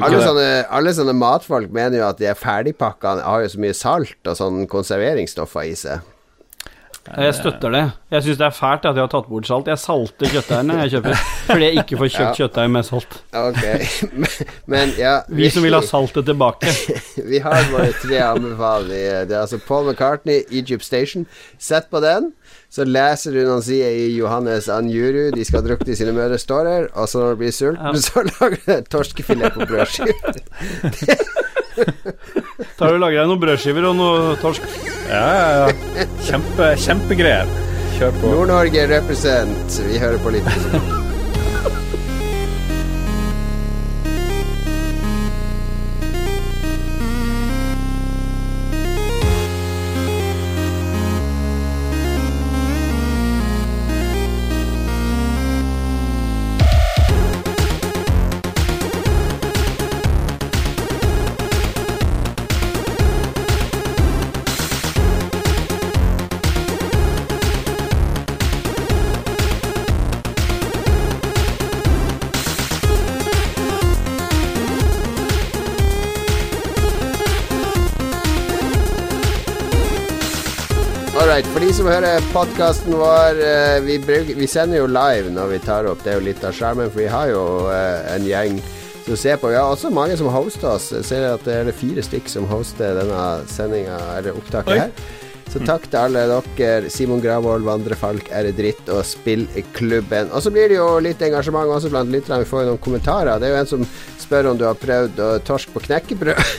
Alle 0.02 0.18
sånne, 0.26 0.66
alle 0.70 0.90
sånne 0.96 1.14
matfolk 1.14 1.70
mener 1.70 1.98
jo 1.98 2.08
at 2.08 2.18
de 2.18 2.26
er 2.26 2.34
ferdigpakka 2.34 3.22
har 3.22 3.42
jo 3.44 3.48
så 3.52 3.58
mye 3.62 3.74
salt 3.78 4.16
og 4.26 4.34
sånn 4.36 4.66
konserveringsstoffer 4.66 5.68
i 5.70 5.74
seg. 5.78 6.00
Jeg 7.02 7.34
støtter 7.34 7.72
det. 7.74 7.80
Jeg 8.14 8.22
syns 8.22 8.38
det 8.38 8.44
er 8.46 8.54
fælt 8.54 8.84
at 8.86 8.94
jeg 8.94 9.02
har 9.02 9.10
tatt 9.10 9.26
bort 9.28 9.46
salt. 9.48 9.66
Jeg 9.66 9.80
salter 9.82 10.28
kjøttdeigene 10.30 10.76
jeg 10.84 10.92
kjøper, 10.92 11.22
fordi 11.48 11.64
jeg 11.66 11.80
ikke 11.82 11.98
får 11.98 12.10
kjøpt 12.14 12.36
kjøttdeig 12.40 12.70
med 12.70 12.86
salt. 12.86 13.16
Ok, 13.34 13.64
men, 14.72 14.92
ja 15.00 15.14
Vi 15.26 15.48
som 15.50 15.66
vil 15.66 15.74
ha 15.74 15.80
saltet 15.82 16.28
tilbake. 16.30 16.70
Vi 17.32 17.40
har 17.42 17.66
våre 17.72 17.88
tre 18.04 18.20
anbefalinger. 18.28 19.26
Det 19.26 19.34
er 19.34 19.40
altså 19.42 19.58
Paul 19.66 19.90
McCartney, 19.90 20.44
Egypt 20.54 20.86
Station. 20.86 21.26
Sett 21.58 21.90
på 21.90 21.98
den. 22.04 22.30
Så 22.72 22.86
leser 22.88 23.34
du 23.34 23.42
noen 23.44 23.60
sider 23.66 23.90
i 23.92 24.06
Johannes 24.14 24.70
Anjuru. 24.72 25.26
De 25.34 25.44
skal 25.44 25.66
drukne 25.66 25.92
i 25.92 25.98
sine 25.98 26.14
mødres 26.16 26.46
tårer. 26.48 26.86
Og 26.94 27.10
så 27.10 27.18
når 27.20 27.34
du 27.34 27.42
blir 27.42 27.52
sulten, 27.52 27.82
Ja. 27.82 28.00
så 28.00 28.22
lager 28.30 28.62
du 28.64 28.88
torskefilet 28.94 29.52
på 29.58 29.66
brødskive. 29.66 30.14
Tar 32.82 32.90
du 32.90 32.98
og 32.98 33.02
lager 33.04 33.22
deg 33.22 33.28
noen 33.30 33.42
brødskiver 33.44 33.84
og 33.86 33.94
noe 33.94 34.32
torsk. 34.42 34.64
Ja, 35.06 35.20
ja, 35.22 35.68
ja. 35.68 36.06
Kjempe, 36.26 36.72
kjempegreier. 36.82 37.52
Kjør 37.94 38.18
på. 38.18 38.32
Nord-Norge 38.34 38.88
represent. 38.90 39.78
Vi 39.86 40.02
hører 40.02 40.18
på 40.24 40.34
litt. 40.34 40.98
De 81.72 81.76
som 81.78 81.86
hører 81.88 82.24
podkasten 82.34 82.92
vår 83.00 83.38
eh, 83.40 83.78
vi, 83.80 83.94
bruker, 84.02 84.36
vi 84.36 84.46
sender 84.50 84.82
jo 84.82 84.88
live 84.92 85.30
når 85.32 85.54
vi 85.54 85.60
tar 85.64 85.86
opp. 85.88 86.02
Det 86.04 86.10
er 86.12 86.18
jo 86.18 86.24
litt 86.26 86.42
av 86.44 86.52
skjermen, 86.52 86.90
for 86.90 87.00
vi 87.00 87.06
har 87.08 87.30
jo 87.30 87.44
eh, 87.72 88.10
en 88.12 88.26
gjeng 88.28 88.58
som 89.06 89.16
ser 89.16 89.38
på. 89.40 89.48
Vi 89.48 89.56
har 89.56 89.70
også 89.72 89.88
mange 89.94 90.18
som 90.20 90.28
hoster 90.34 90.68
oss. 90.74 90.90
Jeg 90.92 91.06
ser 91.08 91.24
at 91.30 91.46
det 91.46 91.54
er 91.62 91.70
fire 91.72 92.04
stykk 92.04 92.28
som 92.28 92.48
hoster 92.50 92.98
denne 92.98 93.22
sendinga, 93.48 93.96
eller 94.18 94.36
opptaket 94.36 94.74
Oi. 94.74 94.82
her. 94.82 95.46
Så 95.54 95.62
takk 95.64 95.86
til 95.86 96.00
alle 96.02 96.26
dere. 96.58 96.92
Simon 96.92 97.24
Gravold, 97.24 97.64
Vandrefalk, 97.64 98.28
det 98.28 98.52
dritt 98.58 98.92
og 98.92 99.00
Spillklubben. 99.08 100.28
Og 100.28 100.44
så 100.44 100.52
blir 100.52 100.68
det 100.74 100.76
jo 100.76 100.90
litt 101.00 101.24
engasjement 101.24 101.72
også 101.72 101.94
blant 101.94 102.12
lytterne. 102.12 102.42
Vi 102.44 102.50
får 102.52 102.66
jo 102.66 102.74
noen 102.74 102.84
kommentarer. 102.84 103.40
Det 103.40 103.48
er 103.48 103.56
jo 103.56 103.62
en 103.62 103.72
som 103.72 103.88
spør 104.20 104.52
om 104.52 104.60
du 104.60 104.68
har 104.68 104.76
prøvd 104.76 105.24
å 105.24 105.32
torsk 105.48 105.72
på 105.72 105.86
knekkebrød. 105.88 106.52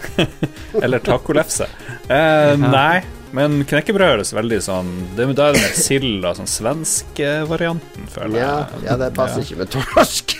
Eller 0.84 1.00
tacolefse. 1.08 1.72
Eh, 2.04 2.52
nei, 2.60 3.00
men 3.36 3.62
knekkebrød 3.68 4.10
høres 4.14 4.32
veldig 4.36 4.58
sånn 4.64 4.90
det, 5.16 5.26
er 5.30 5.34
det 5.56 5.62
mer 5.62 5.76
sild 5.78 6.24
og 6.28 6.36
sånn 6.40 6.50
svenske 6.50 7.30
varianten, 7.50 8.08
føler 8.12 8.38
jeg. 8.42 8.82
ja, 8.88 8.96
det 9.00 9.10
passer 9.16 9.44
ikke 9.46 9.60
med 9.62 9.72
torsk. 9.72 10.36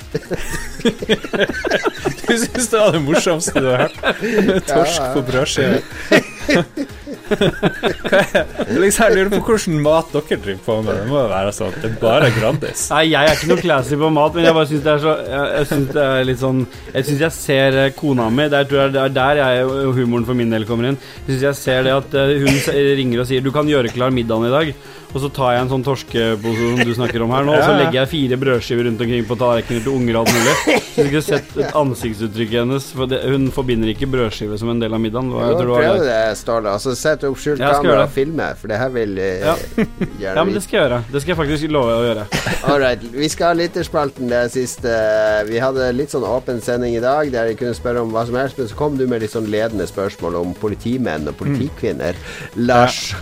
Du 2.22 2.38
syns 2.38 2.68
det 2.72 2.78
var 2.78 2.92
det 2.94 3.00
morsomste 3.04 3.60
du 3.62 3.68
har 3.70 3.84
hørt? 3.86 3.98
Torsk 4.68 4.98
Ja, 4.98 5.06
ja. 5.06 5.12
på 5.14 5.22
brødskive. 5.28 5.78
liksom, 8.82 9.04
jeg 9.06 9.16
lurer 9.16 9.30
på 9.32 9.40
hvordan 9.46 9.80
mat 9.84 10.12
dere 10.14 10.38
driver 10.44 10.62
på 10.66 10.76
med. 10.82 10.92
Det 11.00 11.08
må 11.10 11.18
jo 11.20 11.26
være 11.32 11.54
sånn 11.56 11.74
det 11.78 11.90
er 11.90 11.96
bare 12.02 12.30
Grandis. 12.36 12.84
Nei, 12.92 13.02
jeg 13.10 13.30
er 13.30 13.36
ikke 13.36 13.50
noe 13.52 13.64
classy 13.64 13.98
på 14.00 14.10
mat, 14.14 14.38
men 14.38 14.48
jeg 14.48 14.56
bare 14.58 14.70
syns 14.70 14.84
det 14.86 14.94
er 14.94 15.02
så 15.02 15.16
Jeg, 15.22 15.44
jeg 15.56 15.68
synes 15.72 15.92
det 15.96 16.06
er 16.06 16.26
litt 16.28 16.42
sånn 16.42 16.62
Jeg 16.92 17.08
syns 17.08 17.24
jeg 17.26 17.36
ser 17.38 17.78
eh, 17.82 17.92
kona 17.98 18.28
mi 18.32 18.48
det 18.52 18.62
er 18.62 19.12
der 19.12 19.42
jeg 19.42 19.68
humoren 19.98 20.26
for 20.28 20.38
min 20.38 20.52
del 20.52 20.66
kommer 20.68 20.90
inn. 20.90 20.98
Jeg 21.26 21.36
synes 21.36 21.46
jeg 21.48 21.60
ser 21.60 21.86
det 21.86 21.94
at 21.96 22.18
eh, 22.18 22.34
hun 22.42 22.58
ringer 22.98 23.22
og 23.22 23.30
sier 23.30 23.44
'Du 23.44 23.52
kan 23.54 23.68
gjøre 23.68 23.92
klar 23.92 24.10
middagen 24.14 24.48
i 24.48 24.52
dag'. 24.52 24.74
Og 25.12 25.20
så 25.20 25.28
tar 25.28 25.52
jeg 25.52 25.66
en 25.66 25.72
sånn 25.72 25.84
torskepose 25.84 26.68
som 26.72 26.80
du 26.88 26.94
snakker 26.96 27.24
om 27.24 27.32
her 27.36 27.44
nå, 27.44 27.52
og 27.52 27.60
så 27.66 27.74
legger 27.76 27.98
jeg 28.00 28.12
fire 28.14 28.38
brødskiver 28.40 28.88
rundt 28.88 29.02
omkring 29.04 29.26
på 29.28 29.36
tallerkener 29.36 29.84
til 29.84 29.92
unger 29.92 30.16
og 30.16 30.22
alt 30.22 30.38
mulig. 30.38 30.78
Du 30.92 31.02
skulle 31.06 31.22
sett 31.24 31.52
et 31.56 31.72
ansiktsuttrykket 31.78 32.58
hennes, 32.62 32.86
for 32.96 33.08
det, 33.08 33.20
hun 33.24 33.46
forbinder 33.54 33.88
ikke 33.92 34.08
brødskive 34.12 34.58
som 34.60 34.68
en 34.72 34.80
del 34.82 34.92
av 34.92 35.00
middagen. 35.00 35.30
Var- 35.32 35.46
Jeg 35.52 35.56
tror 35.56 35.66
det 35.66 35.72
var 35.72 35.82
Prøv 35.82 35.98
det. 36.02 36.08
det, 36.12 36.36
Ståle. 36.38 36.68
Altså, 36.76 36.94
Sett 36.96 37.24
opp 37.24 37.38
skjult 37.40 37.58
jeg 37.62 37.72
kamera 37.78 38.02
og 38.04 38.10
filme, 38.12 38.48
for 38.60 38.68
det 38.68 38.78
her 38.82 38.88
vil 38.94 39.18
eh, 39.18 39.40
Ja. 39.46 39.54
gjøre 40.20 40.34
Ja, 40.36 40.44
men 40.44 40.52
det 40.54 40.62
skal 40.66 40.78
jeg 40.78 40.84
gjøre. 40.90 41.00
Det 41.12 41.22
skal 41.22 41.32
jeg 41.34 41.38
faktisk 41.40 41.70
love 41.72 41.96
å 41.96 42.04
gjøre. 42.06 42.26
Alright. 42.72 43.02
Vi 43.12 43.28
skal 43.32 43.46
ha 43.52 43.54
lytterspalten 43.62 44.28
det 44.28 44.42
siste. 44.52 44.92
Vi 45.48 45.58
hadde 45.62 45.88
litt 45.96 46.12
sånn 46.12 46.26
åpen 46.28 46.60
sending 46.62 46.96
i 46.98 47.00
dag 47.02 47.30
der 47.32 47.48
de 47.48 47.56
kunne 47.58 47.74
spørre 47.78 48.02
om 48.04 48.12
hva 48.12 48.26
som 48.28 48.36
helst, 48.36 48.58
men 48.60 48.68
så 48.68 48.76
kom 48.78 48.96
du 49.00 49.06
med 49.08 49.22
litt 49.24 49.32
sånn 49.32 49.48
ledende 49.50 49.86
spørsmål 49.88 50.36
om 50.42 50.52
politimenn 50.60 51.26
og 51.32 51.36
politikvinner. 51.40 52.14
Lars. 52.56 53.14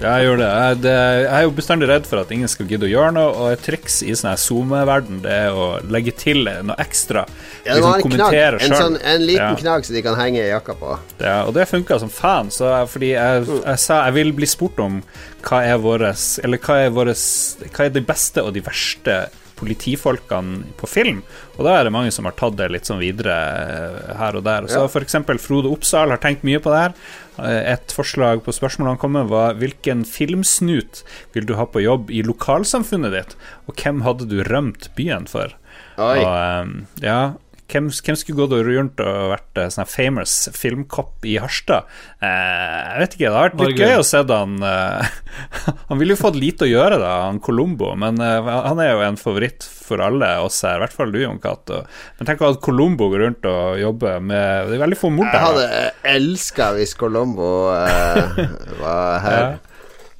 Ja, 0.00 0.16
jeg 0.18 0.28
gjør 0.28 0.38
det. 0.44 0.48
Jeg, 0.54 0.80
det. 0.86 0.96
jeg 1.24 1.34
er 1.40 1.42
jo 1.48 1.50
bestandig 1.58 1.88
redd 1.90 2.06
for 2.06 2.22
at 2.22 2.30
ingen 2.34 2.48
skal 2.48 2.66
gidde 2.70 2.86
å 2.86 2.92
gjøre 2.92 3.12
noe, 3.18 3.34
og 3.34 3.52
et 3.56 3.62
triks 3.66 4.00
i 4.06 4.14
sånn 4.14 4.30
her 4.30 4.40
SoMe-verden, 4.40 5.20
det 5.24 5.34
er 5.48 5.50
å 5.58 5.68
legge 5.90 6.14
til 6.16 6.44
noe 6.46 6.76
ekstra. 6.78 7.06
Ja, 7.16 7.74
det 7.74 7.82
var 7.82 7.94
en 7.98 8.10
knagg. 8.10 8.34
En, 8.34 8.74
sånn, 8.76 8.98
en 9.02 9.26
liten 9.26 9.48
Ja. 9.48 9.54
knagg 9.56 9.84
så 9.84 9.92
de 9.92 10.02
kan 10.02 10.16
henge 10.16 10.42
i 10.44 10.48
jakka 10.50 10.74
på. 10.78 10.98
Ja, 11.20 11.44
og 11.46 11.54
det 11.54 11.68
funka 11.68 11.98
som 11.98 12.08
faen, 12.10 12.50
så 12.50 12.86
fordi 12.88 13.12
jeg, 13.14 13.46
jeg 13.64 13.78
sa 13.78 14.04
jeg 14.06 14.14
vil 14.14 14.32
bli 14.32 14.46
spurt 14.46 14.78
om 14.78 15.02
hva 15.42 15.62
er 15.64 15.78
våres 15.78 16.38
Eller 16.44 16.58
hva 16.58 16.84
er 16.84 16.90
våres 16.90 17.56
Hva 17.72 17.84
er 17.86 17.90
de 17.90 18.00
beste 18.00 18.42
og 18.42 18.52
de 18.54 18.60
verste 18.60 19.28
politifolkene 19.58 20.64
på 20.78 20.86
film? 20.86 21.22
Og 21.56 21.64
da 21.66 21.78
er 21.80 21.84
det 21.88 21.92
mange 21.94 22.12
som 22.14 22.24
har 22.28 22.32
tatt 22.38 22.56
det 22.58 22.68
litt 22.70 22.86
sånn 22.86 23.00
videre 23.02 23.34
eh, 23.34 24.16
her 24.18 24.36
og 24.38 24.44
der. 24.44 24.68
Så 24.70 24.84
Ja. 24.86 25.00
eksempel 25.00 25.38
Frode 25.42 25.66
Oppsal 25.70 26.10
har 26.10 26.18
tenkt 26.18 26.44
mye 26.44 26.60
på 26.60 26.70
det 26.70 26.78
her. 26.78 26.94
Eh, 27.38 27.72
Et 27.72 27.88
forslag 27.92 28.42
på 28.44 28.52
spørsmålet 28.54 28.88
han 28.94 28.98
kom 28.98 29.12
med, 29.12 29.26
var 29.28 29.54
hvilken 29.54 30.04
filmsnut 30.06 31.02
vil 31.34 31.44
du 31.46 31.54
ha 31.54 31.64
på 31.66 31.82
jobb 31.82 32.10
i 32.10 32.22
lokalsamfunnet 32.22 33.12
ditt, 33.12 33.34
og 33.68 33.74
hvem 33.76 34.02
hadde 34.02 34.28
du 34.28 34.42
rømt 34.44 34.88
byen 34.96 35.26
for? 35.28 35.52
Oi. 35.98 36.16
Og 36.22 36.32
ehm, 36.32 36.74
ja 37.02 37.20
hvem, 37.68 37.88
hvem 37.92 38.16
skulle 38.16 38.46
gått 38.46 38.64
rundt 38.64 39.00
og 39.04 39.32
vært 39.34 39.60
eh, 39.60 39.68
sånn 39.72 39.88
famous 39.88 40.34
filmkopp 40.56 41.26
i 41.28 41.36
Harstad? 41.40 41.88
Eh, 42.24 42.28
jeg 42.28 43.02
vet 43.02 43.16
ikke, 43.16 43.24
det 43.26 43.34
har 43.34 43.50
vært 43.50 43.60
litt 43.60 43.82
gøy 43.82 43.96
å 43.98 44.06
se 44.06 44.22
han 44.30 44.54
eh, 44.64 45.10
Han 45.90 46.00
ville 46.00 46.16
jo 46.16 46.20
fått 46.20 46.38
lite 46.40 46.64
å 46.64 46.70
gjøre, 46.70 47.00
da, 47.02 47.12
han 47.26 47.42
Colombo, 47.44 47.92
men 48.00 48.20
eh, 48.24 48.48
han 48.48 48.80
er 48.80 48.94
jo 48.94 49.04
en 49.04 49.20
favoritt 49.20 49.66
for 49.68 50.00
alle 50.04 50.30
oss 50.44 50.62
her, 50.64 50.78
i 50.78 50.84
hvert 50.86 50.96
fall 50.96 51.12
du, 51.12 51.20
Jon 51.20 51.40
Cato. 51.42 51.82
Men 52.18 52.30
tenk 52.30 52.44
at 52.48 52.60
Colombo 52.64 53.10
går 53.12 53.24
rundt 53.26 53.48
og 53.48 53.78
jobber 53.80 54.18
med 54.20 54.68
Det 54.68 54.78
er 54.78 54.84
veldig 54.86 55.00
få 55.00 55.12
mord 55.12 55.28
der. 55.28 55.36
Jeg 55.36 55.46
hadde 55.48 56.16
elska 56.16 56.72
hvis 56.78 56.96
Colombo 56.98 57.52
eh, 57.76 58.44
var 58.80 59.24
her. 59.24 59.42
Ja. 59.44 59.56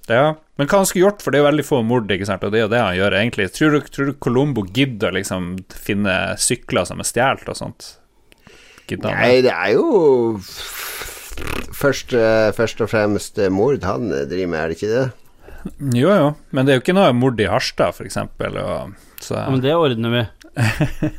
Ja, 0.08 0.28
men 0.58 0.66
hva 0.66 0.80
han 0.80 0.88
skulle 0.90 1.06
gjort, 1.06 1.22
for 1.22 1.30
det 1.30 1.38
er 1.38 1.44
jo 1.44 1.48
veldig 1.48 1.64
få 1.68 1.78
mord, 1.86 2.10
ikke 2.10 2.26
sant, 2.26 2.42
og 2.42 2.50
det 2.50 2.58
er 2.58 2.64
jo 2.66 2.72
det 2.72 2.82
han 2.82 2.96
gjør 2.98 3.16
egentlig. 3.20 3.46
Tror 3.54 3.76
du, 3.76 3.78
tror 3.94 4.10
du 4.10 4.16
Colombo 4.18 4.64
gidder 4.66 5.14
liksom 5.14 5.52
finne 5.70 6.16
sykler 6.42 6.88
som 6.88 6.98
er 6.98 7.06
stjålet 7.06 7.52
og 7.52 7.58
sånt? 7.60 7.86
Gidder 8.90 9.14
han? 9.14 9.22
Nei, 9.22 9.38
det 9.46 9.54
er 9.54 9.76
jo 9.76 10.40
først, 11.78 12.14
eh, 12.18 12.48
først 12.56 12.82
og 12.82 12.90
fremst 12.90 13.38
eh, 13.38 13.52
mord 13.54 13.86
han 13.86 14.10
driver 14.10 14.50
med, 14.50 14.58
er 14.58 14.72
det 14.72 14.78
ikke 14.80 14.92
det? 14.96 15.06
Jo, 15.98 16.10
jo, 16.10 16.28
men 16.54 16.66
det 16.66 16.72
er 16.72 16.78
jo 16.78 16.82
ikke 16.84 16.96
noe 16.96 17.14
mord 17.14 17.38
i 17.42 17.48
Harstad, 17.50 17.94
for 17.94 18.08
eksempel, 18.08 18.58
så 19.22 19.38
Ja, 19.38 19.48
men 19.52 19.62
det 19.62 19.78
ordner 19.78 20.14
vi. 20.14 20.26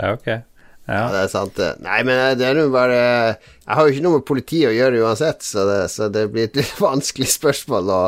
Ja, 0.00 0.14
ok. 0.14 0.28
Ja, 0.90 1.04
det 1.14 1.18
er 1.22 1.28
sant, 1.30 1.52
det. 1.54 1.68
Nei, 1.84 2.00
men 2.02 2.18
eh, 2.18 2.32
det 2.34 2.48
er 2.48 2.58
jo 2.58 2.70
bare 2.74 2.96
Jeg 2.98 3.76
har 3.78 3.86
jo 3.86 3.92
ikke 3.92 4.02
noe 4.02 4.16
med 4.18 4.24
politi 4.26 4.58
å 4.66 4.72
gjøre 4.74 4.98
uansett, 5.04 5.44
så 5.46 5.62
det, 5.68 5.76
så 5.92 6.08
det 6.10 6.24
blir 6.32 6.48
et 6.48 6.56
litt 6.58 6.72
vanskelig 6.82 7.28
spørsmål 7.30 7.92
å, 7.94 7.98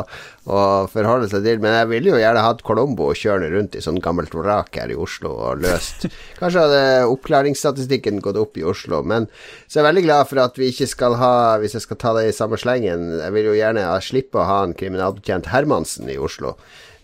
å 0.51 0.57
forholde 0.91 1.29
seg 1.31 1.45
til. 1.47 1.61
Men 1.63 1.77
jeg 1.77 1.89
ville 1.93 2.11
jo 2.11 2.19
gjerne 2.19 2.43
hatt 2.43 2.65
Colombo 2.67 3.07
kjørende 3.15 3.53
rundt 3.53 3.77
i 3.79 3.83
sånn 3.85 4.01
gammelt 4.03 4.35
vrak 4.35 4.75
her 4.81 4.91
i 4.91 4.99
Oslo 4.99 5.31
og 5.31 5.63
løst 5.63 6.09
Kanskje 6.41 6.65
hadde 6.65 6.83
oppklaringsstatistikken 7.13 8.19
gått 8.25 8.41
opp 8.43 8.59
i 8.59 8.67
Oslo, 8.67 8.99
men 9.07 9.29
så 9.31 9.79
er 9.79 9.83
jeg 9.85 9.89
veldig 9.93 10.05
glad 10.09 10.31
for 10.33 10.43
at 10.43 10.59
vi 10.59 10.73
ikke 10.73 10.89
skal 10.91 11.15
ha 11.23 11.33
Hvis 11.63 11.77
jeg 11.79 11.87
skal 11.87 12.01
ta 12.03 12.13
det 12.19 12.27
i 12.27 12.35
samme 12.35 12.59
slengen 12.59 13.07
Jeg 13.21 13.31
vil 13.37 13.47
jo 13.53 13.57
gjerne 13.61 13.87
slippe 14.03 14.43
å 14.43 14.47
ha 14.51 14.59
en 14.67 14.75
kriminalbetjent 14.75 15.47
Hermansen 15.55 16.11
i 16.11 16.19
Oslo. 16.19 16.57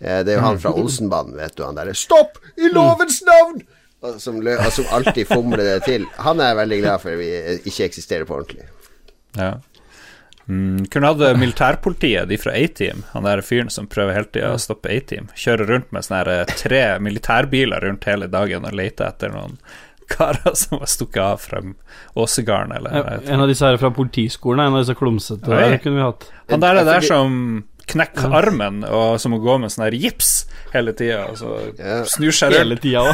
Eh, 0.03 0.21
Det 0.27 0.35
er 0.35 0.41
jo 0.41 0.47
han 0.49 0.59
fra 0.59 0.75
Olsenbanen, 0.83 1.39
vet 1.39 1.55
du. 1.55 1.63
Han 1.63 1.79
derre 1.79 1.95
'Stopp! 1.95 2.41
I 2.59 2.75
lovens 2.75 3.23
navn!' 3.23 3.63
Som, 4.19 4.37
lø 4.39 4.53
og 4.55 4.69
som 4.71 4.85
alltid 4.95 5.27
fomler 5.27 5.65
det 5.65 5.79
til. 5.83 6.05
Han 6.23 6.39
er 6.39 6.53
jeg 6.53 6.59
veldig 6.61 6.77
glad 6.85 7.01
for 7.03 7.19
vi 7.19 7.33
eh, 7.35 7.57
ikke 7.67 7.89
eksisterer 7.89 8.29
på 8.29 8.37
ordentlig. 8.37 8.69
ja. 9.35 9.57
Mm, 10.49 10.87
kunne 10.89 11.11
hatt 11.11 11.37
militærpolitiet, 11.37 12.25
de 12.25 12.37
fra 12.41 12.55
A-Team, 12.57 13.03
han 13.11 13.27
der 13.27 13.43
fyren 13.45 13.67
som 13.69 13.85
prøver 13.85 14.15
hele 14.15 14.31
tida 14.33 14.55
å 14.55 14.61
stoppe 14.61 14.89
A-Team. 14.89 15.27
Kjører 15.37 15.69
rundt 15.69 15.91
med 15.93 16.07
sånne 16.07 16.39
eh, 16.39 16.53
tre 16.57 16.81
militærbiler 17.05 17.85
rundt 17.85 18.07
hele 18.09 18.25
dagen 18.33 18.65
og 18.65 18.73
leter 18.73 19.11
etter 19.11 19.35
noen 19.35 19.59
karer 20.09 20.55
som 20.57 20.79
har 20.81 20.89
stukket 20.89 21.21
av 21.21 21.43
fra 21.43 21.61
Åsegarden, 22.17 22.73
eller. 22.79 23.21
En 23.29 23.43
av 23.43 23.51
disse 23.51 23.65
her 23.65 23.77
fra 23.77 23.91
politiskolen, 23.93 24.63
en 24.65 24.79
av 24.79 24.81
disse 24.81 24.97
klumsete 24.97 25.45
der 25.45 25.77
kunne 25.83 25.99
vi 25.99 26.07
hatt. 26.07 26.25
Han 26.49 26.65
der 26.65 26.81
er 26.81 26.87
der 26.87 27.05
som 27.05 27.35
knekker 27.89 28.33
armen, 28.39 28.83
og 28.85 29.17
som 29.21 29.33
må 29.33 29.39
gå 29.43 29.57
med 29.61 29.73
sånn 29.73 29.87
her 29.87 29.97
gips 29.97 30.31
hele 30.73 30.93
tida, 30.93 31.23
og 31.31 31.37
så 31.39 31.55
snur 32.13 32.35
seg 32.35 32.53
Hele 32.53 32.75
rundt. 32.77 32.83
tida 32.85 33.03
da. 33.09 33.13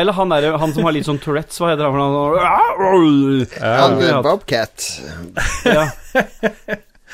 Eller 0.00 0.16
han, 0.16 0.32
der, 0.32 0.50
han 0.60 0.74
som 0.76 0.84
har 0.84 0.94
litt 0.96 1.08
sånn 1.08 1.20
Tourettes, 1.22 1.60
hva 1.60 1.72
heter 1.72 1.88
han? 1.88 1.94
for 1.94 2.00
noe? 2.00 3.46
Han 3.64 4.00
eh, 4.00 4.10
har. 4.10 4.24
Bobcat. 4.24 4.88
Ja. 5.64 5.86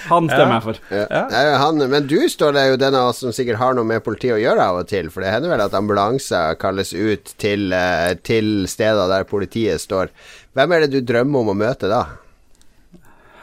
Han 0.08 0.30
stemmer 0.30 0.54
jeg 0.56 0.64
for. 0.64 0.78
Ja. 0.94 1.04
Ja. 1.12 1.56
Han, 1.60 1.82
men 1.92 2.06
du, 2.08 2.16
står 2.32 2.54
der 2.56 2.70
jo 2.70 2.78
den 2.80 2.96
av 2.96 3.10
oss 3.10 3.20
som 3.20 3.34
sikkert 3.36 3.60
har 3.60 3.74
noe 3.76 3.84
med 3.84 4.00
politiet 4.06 4.32
å 4.36 4.40
gjøre 4.40 4.64
av 4.72 4.78
og 4.80 4.88
til. 4.88 5.10
For 5.12 5.20
det 5.24 5.34
hender 5.34 5.52
vel 5.52 5.64
at 5.66 5.76
ambulanser 5.76 6.56
kalles 6.60 6.94
ut 6.96 7.34
til, 7.40 7.68
eh, 7.76 8.14
til 8.24 8.64
steder 8.70 9.10
der 9.12 9.28
politiet 9.28 9.82
står. 9.82 10.08
Hvem 10.56 10.72
er 10.72 10.86
det 10.86 10.94
du 10.94 11.00
drømmer 11.12 11.44
om 11.44 11.52
å 11.52 11.58
møte 11.66 11.90
da? 11.92 12.04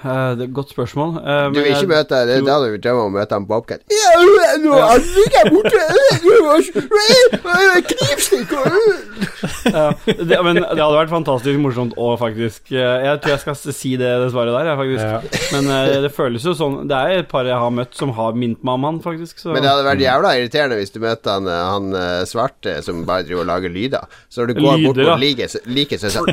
Eh, 0.07 0.29
det 0.37 0.45
er 0.45 0.47
et 0.47 0.53
godt 0.55 0.69
spørsmål. 0.71 1.09
Uh, 1.19 1.49
Du 1.51 1.59
vil 1.59 1.67
ikke 1.71 1.81
jeg- 1.83 1.89
møte 1.91 2.19
Det 2.27 2.35
er 2.37 2.45
da 2.47 2.57
du 2.63 2.77
drømmer 2.77 3.03
om 3.07 3.11
å 3.11 3.17
møte 3.19 3.35
han 3.35 3.45
Bobcat. 3.49 3.81
Ja, 3.91 4.11
nå 4.63 4.73
er 4.79 5.01
her 5.35 5.49
borte! 5.51 5.83
Knivstikk! 7.91 8.53
ja, 9.67 9.85
det, 10.05 10.37
men 10.45 10.59
det 10.61 10.79
hadde 10.79 10.95
vært 10.95 11.11
fantastisk 11.11 11.59
morsomt 11.61 11.95
og 11.99 12.15
faktisk 12.21 12.71
eh, 12.73 13.03
Jeg 13.05 13.19
tror 13.23 13.33
jeg 13.35 13.41
skal 13.43 13.57
si 13.75 13.91
det, 13.99 14.09
det 14.23 14.29
svaret 14.33 14.55
der, 14.55 14.69
jeg, 14.71 14.79
faktisk. 14.81 15.05
Ja. 15.05 15.43
Men 15.57 15.71
uh, 15.73 16.01
det 16.05 16.11
føles 16.15 16.45
jo 16.47 16.55
sånn 16.57 16.79
Det 16.89 16.97
er 16.97 17.21
et 17.23 17.29
par 17.31 17.47
jeg 17.49 17.57
har 17.59 17.73
møtt 17.73 17.97
som 17.97 18.13
har 18.17 18.37
mint 18.37 18.63
meg 18.63 18.79
om 18.79 18.87
han, 18.89 19.01
faktisk. 19.03 19.41
Så. 19.43 19.51
Men 19.53 19.63
det 19.65 19.71
hadde 19.71 19.87
vært 19.87 20.03
jævla 20.05 20.33
irriterende 20.39 20.79
hvis 20.79 20.93
du 20.95 20.99
møtte 21.03 21.35
han, 21.37 21.47
han 21.47 21.91
svarte 22.29 22.79
som 22.85 23.03
bare 23.07 23.25
driver 23.27 23.43
og 23.45 23.51
lager 23.51 23.73
lyder. 23.73 24.07
Så 24.29 24.43
når 24.43 24.53
du 24.53 24.61
går 24.61 24.83
bort 24.87 24.97
Lyder, 24.97 25.07
og 25.07 25.15
ja. 25.15 25.21
liker, 25.21 25.51
så- 25.51 25.63
liker 25.67 26.01
så 26.01 26.13
sånn 26.13 26.31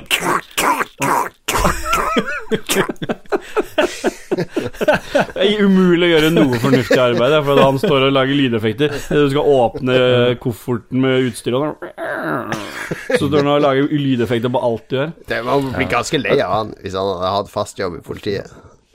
Det 4.34 5.42
er 5.44 5.62
umulig 5.64 6.08
å 6.08 6.10
gjøre 6.12 6.30
noe 6.34 6.58
fornuftig 6.62 6.98
arbeid 7.00 7.34
for 7.46 7.52
at 7.54 7.62
han 7.64 7.80
står 7.82 8.06
og 8.08 8.14
lager 8.14 8.38
lydeffekter. 8.38 8.94
Du 9.08 9.26
skal 9.32 9.50
åpne 9.54 9.96
kofferten 10.42 11.02
med 11.04 11.28
utstyr 11.30 11.56
og 11.58 11.64
sånn. 11.64 11.74
Så 13.14 13.22
står 13.26 13.40
han 13.42 13.52
og 13.56 13.64
lager 13.64 13.90
lydeffekter 13.90 14.52
på 14.54 14.62
alt 14.68 14.86
du 14.90 14.98
gjør. 15.00 15.12
Det 15.30 15.40
Man 15.46 15.70
blir 15.74 15.90
ganske 15.90 16.20
lei 16.22 16.38
av 16.44 16.54
han 16.58 16.74
hvis 16.82 16.96
han 16.98 17.10
hadde 17.10 17.34
hatt 17.38 17.52
fast 17.52 17.80
jobb 17.82 17.98
i 18.00 18.04
politiet. 18.06 18.50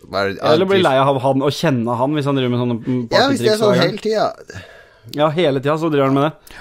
Bare, 0.10 0.34
Eller 0.41 0.66
blir 0.66 0.82
lei 0.82 0.95
av 0.97 1.20
han 1.22 1.43
og 1.45 1.54
kjenne 1.54 1.95
han 2.00 2.16
hvis 2.18 2.26
han 2.30 2.39
driver 2.39 2.56
med 2.56 2.62
sånne 2.64 2.78
Ja, 3.14 3.28
hvis 3.30 3.43
det 3.43 3.54
er 3.54 3.60
sånn 3.62 3.78
hele 3.78 4.02
tida. 4.02 4.30
Ja, 5.18 5.28
hele 5.34 5.62
tida 5.62 5.76
så 5.82 5.89
driver 5.91 6.10
han 6.10 6.18
med 6.18 6.30
det. 6.30 6.60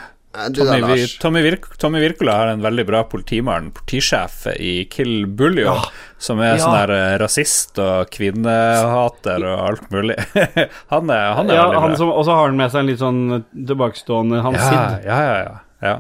Du 0.53 0.61
da, 0.63 0.75
Tommy, 0.79 0.95
Vi- 0.95 1.19
Tommy, 1.19 1.41
Virk, 1.43 1.65
Tommy 1.81 2.01
Virkola 2.03 2.33
har 2.37 2.47
en 2.53 2.61
veldig 2.63 2.85
bra 2.87 3.01
politimann, 3.09 3.71
politisjef 3.75 4.47
i 4.61 4.85
Kill 4.93 5.25
Buljo, 5.27 5.73
som 6.21 6.39
er 6.45 6.57
Ja. 6.57 6.59
sånn 6.63 6.77
her 6.77 6.91
eh, 6.95 7.15
rasist 7.19 7.79
og 7.83 8.11
kvinnehater 8.11 9.43
og 9.49 9.63
alt 9.71 9.89
mulig. 9.91 10.19
han 10.93 11.11
er, 11.11 11.33
han 11.35 11.51
er 11.51 11.55
Ja, 11.57 11.65
veldig 11.65 11.81
han 11.81 11.95
bra. 11.97 12.11
og 12.13 12.25
så 12.29 12.37
har 12.37 12.47
han 12.53 12.57
med 12.61 12.71
seg 12.75 12.81
en 12.85 12.91
litt 12.93 13.01
sånn 13.03 13.23
tilbakestående 13.55 14.43
Hans 14.45 14.61
ja, 14.61 14.69
Sid. 14.69 15.09
ja, 15.09 15.19
ja, 15.25 15.39
ja, 15.41 15.57
ja. 15.89 15.97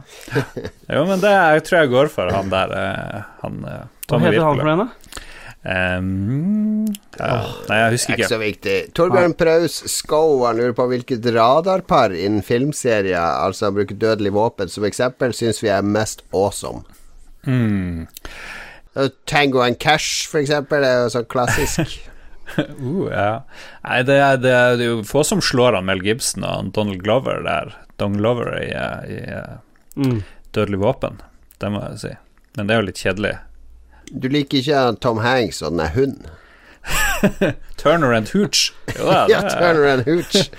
Jo, 0.98 1.04
men 1.08 1.20
det 1.24 1.32
jeg 1.32 1.64
tror 1.70 1.80
jeg 1.80 1.90
går 1.96 2.12
for 2.12 2.30
han 2.36 2.52
der. 2.52 2.76
eh, 2.76 3.22
Han, 3.42 3.58
eh, 3.64 3.82
Hva 4.08 4.20
heter 4.20 4.32
heter 4.32 4.44
han 4.44 4.60
for 4.60 4.68
det 4.68 4.76
noe? 4.76 4.84
da? 4.84 5.24
Um, 5.68 6.86
ja, 7.18 7.34
nei, 7.68 7.78
jeg 7.82 7.92
husker 7.92 8.14
Ikke 8.14 8.22
ikke. 8.22 8.28
så 8.30 8.38
viktig. 8.40 8.76
Torbjørn 8.96 9.34
Praus 9.36 9.80
han 10.08 10.60
lurer 10.62 10.76
på 10.76 10.86
hvilket 10.88 11.26
radarpar 11.34 12.14
innen 12.16 12.44
filmserier, 12.46 13.18
altså 13.20 13.68
bruker 13.74 13.98
dødelig 14.00 14.32
våpen 14.32 14.70
som 14.72 14.86
eksempel, 14.88 15.34
syns 15.36 15.60
vi 15.60 15.68
er 15.68 15.84
mest 15.84 16.24
awesome. 16.32 16.86
Mm. 17.44 18.06
Tango 19.26 19.60
and 19.60 19.78
Cash, 19.78 20.28
for 20.30 20.40
eksempel, 20.40 20.84
er 20.84 21.04
jo 21.04 21.16
sånn 21.18 21.28
klassisk. 21.30 21.98
Uh, 22.48 23.10
ja. 23.12 23.42
Nei, 23.84 23.98
det 24.08 24.14
er, 24.24 24.38
det 24.40 24.52
er 24.56 24.80
jo 24.80 25.02
få 25.04 25.20
som 25.28 25.42
slår 25.44 25.74
han 25.76 25.84
Mel 25.84 26.00
Gibson 26.00 26.46
og 26.48 26.70
Donald 26.72 27.02
Glover 27.04 27.42
der. 27.44 27.74
Don 28.00 28.16
Glover 28.16 28.54
i, 28.56 28.70
i 28.72 29.18
Mm. 29.98 30.22
Dødelig 30.54 30.78
våpen, 30.80 31.20
det 31.60 31.70
må 31.74 31.82
jeg 31.90 31.98
si. 32.00 32.10
Men 32.56 32.68
det 32.68 32.74
er 32.74 32.80
jo 32.80 32.86
litt 32.86 33.00
kjedelig. 33.02 33.32
Du 34.12 34.28
liker 34.32 34.58
ikke 34.62 34.82
Tom 35.02 35.18
Hanks 35.24 35.62
og 35.62 35.72
den 35.74 35.80
er 35.84 35.94
hund? 35.94 36.28
Turner 37.80 38.12
and 38.16 38.28
Hooch. 38.32 38.72
Jo, 38.96 39.06
ja, 39.12 39.24
Ja, 39.28 39.40
Turner 39.48 39.88
and 39.92 40.04
Hooch. 40.08 40.50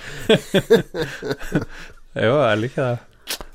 jo, 2.24 2.34
jeg 2.42 2.60
liker 2.64 2.82
det. 2.84 2.98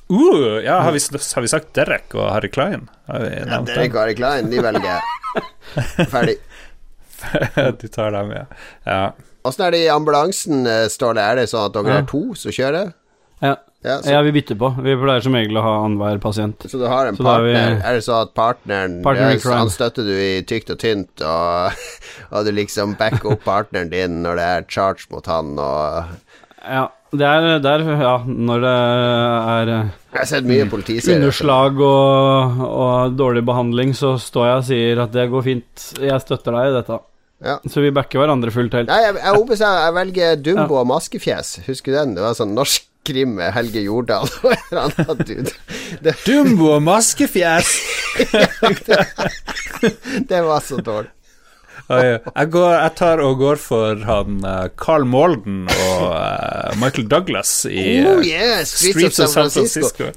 Uh, 0.05 0.59
ja, 0.61 0.79
har 0.85 0.91
vi, 0.93 0.99
har 1.01 1.41
vi 1.41 1.49
sagt 1.49 1.71
Derek 1.73 2.13
og 2.13 2.27
Harry 2.29 2.49
Klein? 2.53 2.83
Har 3.09 3.23
vi 3.23 3.31
Ja, 3.39 3.61
Derek 3.65 3.95
og 3.95 4.01
Harry 4.03 4.17
Klein, 4.17 4.51
de 4.51 4.61
velger 4.61 4.85
jeg. 4.85 5.01
Ferdig. 6.11 6.35
du 7.81 7.87
tar 7.89 8.11
dem, 8.13 8.29
ja. 8.35 8.43
ja. 8.85 8.99
Åssen 9.45 9.65
er 9.65 9.73
det 9.73 9.79
i 9.85 9.89
ambulansen, 9.93 10.65
eh, 10.69 10.85
Ståle? 10.93 11.21
Er 11.25 11.39
det 11.41 11.47
sånn 11.51 11.67
at 11.69 11.73
dere 11.77 11.95
Ja. 11.95 12.03
er 12.03 12.07
to 12.09 12.21
som 12.37 12.53
kjører? 12.53 12.93
Ja. 13.41 13.55
Ja, 13.85 13.99
så, 14.01 14.09
ja, 14.15 14.21
vi 14.25 14.31
bytter 14.33 14.57
på. 14.57 14.71
Vi 14.81 14.95
pleier 14.97 15.21
som 15.21 15.35
regel 15.37 15.59
å 15.59 15.61
ha 15.61 15.73
annenhver 15.83 16.17
pasient. 16.23 16.63
så 16.65 16.79
du 16.81 16.87
har 16.89 17.05
en 17.11 17.17
Så 17.19 17.23
da 17.27 17.35
er 17.37 17.43
vi- 17.45 17.53
partner? 17.53 17.81
Er 17.85 17.93
det 17.99 18.03
så 18.07 18.15
at 18.23 18.31
partneren 18.33 18.95
Partner 19.05 19.35
er. 19.35 19.57
Han 19.59 19.69
støtter 19.69 20.07
du 20.07 20.13
i 20.17 20.41
tykt 20.41 20.71
og 20.73 20.79
tynt, 20.81 21.21
og, 21.21 21.71
og 22.31 22.45
du 22.47 22.51
liksom 22.55 22.95
backer 22.97 23.35
opp 23.35 23.43
partneren 23.45 23.91
din 23.93 24.23
når 24.25 24.39
det 24.41 24.47
er 24.55 24.65
charge 24.67 25.05
mot 25.13 25.25
han, 25.29 25.53
og 25.59 26.05
Ja, 26.65 26.87
det 27.13 27.27
er 27.29 27.59
der, 27.61 27.83
ja, 28.01 28.15
når 28.25 28.63
det 28.65 28.71
er 28.73 29.69
eh, 29.75 29.91
Jeg 30.15 30.19
har 30.23 30.25
sett 30.31 30.47
mye 30.49 30.65
politiserier. 30.71 31.21
underslag 31.21 31.77
og, 31.85 32.63
og 32.65 33.13
dårlig 33.21 33.45
behandling, 33.45 33.93
så 33.93 34.15
står 34.19 34.47
jeg 34.49 34.57
og 34.57 34.65
sier 34.71 35.03
at 35.05 35.13
det 35.13 35.27
går 35.29 35.45
fint. 35.45 35.85
Jeg 36.01 36.23
støtter 36.25 36.57
deg 36.57 36.71
i 36.71 36.75
dette. 36.79 36.97
Ja. 37.45 37.59
Så 37.69 37.83
vi 37.85 37.91
backer 37.93 38.23
hverandre 38.23 38.49
fullt 38.49 38.73
helt. 38.73 38.89
Nei, 38.89 38.97
jeg, 39.03 39.13
jeg, 39.21 39.45
jeg, 39.53 39.61
jeg 39.61 39.93
velger 39.99 40.35
Dumbo 40.41 40.79
og 40.81 40.87
Maskefjes. 40.89 41.59
Husker 41.67 41.91
du 41.93 41.97
den? 41.99 42.15
Det 42.17 42.23
var 42.25 42.33
sånn 42.33 42.55
norsk 42.57 42.87
krim 43.05 43.35
med 43.39 43.53
Helge 43.55 43.83
Jordal 43.85 44.29
og 44.45 44.53
en 44.55 44.79
annen 44.85 45.25
dude. 45.25 45.51
Det, 46.03 46.15
Dumbo 46.25 46.75
og 46.77 46.85
maskefjes! 46.85 47.75
det 50.29 50.41
var 50.45 50.63
så 50.65 50.81
dårlig. 50.81 51.11
Jeg, 51.85 52.47
går, 52.49 52.71
jeg 52.73 52.91
tar 52.97 53.21
og 53.21 53.35
går 53.37 53.59
for 53.61 53.99
han 54.07 54.39
eh, 54.47 54.69
Carl 54.79 55.05
Molden 55.05 55.67
og 55.69 56.05
eh, 56.17 56.71
Michael 56.81 57.05
Douglas 57.11 57.51
i 57.69 58.01
Oh 58.01 58.23
yeah. 58.25 58.63
Streets, 58.65 58.95
Streets 58.95 59.19
of 59.19 59.29
San 59.29 59.51
Francisco. 59.53 60.09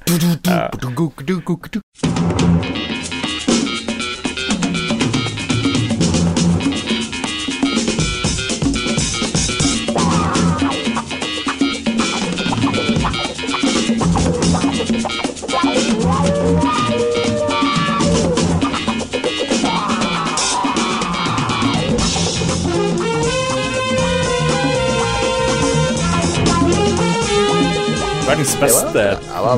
Verdens 28.39 28.57
beste 28.63 29.05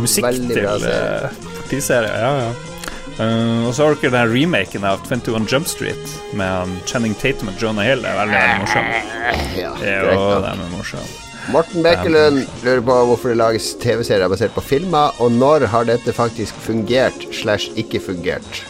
musikk 0.00 0.26
til 0.48 0.62
bra 0.64 0.74
eh, 0.88 1.40
politiserie. 1.60 2.12
Ja, 2.16 2.30
ja. 2.40 2.50
Uh, 3.20 3.66
og 3.68 3.74
så 3.76 3.84
har 3.84 3.96
dere 4.00 4.12
den 4.14 4.30
remaken 4.32 4.84
av 4.88 5.02
21 5.04 5.48
Jump 5.50 5.66
Street 5.68 6.12
med 6.38 6.70
Channing 6.88 7.12
Tatum 7.20 7.50
og 7.52 7.60
Jonah 7.60 7.84
Hill. 7.84 8.00
Det 8.00 8.08
er 8.08 8.16
veldig, 8.22 8.38
veldig 8.38 8.60
morsom. 8.62 8.86
Ja, 9.58 9.72
Jo, 9.84 10.70
morsom. 10.72 11.10
Morten 11.50 11.84
Bekkelund 11.84 12.46
lurer 12.64 12.80
på 12.86 12.96
hvorfor 13.10 13.32
det 13.32 13.40
lages 13.40 13.72
TV-serier 13.82 14.30
basert 14.32 14.54
på 14.56 14.64
filmer, 14.64 15.12
og 15.20 15.34
når 15.34 15.66
har 15.72 15.88
dette 15.88 16.14
faktisk 16.16 16.56
fungert 16.64 17.26
slash 17.34 17.68
ikke 17.80 18.00
fungert? 18.00 18.62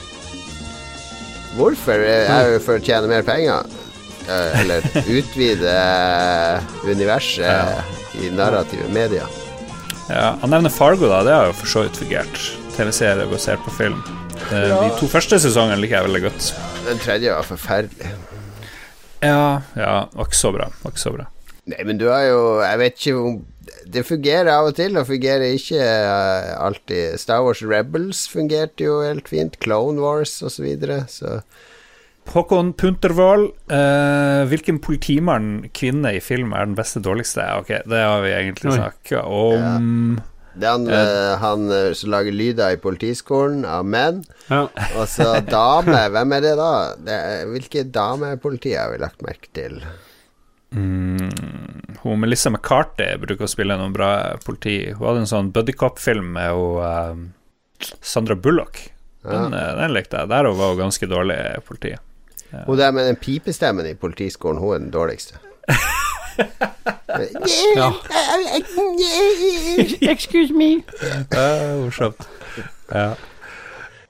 Hvorfor? 1.59 2.03
Er 2.03 2.57
det 2.57 2.65
for 2.65 2.81
å 2.81 2.83
tjene 2.83 3.11
mer 3.11 3.27
penger? 3.27 3.69
Eh, 4.27 4.61
Eller 4.65 4.87
utvide 5.19 5.77
universet 6.89 8.19
i 8.19 8.33
narrative 8.35 8.91
medier? 8.95 9.40
Ja, 10.11 10.33
han 10.41 10.51
nevner 10.51 10.73
Fargo, 10.75 11.07
da. 11.11 11.21
Det 11.27 11.35
har 11.35 11.51
jo 11.51 11.57
for 11.61 11.71
så 11.71 11.85
vidt 11.87 11.99
fungert. 12.01 12.41
TV-serie 12.75 13.29
basert 13.31 13.63
på 13.67 13.73
film. 13.77 14.01
Eh, 14.51 14.73
De 14.73 14.91
to 14.99 15.07
første 15.11 15.39
sesongene 15.43 15.79
liker 15.81 16.01
jeg 16.01 16.09
veldig 16.09 16.23
godt. 16.27 16.49
Den 16.89 16.99
tredje 17.03 17.35
var 17.37 17.47
forferdelig. 17.47 18.11
Ja, 19.21 19.61
ja, 19.77 19.95
var 20.17 20.27
ikke 20.31 20.39
så 20.41 20.51
bra. 20.57 20.71
Var 20.83 20.95
ikke 20.95 21.05
så 21.05 21.13
bra. 21.15 21.29
Nei, 21.71 21.83
men 21.87 21.99
du 22.01 22.07
har 22.09 22.23
jo 22.25 22.39
Jeg 22.65 22.79
vet 22.81 22.95
ikke 22.97 23.13
om 23.21 23.35
Det 23.93 24.03
fungerer 24.09 24.49
av 24.49 24.71
og 24.71 24.75
til, 24.79 24.97
og 24.97 25.07
fungerer 25.07 25.45
ikke 25.55 25.79
eh, 25.79 26.53
alltid. 26.59 27.19
Star 27.21 27.45
Wars 27.47 27.61
Rebels 27.63 28.25
fungerte 28.33 28.87
jo 28.89 29.01
helt 29.05 29.29
fint. 29.31 29.59
Clone 29.63 30.01
Wars 30.03 30.39
osv. 30.43 30.57
Så, 30.57 30.65
videre, 30.65 31.05
så 31.13 31.41
Håkon 32.31 32.73
Puntervold, 32.79 33.49
eh, 33.75 34.45
hvilken 34.47 34.79
politimann, 34.79 35.69
kvinne 35.75 36.13
i 36.15 36.21
film 36.23 36.53
er 36.55 36.69
den 36.69 36.77
beste 36.79 37.03
dårligste? 37.03 37.43
Ok, 37.59 37.73
det 37.91 38.03
har 38.07 38.21
vi 38.23 38.35
egentlig 38.37 38.75
snakka 38.77 39.25
om. 39.27 40.21
Det 40.55 40.67
er 40.67 40.77
han, 40.77 40.87
eh, 40.91 41.33
han 41.41 41.65
eh, 41.71 41.93
som 41.95 42.11
lager 42.11 42.35
lyder 42.35 42.75
i 42.75 42.79
politiskolen 42.83 43.65
av 43.67 43.87
menn. 43.87 44.23
Ja. 44.49 44.67
Og 44.99 45.09
så 45.11 45.41
dame. 45.47 46.05
Hvem 46.15 46.37
er 46.37 46.45
det 46.45 46.55
da? 46.59 46.71
Det 46.99 47.17
er, 47.17 47.43
hvilke 47.51 47.85
damepoliti 47.87 48.75
har 48.75 48.93
vi 48.93 49.01
lagt 49.03 49.25
merke 49.27 49.51
til? 49.57 49.81
Mm, 50.75 51.31
hun 52.03 52.23
Melissa 52.23 52.51
McCarthy 52.51 53.17
bruker 53.23 53.47
å 53.47 53.51
spille 53.51 53.79
noen 53.79 53.95
bra 53.95 54.13
politi. 54.45 54.93
Hun 54.93 55.07
hadde 55.07 55.25
en 55.25 55.33
sånn 55.33 55.51
buddycop-film 55.55 56.31
med 56.39 56.55
hun, 56.55 56.79
eh, 56.87 57.91
Sandra 58.03 58.37
Bullock. 58.37 58.85
Den, 59.23 59.53
ja. 59.53 59.75
den 59.77 59.95
likte 59.95 60.23
jeg. 60.23 60.31
Der 60.33 60.47
hun 60.49 60.59
var 60.59 60.75
hun 60.75 60.85
ganske 60.87 61.11
dårlig 61.11 61.41
politi. 61.67 61.95
Hun 62.67 62.79
der 62.79 62.93
med 62.95 63.07
den 63.07 63.19
pipestemmen 63.21 63.87
i 63.87 63.95
politiskolen, 63.95 64.61
hun 64.63 64.75
er 64.75 64.85
den 64.87 64.95
dårligste. 64.95 65.39
Ja. 67.77 67.91
Excuse 70.01 70.55
me. 70.55 70.69
Morsomt. 71.83 72.23
Ja. 72.89 73.15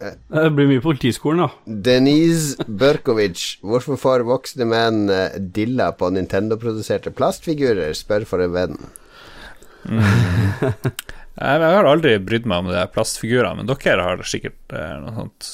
Det 0.01 0.45
blir 0.57 0.69
mye 0.71 0.83
politiskolen, 0.85 1.43
da. 1.43 1.75
Denise 1.91 2.65
Berkovic, 2.65 3.59
hvorfor 3.67 3.99
får 4.01 4.25
voksne 4.29 4.69
menn 4.69 5.11
eh, 5.13 5.37
dilla 5.41 5.91
på 5.97 6.09
Nintendo-produserte 6.15 7.13
plastfigurer? 7.17 7.93
Spør 7.99 8.25
for 8.29 8.45
en 8.45 8.55
venn. 8.57 8.79
Jeg, 11.41 11.57
jeg 11.63 11.73
har 11.73 11.87
aldri 11.89 12.19
brydd 12.21 12.45
meg 12.51 12.61
om 12.61 12.67
det 12.69 12.77
er 12.77 12.89
plastfigurer 12.93 13.55
men 13.57 13.69
dere 13.71 14.03
har 14.05 14.21
sikkert 14.29 14.75
eh, 14.77 14.97
noe 15.01 15.15
sånt. 15.17 15.47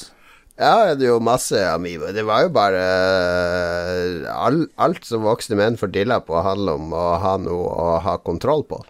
Ja, 0.56 0.94
det 0.96 1.04
er 1.04 1.10
jo 1.10 1.20
masse 1.20 1.58
Amiibo. 1.68 2.08
Det 2.16 2.24
var 2.24 2.46
jo 2.46 2.52
bare 2.56 2.80
eh, 2.80 4.28
all, 4.32 4.62
Alt 4.80 5.04
som 5.04 5.26
voksne 5.26 5.58
menn 5.58 5.76
får 5.76 5.92
dilla 5.92 6.22
på, 6.24 6.38
handler 6.40 6.78
om 6.80 6.94
å 6.96 7.08
ha 7.20 7.34
noe 7.42 7.66
å 7.66 7.90
ha 8.04 8.16
kontroll 8.24 8.64
på, 8.68 8.80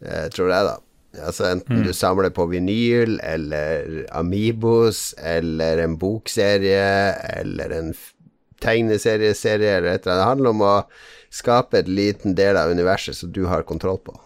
eh, 0.00 0.30
tror 0.32 0.48
jeg, 0.48 0.70
da. 0.70 0.78
Altså 1.26 1.48
Enten 1.50 1.82
du 1.84 1.90
samler 1.92 2.30
på 2.32 2.46
vinyl, 2.48 3.18
eller 3.26 4.06
Amiibos, 4.16 5.10
eller 5.18 5.82
en 5.82 5.98
bokserie, 6.00 7.12
eller 7.34 7.74
en 7.74 7.92
tegneserieserie, 8.62 9.76
eller 9.76 9.96
et 9.98 10.06
eller 10.06 10.14
annet. 10.14 10.22
Det 10.22 10.28
handler 10.30 10.54
om 10.54 10.64
å 10.64 10.74
skape 11.34 11.82
et 11.82 11.90
liten 11.90 12.36
del 12.38 12.56
av 12.56 12.70
universet 12.70 13.18
som 13.18 13.32
du 13.34 13.42
har 13.50 13.66
kontroll 13.68 13.98
på. 14.06 14.16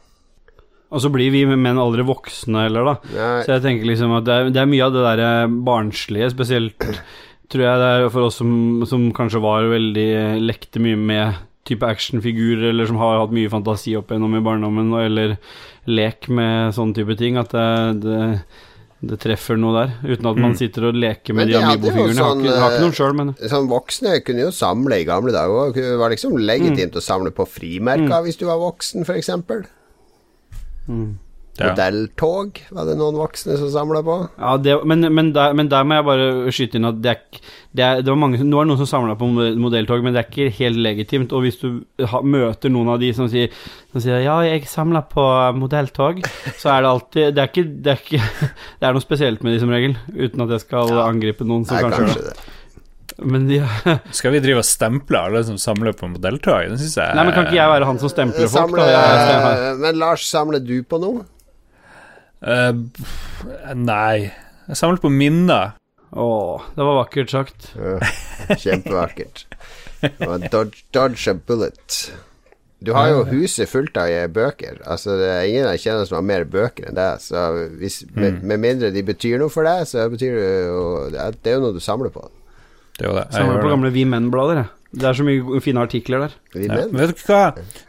Og 0.95 1.03
så 1.03 1.11
blir 1.13 1.33
vi 1.35 1.45
menn 1.51 1.81
aldri 1.81 2.05
voksne 2.07 2.67
heller, 2.69 2.87
da. 2.93 2.97
Nei, 3.15 3.31
Så 3.45 3.57
jeg 3.57 3.65
tenker 3.67 3.89
liksom 3.91 4.15
at 4.19 4.27
det 4.29 4.35
er, 4.39 4.51
det 4.55 4.63
er 4.63 4.71
mye 4.71 4.87
av 4.87 4.95
det 4.95 5.03
der 5.09 5.23
eh, 5.27 5.55
barnslige, 5.67 6.31
spesielt 6.35 6.89
tror 7.53 7.65
jeg 7.67 7.81
det 7.83 7.89
er 7.95 8.07
for 8.15 8.29
oss 8.29 8.39
som, 8.41 8.53
som 8.89 9.09
kanskje 9.15 9.43
var 9.45 9.67
veldig 9.71 10.07
eh, 10.19 10.39
lekte 10.43 10.81
mye 10.83 10.97
med 10.99 11.43
type 11.65 11.87
actionfigurer, 11.89 12.71
eller 12.71 12.89
som 12.89 12.99
har 13.01 13.23
hatt 13.23 13.33
mye 13.33 13.49
fantasi 13.53 13.95
opp 13.97 14.11
gjennom 14.13 14.35
i 14.37 14.43
barndommen, 14.45 14.91
eller 15.01 15.37
lek 15.89 16.29
med 16.29 16.75
sånne 16.77 16.97
type 16.99 17.17
ting, 17.21 17.39
at 17.41 17.55
det, 17.57 17.69
det, 18.05 18.19
det 19.09 19.19
treffer 19.23 19.57
noe 19.61 19.73
der, 19.79 19.95
uten 20.05 20.29
at 20.29 20.41
man 20.45 20.57
sitter 20.61 20.91
og 20.91 20.99
leker 21.01 21.37
med 21.37 21.49
de 21.49 21.57
har 21.61 21.79
sånn, 21.81 22.45
jeg 22.45 22.53
har 22.53 22.69
ikke 22.69 22.81
eh, 22.81 22.85
noen 22.85 22.97
sjøl, 22.99 23.17
men 23.17 23.33
Sånn 23.41 23.71
voksne 23.73 24.19
kunne 24.27 24.45
jo 24.47 24.53
samle 24.55 25.01
i 25.01 25.09
gamle 25.09 25.33
dager. 25.33 25.71
òg. 25.71 25.79
Det 25.81 25.97
var 26.01 26.13
liksom 26.13 26.37
legitimt 26.41 27.01
å 27.01 27.05
samle 27.05 27.33
på 27.33 27.49
frimerker 27.49 28.27
hvis 28.29 28.41
du 28.41 28.45
var 28.51 28.61
voksen, 28.61 29.09
f.eks. 29.09 29.33
Ja. 31.55 31.69
Modelltog 31.71 32.57
var 32.75 32.89
det 32.89 32.97
noen 32.99 33.15
voksne 33.15 33.55
som 33.61 33.69
samla 33.71 34.01
på. 34.03 34.15
Ja, 34.41 34.57
det, 34.59 34.73
men, 34.91 35.07
men, 35.15 35.29
der, 35.37 35.53
men 35.55 35.69
der 35.71 35.85
må 35.87 36.01
jeg 36.01 36.07
bare 36.09 36.55
skyte 36.55 36.81
inn 36.81 36.89
at 36.89 36.99
det 37.03 37.13
er, 37.13 37.21
det 37.79 37.85
er, 37.87 38.01
det 38.03 38.11
var 38.11 38.19
mange, 38.19 38.41
Nå 38.43 38.59
er 38.59 38.67
det 38.67 38.71
noen 38.73 38.81
som 38.81 38.91
samla 38.91 39.15
på 39.21 39.29
modelltog, 39.63 40.03
men 40.03 40.17
det 40.17 40.25
er 40.25 40.33
ikke 40.33 40.57
helt 40.57 40.81
legitimt. 40.83 41.35
Og 41.37 41.45
hvis 41.45 41.61
du 41.63 41.69
ha, 42.11 42.23
møter 42.27 42.75
noen 42.75 42.91
av 42.97 42.99
de 43.03 43.13
som 43.15 43.31
sier, 43.31 43.55
som 43.95 44.03
sier 44.03 44.25
'ja, 44.25 44.41
jeg 44.49 44.67
samla 44.67 45.05
på 45.15 45.29
modelltog', 45.61 46.25
så 46.59 46.75
er 46.75 46.83
det 46.83 46.91
alltid 46.91 47.35
Det 47.37 47.43
er 47.45 47.53
ikke 47.53 47.69
Det 47.71 47.93
er, 47.93 48.03
ikke, 48.03 48.51
det 48.81 48.89
er 48.89 48.99
noe 48.99 49.07
spesielt 49.07 49.47
med 49.47 49.55
de 49.55 49.63
som 49.63 49.71
regel, 49.71 49.95
uten 50.11 50.43
at 50.43 50.59
jeg 50.59 50.67
skal 50.67 50.91
angripe 51.07 51.47
noen 51.47 51.63
som 51.65 51.79
Nei, 51.79 51.87
kanskje, 51.87 52.03
kanskje 52.03 52.27
det. 52.33 52.51
Men 53.23 53.47
de 53.47 53.61
Skal 54.19 54.35
vi 54.35 54.41
drive 54.43 54.63
og 54.63 54.67
stemple 54.67 55.21
alle 55.29 55.45
som 55.47 55.59
samler 55.61 55.95
på 55.97 56.09
modelltog? 56.11 56.73
Det 56.73 56.81
syns 56.83 56.97
jeg 56.99 57.15
Nei, 57.15 57.27
men 57.29 57.37
kan 57.37 57.47
ikke 57.47 57.61
jeg 57.61 57.71
være 57.71 57.89
han 57.91 58.01
som 58.03 58.11
stempler 58.11 58.49
folk? 58.49 58.75
Samle, 58.75 58.89
Da? 58.89 59.05
Jeg, 59.05 59.63
jeg, 59.63 59.79
men 59.85 60.03
Lars, 60.03 60.27
samler 60.27 60.65
du 60.65 60.75
på 60.89 61.01
noe? 61.03 61.25
Uh, 62.45 62.75
Nei. 63.79 64.29
Jeg 64.69 64.81
samler 64.81 65.01
på 65.01 65.13
minner. 65.13 65.77
Å, 66.15 66.27
det 66.77 66.85
var 66.87 67.01
vakkert 67.03 67.33
sagt. 67.33 67.73
Ja, 67.75 67.97
Kjempevakkert. 68.61 69.47
Dodge, 70.53 70.85
dodge 70.95 71.33
a 71.33 71.35
bullet. 71.35 71.99
Du 72.85 72.93
har 72.93 73.09
jo 73.09 73.23
huset 73.31 73.71
fullt 73.71 73.97
av 73.97 74.11
bøker. 74.35 74.83
Altså 74.85 75.17
Det 75.17 75.29
er 75.31 75.47
ingen 75.49 75.69
jeg 75.73 75.83
kjenner 75.87 76.09
som 76.09 76.19
har 76.19 76.27
mer 76.29 76.45
bøker 76.45 76.91
enn 76.91 76.99
deg. 76.99 77.23
Så 77.25 77.41
hvis, 77.81 78.03
med, 78.13 78.43
med 78.45 78.61
mindre 78.61 78.93
de 78.93 79.03
betyr 79.07 79.41
noe 79.41 79.53
for 79.53 79.65
deg, 79.67 79.87
så 79.89 80.05
betyr 80.13 80.37
det 80.37 80.51
jo 80.69 80.83
det 81.15 81.23
er 81.25 81.57
jo 81.57 81.63
noe 81.65 81.77
du 81.77 81.81
samler 81.83 82.13
på. 82.13 82.27
Det 82.99 83.07
var 83.09 83.15
det. 83.21 83.25
Jeg 83.33 83.41
Samler 83.41 83.63
på 83.65 83.71
gamle 83.73 83.91
Vi 83.95 84.05
Menn-blader, 84.07 84.61
jeg. 84.63 84.71
Det 84.95 85.09
er 85.11 85.17
så 85.19 85.25
mye 85.27 85.59
fine 85.65 85.83
artikler 85.83 86.21
der. 86.23 86.35
Ja. 86.55 86.77
vet 86.95 87.17
du 87.19 87.23
hva? 87.27 87.41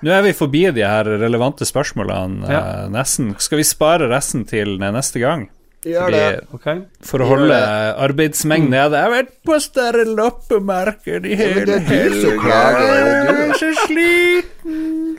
Nå 0.01 0.09
er 0.15 0.23
vi 0.25 0.31
forbi 0.33 0.63
de 0.73 0.81
her 0.81 1.05
relevante 1.21 1.67
spørsmålene 1.69 2.49
Ja. 2.49 2.61
eh, 2.85 2.87
nesten. 2.89 3.35
Skal 3.39 3.59
vi 3.61 3.63
spare 3.69 4.07
resten 4.09 4.45
til 4.49 4.79
neste 4.81 5.21
gang? 5.21 5.49
Gjør 5.85 6.09
det. 6.09 6.47
Okay. 6.57 6.79
For 7.05 7.21
å 7.21 7.27
Gjør 7.27 7.29
holde 7.35 7.53
det. 7.53 7.95
arbeidsmengden 8.07 8.71
nede. 8.73 8.97
Jeg 8.97 9.05
har 9.05 9.13
vært 9.13 9.35
på 9.45 9.59
større 9.61 10.05
loppemarked 10.17 11.27
i 11.29 11.35
hele 11.37 11.65
det 11.67 11.77
du 11.85 11.93
helga. 11.93 12.57
er. 12.57 12.79
Jeg 12.81 13.49
er 13.49 13.53
så 13.61 13.69
sliten. 13.85 15.17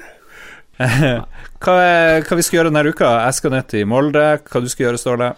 hva, 1.62 1.74
er, 1.86 2.26
hva 2.26 2.36
vi 2.36 2.42
skal 2.42 2.58
gjøre 2.58 2.72
denne 2.74 2.90
uka? 2.90 3.12
Jeg 3.28 3.34
skal 3.38 3.54
ned 3.54 3.68
til 3.70 3.86
Molde. 3.86 4.26
Hva 4.50 4.60
du 4.60 4.66
skal 4.68 4.88
gjøre, 4.88 4.98
Ståle? 5.00 5.30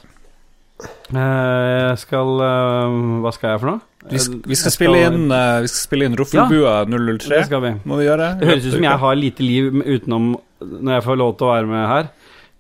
Eh, 1.13 1.91
Jeg 1.91 1.99
skal 2.07 2.33
eh, 2.49 2.97
Hva 3.25 3.33
skal 3.37 3.53
jeg 3.53 3.61
for 3.63 3.71
noe? 3.75 3.85
Vi, 4.11 4.21
sk- 4.23 4.39
vi, 4.45 4.55
Jeg 4.55 4.61
skal 4.63 4.75
spille 4.75 5.01
inn, 5.07 5.25
uh, 5.33 5.61
vi 5.65 5.69
skal 5.73 6.03
inn 6.07 6.17
Roffelbua 6.19 6.75
003. 6.89 7.29
Det 7.33 7.43
skal 7.49 7.61
vi. 7.65 7.73
Må 7.85 7.99
vi 8.01 8.07
gjøre? 8.09 8.29
Det 8.41 8.49
høres 8.49 8.67
ut 8.69 8.77
som 8.79 8.87
jeg 8.89 9.03
har 9.05 9.19
lite 9.19 9.45
liv 9.45 9.73
utenom 9.85 10.31
når 10.61 10.93
jeg 10.99 11.05
får 11.07 11.19
lov 11.21 11.37
til 11.39 11.47
å 11.47 11.53
være 11.55 11.71
med 11.71 11.87
her. 11.93 12.09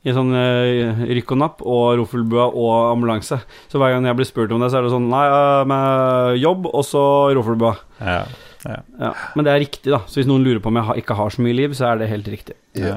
I 0.06 0.12
sånn 0.14 0.30
uh, 0.30 1.00
rykk 1.10 1.32
og 1.34 1.38
napp 1.42 1.62
og 1.66 1.86
roffelbua 1.98 2.44
og 2.54 2.74
ambulanse. 2.92 3.40
Så 3.68 3.80
hver 3.82 3.96
gang 3.96 4.06
jeg 4.06 4.16
blir 4.20 4.28
spurt 4.28 4.52
om 4.54 4.62
det, 4.62 4.68
så 4.70 4.78
er 4.78 4.86
det 4.86 4.92
sånn 4.94 5.08
Nei, 5.10 5.24
eh, 5.26 5.64
med 5.68 6.38
jobb 6.38 6.68
og 6.70 6.84
så 6.86 7.02
roffelbua. 7.36 7.74
Ja. 8.00 8.20
Ja. 8.68 9.12
Men 9.34 9.44
det 9.46 9.52
er 9.54 9.60
riktig, 9.62 9.90
da. 9.94 10.00
Så 10.10 10.20
hvis 10.20 10.26
noen 10.30 10.42
lurer 10.46 10.60
på 10.62 10.70
om 10.70 10.78
jeg 10.80 11.02
ikke 11.04 11.16
har 11.18 11.30
så 11.34 11.42
mye 11.44 11.54
liv, 11.58 11.74
så 11.78 11.90
er 11.92 12.00
det 12.02 12.08
helt 12.12 12.30
riktig. 12.30 12.56
ja. 12.78 12.96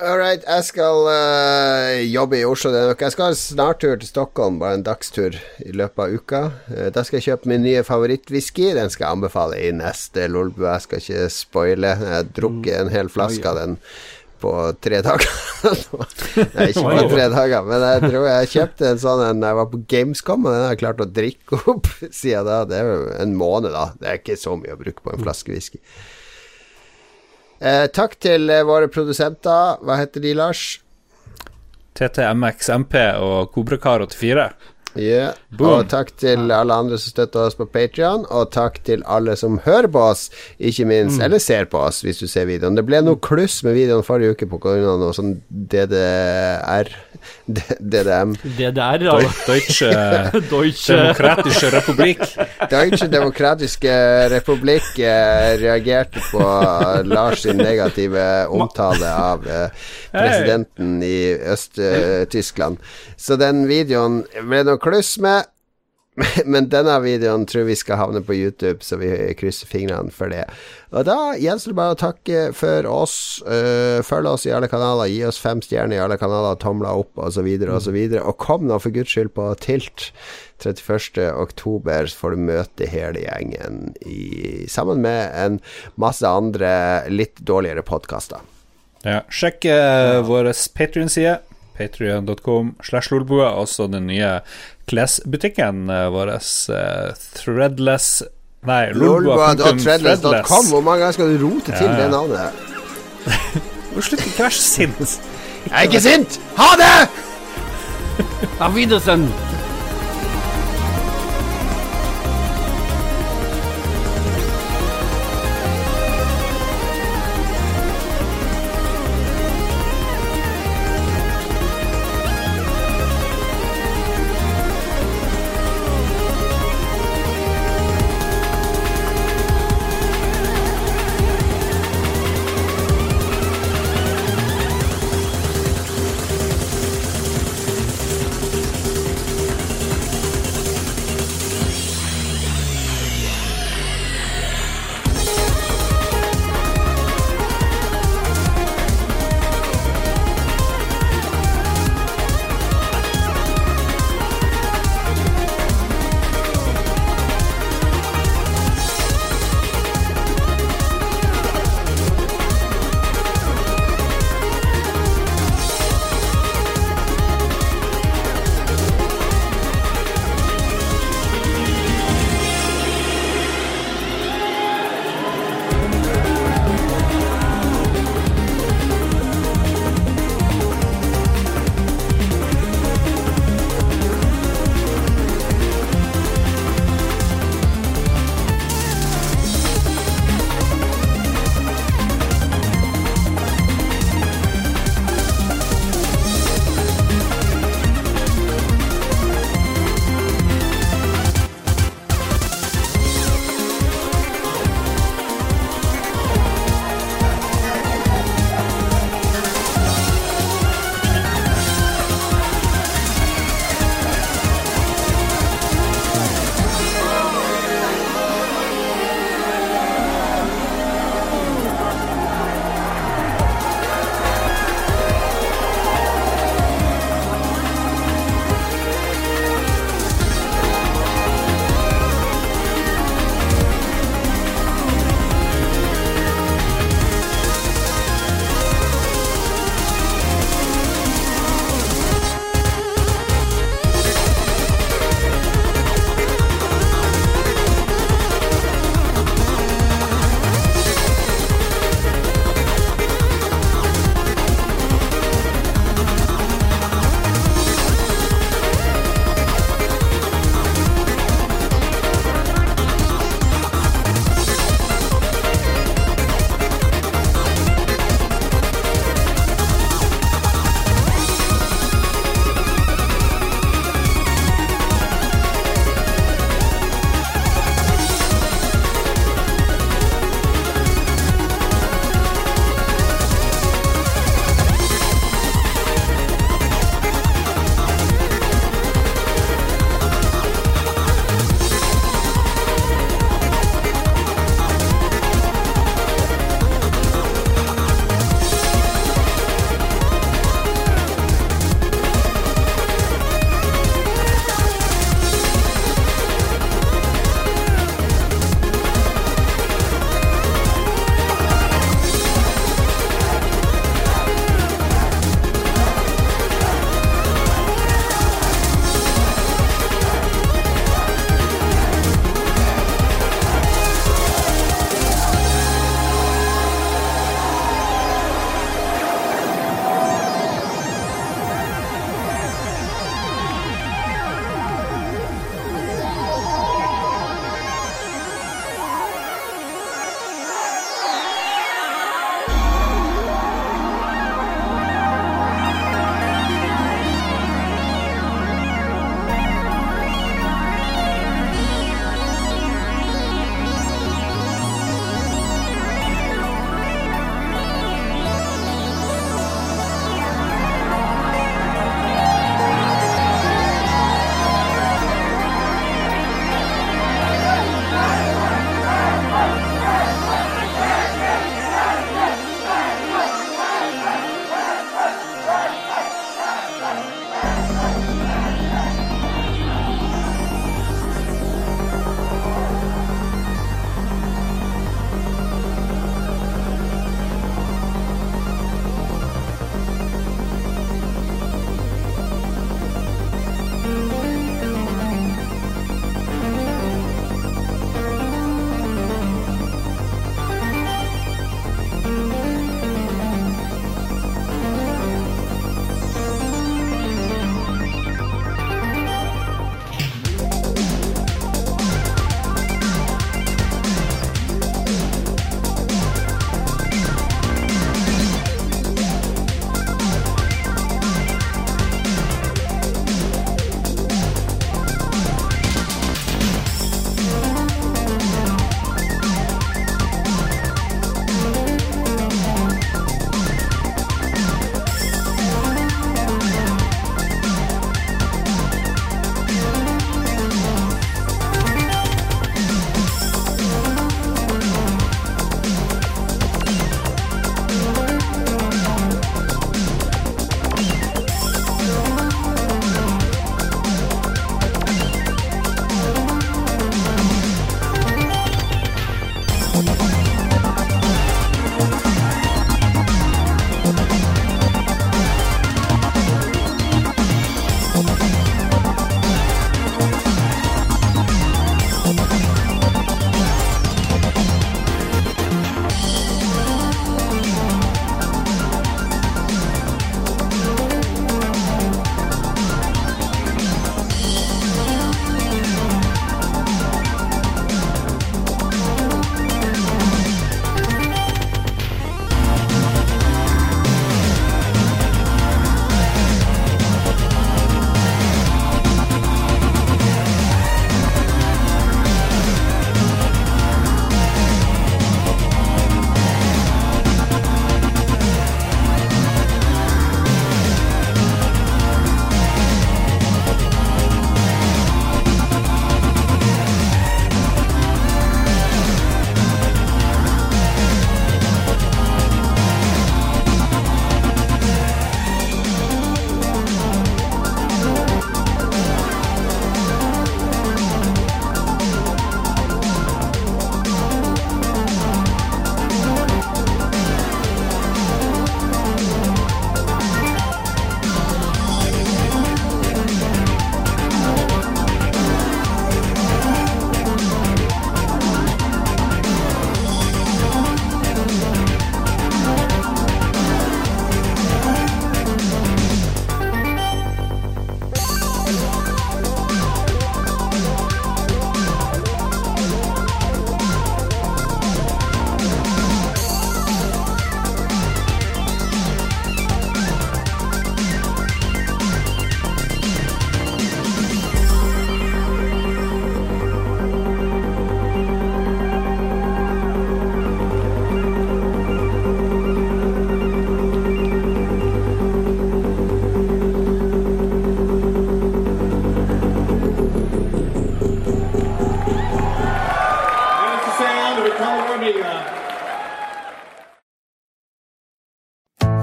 All 0.00 0.16
right, 0.16 0.40
jeg 0.48 0.64
skal 0.64 1.02
uh, 1.12 1.98
jobbe 2.08 2.38
i 2.38 2.44
Oslo. 2.48 2.70
Jeg 2.72 3.12
skal 3.12 3.26
ha 3.26 3.32
en 3.34 3.36
snartur 3.36 3.98
til 4.00 4.08
Stockholm, 4.08 4.56
bare 4.62 4.78
en 4.78 4.84
dagstur 4.86 5.34
i 5.60 5.74
løpet 5.76 6.00
av 6.00 6.14
uka. 6.14 6.40
Uh, 6.70 6.86
da 6.94 7.02
skal 7.04 7.18
jeg 7.18 7.26
kjøpe 7.26 7.50
min 7.52 7.60
nye 7.66 7.82
favorittwhisky. 7.84 8.70
Den 8.78 8.88
skal 8.88 9.04
jeg 9.04 9.18
anbefale 9.18 9.58
i 9.60 9.74
neste 9.76 10.24
Lolbu. 10.32 10.64
Jeg 10.64 10.86
skal 10.86 11.02
ikke 11.02 11.26
spoile. 11.34 11.90
Jeg 11.92 12.14
har 12.14 12.30
drukket 12.38 12.78
en 12.78 12.92
hel 12.94 13.12
flaske 13.12 13.44
av 13.50 13.60
den 13.60 13.74
på 14.40 14.54
tre 14.80 15.02
dager. 15.04 15.34
Nei, 16.56 16.70
ikke 16.70 16.86
på 16.86 17.10
tre 17.10 17.26
dager, 17.34 17.66
men 17.68 17.84
jeg 17.84 18.04
tror 18.06 18.24
jeg 18.30 18.52
kjøpte 18.54 18.88
en 18.94 19.02
sånn 19.02 19.24
en 19.26 19.42
da 19.44 19.50
jeg 19.52 19.58
var 19.58 19.68
på 19.74 19.82
Gamescom, 19.92 20.46
og 20.46 20.54
den 20.54 20.64
har 20.64 20.72
jeg 20.72 20.80
klart 20.86 21.04
å 21.04 21.08
drikke 21.20 21.60
opp 21.74 21.90
siden 22.22 22.48
da. 22.48 22.62
Det 22.70 22.80
er 22.80 23.04
en 23.20 23.36
måned, 23.36 23.76
da. 23.76 23.90
Det 24.00 24.08
er 24.08 24.22
ikke 24.22 24.40
så 24.40 24.56
mye 24.56 24.78
å 24.78 24.80
bruke 24.80 25.04
på 25.04 25.12
en 25.12 25.28
flaske 25.28 25.52
whisky. 25.52 25.82
Eh, 27.60 27.86
takk 27.92 28.14
til 28.24 28.48
eh, 28.48 28.64
våre 28.64 28.88
produsenter. 28.88 29.80
Hva 29.84 29.98
heter 30.00 30.24
de, 30.24 30.32
Lars? 30.38 30.80
TTMXMP 31.98 32.96
og 33.20 33.52
Kobrakar84. 33.52 34.46
Yeah. 34.98 35.36
Og 35.58 35.86
takk 35.90 36.10
til 36.18 36.50
alle 36.50 36.74
andre 36.74 36.98
som 36.98 37.12
støtter 37.12 37.46
oss 37.46 37.56
på 37.58 37.66
Patrion, 37.70 38.24
og 38.30 38.50
takk 38.54 38.80
til 38.86 39.04
alle 39.06 39.36
som 39.38 39.60
hører 39.64 39.90
på 39.92 40.02
oss, 40.10 40.28
ikke 40.58 40.86
minst, 40.90 41.20
eller 41.22 41.38
ser 41.42 41.68
på 41.70 41.78
oss, 41.78 42.00
hvis 42.06 42.22
du 42.22 42.26
ser 42.30 42.48
videoen. 42.50 42.78
Det 42.78 42.86
ble 42.86 43.02
noe 43.06 43.20
kluss 43.22 43.60
med 43.66 43.78
videoen 43.78 44.06
forrige 44.06 44.34
uke 44.34 44.50
pga. 44.50 44.76
noe 44.80 45.14
sånn 45.14 45.36
DDR 45.48 46.90
DDM. 47.46 48.34
DDR, 48.56 49.02
ja. 49.02 49.16
Deutsche 49.46 49.90
Deutsche 50.52 50.96
Demokratische 50.96 51.70
Republikk. 51.74 52.22
Deutsche 52.70 53.08
Demokratiske 53.10 53.94
Republikk 54.32 54.98
eh, 54.98 55.56
reagerte 55.60 56.22
på 56.30 56.44
Lars 57.10 57.44
sin 57.44 57.60
negative 57.60 58.26
omtale 58.48 59.10
av 59.10 59.46
eh, 59.48 59.88
presidenten 60.14 61.02
i 61.04 61.18
Øst-Tyskland. 61.52 62.80
Så 63.20 63.36
den 63.40 63.66
videoen 63.68 64.22
ble 64.48 64.62
noe 64.80 64.90
kluss 64.90 65.18
med. 65.18 65.44
Men 66.44 66.66
denne 66.68 66.96
videoen 67.00 67.46
tror 67.48 67.68
vi 67.68 67.76
skal 67.78 68.00
havne 68.00 68.20
på 68.26 68.34
YouTube, 68.34 68.82
så 68.84 68.98
vi 69.00 69.08
krysser 69.38 69.68
fingrene 69.70 70.10
for 70.12 70.28
det. 70.32 70.42
Og 70.90 71.06
da 71.06 71.36
gjenstår 71.38 71.72
det 71.72 71.78
bare 71.78 71.94
å 71.94 72.00
takke 72.00 72.40
for 72.56 72.88
oss. 72.90 73.14
Uh, 73.46 74.02
følg 74.04 74.28
oss 74.28 74.44
i 74.48 74.52
alle 74.52 74.68
kanaler, 74.68 75.08
gi 75.08 75.22
oss 75.24 75.38
fem 75.40 75.62
stjerner 75.64 75.96
i 75.96 76.02
alle 76.02 76.18
kanaler, 76.20 76.58
tomler 76.60 76.98
opp 77.04 77.20
osv. 77.20 77.46
osv. 77.46 77.98
Og, 78.10 78.18
og 78.20 78.38
kom 78.42 78.66
nå 78.68 78.80
for 78.82 78.92
guds 78.92 79.14
skyld 79.14 79.32
på 79.38 79.48
Tilt 79.62 80.10
31. 80.60 81.22
oktober, 81.30 82.10
så 82.10 82.24
får 82.24 82.34
du 82.34 82.48
møte 82.50 82.90
hele 82.90 83.22
gjengen 83.22 83.94
i, 84.04 84.66
sammen 84.68 85.00
med 85.06 85.30
en 85.32 85.60
masse 86.00 86.26
andre 86.26 87.06
litt 87.08 87.38
dårligere 87.40 87.86
podkaster. 87.86 88.42
Ja. 89.06 89.22
Sjekk 89.32 89.64
uh, 89.70 90.20
vår 90.26 90.50
Patrion-side. 90.76 91.38
Patrion.com 91.80 92.74
slash 92.84 93.10
lolbua. 93.14 93.54
Også 93.64 93.88
den 93.90 94.06
nye 94.12 94.36
klesbutikken 94.90 95.86
uh, 95.88 96.06
vår. 96.14 96.36
Uh, 96.36 97.10
threadless 97.40 98.20
Nei, 98.68 98.90
Lolbua.threadless.com. 98.92 99.64
lolbua.threadless. 99.80 100.68
Hvor 100.68 100.82
mange 100.84 101.00
ganger 101.00 101.12
skal 101.16 101.30
du 101.32 101.46
rote 101.46 101.72
til 101.72 101.86
Ja, 101.86 101.92
ja. 101.96 102.02
det 102.02 102.10
navnet? 102.12 102.50
Slutt 104.04 104.20
ikke 104.20 104.42
å 104.42 104.46
være 104.46 104.56
så 104.58 104.66
sint. 104.66 105.14
Jeg 105.64 105.72
er 105.76 105.88
ikke 105.88 106.00
sint! 106.04 106.36
Ha 106.60 106.68
det! 106.80 106.92
Auf 108.60 108.76
Wiedersehen! 108.76 109.24